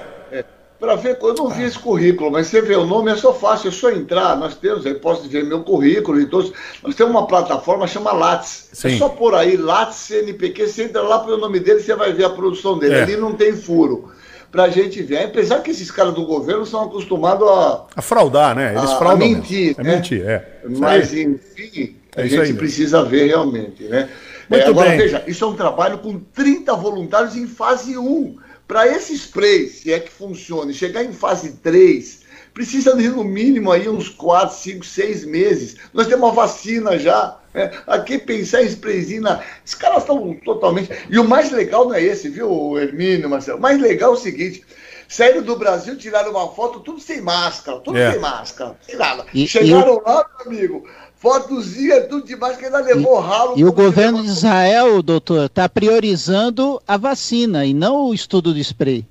É, 0.81 0.85
Para 0.85 0.95
ver, 0.95 1.17
eu 1.21 1.33
não 1.35 1.49
vi 1.49 1.63
esse 1.63 1.77
currículo, 1.77 2.31
mas 2.31 2.47
você 2.47 2.61
vê 2.61 2.75
o 2.75 2.85
nome, 2.85 3.11
é 3.11 3.15
só 3.15 3.33
fácil, 3.33 3.69
é 3.69 3.71
só 3.71 3.91
entrar. 3.91 4.35
Nós 4.35 4.55
temos, 4.55 4.85
eu 4.85 4.95
posso 4.95 5.29
ver 5.29 5.43
meu 5.43 5.63
currículo 5.63 6.19
e 6.19 6.25
todos. 6.25 6.51
Nós 6.83 6.95
temos 6.95 7.11
uma 7.11 7.27
plataforma 7.27 7.85
chama 7.85 8.11
Lattes. 8.11 8.69
É 8.71 8.75
Sim. 8.75 8.95
É 8.95 8.97
só 8.97 9.09
por 9.09 9.35
aí, 9.35 9.55
Lattes 9.55 9.97
CNPq, 9.97 10.67
você 10.67 10.83
entra 10.83 11.01
lá 11.01 11.19
pelo 11.19 11.37
nome 11.37 11.59
dele, 11.59 11.79
você 11.79 11.93
vai 11.95 12.11
ver 12.11 12.25
a 12.25 12.29
produção 12.29 12.79
dele. 12.79 12.95
É. 12.95 13.03
Ali 13.03 13.15
não 13.15 13.33
tem 13.33 13.53
furo 13.53 14.11
para 14.51 14.63
a 14.63 14.69
gente 14.69 15.01
ver. 15.01 15.23
Apesar 15.23 15.61
que 15.61 15.71
esses 15.71 15.89
caras 15.89 16.13
do 16.13 16.25
governo 16.25 16.65
são 16.65 16.83
acostumados 16.83 17.47
a. 17.47 17.85
A 17.95 18.01
fraudar, 18.01 18.55
né? 18.55 18.75
Eles 18.75 18.91
a, 18.91 18.97
fraudam. 18.97 19.27
A 19.27 19.29
mentir. 19.29 19.75
É 19.77 19.83
né? 19.83 19.95
mentir, 19.95 20.27
é. 20.27 20.59
Mas, 20.67 21.13
enfim, 21.13 21.95
a 22.15 22.21
é 22.21 22.27
gente 22.27 22.53
precisa 22.53 23.03
ver 23.03 23.27
realmente, 23.27 23.83
né? 23.83 24.09
É, 24.49 24.65
agora, 24.65 24.89
bem. 24.89 24.97
veja, 24.97 25.23
isso 25.27 25.45
é 25.45 25.47
um 25.47 25.55
trabalho 25.55 25.99
com 25.99 26.19
30 26.19 26.75
voluntários 26.75 27.37
em 27.37 27.47
fase 27.47 27.97
1. 27.97 28.35
Para 28.71 28.87
esse 28.87 29.13
spray, 29.15 29.67
se 29.67 29.91
é 29.91 29.99
que 29.99 30.09
funcione, 30.09 30.73
chegar 30.73 31.03
em 31.03 31.11
fase 31.11 31.57
3, 31.61 32.21
precisa 32.53 32.95
de 32.95 33.09
no 33.09 33.21
mínimo 33.21 33.69
aí 33.69 33.89
uns 33.89 34.07
4, 34.07 34.55
5, 34.55 34.85
6 34.85 35.25
meses. 35.25 35.75
Nós 35.93 36.07
temos 36.07 36.23
uma 36.23 36.33
vacina 36.33 36.97
já. 36.97 37.37
Né? 37.53 37.69
Aqui 37.85 38.17
pensar 38.17 38.63
em 38.63 38.67
sprayzinho, 38.67 39.23
os 39.65 39.75
caras 39.75 40.03
estão 40.03 40.33
totalmente. 40.45 40.89
E 41.09 41.19
o 41.19 41.27
mais 41.27 41.51
legal 41.51 41.83
não 41.83 41.95
é 41.95 42.01
esse, 42.01 42.29
viu, 42.29 42.79
Hermínio, 42.79 43.29
Marcelo? 43.29 43.57
O 43.57 43.61
mais 43.61 43.77
legal 43.77 44.11
é 44.11 44.13
o 44.13 44.17
seguinte. 44.17 44.63
Saíram 45.05 45.41
do 45.41 45.57
Brasil, 45.57 45.97
tiraram 45.97 46.31
uma 46.31 46.47
foto, 46.53 46.79
tudo 46.79 47.01
sem 47.01 47.19
máscara, 47.19 47.77
tudo 47.81 47.97
é. 47.97 48.11
sem 48.13 48.21
máscara, 48.21 48.77
sem 48.83 48.95
nada. 48.95 49.25
E, 49.33 49.45
Chegaram 49.45 49.97
e 49.97 50.09
lá, 50.09 50.25
meu 50.45 50.47
amigo, 50.47 50.89
fotozinha, 51.21 52.01
tudo 52.01 52.25
demais, 52.25 52.57
que 52.57 52.65
ainda 52.65 52.79
levou 52.79 53.19
e, 53.19 53.23
ralo. 53.23 53.53
E 53.59 53.63
o 53.63 53.71
governo 53.71 54.23
de 54.23 54.27
Israel, 54.27 55.03
doutor, 55.03 55.45
está 55.45 55.69
priorizando 55.69 56.81
a 56.87 56.97
vacina 56.97 57.63
e 57.63 57.73
não 57.73 58.07
o 58.07 58.13
estudo 58.13 58.51
do 58.51 58.59
spray. 58.59 59.07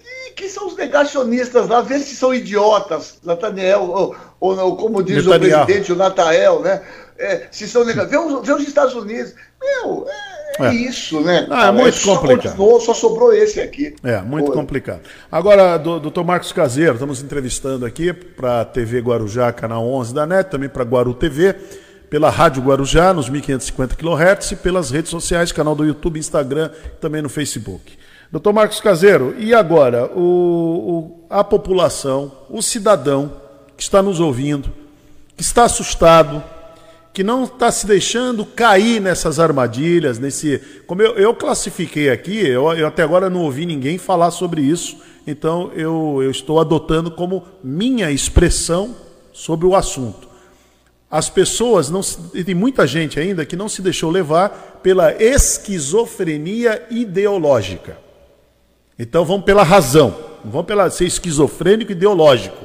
E 0.00 0.30
que 0.32 0.48
são 0.48 0.66
os 0.66 0.76
negacionistas 0.76 1.68
lá, 1.68 1.82
vê 1.82 1.98
se 1.98 2.16
são 2.16 2.32
idiotas, 2.32 3.18
Nathaniel, 3.22 3.82
ou, 3.82 4.16
ou, 4.40 4.58
ou 4.58 4.76
como 4.76 5.02
diz 5.02 5.26
Netanyahu. 5.26 5.62
o 5.62 5.66
presidente, 5.66 5.92
o 5.92 5.96
Natael, 5.96 6.60
né? 6.60 6.82
É, 7.18 7.48
se 7.50 7.68
são 7.68 7.84
negacionistas. 7.84 8.40
Vê, 8.40 8.46
vê 8.46 8.52
os 8.54 8.66
Estados 8.66 8.94
Unidos. 8.94 9.34
Meu, 9.60 10.06
é 10.08 10.39
é, 10.58 10.66
é, 10.66 10.74
isso, 10.74 11.20
né? 11.20 11.46
Ah, 11.50 11.68
é 11.68 11.72
muito 11.72 11.96
só 11.96 12.16
complicado. 12.16 12.56
Continuou, 12.56 12.80
só 12.80 12.94
sobrou 12.94 13.32
esse 13.32 13.60
aqui. 13.60 13.94
É, 14.02 14.20
muito 14.20 14.46
Foi. 14.46 14.54
complicado. 14.54 15.02
Agora, 15.30 15.76
doutor 15.78 16.24
Marcos 16.24 16.52
Caseiro, 16.52 16.94
estamos 16.94 17.22
entrevistando 17.22 17.86
aqui 17.86 18.12
para 18.12 18.62
a 18.62 18.64
TV 18.64 19.00
Guarujá, 19.00 19.52
canal 19.52 19.86
11 19.86 20.14
da 20.14 20.26
NET, 20.26 20.50
também 20.50 20.68
para 20.68 20.84
Guaru 20.84 21.14
TV, 21.14 21.54
pela 22.08 22.28
Rádio 22.28 22.62
Guarujá, 22.62 23.14
nos 23.14 23.28
1550 23.28 23.94
kHz, 23.94 24.52
e 24.52 24.56
pelas 24.56 24.90
redes 24.90 25.10
sociais, 25.10 25.52
canal 25.52 25.74
do 25.74 25.84
YouTube, 25.84 26.18
Instagram 26.18 26.70
e 26.84 26.88
também 27.00 27.22
no 27.22 27.28
Facebook. 27.28 27.98
Doutor 28.32 28.52
Marcos 28.52 28.80
Caseiro, 28.80 29.34
e 29.38 29.54
agora, 29.54 30.06
o, 30.14 30.20
o, 30.20 31.26
a 31.30 31.42
população, 31.42 32.32
o 32.48 32.62
cidadão 32.62 33.32
que 33.76 33.82
está 33.82 34.02
nos 34.02 34.20
ouvindo, 34.20 34.70
que 35.36 35.42
está 35.42 35.64
assustado, 35.64 36.42
que 37.12 37.24
não 37.24 37.44
está 37.44 37.72
se 37.72 37.86
deixando 37.86 38.44
cair 38.44 39.00
nessas 39.00 39.40
armadilhas, 39.40 40.18
nesse. 40.18 40.60
Como 40.86 41.02
eu, 41.02 41.16
eu 41.16 41.34
classifiquei 41.34 42.10
aqui, 42.10 42.38
eu, 42.38 42.72
eu, 42.72 42.86
até 42.86 43.02
agora 43.02 43.28
não 43.28 43.42
ouvi 43.42 43.66
ninguém 43.66 43.98
falar 43.98 44.30
sobre 44.30 44.60
isso, 44.62 44.98
então 45.26 45.72
eu, 45.74 46.20
eu 46.22 46.30
estou 46.30 46.60
adotando 46.60 47.10
como 47.10 47.44
minha 47.62 48.10
expressão 48.10 48.94
sobre 49.32 49.66
o 49.66 49.74
assunto. 49.74 50.28
As 51.10 51.28
pessoas, 51.28 51.90
não 51.90 52.00
e 52.32 52.44
tem 52.44 52.54
muita 52.54 52.86
gente 52.86 53.18
ainda 53.18 53.44
que 53.44 53.56
não 53.56 53.68
se 53.68 53.82
deixou 53.82 54.10
levar 54.10 54.78
pela 54.80 55.12
esquizofrenia 55.20 56.86
ideológica. 56.88 57.98
Então 58.96 59.24
vão 59.24 59.42
pela 59.42 59.64
razão, 59.64 60.16
não 60.44 60.62
pela 60.62 60.88
ser 60.88 61.06
esquizofrênico 61.06 61.90
ideológico. 61.90 62.64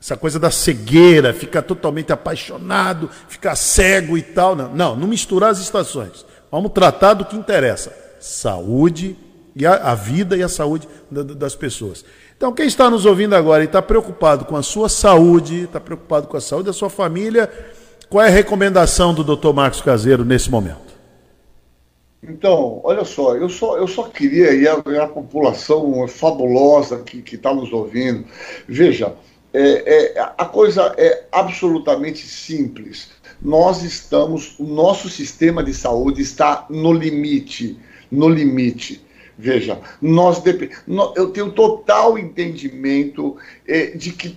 Essa 0.00 0.16
coisa 0.16 0.38
da 0.38 0.50
cegueira, 0.50 1.34
ficar 1.34 1.62
totalmente 1.62 2.12
apaixonado, 2.12 3.10
ficar 3.28 3.56
cego 3.56 4.16
e 4.16 4.22
tal. 4.22 4.54
Não, 4.54 4.74
não, 4.74 4.96
não 4.96 5.08
misturar 5.08 5.50
as 5.50 5.58
estações. 5.58 6.24
Vamos 6.50 6.72
tratar 6.72 7.14
do 7.14 7.24
que 7.24 7.36
interessa: 7.36 7.92
saúde 8.20 9.16
e 9.56 9.66
a, 9.66 9.74
a 9.74 9.94
vida 9.94 10.36
e 10.36 10.42
a 10.42 10.48
saúde 10.48 10.88
da, 11.10 11.22
das 11.22 11.56
pessoas. 11.56 12.04
Então, 12.36 12.52
quem 12.52 12.66
está 12.66 12.88
nos 12.88 13.04
ouvindo 13.04 13.34
agora 13.34 13.64
e 13.64 13.66
está 13.66 13.82
preocupado 13.82 14.44
com 14.44 14.56
a 14.56 14.62
sua 14.62 14.88
saúde, 14.88 15.64
está 15.64 15.80
preocupado 15.80 16.28
com 16.28 16.36
a 16.36 16.40
saúde 16.40 16.66
da 16.66 16.72
sua 16.72 16.88
família, 16.88 17.50
qual 18.08 18.24
é 18.24 18.28
a 18.28 18.30
recomendação 18.30 19.12
do 19.12 19.24
Dr. 19.24 19.52
Marcos 19.52 19.80
Caseiro 19.80 20.24
nesse 20.24 20.48
momento? 20.48 20.88
Então, 22.22 22.80
olha 22.84 23.04
só, 23.04 23.36
eu 23.36 23.48
só, 23.48 23.76
eu 23.76 23.88
só 23.88 24.04
queria, 24.04 24.52
e 24.52 24.66
a, 24.68 24.74
a 24.74 25.08
população 25.08 26.06
fabulosa 26.06 26.98
que 26.98 27.22
está 27.34 27.52
nos 27.52 27.72
ouvindo, 27.72 28.24
veja, 28.68 29.14
é, 29.52 30.16
é, 30.16 30.32
a 30.36 30.44
coisa 30.44 30.94
é 30.96 31.24
absolutamente 31.32 32.26
simples. 32.26 33.10
Nós 33.40 33.82
estamos, 33.82 34.58
o 34.58 34.64
nosso 34.64 35.08
sistema 35.08 35.62
de 35.62 35.72
saúde 35.72 36.20
está 36.22 36.66
no 36.68 36.92
limite, 36.92 37.78
no 38.10 38.28
limite. 38.28 39.04
Veja, 39.38 39.78
nós 40.02 40.42
eu 41.14 41.30
tenho 41.30 41.52
total 41.52 42.18
entendimento 42.18 43.36
é, 43.66 43.86
de 43.86 44.12
que 44.12 44.36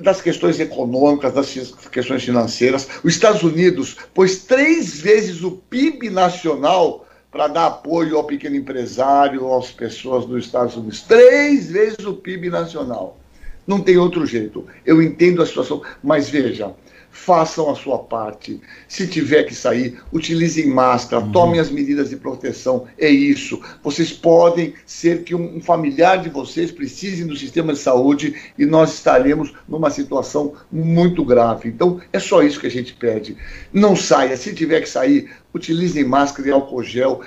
das 0.00 0.20
questões 0.20 0.58
econômicas, 0.58 1.34
das 1.34 1.74
questões 1.90 2.22
financeiras. 2.22 2.88
Os 3.04 3.14
Estados 3.14 3.42
Unidos 3.42 3.96
pôs 4.14 4.44
três 4.44 5.00
vezes 5.00 5.42
o 5.42 5.52
PIB 5.52 6.08
nacional 6.10 7.06
para 7.30 7.48
dar 7.48 7.66
apoio 7.66 8.16
ao 8.16 8.24
pequeno 8.24 8.56
empresário, 8.56 9.54
às 9.54 9.70
pessoas 9.70 10.26
dos 10.26 10.44
Estados 10.44 10.76
Unidos. 10.76 11.00
Três 11.02 11.70
vezes 11.70 12.04
o 12.04 12.14
PIB 12.14 12.50
nacional. 12.50 13.18
Não 13.66 13.80
tem 13.80 13.96
outro 13.96 14.26
jeito. 14.26 14.66
Eu 14.84 15.02
entendo 15.02 15.42
a 15.42 15.46
situação, 15.46 15.82
mas 16.02 16.28
veja, 16.28 16.74
façam 17.12 17.70
a 17.70 17.74
sua 17.74 17.98
parte. 17.98 18.60
Se 18.88 19.06
tiver 19.06 19.44
que 19.44 19.54
sair, 19.54 20.00
utilizem 20.12 20.66
máscara, 20.66 21.22
uhum. 21.22 21.30
tomem 21.30 21.60
as 21.60 21.70
medidas 21.70 22.08
de 22.08 22.16
proteção. 22.16 22.86
É 22.98 23.08
isso. 23.08 23.60
Vocês 23.84 24.10
podem 24.10 24.72
ser 24.86 25.22
que 25.22 25.34
um 25.34 25.60
familiar 25.60 26.20
de 26.20 26.30
vocês 26.30 26.72
precise 26.72 27.24
do 27.24 27.36
sistema 27.36 27.74
de 27.74 27.78
saúde 27.78 28.34
e 28.58 28.64
nós 28.64 28.94
estaremos 28.94 29.52
numa 29.68 29.90
situação 29.90 30.54
muito 30.72 31.22
grave. 31.24 31.68
Então, 31.68 32.00
é 32.12 32.18
só 32.18 32.42
isso 32.42 32.58
que 32.58 32.66
a 32.66 32.70
gente 32.70 32.94
pede. 32.94 33.36
Não 33.72 33.94
saia. 33.94 34.36
Se 34.36 34.54
tiver 34.54 34.80
que 34.80 34.88
sair, 34.88 35.30
utilizem 35.54 36.04
máscara 36.04 36.48
e 36.48 36.52
álcool 36.52 36.82
gel 36.82 37.20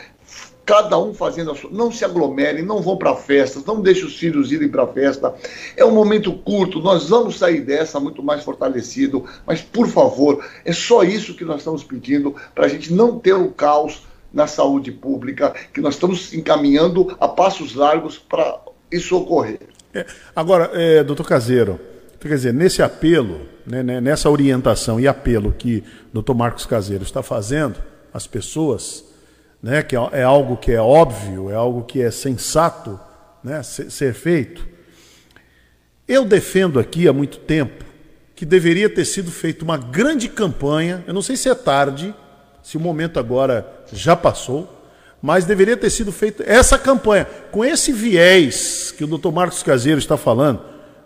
cada 0.65 0.97
um 0.97 1.13
fazendo 1.13 1.51
a 1.51 1.55
sua. 1.55 1.69
Não 1.69 1.91
se 1.91 2.03
aglomerem, 2.03 2.63
não 2.63 2.81
vão 2.81 2.97
para 2.97 3.15
festas, 3.15 3.63
não 3.63 3.81
deixem 3.81 4.05
os 4.05 4.17
filhos 4.17 4.51
irem 4.51 4.67
para 4.67 4.87
festa. 4.87 5.33
É 5.77 5.85
um 5.85 5.91
momento 5.91 6.33
curto, 6.33 6.79
nós 6.79 7.09
vamos 7.09 7.37
sair 7.37 7.61
dessa 7.61 7.99
muito 7.99 8.23
mais 8.23 8.43
fortalecido, 8.43 9.25
mas 9.45 9.61
por 9.61 9.87
favor, 9.87 10.43
é 10.65 10.73
só 10.73 11.03
isso 11.03 11.35
que 11.35 11.45
nós 11.45 11.57
estamos 11.57 11.83
pedindo 11.83 12.35
para 12.53 12.65
a 12.65 12.67
gente 12.67 12.91
não 12.91 13.19
ter 13.19 13.33
o 13.33 13.51
caos 13.51 14.03
na 14.33 14.47
saúde 14.47 14.91
pública, 14.91 15.53
que 15.73 15.79
nós 15.79 15.93
estamos 15.93 16.33
encaminhando 16.33 17.15
a 17.19 17.27
passos 17.27 17.73
largos 17.73 18.17
para 18.17 18.59
isso 18.91 19.15
ocorrer. 19.15 19.59
É, 19.93 20.05
agora, 20.35 20.71
é, 20.73 21.03
doutor 21.03 21.25
Caseiro, 21.25 21.79
quer 22.19 22.27
dizer, 22.29 22.53
nesse 22.53 22.81
apelo, 22.81 23.41
né, 23.65 23.81
né 23.81 24.01
nessa 24.01 24.29
orientação 24.29 24.99
e 24.99 25.07
apelo 25.07 25.53
que 25.53 25.83
o 26.09 26.13
doutor 26.15 26.33
Marcos 26.33 26.65
Caseiro 26.65 27.03
está 27.03 27.23
fazendo 27.23 27.75
às 28.13 28.27
pessoas, 28.27 29.05
né, 29.65 29.81
que 29.81 29.95
é, 29.95 30.09
é 30.11 30.21
algo 30.21 30.57
que 30.57 30.71
é 30.71 30.79
óbvio, 30.79 31.49
é 31.49 31.55
algo 31.55 31.81
que 31.81 31.99
é 31.99 32.11
sensato 32.11 32.99
né, 33.43 33.63
ser, 33.63 34.13
feito. 34.13 34.63
Eu 36.07 36.23
defendo 36.23 36.79
aqui 36.79 37.07
há 37.07 37.13
muito 37.13 37.39
tempo 37.39 37.83
que 38.35 38.45
deveria 38.45 38.87
ter 38.87 39.05
sido 39.05 39.31
feita 39.31 39.63
uma 39.63 39.75
grande 39.75 40.29
campanha. 40.29 41.03
Eu 41.07 41.15
não 41.15 41.21
sei 41.23 41.35
se 41.35 41.49
é 41.49 41.55
tarde, 41.55 42.13
se 42.61 42.77
o 42.77 42.79
momento 42.79 43.19
agora 43.19 43.67
já 43.91 44.15
passou, 44.15 44.71
mas 45.19 45.45
deveria 45.45 45.75
ter 45.75 45.89
sido 45.89 46.11
feita 46.11 46.43
essa 46.45 46.77
campanha 46.77 47.25
com 47.51 47.65
esse 47.65 47.91
viés 47.91 48.93
que 48.95 49.03
o 49.03 49.07
doutor 49.07 49.31
Marcos 49.31 49.63
Caseiro 49.63 49.97
está 49.97 50.15
falando. 50.15 50.61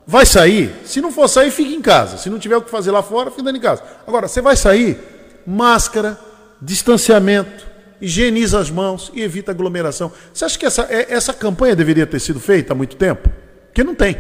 Vai 0.06 0.26
sair? 0.26 0.76
Se 0.84 1.00
não 1.00 1.14
for 1.14 1.30
sair, 1.30 1.50
fique 1.50 1.74
em 1.74 1.82
casa. 1.82 2.18
Se 2.18 2.30
não 2.30 2.38
tiver 2.38 2.58
o 2.58 2.62
que 2.62 2.70
fazer 2.70 2.92
lá 2.92 3.02
fora, 3.02 3.30
fique 3.30 3.42
dentro 3.42 3.62
de 3.62 3.66
casa. 3.66 3.84
Agora, 4.06 4.28
você 4.28 4.42
vai 4.42 4.58
sair? 4.58 5.00
Máscara, 5.48 6.20
distanciamento, 6.62 7.69
higieniza 8.02 8.60
as 8.60 8.70
mãos 8.70 9.12
e 9.14 9.22
evita 9.22 9.52
aglomeração. 9.52 10.12
Você 10.34 10.46
acha 10.46 10.58
que 10.58 10.66
essa, 10.66 10.88
é, 10.90 11.14
essa 11.14 11.34
campanha 11.34 11.76
deveria 11.76 12.06
ter 12.06 12.20
sido 12.20 12.40
feita 12.40 12.74
há 12.74 12.76
muito 12.76 12.96
tempo? 12.96 13.30
Porque 13.68 13.84
não 13.84 13.96
tem. 13.96 14.18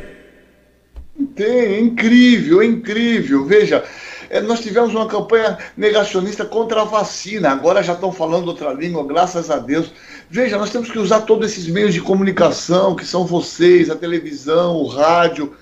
Tem, 1.35 1.45
é 1.45 1.79
incrível, 1.79 2.61
é 2.61 2.65
incrível. 2.65 3.45
Veja, 3.45 3.83
é, 4.29 4.39
nós 4.41 4.61
tivemos 4.61 4.93
uma 4.93 5.07
campanha 5.07 5.57
negacionista 5.75 6.45
contra 6.45 6.81
a 6.81 6.85
vacina, 6.85 7.49
agora 7.49 7.83
já 7.83 7.93
estão 7.93 8.11
falando 8.11 8.47
outra 8.47 8.71
língua, 8.71 9.05
graças 9.05 9.49
a 9.49 9.57
Deus. 9.57 9.91
Veja, 10.29 10.57
nós 10.57 10.69
temos 10.69 10.89
que 10.91 10.99
usar 10.99 11.21
todos 11.21 11.51
esses 11.51 11.67
meios 11.67 11.93
de 11.93 12.01
comunicação, 12.01 12.95
que 12.95 13.05
são 13.05 13.25
vocês, 13.25 13.89
a 13.89 13.95
televisão, 13.95 14.75
o 14.75 14.87
rádio. 14.87 15.53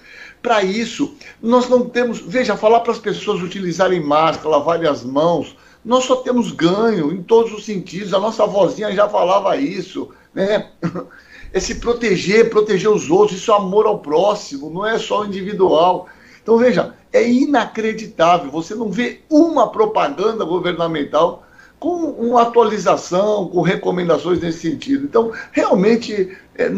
Para 0.41 0.61
isso, 0.63 1.15
nós 1.41 1.67
não 1.69 1.89
temos. 1.89 2.19
Veja, 2.19 2.57
falar 2.57 2.81
para 2.81 2.91
as 2.91 2.99
pessoas 2.99 3.41
utilizarem 3.41 4.01
máscara, 4.01 4.49
lavarem 4.49 4.87
as 4.87 5.03
mãos, 5.03 5.55
nós 5.87 6.03
só 6.03 6.17
temos 6.17 6.51
ganho 6.51 7.13
em 7.13 7.23
todos 7.23 7.53
os 7.53 7.65
sentidos. 7.65 8.13
A 8.13 8.19
nossa 8.19 8.45
vozinha 8.45 8.91
já 8.91 9.07
falava 9.07 9.55
isso, 9.55 10.09
né? 10.33 10.69
É 11.53 11.61
se 11.61 11.75
proteger, 11.75 12.49
proteger 12.49 12.89
os 12.89 13.09
outros, 13.09 13.39
isso 13.39 13.53
é 13.53 13.55
amor 13.55 13.85
ao 13.85 13.99
próximo, 13.99 14.69
não 14.69 14.85
é 14.85 14.99
só 14.99 15.23
individual. 15.23 16.09
Então, 16.43 16.57
veja, 16.57 16.93
é 17.11 17.25
inacreditável. 17.25 18.51
Você 18.51 18.75
não 18.75 18.91
vê 18.91 19.21
uma 19.29 19.71
propaganda 19.71 20.43
governamental 20.43 21.45
com 21.79 22.11
uma 22.11 22.41
atualização, 22.41 23.47
com 23.47 23.61
recomendações 23.61 24.41
nesse 24.41 24.59
sentido. 24.59 25.05
Então, 25.05 25.31
realmente, 25.53 26.37
é, 26.55 26.69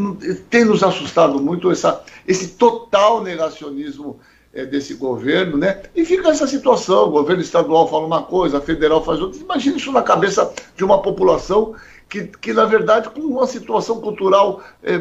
tem 0.51 0.63
nos 0.63 0.83
assustado 0.83 1.41
muito 1.41 1.71
essa, 1.71 2.03
esse 2.27 2.49
total 2.49 3.23
negacionismo 3.23 4.19
é, 4.53 4.65
desse 4.65 4.93
governo, 4.95 5.57
né? 5.57 5.81
E 5.95 6.03
fica 6.05 6.29
essa 6.29 6.47
situação: 6.47 7.07
o 7.07 7.11
governo 7.11 7.41
estadual 7.41 7.87
fala 7.87 8.05
uma 8.05 8.23
coisa, 8.23 8.57
a 8.57 8.61
federal 8.61 9.03
faz 9.03 9.19
outra. 9.19 9.39
Imagina 9.39 9.77
isso 9.77 9.91
na 9.91 10.01
cabeça 10.01 10.51
de 10.75 10.83
uma 10.83 11.01
população 11.01 11.75
que, 12.07 12.23
que 12.23 12.53
na 12.53 12.65
verdade, 12.65 13.09
com 13.09 13.21
uma 13.21 13.47
situação 13.47 14.01
cultural. 14.01 14.61
É, 14.83 14.99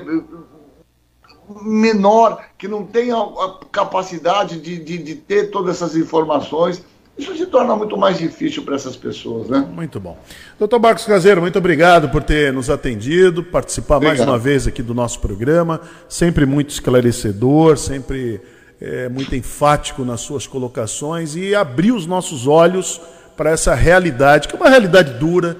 menor, 1.62 2.44
que 2.58 2.68
não 2.68 2.84
tem 2.84 3.10
a, 3.10 3.24
capacidade 3.72 4.60
de, 4.60 4.78
de, 4.78 4.98
de 4.98 5.14
ter 5.14 5.50
todas 5.50 5.76
essas 5.76 5.96
informações, 5.96 6.84
isso 7.16 7.34
se 7.36 7.46
torna 7.46 7.74
muito 7.74 7.96
mais 7.96 8.18
difícil 8.18 8.62
para 8.62 8.76
essas 8.76 8.96
pessoas, 8.96 9.48
né? 9.48 9.66
Muito 9.74 9.98
bom. 9.98 10.16
Doutor 10.58 10.78
Marcos 10.78 11.04
Caseiro, 11.04 11.40
muito 11.40 11.58
obrigado 11.58 12.10
por 12.10 12.22
ter 12.22 12.52
nos 12.52 12.68
atendido, 12.68 13.42
participar 13.42 13.96
obrigado. 13.96 14.18
mais 14.18 14.28
uma 14.28 14.38
vez 14.38 14.66
aqui 14.66 14.82
do 14.82 14.94
nosso 14.94 15.20
programa, 15.20 15.80
sempre 16.08 16.44
muito 16.44 16.68
esclarecedor, 16.68 17.78
sempre 17.78 18.40
é, 18.80 19.08
muito 19.08 19.34
enfático 19.34 20.04
nas 20.04 20.20
suas 20.20 20.46
colocações 20.46 21.34
e 21.34 21.54
abrir 21.54 21.92
os 21.92 22.06
nossos 22.06 22.46
olhos 22.46 23.00
para 23.36 23.50
essa 23.50 23.74
realidade, 23.74 24.48
que 24.48 24.54
é 24.54 24.58
uma 24.58 24.68
realidade 24.68 25.18
dura, 25.18 25.56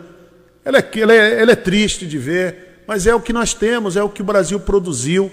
ela 0.65 0.79
é, 0.79 0.91
ela, 1.01 1.13
é, 1.13 1.41
ela 1.41 1.53
é 1.53 1.57
triste 1.57 2.07
de 2.07 2.19
ver, 2.19 2.83
mas 2.87 3.07
é 3.07 3.15
o 3.15 3.21
que 3.21 3.33
nós 3.33 3.55
temos, 3.55 3.97
é 3.97 4.03
o 4.03 4.09
que 4.09 4.23
o 4.23 4.25
Brasil 4.25 4.59
produziu, 4.61 5.31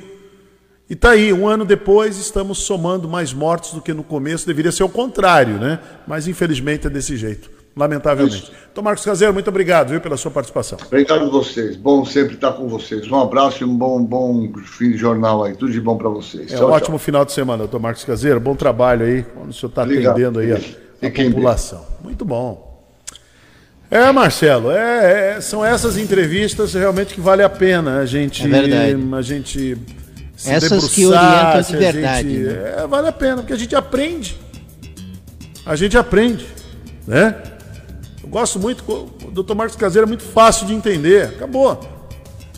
e 0.89 0.93
está 0.93 1.11
aí, 1.11 1.33
um 1.33 1.47
ano 1.47 1.65
depois, 1.65 2.17
estamos 2.17 2.59
somando 2.59 3.09
mais 3.09 3.33
mortos 3.33 3.73
do 3.73 3.81
que 3.81 3.91
no 3.91 4.03
começo. 4.03 4.45
Deveria 4.45 4.71
ser 4.71 4.83
o 4.83 4.89
contrário, 4.89 5.55
né? 5.55 5.79
Mas 6.05 6.27
infelizmente 6.27 6.85
é 6.85 6.89
desse 6.91 7.17
jeito, 7.17 7.49
lamentavelmente. 7.75 8.51
Então, 8.71 8.83
Marcos 8.83 9.03
Caseiro, 9.03 9.33
muito 9.33 9.49
obrigado 9.49 9.89
viu, 9.89 10.01
pela 10.01 10.17
sua 10.17 10.31
participação. 10.31 10.77
Obrigado 10.85 11.25
a 11.25 11.29
vocês. 11.29 11.75
Bom 11.75 12.05
sempre 12.05 12.35
estar 12.35 12.53
com 12.53 12.67
vocês. 12.67 13.09
Um 13.09 13.19
abraço 13.19 13.63
e 13.63 13.65
um 13.65 13.75
bom, 13.75 14.03
bom 14.03 14.49
fim 14.63 14.91
de 14.91 14.97
jornal 14.97 15.43
aí. 15.43 15.55
Tudo 15.55 15.71
de 15.71 15.81
bom 15.81 15.97
para 15.97 16.09
vocês. 16.09 16.51
É 16.53 16.57
tchau, 16.57 16.69
um 16.69 16.71
ótimo 16.71 16.97
tchau. 16.97 17.05
final 17.05 17.25
de 17.25 17.31
semana, 17.31 17.59
doutor 17.59 17.79
Marcos 17.79 18.03
Caseiro. 18.03 18.39
Bom 18.39 18.55
trabalho 18.55 19.05
aí, 19.05 19.23
quando 19.23 19.49
o 19.49 19.53
senhor 19.53 19.69
está 19.69 19.83
atendendo 19.83 20.39
aí 20.39 20.51
a, 20.51 20.55
a 20.55 21.11
população. 21.11 21.79
Bem. 21.79 21.87
Muito 22.03 22.25
bom. 22.25 22.73
É, 23.89 24.11
Marcelo, 24.11 24.71
é, 24.71 25.35
é, 25.37 25.41
são 25.41 25.63
essas 25.63 25.97
entrevistas 25.97 26.73
realmente 26.73 27.13
que 27.13 27.21
vale 27.21 27.43
a 27.43 27.49
pena 27.49 27.99
a 27.99 28.05
gente, 28.05 28.43
é 28.43 29.15
a 29.15 29.21
gente 29.21 29.77
se 30.35 30.51
Essas 30.51 30.93
que 30.93 31.05
orientam 31.05 31.61
de 31.61 31.77
verdade. 31.77 32.29
Gente, 32.29 32.47
né? 32.47 32.73
é, 32.77 32.87
vale 32.87 33.07
a 33.07 33.11
pena, 33.11 33.37
porque 33.37 33.53
a 33.53 33.57
gente 33.57 33.75
aprende. 33.75 34.37
A 35.65 35.75
gente 35.75 35.97
aprende, 35.97 36.45
né? 37.07 37.35
Eu 38.25 38.29
gosto 38.29 38.59
muito, 38.59 38.83
o 38.91 39.29
doutor 39.29 39.53
Marcos 39.53 39.75
Caseiro 39.75 40.07
é 40.07 40.09
muito 40.09 40.23
fácil 40.23 40.65
de 40.65 40.73
entender. 40.73 41.27
Acabou. 41.27 41.79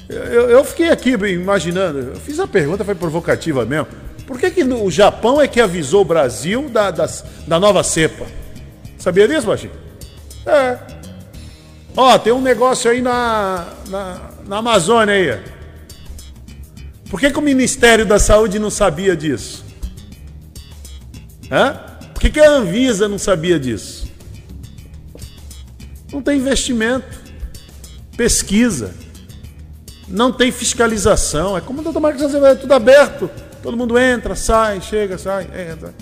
Eu, 0.08 0.50
eu 0.50 0.64
fiquei 0.64 0.90
aqui 0.90 1.10
imaginando, 1.10 2.00
eu 2.00 2.16
fiz 2.16 2.40
a 2.40 2.48
pergunta, 2.48 2.86
foi 2.86 2.96
provocativa 2.96 3.66
mesmo. 3.66 3.88
Por 4.26 4.40
que, 4.40 4.50
que 4.50 4.64
o 4.64 4.90
Japão 4.90 5.42
é 5.42 5.48
que 5.48 5.60
avisou 5.60 6.04
o 6.04 6.06
Brasil 6.06 6.70
da, 6.70 6.90
da, 6.90 7.10
da 7.46 7.60
nova 7.60 7.84
cepa? 7.84 8.26
Sabia 8.98 9.28
disso, 9.28 9.46
Baixinho? 9.46 9.74
É. 10.46 10.78
Ó, 11.98 12.18
tem 12.18 12.32
um 12.32 12.42
negócio 12.42 12.90
aí 12.90 13.02
na, 13.02 13.68
na, 13.90 14.22
na 14.48 14.58
Amazônia 14.60 15.16
aí. 15.16 15.38
Por 17.10 17.20
que, 17.20 17.30
que 17.30 17.40
o 17.40 17.42
Ministério 17.42 18.06
da 18.06 18.20
Saúde 18.20 18.58
não 18.58 18.70
sabia 18.70 19.18
disso? 19.18 19.66
Hã? 21.52 21.78
Por 22.14 22.22
que, 22.22 22.30
que 22.30 22.40
a 22.40 22.52
Anvisa 22.52 23.10
não 23.10 23.18
sabia 23.18 23.60
disso? 23.60 24.07
Não 26.12 26.22
tem 26.22 26.38
investimento, 26.38 27.06
pesquisa, 28.16 28.94
não 30.08 30.32
tem 30.32 30.52
fiscalização. 30.52 31.58
É 31.58 31.62
como 31.62 31.82
o 31.82 31.84
doutor 31.84 32.00
Marcos 32.00 32.24
Azevedo, 32.24 32.46
é 32.54 32.56
tudo 32.56 32.74
aberto. 32.74 33.30
Todo 33.62 33.76
mundo 33.76 33.98
entra, 33.98 34.36
sai, 34.36 34.80
chega, 34.82 35.18
sai, 35.18 35.44
entra. 35.72 35.94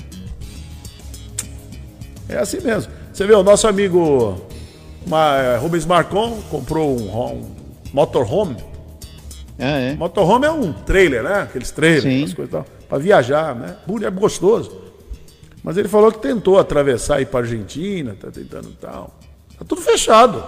É 2.29 2.37
assim 2.37 2.59
mesmo. 2.59 2.91
Você 3.11 3.25
vê, 3.25 3.33
o 3.33 3.43
nosso 3.43 3.67
amigo 3.67 4.41
Rubens 5.61 5.85
Marcon 5.85 6.41
comprou 6.49 6.99
um, 6.99 7.09
um 7.09 7.55
motorhome 7.93 8.57
ah, 9.57 9.79
é. 9.79 9.95
Motorhome 9.95 10.45
é 10.45 10.51
um 10.51 10.73
trailer, 10.73 11.23
né? 11.23 11.41
Aqueles 11.41 11.71
trailers, 11.71 12.33
coisas 12.33 12.51
tal. 12.51 12.65
Pra 12.89 12.97
viajar, 12.97 13.55
né? 13.55 13.77
É 14.05 14.09
gostoso. 14.09 14.81
Mas 15.63 15.77
ele 15.77 15.87
falou 15.87 16.11
que 16.11 16.19
tentou 16.19 16.59
atravessar 16.59 17.19
e 17.19 17.23
ir 17.23 17.25
pra 17.25 17.39
Argentina, 17.39 18.15
tá 18.19 18.29
tentando 18.29 18.69
tal. 18.79 19.17
Tá 19.57 19.65
tudo 19.65 19.81
fechado. 19.81 20.43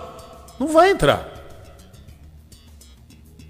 Não 0.59 0.67
vai 0.67 0.91
entrar. 0.91 1.33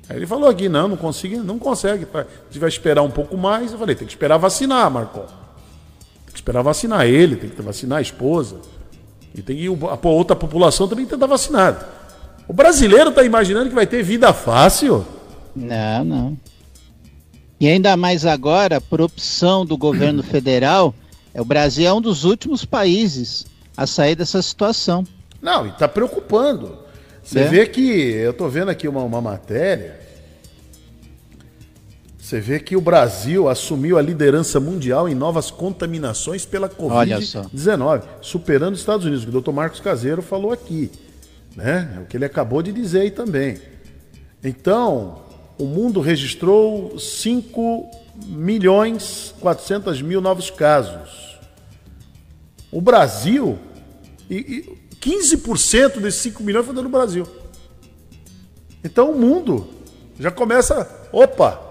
Aí 0.09 0.15
ele 0.15 0.27
falou 0.27 0.49
aqui, 0.49 0.69
não, 0.69 0.87
não 0.87 0.97
consigo, 0.97 1.43
não 1.43 1.59
consegue. 1.59 2.07
Gente 2.45 2.59
vai 2.59 2.69
esperar 2.69 3.01
um 3.01 3.11
pouco 3.11 3.37
mais. 3.37 3.71
Eu 3.71 3.77
falei, 3.77 3.95
tem 3.95 4.07
que 4.07 4.13
esperar 4.13 4.37
vacinar, 4.37 4.89
Marcon. 4.89 5.25
Tem 5.25 6.33
que 6.33 6.35
esperar 6.35 6.61
vacinar 6.61 7.05
ele, 7.05 7.35
tem 7.35 7.49
que 7.49 7.61
vacinar 7.61 7.99
a 7.99 8.01
esposa. 8.01 8.57
E 9.35 9.41
tem 9.41 9.57
que 9.57 9.67
a 9.67 10.07
outra 10.07 10.35
população 10.35 10.87
também 10.87 11.05
tentar 11.05 11.27
vacinada. 11.27 11.87
O 12.47 12.53
brasileiro 12.53 13.09
está 13.09 13.23
imaginando 13.23 13.69
que 13.69 13.75
vai 13.75 13.85
ter 13.85 14.01
vida 14.01 14.31
fácil. 14.31 15.05
Não, 15.53 16.05
não. 16.05 16.37
E 17.59 17.67
ainda 17.67 17.97
mais 17.97 18.25
agora, 18.25 18.79
por 18.79 19.01
opção 19.01 19.65
do 19.65 19.75
governo 19.75 20.21
federal, 20.23 20.93
é, 21.33 21.41
o 21.41 21.45
Brasil 21.45 21.87
é 21.87 21.93
um 21.93 21.99
dos 21.99 22.23
últimos 22.23 22.63
países 22.63 23.45
a 23.75 23.85
sair 23.85 24.15
dessa 24.15 24.41
situação. 24.41 25.03
Não, 25.41 25.65
e 25.65 25.69
está 25.69 25.87
preocupando. 25.87 26.77
Você 27.23 27.39
é. 27.39 27.47
vê 27.47 27.65
que, 27.67 27.81
eu 27.81 28.31
estou 28.31 28.49
vendo 28.49 28.69
aqui 28.69 28.87
uma, 28.87 29.03
uma 29.03 29.21
matéria, 29.21 29.99
você 32.17 32.41
vê 32.41 32.59
que 32.59 32.75
o 32.75 32.81
Brasil 32.81 33.47
assumiu 33.47 33.97
a 33.97 34.01
liderança 34.01 34.59
mundial 34.59 35.07
em 35.07 35.15
novas 35.15 35.49
contaminações 35.49 36.45
pela 36.45 36.67
Covid-19, 36.67 38.03
superando 38.21 38.73
os 38.73 38.79
Estados 38.79 39.05
Unidos, 39.05 39.23
que 39.23 39.33
o 39.33 39.41
Dr. 39.41 39.51
Marcos 39.51 39.79
Caseiro 39.79 40.21
falou 40.21 40.51
aqui. 40.51 40.91
Né? 41.55 41.95
É 41.95 41.99
o 42.01 42.05
que 42.05 42.17
ele 42.17 42.25
acabou 42.25 42.61
de 42.61 42.73
dizer 42.73 42.99
aí 43.01 43.11
também. 43.11 43.57
Então, 44.43 45.21
o 45.57 45.65
mundo 45.65 46.01
registrou 46.01 46.99
5 46.99 47.89
milhões 48.25 49.33
400 49.39 50.01
mil 50.01 50.19
novos 50.19 50.49
casos. 50.49 51.39
O 52.69 52.81
Brasil, 52.81 53.57
e, 54.29 54.76
15% 55.01 55.99
desses 55.99 56.21
5 56.21 56.43
milhões 56.43 56.65
foi 56.65 56.75
no 56.75 56.89
Brasil. 56.89 57.27
Então 58.83 59.11
o 59.11 59.19
mundo 59.19 59.67
já 60.19 60.31
começa. 60.31 60.89
Opa! 61.11 61.67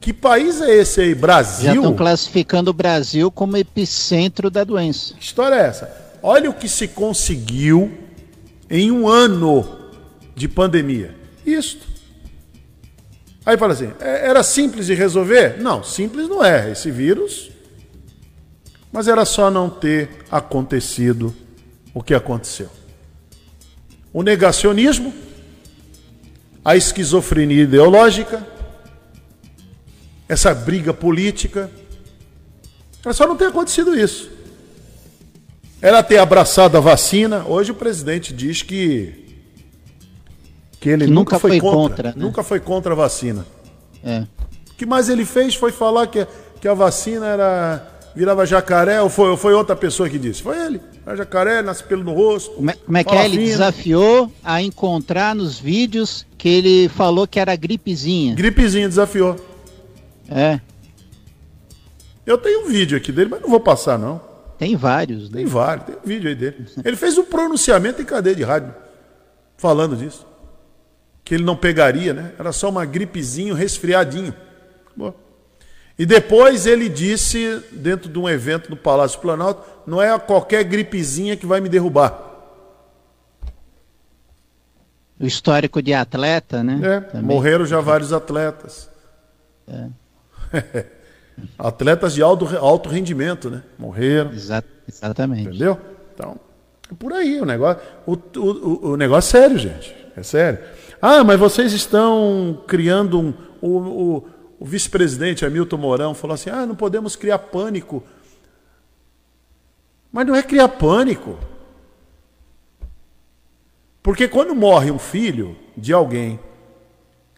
Que 0.00 0.12
país 0.12 0.60
é 0.60 0.74
esse 0.74 1.00
aí? 1.00 1.14
Brasil? 1.14 1.66
Já 1.66 1.74
estão 1.74 1.94
classificando 1.94 2.70
o 2.70 2.74
Brasil 2.74 3.30
como 3.30 3.56
epicentro 3.56 4.50
da 4.50 4.64
doença. 4.64 5.14
Que 5.14 5.24
história 5.24 5.54
é 5.54 5.66
essa? 5.66 6.18
Olha 6.20 6.50
o 6.50 6.54
que 6.54 6.68
se 6.68 6.88
conseguiu 6.88 7.92
em 8.68 8.90
um 8.90 9.06
ano 9.06 9.64
de 10.34 10.48
pandemia. 10.48 11.14
Isto. 11.46 11.86
Aí 13.44 13.56
fala 13.56 13.74
assim: 13.74 13.92
é, 14.00 14.28
era 14.28 14.42
simples 14.42 14.86
de 14.86 14.94
resolver? 14.94 15.60
Não, 15.60 15.84
simples 15.84 16.28
não 16.28 16.44
é. 16.44 16.70
Esse 16.72 16.90
vírus. 16.90 17.50
Mas 18.90 19.08
era 19.08 19.24
só 19.24 19.50
não 19.50 19.70
ter 19.70 20.10
acontecido 20.30 21.34
o 21.94 22.02
que 22.02 22.14
aconteceu. 22.14 22.68
O 24.12 24.22
negacionismo, 24.22 25.12
a 26.64 26.76
esquizofrenia 26.76 27.62
ideológica, 27.62 28.46
essa 30.28 30.54
briga 30.54 30.94
política. 30.94 31.70
Era 33.04 33.12
só 33.12 33.26
não 33.26 33.36
ter 33.36 33.46
acontecido 33.46 33.98
isso. 33.98 34.30
Era 35.80 36.02
ter 36.02 36.18
abraçado 36.18 36.76
a 36.76 36.80
vacina. 36.80 37.44
Hoje 37.46 37.72
o 37.72 37.74
presidente 37.74 38.32
diz 38.32 38.62
que 38.62 39.22
que 40.82 40.88
ele 40.88 41.04
que 41.04 41.10
nunca, 41.12 41.36
nunca, 41.36 41.38
foi, 41.38 41.60
contra, 41.60 41.76
contra 41.76 42.08
né? 42.08 42.14
nunca 42.16 42.42
foi 42.42 42.60
contra 42.60 42.92
a 42.92 42.96
vacina. 42.96 43.46
É. 44.02 44.26
O 44.70 44.74
que 44.76 44.84
mais 44.84 45.08
ele 45.08 45.24
fez 45.24 45.54
foi 45.54 45.70
falar 45.70 46.08
que, 46.08 46.26
que 46.60 46.66
a 46.66 46.74
vacina 46.74 47.26
era, 47.26 47.91
virava 48.14 48.44
jacaré, 48.46 49.00
ou 49.00 49.08
foi, 49.08 49.30
ou 49.30 49.36
foi 49.36 49.54
outra 49.54 49.74
pessoa 49.74 50.08
que 50.08 50.18
disse? 50.18 50.42
Foi 50.42 50.56
ele. 50.56 50.80
Era 51.04 51.16
jacaré, 51.16 51.62
nasce 51.62 51.82
pelo 51.84 52.04
no 52.04 52.12
rosto. 52.12 52.52
Como 52.52 52.70
é, 52.70 52.74
como 52.74 52.96
é 52.96 53.04
que 53.04 53.14
é? 53.14 53.24
Ele 53.24 53.38
desafiou 53.38 54.32
a 54.44 54.62
encontrar 54.62 55.34
nos 55.34 55.58
vídeos 55.58 56.26
que 56.36 56.48
ele 56.48 56.88
falou 56.90 57.26
que 57.26 57.40
era 57.40 57.54
gripezinha. 57.56 58.34
Gripezinha, 58.34 58.88
desafiou. 58.88 59.36
É. 60.28 60.60
Eu 62.24 62.38
tenho 62.38 62.66
um 62.66 62.68
vídeo 62.68 62.96
aqui 62.96 63.10
dele, 63.10 63.30
mas 63.30 63.40
não 63.40 63.48
vou 63.48 63.60
passar, 63.60 63.98
não. 63.98 64.20
Tem 64.58 64.76
vários. 64.76 65.28
Né? 65.28 65.38
Tem 65.38 65.46
vários, 65.46 65.86
tem 65.86 65.96
um 65.96 66.06
vídeo 66.06 66.28
aí 66.28 66.34
dele. 66.34 66.66
Ele 66.84 66.96
fez 66.96 67.18
um 67.18 67.24
pronunciamento 67.24 68.00
em 68.00 68.04
cadeia 68.04 68.36
de 68.36 68.44
rádio, 68.44 68.72
falando 69.56 69.96
disso. 69.96 70.24
Que 71.24 71.34
ele 71.34 71.44
não 71.44 71.56
pegaria, 71.56 72.12
né? 72.12 72.32
Era 72.38 72.52
só 72.52 72.68
uma 72.68 72.84
gripezinho, 72.84 73.54
resfriadinho. 73.54 74.34
Boa. 74.96 75.14
E 75.98 76.06
depois 76.06 76.66
ele 76.66 76.88
disse, 76.88 77.62
dentro 77.72 78.08
de 78.08 78.18
um 78.18 78.28
evento 78.28 78.70
no 78.70 78.76
Palácio 78.76 79.20
Planalto, 79.20 79.62
não 79.86 80.00
é 80.00 80.18
qualquer 80.18 80.64
gripezinha 80.64 81.36
que 81.36 81.46
vai 81.46 81.60
me 81.60 81.68
derrubar. 81.68 82.30
O 85.20 85.26
histórico 85.26 85.80
de 85.80 85.94
atleta, 85.94 86.64
né? 86.64 86.80
É, 86.82 87.00
Também. 87.00 87.22
morreram 87.22 87.64
já 87.64 87.80
vários 87.80 88.12
atletas. 88.12 88.90
É. 89.68 89.86
atletas 91.58 92.14
de 92.14 92.22
alto, 92.22 92.56
alto 92.56 92.88
rendimento, 92.88 93.48
né? 93.48 93.62
Morreram. 93.78 94.32
Exa 94.32 94.64
exatamente. 94.88 95.48
Entendeu? 95.48 95.78
Então, 96.12 96.36
é 96.90 96.94
por 96.94 97.12
aí 97.12 97.40
o 97.40 97.44
negócio. 97.44 97.80
O, 98.04 98.14
o, 98.14 98.90
o 98.92 98.96
negócio 98.96 99.36
é 99.36 99.40
sério, 99.40 99.58
gente. 99.58 99.94
É 100.16 100.22
sério. 100.22 100.58
Ah, 101.00 101.22
mas 101.22 101.38
vocês 101.38 101.72
estão 101.72 102.60
criando 102.66 103.20
um. 103.20 103.34
O, 103.60 103.68
o, 103.68 104.28
o 104.62 104.64
vice-presidente 104.64 105.44
Hamilton 105.44 105.76
Mourão 105.76 106.14
falou 106.14 106.34
assim: 106.34 106.48
ah, 106.48 106.64
não 106.64 106.76
podemos 106.76 107.16
criar 107.16 107.36
pânico. 107.40 108.00
Mas 110.12 110.24
não 110.24 110.36
é 110.36 110.42
criar 110.42 110.68
pânico. 110.68 111.36
Porque 114.00 114.28
quando 114.28 114.54
morre 114.54 114.88
um 114.92 115.00
filho 115.00 115.56
de 115.76 115.92
alguém, 115.92 116.38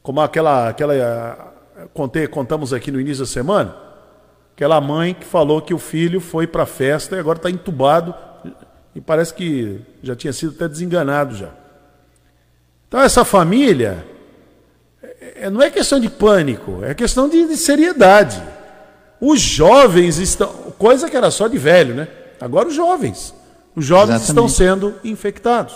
como 0.02 0.20
aquela, 0.20 0.68
aquela 0.68 1.54
contei, 1.94 2.26
contamos 2.26 2.74
aqui 2.74 2.90
no 2.90 3.00
início 3.00 3.24
da 3.24 3.30
semana, 3.30 3.74
aquela 4.54 4.78
mãe 4.78 5.14
que 5.14 5.24
falou 5.24 5.62
que 5.62 5.72
o 5.72 5.78
filho 5.78 6.20
foi 6.20 6.46
para 6.46 6.64
a 6.64 6.66
festa 6.66 7.16
e 7.16 7.18
agora 7.18 7.38
está 7.38 7.50
entubado 7.50 8.14
e 8.94 9.00
parece 9.00 9.32
que 9.32 9.80
já 10.02 10.14
tinha 10.14 10.32
sido 10.34 10.54
até 10.56 10.68
desenganado 10.68 11.34
já. 11.34 11.48
Então 12.86 13.00
essa 13.00 13.24
família 13.24 14.04
é, 15.34 15.50
não 15.50 15.60
é 15.62 15.70
questão 15.70 15.98
de 15.98 16.08
pânico, 16.08 16.84
é 16.84 16.94
questão 16.94 17.28
de, 17.28 17.46
de 17.46 17.56
seriedade. 17.56 18.42
Os 19.20 19.40
jovens 19.40 20.18
estão. 20.18 20.48
Coisa 20.78 21.08
que 21.08 21.16
era 21.16 21.30
só 21.30 21.48
de 21.48 21.58
velho, 21.58 21.94
né? 21.94 22.08
Agora 22.40 22.68
os 22.68 22.74
jovens. 22.74 23.34
Os 23.74 23.84
jovens 23.84 24.16
Exatamente. 24.16 24.28
estão 24.28 24.48
sendo 24.48 24.94
infectados. 25.02 25.74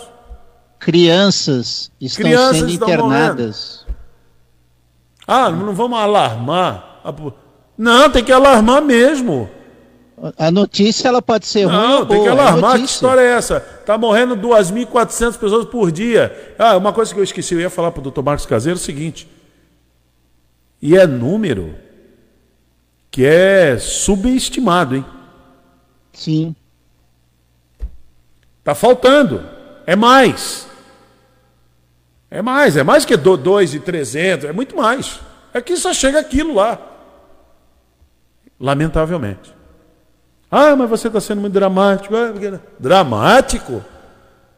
Crianças 0.79 1.91
estão 1.99 2.23
Crianças 2.23 2.57
sendo 2.57 2.69
estão 2.69 2.87
internadas. 2.87 3.85
Morrendo. 3.85 3.99
Ah, 5.27 5.49
não 5.49 5.73
vamos 5.73 5.99
alarmar. 5.99 7.01
Não, 7.77 8.09
tem 8.09 8.23
que 8.23 8.31
alarmar 8.31 8.81
mesmo. 8.81 9.49
A 10.37 10.51
notícia 10.51 11.07
ela 11.07 11.21
pode 11.21 11.45
ser 11.45 11.63
ruim 11.63 11.73
Não, 11.73 12.05
tem 12.05 12.21
que 12.21 12.27
alarmar. 12.27 12.75
É 12.75 12.79
que 12.79 12.85
história 12.85 13.21
é 13.21 13.31
essa? 13.31 13.59
Tá 13.59 13.97
morrendo 13.97 14.35
2.400 14.35 15.37
pessoas 15.37 15.65
por 15.65 15.91
dia. 15.91 16.55
Ah, 16.57 16.75
uma 16.77 16.91
coisa 16.91 17.13
que 17.13 17.19
eu 17.19 17.23
esqueci, 17.23 17.53
eu 17.53 17.61
ia 17.61 17.69
falar 17.69 17.91
para 17.91 17.99
o 17.99 18.03
doutor 18.03 18.23
Marcos 18.23 18.45
Caseiro 18.45 18.77
é 18.77 18.81
o 18.81 18.83
seguinte. 18.83 19.27
E 20.81 20.97
é 20.97 21.05
número 21.05 21.75
que 23.11 23.25
é 23.25 23.77
subestimado, 23.77 24.95
hein? 24.95 25.05
Sim. 26.13 26.55
Tá 28.63 28.75
faltando. 28.75 29.43
É 29.85 29.95
mais. 29.95 30.67
É 32.31 32.41
mais, 32.41 32.77
é 32.77 32.83
mais 32.83 33.05
que 33.05 33.17
2 33.17 33.73
e 33.73 33.79
300, 33.79 34.45
é 34.49 34.53
muito 34.53 34.75
mais. 34.75 35.19
É 35.53 35.59
que 35.61 35.75
só 35.75 35.93
chega 35.93 36.19
aquilo 36.19 36.53
lá. 36.53 36.79
Lamentavelmente. 38.59 39.55
Ah, 40.51 40.75
mas 40.75 40.89
você 40.89 41.07
está 41.07 41.19
sendo 41.19 41.41
muito 41.41 41.53
dramático. 41.53 42.13
Ah, 42.15 42.31
dramático? 42.79 43.83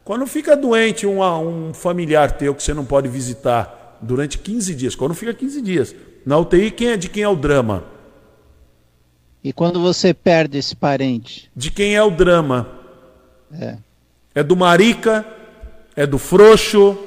Quando 0.04 0.28
fica 0.28 0.58
doente 0.58 1.08
um, 1.08 1.22
um 1.22 1.74
familiar 1.74 2.32
teu 2.34 2.54
que 2.54 2.62
você 2.62 2.74
não 2.74 2.84
pode 2.84 3.08
visitar 3.08 3.98
durante 4.02 4.38
15 4.38 4.76
dias, 4.76 4.96
quando 4.96 5.14
fica 5.14 5.34
15 5.34 5.62
dias, 5.62 5.96
na 6.26 6.38
UTI, 6.38 6.72
quem 6.72 6.90
é 6.90 6.98
de 6.98 7.10
quem 7.10 7.24
é 7.24 7.28
o 7.28 7.36
drama? 7.36 7.84
E 9.44 9.52
quando 9.52 9.82
você 9.82 10.14
perde 10.14 10.58
esse 10.58 10.76
parente? 10.76 11.50
De 11.56 11.72
quem 11.72 11.96
é 11.96 12.04
o 12.04 12.12
drama? 12.12 12.70
É. 13.52 13.78
É 14.36 14.44
do 14.44 14.56
marica? 14.56 15.26
É 15.96 16.06
do 16.06 16.18
frouxo? 16.18 16.98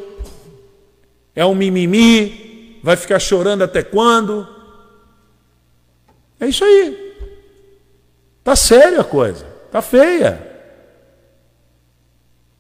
É 1.35 1.45
um 1.47 1.55
mimimi? 1.55 2.81
Vai 2.83 2.97
ficar 2.97 3.19
chorando 3.19 3.63
até 3.63 3.83
quando? 3.83 4.47
É 6.41 6.47
isso 6.47 6.65
aí. 6.65 7.15
Tá 8.43 8.57
séria 8.57 9.01
a 9.01 9.05
coisa. 9.05 9.47
Tá 9.71 9.81
feia. 9.81 10.53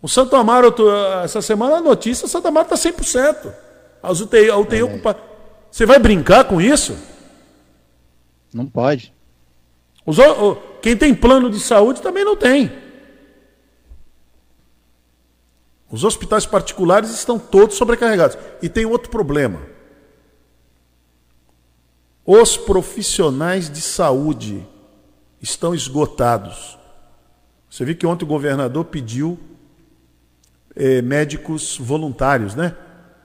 O 0.00 0.08
Santo 0.08 0.36
Amaro, 0.36 0.74
essa 1.22 1.42
semana 1.42 1.76
a 1.76 1.80
notícia, 1.80 2.26
o 2.26 2.28
Santo 2.28 2.46
Amaro 2.46 2.72
está 2.72 2.90
100%. 2.90 3.52
As 4.02 4.20
UTI, 4.20 4.50
a 4.50 4.56
UTI 4.56 4.78
é. 4.78 4.84
ocupada. 4.84 5.33
Você 5.74 5.84
vai 5.84 5.98
brincar 5.98 6.44
com 6.44 6.60
isso? 6.60 6.96
Não 8.52 8.64
pode. 8.64 9.12
Os, 10.06 10.16
quem 10.80 10.96
tem 10.96 11.12
plano 11.12 11.50
de 11.50 11.58
saúde 11.58 12.00
também 12.00 12.24
não 12.24 12.36
tem. 12.36 12.70
Os 15.90 16.04
hospitais 16.04 16.46
particulares 16.46 17.10
estão 17.10 17.40
todos 17.40 17.74
sobrecarregados. 17.76 18.38
E 18.62 18.68
tem 18.68 18.86
outro 18.86 19.10
problema. 19.10 19.62
Os 22.24 22.56
profissionais 22.56 23.68
de 23.68 23.80
saúde 23.80 24.64
estão 25.42 25.74
esgotados. 25.74 26.78
Você 27.68 27.84
viu 27.84 27.96
que 27.96 28.06
ontem 28.06 28.24
o 28.24 28.28
governador 28.28 28.84
pediu 28.84 29.40
eh, 30.76 31.02
médicos 31.02 31.76
voluntários, 31.76 32.54
né? 32.54 32.76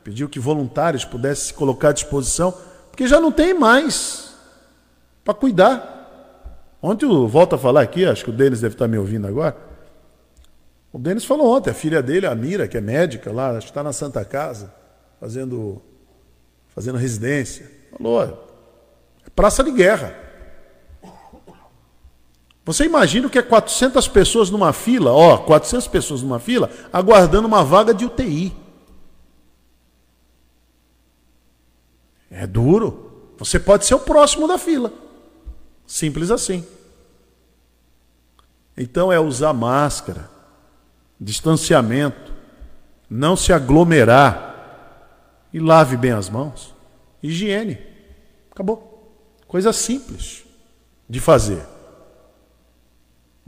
Pediu 0.09 0.27
que 0.27 0.39
voluntários 0.39 1.05
pudessem 1.05 1.49
se 1.49 1.53
colocar 1.53 1.89
à 1.89 1.91
disposição, 1.91 2.51
porque 2.89 3.07
já 3.07 3.21
não 3.21 3.31
tem 3.31 3.53
mais 3.53 4.33
para 5.23 5.35
cuidar. 5.35 6.73
Ontem 6.81 7.05
eu 7.05 7.27
volto 7.27 7.53
a 7.53 7.59
falar 7.59 7.81
aqui, 7.81 8.05
acho 8.05 8.23
que 8.23 8.31
o 8.31 8.33
Denis 8.33 8.59
deve 8.59 8.73
estar 8.73 8.87
me 8.87 8.97
ouvindo 8.97 9.27
agora. 9.27 9.55
O 10.91 10.97
Denis 10.97 11.23
falou 11.23 11.55
ontem, 11.55 11.69
a 11.69 11.75
filha 11.75 12.01
dele, 12.01 12.25
a 12.25 12.33
Mira, 12.33 12.67
que 12.67 12.75
é 12.75 12.81
médica 12.81 13.31
lá, 13.31 13.51
acho 13.51 13.67
que 13.67 13.69
está 13.71 13.83
na 13.83 13.93
Santa 13.93 14.25
Casa, 14.25 14.73
fazendo, 15.19 15.79
fazendo 16.69 16.97
residência. 16.97 17.69
Falou, 17.95 18.23
é 18.23 19.29
praça 19.35 19.63
de 19.63 19.71
guerra. 19.71 20.15
Você 22.65 22.83
imagina 22.83 23.27
o 23.27 23.29
que 23.29 23.37
é 23.37 23.43
400 23.43 24.07
pessoas 24.07 24.49
numa 24.49 24.73
fila, 24.73 25.11
ó, 25.11 25.37
400 25.37 25.87
pessoas 25.87 26.23
numa 26.23 26.39
fila, 26.39 26.67
aguardando 26.91 27.47
uma 27.47 27.63
vaga 27.63 27.93
de 27.93 28.05
UTI. 28.05 28.68
É 32.29 32.45
duro. 32.45 33.33
Você 33.37 33.59
pode 33.59 33.85
ser 33.85 33.95
o 33.95 33.99
próximo 33.99 34.47
da 34.47 34.57
fila. 34.57 34.91
Simples 35.85 36.29
assim. 36.29 36.65
Então 38.77 39.11
é 39.11 39.19
usar 39.19 39.53
máscara, 39.53 40.29
distanciamento, 41.19 42.33
não 43.09 43.35
se 43.35 43.51
aglomerar 43.51 45.49
e 45.53 45.59
lave 45.59 45.97
bem 45.97 46.11
as 46.11 46.29
mãos. 46.29 46.73
Higiene. 47.21 47.77
Acabou. 48.51 49.11
Coisa 49.47 49.73
simples 49.73 50.43
de 51.09 51.19
fazer. 51.19 51.65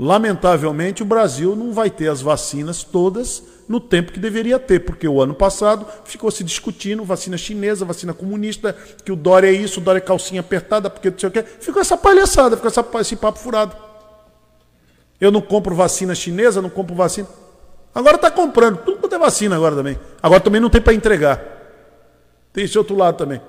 Lamentavelmente, 0.01 1.03
o 1.03 1.05
Brasil 1.05 1.55
não 1.55 1.71
vai 1.71 1.87
ter 1.87 2.07
as 2.07 2.23
vacinas 2.23 2.83
todas 2.83 3.43
no 3.69 3.79
tempo 3.79 4.11
que 4.11 4.19
deveria 4.19 4.57
ter, 4.57 4.79
porque 4.79 5.07
o 5.07 5.21
ano 5.21 5.35
passado 5.35 5.85
ficou 6.03 6.31
se 6.31 6.43
discutindo 6.43 7.05
vacina 7.05 7.37
chinesa, 7.37 7.85
vacina 7.85 8.11
comunista, 8.11 8.75
que 9.05 9.11
o 9.11 9.15
Dória 9.15 9.49
é 9.49 9.51
isso, 9.51 9.79
o 9.79 9.83
Dória 9.83 9.99
é 9.99 10.01
calcinha 10.01 10.41
apertada, 10.41 10.89
porque 10.89 11.11
não 11.11 11.19
sei 11.19 11.29
o 11.29 11.31
quê. 11.31 11.43
Ficou 11.43 11.79
essa 11.79 11.95
palhaçada, 11.95 12.55
ficou 12.57 12.67
essa, 12.67 12.83
esse 12.99 13.15
papo 13.15 13.37
furado. 13.37 13.75
Eu 15.19 15.31
não 15.31 15.39
compro 15.39 15.75
vacina 15.75 16.15
chinesa, 16.15 16.63
não 16.63 16.69
compro 16.71 16.95
vacina. 16.95 17.27
Agora 17.93 18.15
está 18.15 18.31
comprando, 18.31 18.77
tudo 18.77 18.97
quanto 18.97 19.13
é 19.13 19.19
vacina 19.19 19.55
agora 19.55 19.75
também. 19.75 19.99
Agora 20.19 20.41
também 20.41 20.59
não 20.59 20.71
tem 20.71 20.81
para 20.81 20.95
entregar. 20.95 21.39
Tem 22.51 22.63
esse 22.63 22.75
outro 22.75 22.97
lado 22.97 23.17
também. 23.17 23.39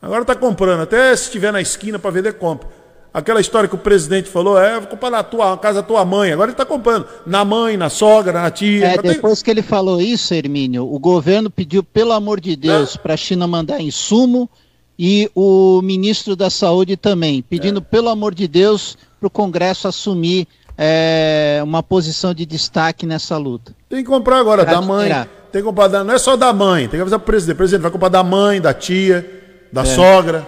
Agora 0.00 0.22
está 0.22 0.34
comprando, 0.34 0.80
até 0.80 1.14
se 1.14 1.24
estiver 1.24 1.52
na 1.52 1.60
esquina 1.60 1.98
para 1.98 2.10
vender, 2.10 2.32
compra. 2.38 2.77
Aquela 3.18 3.40
história 3.40 3.68
que 3.68 3.74
o 3.74 3.78
presidente 3.78 4.28
falou, 4.28 4.56
é, 4.56 4.78
vou 4.78 4.86
comprar 4.86 5.10
na 5.10 5.24
tua 5.24 5.58
casa 5.58 5.82
da 5.82 5.86
tua 5.86 6.04
mãe. 6.04 6.30
Agora 6.30 6.50
ele 6.50 6.54
está 6.54 6.64
comprando 6.64 7.04
na 7.26 7.44
mãe, 7.44 7.76
na 7.76 7.90
sogra, 7.90 8.40
na 8.40 8.48
tia. 8.48 8.86
É, 8.86 8.96
depois 8.96 9.40
tem... 9.40 9.44
que 9.44 9.50
ele 9.50 9.60
falou 9.60 10.00
isso, 10.00 10.32
Hermínio, 10.32 10.84
o 10.84 11.00
governo 11.00 11.50
pediu, 11.50 11.82
pelo 11.82 12.12
amor 12.12 12.40
de 12.40 12.54
Deus, 12.54 12.94
é. 12.94 12.98
para 12.98 13.14
a 13.14 13.16
China 13.16 13.48
mandar 13.48 13.80
insumo 13.80 14.48
e 14.96 15.28
o 15.34 15.82
ministro 15.82 16.36
da 16.36 16.48
Saúde 16.48 16.96
também, 16.96 17.42
pedindo, 17.42 17.78
é. 17.78 17.82
pelo 17.82 18.08
amor 18.08 18.32
de 18.32 18.46
Deus, 18.46 18.96
para 19.18 19.26
o 19.26 19.30
Congresso 19.30 19.88
assumir 19.88 20.46
é, 20.76 21.60
uma 21.64 21.82
posição 21.82 22.32
de 22.32 22.46
destaque 22.46 23.04
nessa 23.04 23.36
luta. 23.36 23.74
Tem 23.88 24.04
que 24.04 24.08
comprar 24.08 24.38
agora, 24.38 24.64
pra 24.64 24.74
da 24.74 24.80
mãe. 24.80 25.10
Tem 25.50 25.60
que 25.60 25.66
comprar, 25.66 25.88
da, 25.88 26.04
não 26.04 26.14
é 26.14 26.18
só 26.18 26.36
da 26.36 26.52
mãe, 26.52 26.82
tem 26.82 26.90
que 26.90 27.00
avisar 27.00 27.18
o 27.18 27.22
presidente. 27.22 27.54
O 27.54 27.58
presidente 27.58 27.82
vai 27.82 27.90
comprar 27.90 28.10
da 28.10 28.22
mãe, 28.22 28.60
da 28.60 28.72
tia, 28.72 29.28
da 29.72 29.82
é. 29.82 29.86
sogra, 29.86 30.46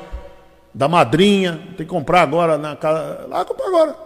da 0.75 0.89
madrinha. 0.89 1.61
Tem 1.77 1.87
que 1.87 1.87
comprar 1.87 2.23
agora 2.23 2.57
na 2.57 2.77
casa. 2.77 3.27
Lá 3.29 3.45
comprar 3.45 3.67
agora. 3.67 3.97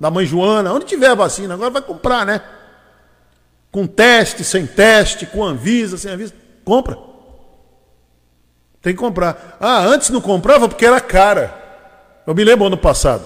Da 0.00 0.10
mãe 0.10 0.24
Joana, 0.24 0.72
onde 0.72 0.86
tiver 0.86 1.14
vacina, 1.14 1.54
agora 1.54 1.70
vai 1.70 1.82
comprar, 1.82 2.24
né? 2.24 2.40
Com 3.70 3.86
teste, 3.86 4.44
sem 4.44 4.66
teste, 4.66 5.26
com 5.26 5.44
Anvisa, 5.44 5.98
sem 5.98 6.12
Anvisa. 6.12 6.32
Compra. 6.64 6.96
Tem 8.80 8.94
que 8.94 8.98
comprar. 8.98 9.56
Ah, 9.60 9.80
antes 9.80 10.10
não 10.10 10.20
comprava 10.20 10.68
porque 10.68 10.86
era 10.86 11.00
cara. 11.00 11.52
Eu 12.26 12.34
me 12.34 12.44
lembro 12.44 12.66
ano 12.66 12.76
passado. 12.76 13.24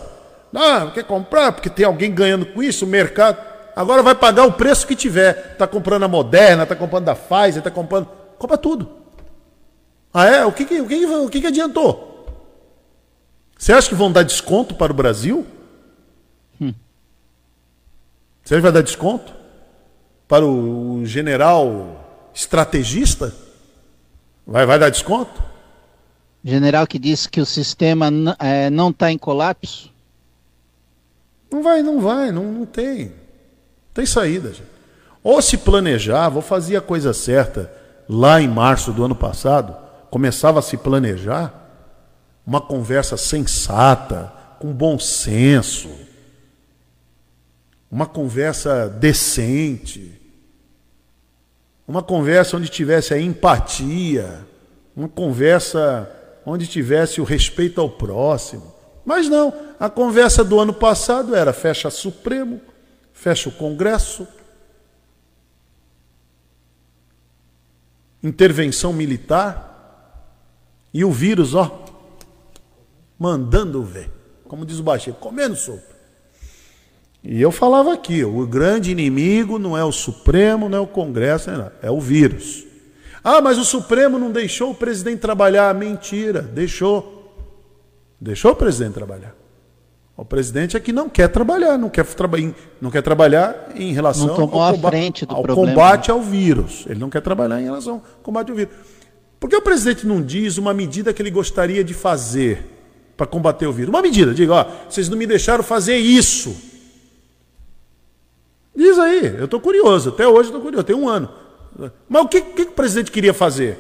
Ah, 0.55 0.91
quer 0.93 1.05
comprar 1.05 1.53
porque 1.53 1.69
tem 1.69 1.85
alguém 1.85 2.13
ganhando 2.13 2.47
com 2.47 2.63
isso, 2.63 2.85
o 2.85 2.89
mercado. 2.89 3.39
Agora 3.77 4.03
vai 4.03 4.15
pagar 4.15 4.45
o 4.45 4.53
preço 4.53 4.87
que 4.87 4.97
tiver. 4.97 5.53
Está 5.53 5.67
comprando 5.67 6.05
a 6.05 6.09
Moderna, 6.09 6.63
está 6.63 6.75
comprando 6.75 7.05
da 7.05 7.15
Pfizer, 7.15 7.59
está 7.59 7.71
comprando. 7.71 8.09
Compra 8.39 8.57
tudo. 8.57 8.89
Ah, 10.13 10.27
é? 10.27 10.45
O 10.45 10.53
que, 10.53 10.65
que, 10.65 10.81
o 10.81 10.87
que, 10.87 11.07
o 11.07 11.29
que, 11.29 11.41
que 11.41 11.47
adiantou? 11.47 12.12
Você 13.63 13.73
acha 13.73 13.89
que 13.89 13.95
vão 13.95 14.11
dar 14.11 14.25
desconto 14.25 14.75
para 14.75 14.91
o 14.91 14.95
Brasil? 14.95 15.47
Hum. 16.61 16.75
Você 18.43 18.55
acha 18.55 18.61
que 18.61 18.61
vai 18.61 18.73
dar 18.73 18.83
desconto? 18.83 19.33
Para 20.27 20.45
o 20.45 21.07
general 21.07 22.29
estrategista? 22.35 23.33
Vai, 24.45 24.67
vai 24.67 24.81
dar 24.81 24.91
desconto? 24.91 25.41
General 26.43 26.85
que 26.89 26.99
disse 26.99 27.29
que 27.29 27.41
o 27.41 27.47
sistema 27.47 28.09
é, 28.41 28.69
não 28.69 28.91
está 28.91 29.13
em 29.13 29.17
colapso? 29.17 29.93
Não 31.49 31.63
vai, 31.63 31.85
não 31.85 32.01
vai, 32.01 32.33
não, 32.33 32.51
não 32.51 32.67
tem. 32.67 33.05
Não 33.05 33.95
tem 33.95 34.07
saída, 34.07 34.49
gente. 34.49 34.67
Ou 35.23 35.41
se 35.41 35.57
planejar, 35.57 36.29
vou 36.31 36.43
fazer 36.43 36.79
a 36.79 36.81
coisa 36.81 37.13
certa 37.13 37.73
lá 38.09 38.41
em 38.41 38.49
março 38.49 38.93
do 38.93 39.05
ano 39.05 39.15
passado, 39.15 39.77
começava 40.11 40.59
a 40.59 40.63
se 40.63 40.77
planejar, 40.77 41.62
uma 42.47 42.61
conversa 42.61 43.17
sensata, 43.17 44.33
com 44.59 44.73
bom 44.73 44.99
senso, 44.99 45.91
uma 47.91 48.07
conversa 48.07 48.89
decente, 48.89 50.21
uma 51.87 52.03
conversa 52.03 52.57
onde 52.57 52.69
tivesse 52.69 53.13
a 53.13 53.21
empatia, 53.21 54.47
uma 54.97 55.09
conversa 55.09 56.11
onde 56.45 56.67
tivesse 56.67 57.21
o 57.21 57.25
respeito 57.25 57.81
ao 57.81 57.91
próximo. 57.91 58.73
Mas 59.05 59.29
não, 59.29 59.53
a 59.79 59.91
conversa 59.91 60.45
do 60.45 60.59
ano 60.59 60.73
passado 60.73 61.35
era 61.35 61.53
fecha 61.53 61.91
Supremo, 61.91 62.61
fecha 63.13 63.49
o 63.49 63.53
Congresso, 63.53 64.27
intervenção 68.23 68.93
militar 68.93 69.71
e 70.95 71.05
o 71.05 71.11
vírus, 71.11 71.55
ó, 71.55 71.82
mandando 73.23 73.85
ver, 73.85 74.11
como 74.49 74.67
diz 74.67 74.81
o 74.81 74.83
baixinho, 74.83 75.15
comendo 75.15 75.55
sopa. 75.55 75.93
E 77.23 77.41
eu 77.41 77.53
falava 77.53 77.93
aqui, 77.93 78.25
o 78.25 78.45
grande 78.49 78.91
inimigo 78.91 79.61
não 79.61 79.79
é 79.79 79.85
o 79.85 79.93
Supremo, 79.93 80.69
não 80.69 80.79
é 80.79 80.81
o 80.81 80.89
Congresso, 80.89 81.49
é 81.81 81.89
o 81.89 82.01
vírus. 82.01 82.65
Ah, 83.23 83.41
mas 83.41 83.59
o 83.59 83.65
Supremo 83.65 84.19
não 84.19 84.33
deixou 84.33 84.73
o 84.73 84.75
presidente 84.75 85.21
trabalhar. 85.21 85.73
Mentira, 85.73 86.43
deixou. 86.43 87.33
Deixou 88.21 88.51
o 88.51 88.57
presidente 88.57 88.95
trabalhar. 88.95 89.37
O 90.17 90.25
presidente 90.25 90.77
é 90.77 90.81
que 90.81 90.93
não 90.93 91.09
quer 91.09 91.29
trabalhar, 91.29 91.79
não 91.79 91.89
quer, 91.89 92.05
traba 92.05 92.39
não 92.81 92.91
quer 92.91 93.03
trabalhar 93.03 93.71
em 93.77 93.93
relação 93.93 94.31
ao, 94.31 94.49
combate, 94.49 95.27
ao 95.29 95.45
combate 95.45 96.11
ao 96.11 96.21
vírus. 96.21 96.85
Ele 96.89 96.99
não 96.99 97.09
quer 97.09 97.23
trabalhar 97.23 97.61
em 97.61 97.65
relação 97.65 97.95
ao 97.95 98.03
combate 98.21 98.51
ao 98.51 98.57
vírus. 98.57 98.75
Por 99.39 99.49
que 99.49 99.57
o 99.57 99.63
presidente 99.63 100.07
não 100.07 100.21
diz 100.21 100.59
uma 100.59 100.75
medida 100.75 101.13
que 101.13 101.23
ele 101.23 101.31
gostaria 101.31 101.85
de 101.85 101.95
fazer 101.95 102.72
para 103.17 103.27
combater 103.27 103.67
o 103.67 103.73
vírus? 103.73 103.91
Uma 103.91 104.03
medida, 104.03 104.33
diga, 104.35 104.55
ó, 104.55 104.67
vocês 104.89 105.09
não 105.09 105.17
me 105.17 105.27
deixaram 105.27 105.63
fazer 105.63 105.97
isso. 105.97 106.57
Diz 108.75 108.99
aí, 108.99 109.37
eu 109.39 109.45
estou 109.45 109.61
curioso, 109.61 110.11
até 110.11 110.27
hoje 110.27 110.49
estou 110.49 110.61
curioso, 110.61 110.85
tem 110.85 110.97
um 110.97 111.09
ano. 111.09 111.29
Mas 112.09 112.23
o 112.23 112.29
que, 112.29 112.41
que, 112.41 112.63
o 112.63 112.73
presidente 112.73 113.11
queria 113.11 113.35
fazer? 113.35 113.79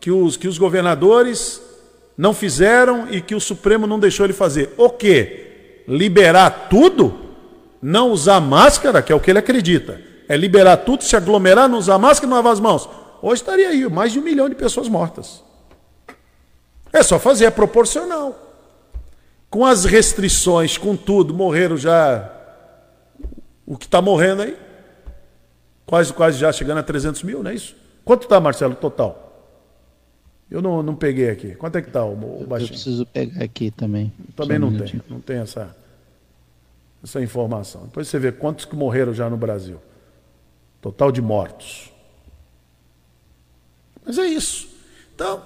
Que 0.00 0.10
os, 0.10 0.36
que 0.36 0.48
os 0.48 0.58
governadores 0.58 1.60
não 2.16 2.32
fizeram 2.34 3.08
e 3.10 3.20
que 3.20 3.34
o 3.34 3.40
Supremo 3.40 3.86
não 3.86 3.98
deixou 3.98 4.26
ele 4.26 4.32
fazer. 4.32 4.74
O 4.76 4.90
quê? 4.90 5.82
Liberar 5.86 6.68
tudo? 6.68 7.14
Não 7.80 8.10
usar 8.10 8.40
máscara, 8.40 9.02
que 9.02 9.12
é 9.12 9.14
o 9.14 9.20
que 9.20 9.30
ele 9.30 9.38
acredita. 9.38 10.00
É 10.28 10.36
liberar 10.36 10.78
tudo, 10.78 11.04
se 11.04 11.16
aglomerar, 11.16 11.68
não 11.68 11.78
usar 11.78 11.96
máscara 11.98 12.28
não 12.28 12.36
lavar 12.36 12.52
as 12.52 12.60
mãos. 12.60 12.88
Hoje 13.22 13.42
estaria 13.42 13.68
aí, 13.68 13.88
mais 13.88 14.12
de 14.12 14.18
um 14.18 14.22
milhão 14.22 14.48
de 14.48 14.54
pessoas 14.54 14.88
mortas. 14.88 15.42
É 16.92 17.02
só 17.02 17.18
fazer, 17.18 17.46
é 17.46 17.50
proporcional. 17.50 18.47
Com 19.50 19.64
as 19.64 19.84
restrições, 19.84 20.76
com 20.76 20.96
tudo, 20.96 21.32
morreram 21.32 21.76
já 21.76 22.30
o 23.66 23.76
que 23.76 23.86
está 23.86 24.02
morrendo 24.02 24.42
aí. 24.42 24.56
Quase, 25.86 26.12
quase 26.12 26.38
já 26.38 26.52
chegando 26.52 26.78
a 26.78 26.82
300 26.82 27.22
mil, 27.22 27.42
não 27.42 27.50
é 27.50 27.54
isso? 27.54 27.74
Quanto 28.04 28.24
está, 28.24 28.38
Marcelo, 28.38 28.74
total? 28.74 29.24
Eu 30.50 30.62
não, 30.62 30.82
não 30.82 30.94
peguei 30.94 31.30
aqui. 31.30 31.54
Quanto 31.54 31.76
é 31.76 31.82
que 31.82 31.88
está 31.88 32.04
o, 32.04 32.42
o 32.42 32.46
baixinho? 32.46 32.68
Eu 32.68 32.72
preciso 32.72 33.06
pegar 33.06 33.44
aqui 33.44 33.70
também. 33.70 34.12
Também 34.34 34.58
não 34.58 34.74
tem. 34.76 35.02
Não 35.08 35.20
tem 35.20 35.38
essa, 35.38 35.74
essa 37.02 37.20
informação. 37.20 37.82
Depois 37.84 38.08
você 38.08 38.18
vê 38.18 38.32
quantos 38.32 38.64
que 38.64 38.74
morreram 38.74 39.12
já 39.12 39.28
no 39.28 39.36
Brasil. 39.36 39.80
Total 40.80 41.12
de 41.12 41.20
mortos. 41.20 41.92
Mas 44.04 44.16
é 44.18 44.26
isso. 44.26 44.68
Então, 45.14 45.42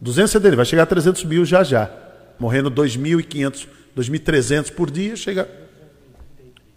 270, 0.00 0.54
vai 0.54 0.64
chegar 0.64 0.84
a 0.84 0.86
300 0.86 1.24
mil 1.24 1.44
já 1.44 1.64
já. 1.64 2.07
Morrendo 2.38 2.70
2.500, 2.70 3.66
2.300 3.96 4.72
por 4.72 4.90
dia, 4.90 5.16
chega. 5.16 5.48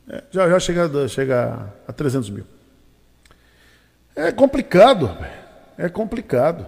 É, 0.09 0.23
já 0.31 0.49
já 0.49 0.59
chega, 0.59 1.07
chega 1.07 1.73
a 1.88 1.93
300 1.93 2.29
mil. 2.29 2.45
É 4.15 4.31
complicado, 4.31 5.15
é 5.77 5.88
complicado. 5.88 6.65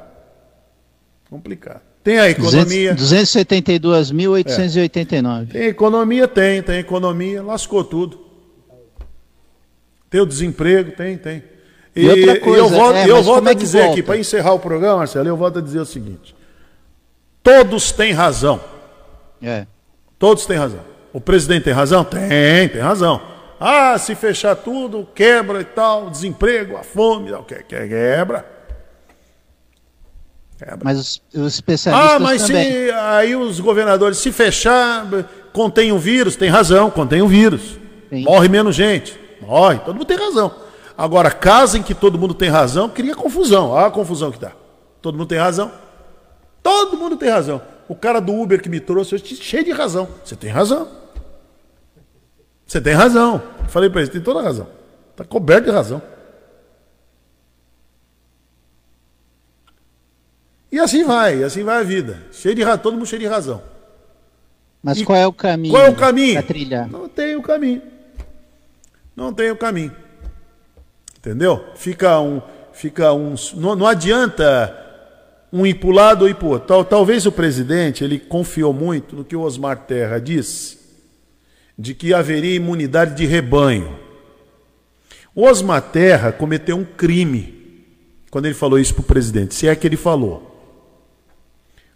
Complicado. 1.30 1.82
Tem 2.04 2.20
a 2.20 2.30
economia. 2.30 2.96
272.889. 2.96 5.50
É. 5.50 5.52
Tem 5.52 5.68
economia? 5.68 6.28
Tem, 6.28 6.62
tem 6.62 6.80
economia, 6.80 7.42
lascou 7.42 7.84
tudo. 7.84 8.22
Tem 10.10 10.22
o 10.22 10.26
desemprego? 10.26 10.92
Tem, 10.92 11.18
tem. 11.18 11.44
E, 11.96 12.06
e 12.06 12.10
outra 12.10 12.40
coisa, 12.40 12.60
eu 12.60 12.70
volto, 12.70 12.96
é, 12.96 13.10
eu 13.10 13.24
volto 13.24 13.48
é 13.48 13.52
a 13.52 13.54
dizer 13.54 13.80
volta? 13.80 13.94
aqui, 13.94 14.04
para 14.04 14.18
encerrar 14.18 14.54
o 14.54 14.60
programa, 14.60 14.98
Marcelo, 14.98 15.28
eu 15.28 15.38
volto 15.38 15.60
a 15.60 15.62
dizer 15.62 15.80
o 15.80 15.86
seguinte: 15.86 16.36
todos 17.42 17.92
têm 17.92 18.12
razão. 18.12 18.60
É. 19.44 19.68
Todos 20.18 20.46
têm 20.46 20.58
razão. 20.58 20.80
O 21.12 21.20
presidente 21.20 21.66
tem 21.66 21.74
razão? 21.74 22.04
Tem, 22.04 22.70
tem 22.70 22.82
razão. 22.82 23.22
Ah, 23.60 23.98
se 23.98 24.16
fechar 24.16 24.56
tudo, 24.56 25.08
quebra 25.14 25.62
e 25.62 25.64
tal, 25.64 26.10
desemprego, 26.10 26.76
a 26.76 26.84
fome, 26.84 27.32
o 27.32 27.44
que 27.44 27.56
quebra. 27.64 28.46
quebra. 30.58 30.80
Mas 30.84 31.00
os, 31.00 31.22
os 31.34 31.54
especialistas 31.54 32.16
Ah, 32.16 32.20
mas 32.20 32.48
também. 32.48 32.72
se 32.72 32.92
aí 32.92 33.36
os 33.36 33.60
governadores 33.60 34.18
se 34.18 34.32
fechar, 34.32 35.06
contém 35.52 35.92
o 35.92 35.96
um 35.96 36.00
vírus, 36.00 36.36
tem 36.36 36.50
razão, 36.50 36.90
contém 36.90 37.22
o 37.22 37.26
um 37.26 37.28
vírus. 37.28 37.78
Sim. 38.10 38.24
Morre 38.24 38.50
menos 38.50 38.76
gente. 38.76 39.20
Morre, 39.42 39.80
todo 39.80 39.96
mundo 39.96 40.06
tem 40.06 40.18
razão. 40.18 40.54
Agora, 40.98 41.32
caso 41.32 41.78
em 41.78 41.84
que 41.84 41.94
todo 41.94 42.18
mundo 42.20 42.34
tem 42.34 42.50
razão, 42.50 42.90
cria 42.90 43.16
confusão. 43.16 43.70
Olha 43.70 43.88
a 43.88 43.92
confusão 43.92 44.32
que 44.32 44.40
dá. 44.40 44.52
Todo 45.02 45.18
mundo 45.18 45.28
tem 45.28 45.38
razão. 45.38 45.72
Todo 46.62 46.98
mundo 46.98 47.18
tem 47.18 47.30
razão. 47.30 47.62
O 47.88 47.96
cara 47.96 48.20
do 48.20 48.34
Uber 48.34 48.62
que 48.62 48.70
me 48.70 48.80
trouxe, 48.80 49.18
cheio 49.20 49.64
de 49.64 49.72
razão. 49.72 50.08
Você 50.24 50.36
tem 50.36 50.50
razão. 50.50 50.88
Você 52.66 52.80
tem 52.80 52.94
razão. 52.94 53.42
Falei 53.68 53.90
para 53.90 54.02
ele, 54.02 54.10
tem 54.10 54.22
toda 54.22 54.40
a 54.40 54.44
razão. 54.44 54.68
Está 55.12 55.24
coberto 55.24 55.66
de 55.66 55.72
razão. 55.72 56.02
E 60.72 60.80
assim 60.80 61.04
vai, 61.04 61.44
assim 61.44 61.64
vai 61.64 61.82
a 61.82 61.84
vida. 61.84 62.24
Cheio 62.32 62.56
de 62.56 62.64
razão, 62.64 62.80
todo 62.80 62.94
mundo 62.94 63.06
cheio 63.06 63.22
de 63.22 63.28
razão. 63.28 63.62
Mas 64.82 64.98
e 64.98 65.06
qual 65.06 65.18
é 65.18 65.28
o 65.28 65.32
caminho? 65.32 65.74
Qual 65.74 65.86
é 65.86 65.90
o 65.90 65.96
caminho? 65.96 66.44
trilhar? 66.44 66.90
Não 66.90 67.08
tem 67.08 67.36
o 67.36 67.42
caminho. 67.42 67.82
Não 69.16 69.34
tem 69.34 69.52
o 69.52 69.56
caminho. 69.56 69.96
Entendeu? 71.18 71.64
Fica 71.76 72.20
um. 72.20 72.42
Fica 72.74 73.14
um 73.14 73.36
não, 73.54 73.76
não 73.76 73.86
adianta 73.86 74.83
um 75.54 75.68
ir 75.68 75.76
para 75.76 75.90
o 75.90 75.92
lado 75.92 76.24
ou 76.24 76.30
ir 76.30 76.34
para 76.34 76.48
o 76.48 76.50
outro. 76.50 76.68
Tal, 76.68 76.84
talvez 76.84 77.28
o 77.28 77.32
presidente 77.32 78.04
ele 78.04 78.18
confiou 78.18 78.74
muito 78.74 79.16
no 79.16 79.24
que 79.24 79.36
o 79.36 79.42
Osmar 79.42 79.86
Terra 79.86 80.18
disse 80.18 80.80
de 81.78 81.94
que 81.94 82.12
haveria 82.12 82.56
imunidade 82.56 83.16
de 83.16 83.28
rebanho. 83.28 84.00
O 85.36 85.44
Osmar 85.44 85.82
Terra 85.82 86.32
cometeu 86.32 86.76
um 86.76 86.84
crime 86.84 87.62
quando 88.32 88.46
ele 88.46 88.56
falou 88.56 88.80
isso 88.80 88.96
para 88.96 89.02
o 89.02 89.06
presidente, 89.06 89.54
se 89.54 89.68
é 89.68 89.76
que 89.76 89.86
ele 89.86 89.96
falou. 89.96 90.50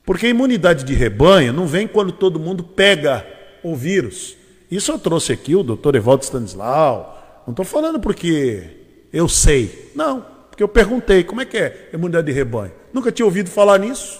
Porque 0.05 0.27
a 0.27 0.29
imunidade 0.29 0.83
de 0.83 0.93
rebanho 0.93 1.51
não 1.51 1.65
vem 1.65 1.87
quando 1.87 2.11
todo 2.11 2.39
mundo 2.39 2.63
pega 2.63 3.25
o 3.63 3.75
vírus. 3.75 4.37
Isso 4.69 4.91
eu 4.91 4.99
trouxe 4.99 5.33
aqui 5.33 5.55
o 5.55 5.63
doutor 5.63 5.95
Evaldo 5.95 6.23
Stanislau. 6.23 7.41
Não 7.47 7.53
estou 7.53 7.65
falando 7.65 7.99
porque 7.99 8.69
eu 9.11 9.27
sei. 9.27 9.91
Não, 9.95 10.23
porque 10.47 10.61
eu 10.61 10.67
perguntei 10.67 11.23
como 11.23 11.41
é 11.41 11.45
que 11.45 11.57
é 11.57 11.89
imunidade 11.91 12.27
de 12.27 12.33
rebanho. 12.33 12.71
Nunca 12.97 13.11
tinha 13.11 13.27
ouvido 13.27 13.47
falar 13.47 13.77
nisso. 13.77 14.19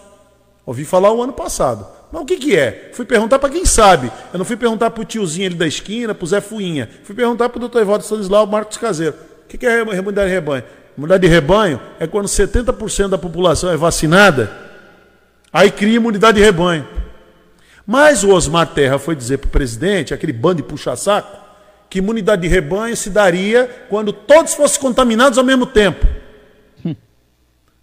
Ouvi 0.64 0.86
falar 0.86 1.12
o 1.12 1.24
ano 1.24 1.34
passado. 1.34 1.88
Mas 2.12 2.22
o 2.22 2.26
que, 2.26 2.38
que 2.38 2.56
é? 2.56 2.92
Fui 2.94 3.06
perguntar 3.06 3.40
para 3.40 3.50
quem 3.50 3.66
sabe. 3.66 4.12
Eu 4.32 4.38
não 4.38 4.46
fui 4.46 4.56
perguntar 4.56 4.92
para 4.92 5.02
o 5.02 5.04
tiozinho 5.04 5.48
ali 5.48 5.56
da 5.56 5.66
esquina, 5.66 6.14
para 6.14 6.24
o 6.24 6.28
Zé 6.28 6.40
Fuinha. 6.40 6.88
Fui 7.04 7.16
perguntar 7.16 7.50
para 7.50 7.58
o 7.58 7.60
doutor 7.60 7.82
Evaldo 7.82 8.04
Stanislau, 8.04 8.46
Marcos 8.46 8.78
Caseiro. 8.78 9.16
O 9.46 9.48
que, 9.48 9.58
que 9.58 9.66
é 9.66 9.82
imunidade 9.82 10.28
de 10.28 10.36
rebanho? 10.36 10.64
Imunidade 10.96 11.22
de 11.22 11.28
rebanho 11.28 11.82
é 12.00 12.06
quando 12.06 12.28
70% 12.28 13.08
da 13.08 13.18
população 13.18 13.72
é 13.72 13.76
vacinada, 13.76 14.52
aí 15.52 15.72
cria 15.72 15.96
imunidade 15.96 16.38
de 16.38 16.44
rebanho. 16.44 16.88
Mas 17.84 18.24
o 18.24 18.30
Osmar 18.30 18.68
Terra 18.68 19.00
foi 19.00 19.16
dizer 19.16 19.40
para 19.40 19.48
o 19.48 19.52
presidente, 19.52 20.14
aquele 20.14 20.34
bando 20.34 20.58
de 20.58 20.64
puxa-saco, 20.64 21.36
que 21.90 21.98
imunidade 21.98 22.44
de 22.44 22.48
rebanho 22.48 22.96
se 22.96 23.10
daria 23.10 23.88
quando 23.90 24.14
todos 24.14 24.54
fossem 24.54 24.80
contaminados 24.80 25.40
ao 25.40 25.44
mesmo 25.44 25.66
tempo. 25.66 26.06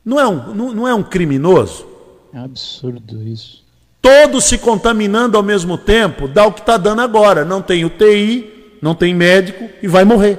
Não 0.04 0.20
é 0.20 0.28
um, 0.28 0.54
não, 0.54 0.72
não 0.72 0.88
é 0.88 0.94
um 0.94 1.02
criminoso? 1.02 1.86
É 2.32 2.38
absurdo 2.38 3.22
isso. 3.22 3.64
Todos 4.02 4.44
se 4.44 4.58
contaminando 4.58 5.36
ao 5.36 5.42
mesmo 5.42 5.78
tempo, 5.78 6.28
dá 6.28 6.46
o 6.46 6.52
que 6.52 6.60
está 6.60 6.76
dando 6.76 7.00
agora. 7.00 7.44
Não 7.44 7.62
tem 7.62 7.84
UTI, 7.84 8.76
não 8.82 8.94
tem 8.94 9.14
médico 9.14 9.68
e 9.82 9.88
vai 9.88 10.04
morrer. 10.04 10.38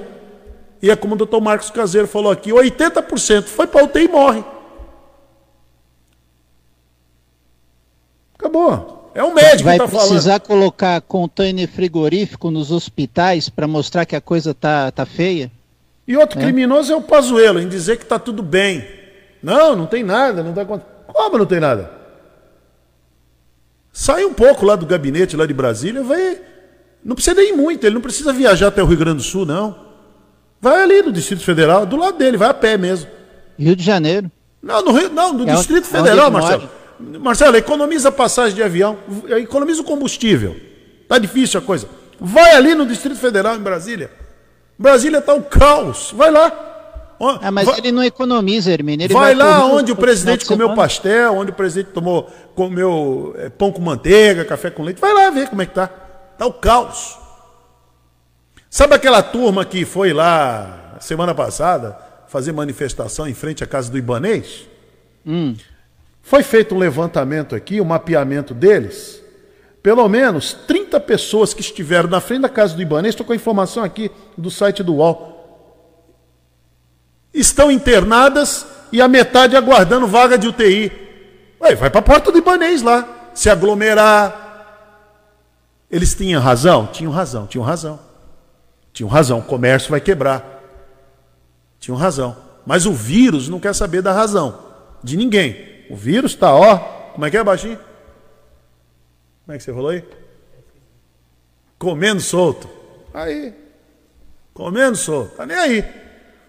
E 0.82 0.92
é 0.92 0.96
como 0.96 1.16
o 1.16 1.18
doutor 1.18 1.42
Marcos 1.42 1.72
Caseiro 1.72 2.08
falou 2.08 2.32
aqui: 2.32 2.52
80% 2.52 3.46
foi 3.46 3.66
para 3.66 3.84
UTI 3.84 4.04
e 4.06 4.08
morre. 4.08 4.44
Acabou. 8.38 9.10
É 9.16 9.24
o 9.24 9.34
médico 9.34 9.64
Vai 9.64 9.80
que 9.80 9.86
está 9.86 9.98
precisar 9.98 10.24
falando. 10.24 10.42
colocar 10.42 11.02
container 11.02 11.68
frigorífico 11.70 12.52
nos 12.52 12.70
hospitais 12.70 13.48
para 13.48 13.66
mostrar 13.66 14.06
que 14.06 14.16
a 14.16 14.20
coisa 14.20 14.54
tá, 14.54 14.92
tá 14.92 15.06
feia? 15.06 15.50
E 16.06 16.18
outro 16.18 16.38
criminoso 16.38 16.92
é 16.92 16.96
o 16.96 17.02
Pazuello, 17.02 17.60
em 17.60 17.70
dizer 17.70 17.98
que 17.98 18.04
está 18.04 18.20
tudo 18.20 18.44
bem. 18.44 18.86
Não, 19.45 19.76
não 19.76 19.85
tem 19.85 20.01
nada, 20.01 20.41
não 20.41 20.53
dá 20.53 20.65
conta. 20.65 20.84
Como 21.05 21.38
não 21.38 21.45
tem 21.45 21.59
nada? 21.59 21.91
Sai 23.93 24.26
um 24.26 24.34
pouco 24.34 24.65
lá 24.65 24.76
do 24.76 24.88
gabinete, 24.88 25.38
lá 25.38 25.45
de 25.45 25.53
Brasília, 25.53 26.01
vai. 26.01 26.41
Não 27.03 27.13
precisa 27.13 27.35
nem 27.35 27.49
ir 27.49 27.55
muito, 27.55 27.85
ele 27.85 27.93
não 27.93 28.01
precisa 28.01 28.34
viajar 28.34 28.69
até 28.69 28.81
o 28.81 28.88
Rio 28.88 28.97
Grande 28.97 29.17
do 29.17 29.23
Sul, 29.23 29.45
não. 29.45 29.85
Vai 30.59 30.81
ali 30.81 31.03
no 31.03 31.11
Distrito 31.11 31.43
Federal, 31.43 31.85
do 31.85 31.95
lado 31.95 32.17
dele, 32.17 32.38
vai 32.38 32.49
a 32.49 32.55
pé 32.55 32.76
mesmo. 32.76 33.07
Rio 33.57 33.76
de 33.76 33.84
Janeiro. 33.84 34.31
Não, 34.63 34.81
no, 34.81 34.91
Rio, 34.91 35.11
não, 35.11 35.31
no 35.31 35.47
É 35.47 35.53
Distrito 35.53 35.85
Federal, 35.85 36.31
Marcelo. 36.31 36.67
Marcelo, 36.99 37.55
economiza 37.55 38.09
a 38.09 38.11
passagem 38.11 38.55
de 38.55 38.63
avião, 38.63 38.97
economiza 39.38 39.80
o 39.80 39.85
combustível. 39.85 40.55
Tá 41.07 41.19
difícil 41.19 41.59
a 41.59 41.63
coisa. 41.63 41.88
Vai 42.19 42.55
ali 42.55 42.73
no 42.73 42.84
Distrito 42.84 43.19
Federal, 43.19 43.55
em 43.55 43.61
Brasília. 43.61 44.09
Brasília 44.76 45.22
tá 45.22 45.35
um 45.35 45.43
caos. 45.43 46.11
Vai 46.17 46.31
lá. 46.31 46.74
Ah, 47.20 47.52
mas 47.52 47.66
vai- 47.66 47.78
ele 47.78 47.92
não 47.92 48.04
economiza, 48.04 48.72
Hermínio. 48.72 49.06
Ele 49.06 49.14
vai, 49.14 49.36
pro 49.36 49.44
lá 49.46 49.66
onde 49.66 49.92
o 49.92 49.96
presidente 49.96 50.46
comeu 50.46 50.74
pastel, 50.76 51.36
onde 51.36 51.52
o 51.52 51.54
presidente 51.54 51.92
tomou, 51.94 52.30
comeu 52.54 53.34
é, 53.38 53.50
pão 53.50 53.72
com 53.72 53.82
manteiga, 53.82 54.44
café 54.44 54.70
com 54.70 54.84
leite. 54.84 55.00
Vai 55.00 55.14
lá 55.14 55.30
ver 55.30 55.48
como 55.50 55.62
é 55.62 55.66
que 55.66 55.74
tá. 55.74 55.88
Tá 55.88 56.46
o 56.46 56.54
caos. 56.54 57.18
Sabe 58.70 58.94
aquela 58.96 59.24
turma 59.24 59.64
que 59.64 59.86
foi 59.86 60.12
lá 60.12 60.98
semana 61.00 61.34
passada 61.34 61.98
fazer 62.28 62.52
manifestação 62.52 63.28
em 63.28 63.34
frente 63.34 63.64
à 63.64 63.68
casa 63.68 63.90
do 63.90 63.98
Ibanês? 63.98 64.68
Hum. 65.26 65.56
Foi 66.22 66.44
feito 66.44 66.76
um 66.76 66.78
levantamento 66.78 67.56
aqui, 67.56 67.80
um 67.80 67.86
mapeamento 67.86 68.54
deles. 68.54 69.22
Pelo 69.82 70.10
menos 70.10 70.54
30 70.68 71.00
pessoas 71.00 71.54
que 71.54 71.62
estiveram 71.62 72.10
na 72.10 72.20
frente 72.20 72.42
da 72.42 72.50
casa 72.50 72.76
do 72.76 72.82
Ibanês, 72.82 73.14
estou 73.14 73.26
com 73.26 73.32
a 73.32 73.36
informação 73.36 73.84
aqui 73.84 74.10
do 74.38 74.50
site 74.50 74.82
do 74.82 74.96
UOL, 74.96 75.35
estão 77.36 77.70
internadas 77.70 78.66
e 78.91 79.02
a 79.02 79.07
metade 79.07 79.56
aguardando 79.56 80.07
vaga 80.07 80.38
de 80.38 80.48
UTI. 80.48 80.91
Ué, 81.62 81.76
vai 81.76 81.90
para 81.90 81.99
a 81.99 82.03
porta 82.03 82.32
do 82.32 82.38
Ibanês 82.38 82.82
lá, 82.82 83.30
se 83.34 83.49
aglomerar. 83.49 84.44
Eles 85.91 86.16
tinham 86.16 86.41
razão? 86.41 86.88
Tinham 86.88 87.12
razão, 87.12 87.45
tinham 87.45 87.64
razão. 87.64 87.99
Tinham 88.94 89.10
razão, 89.10 89.40
o 89.40 89.44
comércio 89.44 89.91
vai 89.91 89.99
quebrar. 89.99 90.64
Tinham 91.80 91.98
razão. 91.98 92.36
Mas 92.66 92.86
o 92.86 92.94
vírus 92.94 93.49
não 93.49 93.60
quer 93.60 93.76
saber 93.76 94.02
da 94.02 94.12
razão 94.14 94.57
de 95.03 95.18
ninguém. 95.18 95.86
O 95.90 95.95
vírus 95.95 96.32
está, 96.32 96.53
ó, 96.56 96.78
como 97.14 97.26
é 97.26 97.30
que 97.30 97.38
é, 97.38 97.44
baixinho? 97.44 97.78
Como 99.45 99.53
é 99.53 99.57
que 99.57 99.64
você 99.64 99.74
falou 99.74 99.90
aí? 99.90 100.03
Comendo 101.78 102.22
solto. 102.22 102.68
Aí. 103.14 103.53
Comendo 104.53 104.95
solto. 104.95 105.36
Tá 105.36 105.45
nem 105.45 105.57
aí. 105.57 106.05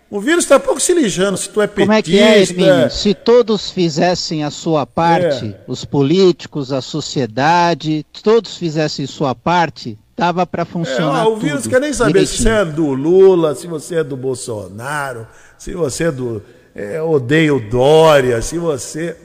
O 0.08 0.20
vírus 0.20 0.44
está 0.44 0.60
pouco 0.60 0.80
se 0.80 0.94
lixando 0.94 1.36
se 1.36 1.48
tu 1.48 1.60
é 1.60 1.66
petista. 1.66 1.82
Como 1.86 1.92
é 1.92 2.02
que 2.02 2.18
é, 2.18 2.40
Hermínio? 2.40 2.90
Se 2.90 3.12
todos 3.12 3.70
fizessem 3.70 4.44
a 4.44 4.50
sua 4.50 4.86
parte, 4.86 5.46
É. 5.46 5.60
os 5.66 5.84
políticos, 5.84 6.72
a 6.72 6.80
sociedade, 6.80 8.06
todos 8.22 8.56
fizessem 8.56 9.04
sua 9.06 9.34
parte, 9.34 9.98
dava 10.16 10.46
para 10.46 10.62
É, 10.62 10.64
funcionar 10.64 11.26
ó, 11.26 11.32
o 11.32 11.36
vírus 11.36 11.62
tudo 11.62 11.72
quer 11.72 11.80
nem 11.80 11.92
saber 11.92 12.24
se 12.26 12.36
você 12.36 12.42
direitinho. 12.44 12.70
é 12.70 12.72
do 12.72 12.86
Lula, 12.92 13.54
se 13.56 13.66
você 13.66 13.96
é 13.96 14.04
do 14.04 14.16
Bolsonaro, 14.16 15.26
se 15.58 15.72
você 15.74 16.04
é 16.04 16.12
do 16.12 16.40
é, 16.72 17.02
odeia 17.02 17.52
o 17.54 17.58
Dória, 17.68 18.40
se 18.42 18.58
você. 18.58 19.16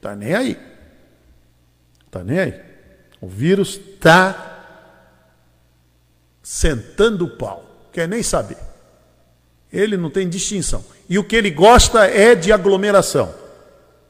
Tá 0.00 0.16
nem 0.16 0.34
aí. 0.34 0.56
Tá 2.10 2.24
nem 2.24 2.38
aí. 2.38 2.54
O 3.20 3.28
vírus 3.28 3.78
tá 4.00 4.48
sentando 6.42 7.24
o 7.26 7.30
pau. 7.36 7.64
Quer 7.92 8.08
nem 8.08 8.22
saber. 8.22 8.56
Ele 9.72 9.96
não 9.96 10.10
tem 10.10 10.28
distinção. 10.28 10.84
E 11.08 11.18
o 11.18 11.24
que 11.24 11.34
ele 11.34 11.50
gosta 11.50 12.04
é 12.06 12.34
de 12.34 12.52
aglomeração. 12.52 13.32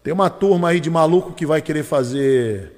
Tem 0.03 0.13
uma 0.13 0.29
turma 0.29 0.71
aí 0.71 0.81
de 0.81 0.91
maluco 0.91 1.33
que 1.33 1.47
vai 1.47 1.63
querer 1.63 1.85
fazer 1.85 2.73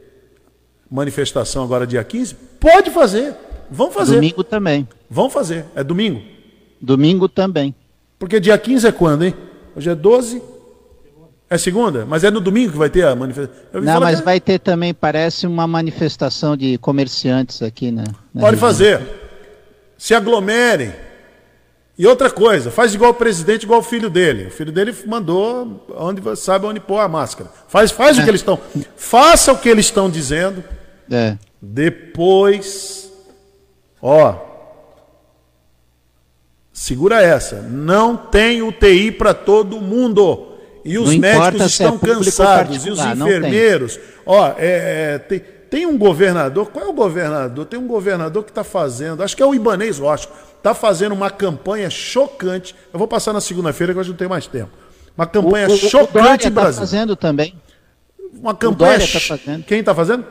manifestação 0.91 1.65
agora 1.65 1.87
dia 1.87 2.05
15? 2.05 2.35
Pode 2.61 2.91
fazer. 2.91 3.35
Vão 3.71 3.91
fazer. 3.91 4.17
Domingo 4.17 4.45
também. 4.45 4.87
Vão 5.09 5.31
fazer. 5.31 5.65
É 5.75 5.83
domingo? 5.83 6.23
Domingo 6.81 7.29
também. 7.29 7.75
Porque 8.19 8.39
dia 8.39 8.57
15 8.59 8.87
é 8.87 8.93
quando, 8.93 9.25
hein? 9.25 9.35
Hoje 9.75 9.89
é 9.91 9.95
12. 9.95 10.43
É 11.49 11.57
segunda? 11.59 12.05
Mas 12.07 12.25
é 12.25 12.31
no 12.31 12.41
domingo 12.41 12.73
que 12.73 12.79
vai 12.79 12.91
ter 12.91 13.07
a 13.07 13.15
manifestação. 13.15 13.63
Não, 13.81 14.01
mas 14.01 14.19
que- 14.21 14.25
vai 14.25 14.41
ter 14.41 14.59
também, 14.59 14.93
parece, 14.93 15.47
uma 15.47 15.67
manifestação 15.67 16.57
de 16.57 16.77
comerciantes 16.79 17.63
aqui 17.63 17.91
na 17.91 18.05
Pode 18.05 18.45
região. 18.57 18.59
fazer. 18.59 19.01
Se 19.97 20.15
aglomerem. 20.15 20.93
E 21.97 22.07
outra 22.07 22.29
coisa, 22.29 22.73
faz 22.73 22.93
igual 22.93 23.13
o 23.13 23.15
presidente, 23.15 23.63
igual 23.63 23.79
o 23.79 23.83
filho 23.83 24.11
dele. 24.11 24.49
O 24.49 24.51
filho 24.51 24.73
dele 24.73 24.93
mandou 25.07 25.87
onde 25.97 26.37
sabe 26.37 26.67
onde 26.67 26.81
pôr 26.81 26.99
a 26.99 27.07
máscara. 27.07 27.49
Faz, 27.69 27.93
faz 27.93 28.19
o 28.19 28.25
que 28.25 28.29
eles 28.29 28.41
estão. 28.41 28.59
Faça 28.97 29.53
o 29.53 29.59
que 29.59 29.69
eles 29.69 29.87
estão 29.87 30.11
dizendo. 30.11 30.65
É. 31.09 31.37
Depois, 31.63 33.13
ó, 34.03 34.37
segura 36.73 37.23
essa. 37.23 37.63
Não 37.63 38.17
tem 38.17 38.61
UTI 38.61 39.13
para 39.13 39.33
todo 39.33 39.81
mundo. 39.81 40.49
E 40.85 40.99
os 40.99 41.13
Não 41.13 41.19
médicos 41.19 41.61
é 41.63 41.67
estão 41.67 41.93
ou 41.93 41.99
cansados. 41.99 42.85
E 42.85 42.91
os 42.91 42.99
enfermeiros. 42.99 44.01
Ó, 44.27 44.49
é, 44.49 44.55
é, 45.15 45.19
tem, 45.19 45.43
tem 45.75 45.87
um 45.87 45.99
governador. 45.99 46.71
Qual 46.71 46.85
é 46.85 46.89
o 46.89 46.93
governador? 46.93 47.67
Tem 47.67 47.77
um 47.81 47.87
governador 47.89 48.45
que 48.45 48.53
está 48.53 48.63
fazendo. 48.63 49.25
Acho 49.25 49.37
que 49.37 49.43
é 49.43 49.47
o 49.47 49.53
Ibanês 49.53 49.99
Rocha. 49.99 50.29
Está 50.57 50.73
fazendo 50.73 51.11
uma 51.11 51.29
campanha 51.31 51.91
chocante. 51.91 52.77
Eu 52.93 52.99
vou 53.01 53.09
passar 53.09 53.33
na 53.33 53.41
segunda-feira, 53.41 53.93
que 53.93 53.99
hoje 53.99 54.11
não 54.11 54.17
tem 54.17 54.29
mais 54.29 54.47
tempo. 54.47 54.71
Uma 55.19 55.27
campanha 55.27 55.67
O- 55.67 55.73
o- 55.73 55.75
o 55.75 55.77
chocante 55.77 56.13
Dória 56.13 56.39
tá 56.39 56.51
Brasil. 56.51 56.81
fazendo 56.81 57.17
também. 57.17 57.61
Uma 58.35 58.55
campanha. 58.55 59.01
Tá 59.01 59.19
fazendo. 59.19 59.65
Quem 59.65 59.81
está 59.81 59.93
fazendo? 59.93 60.25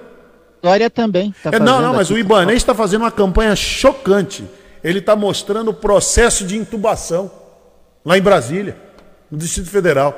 Dória 0.62 0.90
também. 0.90 1.36
Tá 1.44 1.50
É, 1.52 1.60
não, 1.60 1.82
não, 1.82 1.94
mas 1.94 2.10
o 2.10 2.18
Ibanês 2.18 2.60
está 2.60 2.74
fazendo 2.74 3.02
uma 3.02 3.12
campanha 3.12 3.54
chocante. 3.54 4.46
Ele 4.82 5.00
está 5.00 5.14
mostrando 5.14 5.72
o 5.72 5.74
processo 5.74 6.46
de 6.48 6.56
intubação 6.58 7.30
lá 8.06 8.18
em 8.18 8.22
Brasília, 8.22 8.78
no 9.30 9.38
Distrito 9.38 9.70
Federal. 9.70 10.18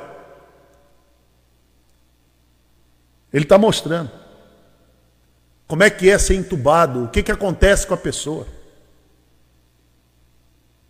Ele 3.32 3.42
está 3.44 3.58
mostrando 3.58 4.08
como 5.66 5.82
é 5.82 5.90
que 5.90 6.08
é 6.08 6.18
ser 6.18 6.34
entubado, 6.34 7.04
o 7.04 7.08
que, 7.08 7.22
que 7.22 7.32
acontece 7.32 7.86
com 7.86 7.94
a 7.94 7.98
pessoa. 7.98 8.46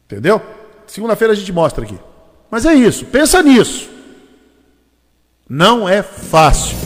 Entendeu? 0.05 0.40
Segunda-feira 0.86 1.32
a 1.32 1.36
gente 1.36 1.53
mostra 1.53 1.85
aqui. 1.85 1.98
Mas 2.51 2.65
é 2.65 2.74
isso, 2.74 3.05
pensa 3.07 3.43
nisso. 3.43 3.89
Não 5.48 5.89
é 5.89 6.03
fácil. 6.03 6.77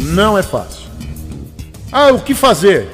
Não 0.00 0.36
é 0.36 0.42
fácil. 0.42 0.88
Ah, 1.90 2.12
o 2.12 2.20
que 2.20 2.34
fazer? 2.34 2.88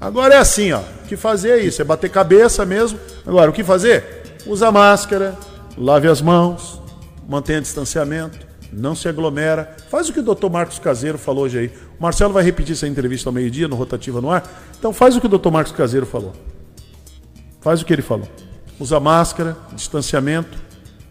Agora 0.00 0.34
é 0.34 0.38
assim, 0.38 0.72
ó. 0.72 0.80
O 0.80 1.06
que 1.08 1.16
fazer 1.16 1.50
é 1.50 1.62
isso, 1.62 1.80
é 1.80 1.84
bater 1.84 2.10
cabeça 2.10 2.64
mesmo. 2.64 2.98
Agora, 3.26 3.50
o 3.50 3.52
que 3.52 3.62
fazer? 3.62 4.38
Usa 4.46 4.72
máscara, 4.72 5.38
lave 5.76 6.08
as 6.08 6.20
mãos, 6.20 6.80
mantenha 7.28 7.60
distanciamento. 7.60 8.51
Não 8.72 8.94
se 8.94 9.08
aglomera. 9.08 9.76
Faz 9.90 10.08
o 10.08 10.12
que 10.12 10.20
o 10.20 10.22
doutor 10.22 10.50
Marcos 10.50 10.78
Caseiro 10.78 11.18
falou 11.18 11.44
hoje 11.44 11.58
aí. 11.58 11.66
O 11.98 12.02
Marcelo 12.02 12.32
vai 12.32 12.42
repetir 12.42 12.72
essa 12.72 12.88
entrevista 12.88 13.28
ao 13.28 13.32
meio-dia 13.32 13.68
no 13.68 13.76
Rotativa 13.76 14.20
no 14.20 14.30
Ar. 14.30 14.42
Então 14.78 14.92
faz 14.92 15.14
o 15.14 15.20
que 15.20 15.26
o 15.26 15.28
doutor 15.28 15.50
Marcos 15.50 15.72
Caseiro 15.72 16.06
falou. 16.06 16.32
Faz 17.60 17.82
o 17.82 17.84
que 17.84 17.92
ele 17.92 18.02
falou. 18.02 18.28
Usa 18.80 18.98
máscara, 18.98 19.56
distanciamento, 19.72 20.58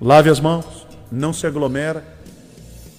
lave 0.01 0.29
as 0.29 0.39
mãos, 0.39 0.87
não 1.11 1.31
se 1.31 1.45
aglomera. 1.45 2.03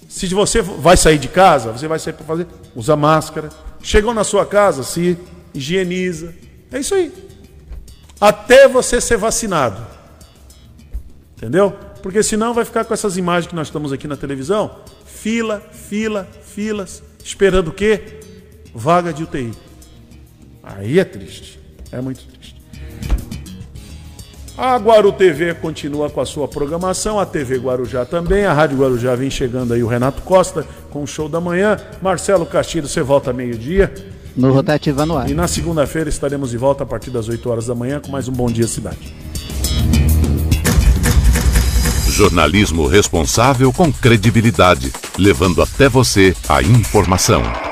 Se 0.09 0.27
você 0.29 0.63
vai 0.63 0.97
sair 0.97 1.19
de 1.19 1.29
casa, 1.29 1.73
você 1.73 1.89
vai 1.89 1.99
sair 1.99 2.13
para 2.13 2.25
fazer, 2.25 2.47
usa 2.77 2.95
máscara. 2.97 3.49
Chegou 3.83 4.15
na 4.15 4.25
sua 4.25 4.47
casa, 4.47 4.83
se 4.83 5.19
higieniza. 5.53 6.33
É 6.71 6.79
isso 6.79 6.95
aí. 6.95 7.13
Até 8.21 8.69
você 8.69 9.01
ser 9.01 9.17
vacinado. 9.17 9.85
Entendeu? 11.37 11.77
Porque 12.03 12.23
senão 12.23 12.53
vai 12.53 12.65
ficar 12.65 12.85
com 12.85 12.93
essas 12.93 13.17
imagens 13.17 13.49
que 13.49 13.55
nós 13.55 13.69
estamos 13.69 13.93
aqui 13.93 14.09
na 14.09 14.17
televisão, 14.17 14.79
fila, 15.07 15.63
fila, 15.73 16.29
filas, 16.43 17.03
esperando 17.25 17.69
o 17.69 17.73
quê? 17.73 18.19
Vaga 18.75 19.13
de 19.13 19.23
UTI. 19.23 19.53
Aí 20.63 20.99
é 20.99 21.05
triste. 21.05 21.61
É 21.93 22.01
muito 22.01 22.25
triste. 22.27 22.61
A 24.57 24.77
Guaru 24.77 25.13
TV 25.13 25.55
continua 25.55 26.11
com 26.11 26.21
a 26.21 26.27
sua 26.27 26.47
programação, 26.47 27.19
a 27.19 27.25
TV 27.25 27.57
Guarujá 27.57 28.05
também, 28.05 28.45
a 28.45 28.53
Rádio 28.53 28.79
Guarujá 28.79 29.15
vem 29.15 29.31
chegando 29.31 29.73
aí 29.73 29.83
o 29.83 29.87
Renato 29.87 30.21
Costa 30.23 30.67
com 30.91 31.03
o 31.03 31.07
show 31.07 31.29
da 31.29 31.41
manhã. 31.41 31.79
Marcelo 32.03 32.45
Castilho, 32.45 32.87
você 32.87 33.01
volta 33.01 33.33
meio-dia. 33.33 33.93
No 34.37 34.53
Rotativa 34.53 35.07
no 35.07 35.17
ar. 35.17 35.31
E 35.31 35.35
na 35.35 35.49
segunda-feira 35.49 36.09
estaremos 36.09 36.51
de 36.51 36.59
volta 36.59 36.85
a 36.85 36.87
partir 36.87 37.11
das 37.11 37.29
8 37.29 37.49
horas 37.51 37.67
da 37.67 37.75
manhã 37.75 37.99
com 38.01 38.11
mais 38.11 38.29
um 38.29 38.33
Bom 38.33 38.47
Dia 38.47 38.67
Cidade. 38.67 39.32
Jornalismo 42.13 42.87
responsável 42.87 43.73
com 43.73 43.91
credibilidade, 43.91 44.93
levando 45.17 45.63
até 45.63 45.89
você 45.89 46.37
a 46.47 46.63
informação. 46.63 47.72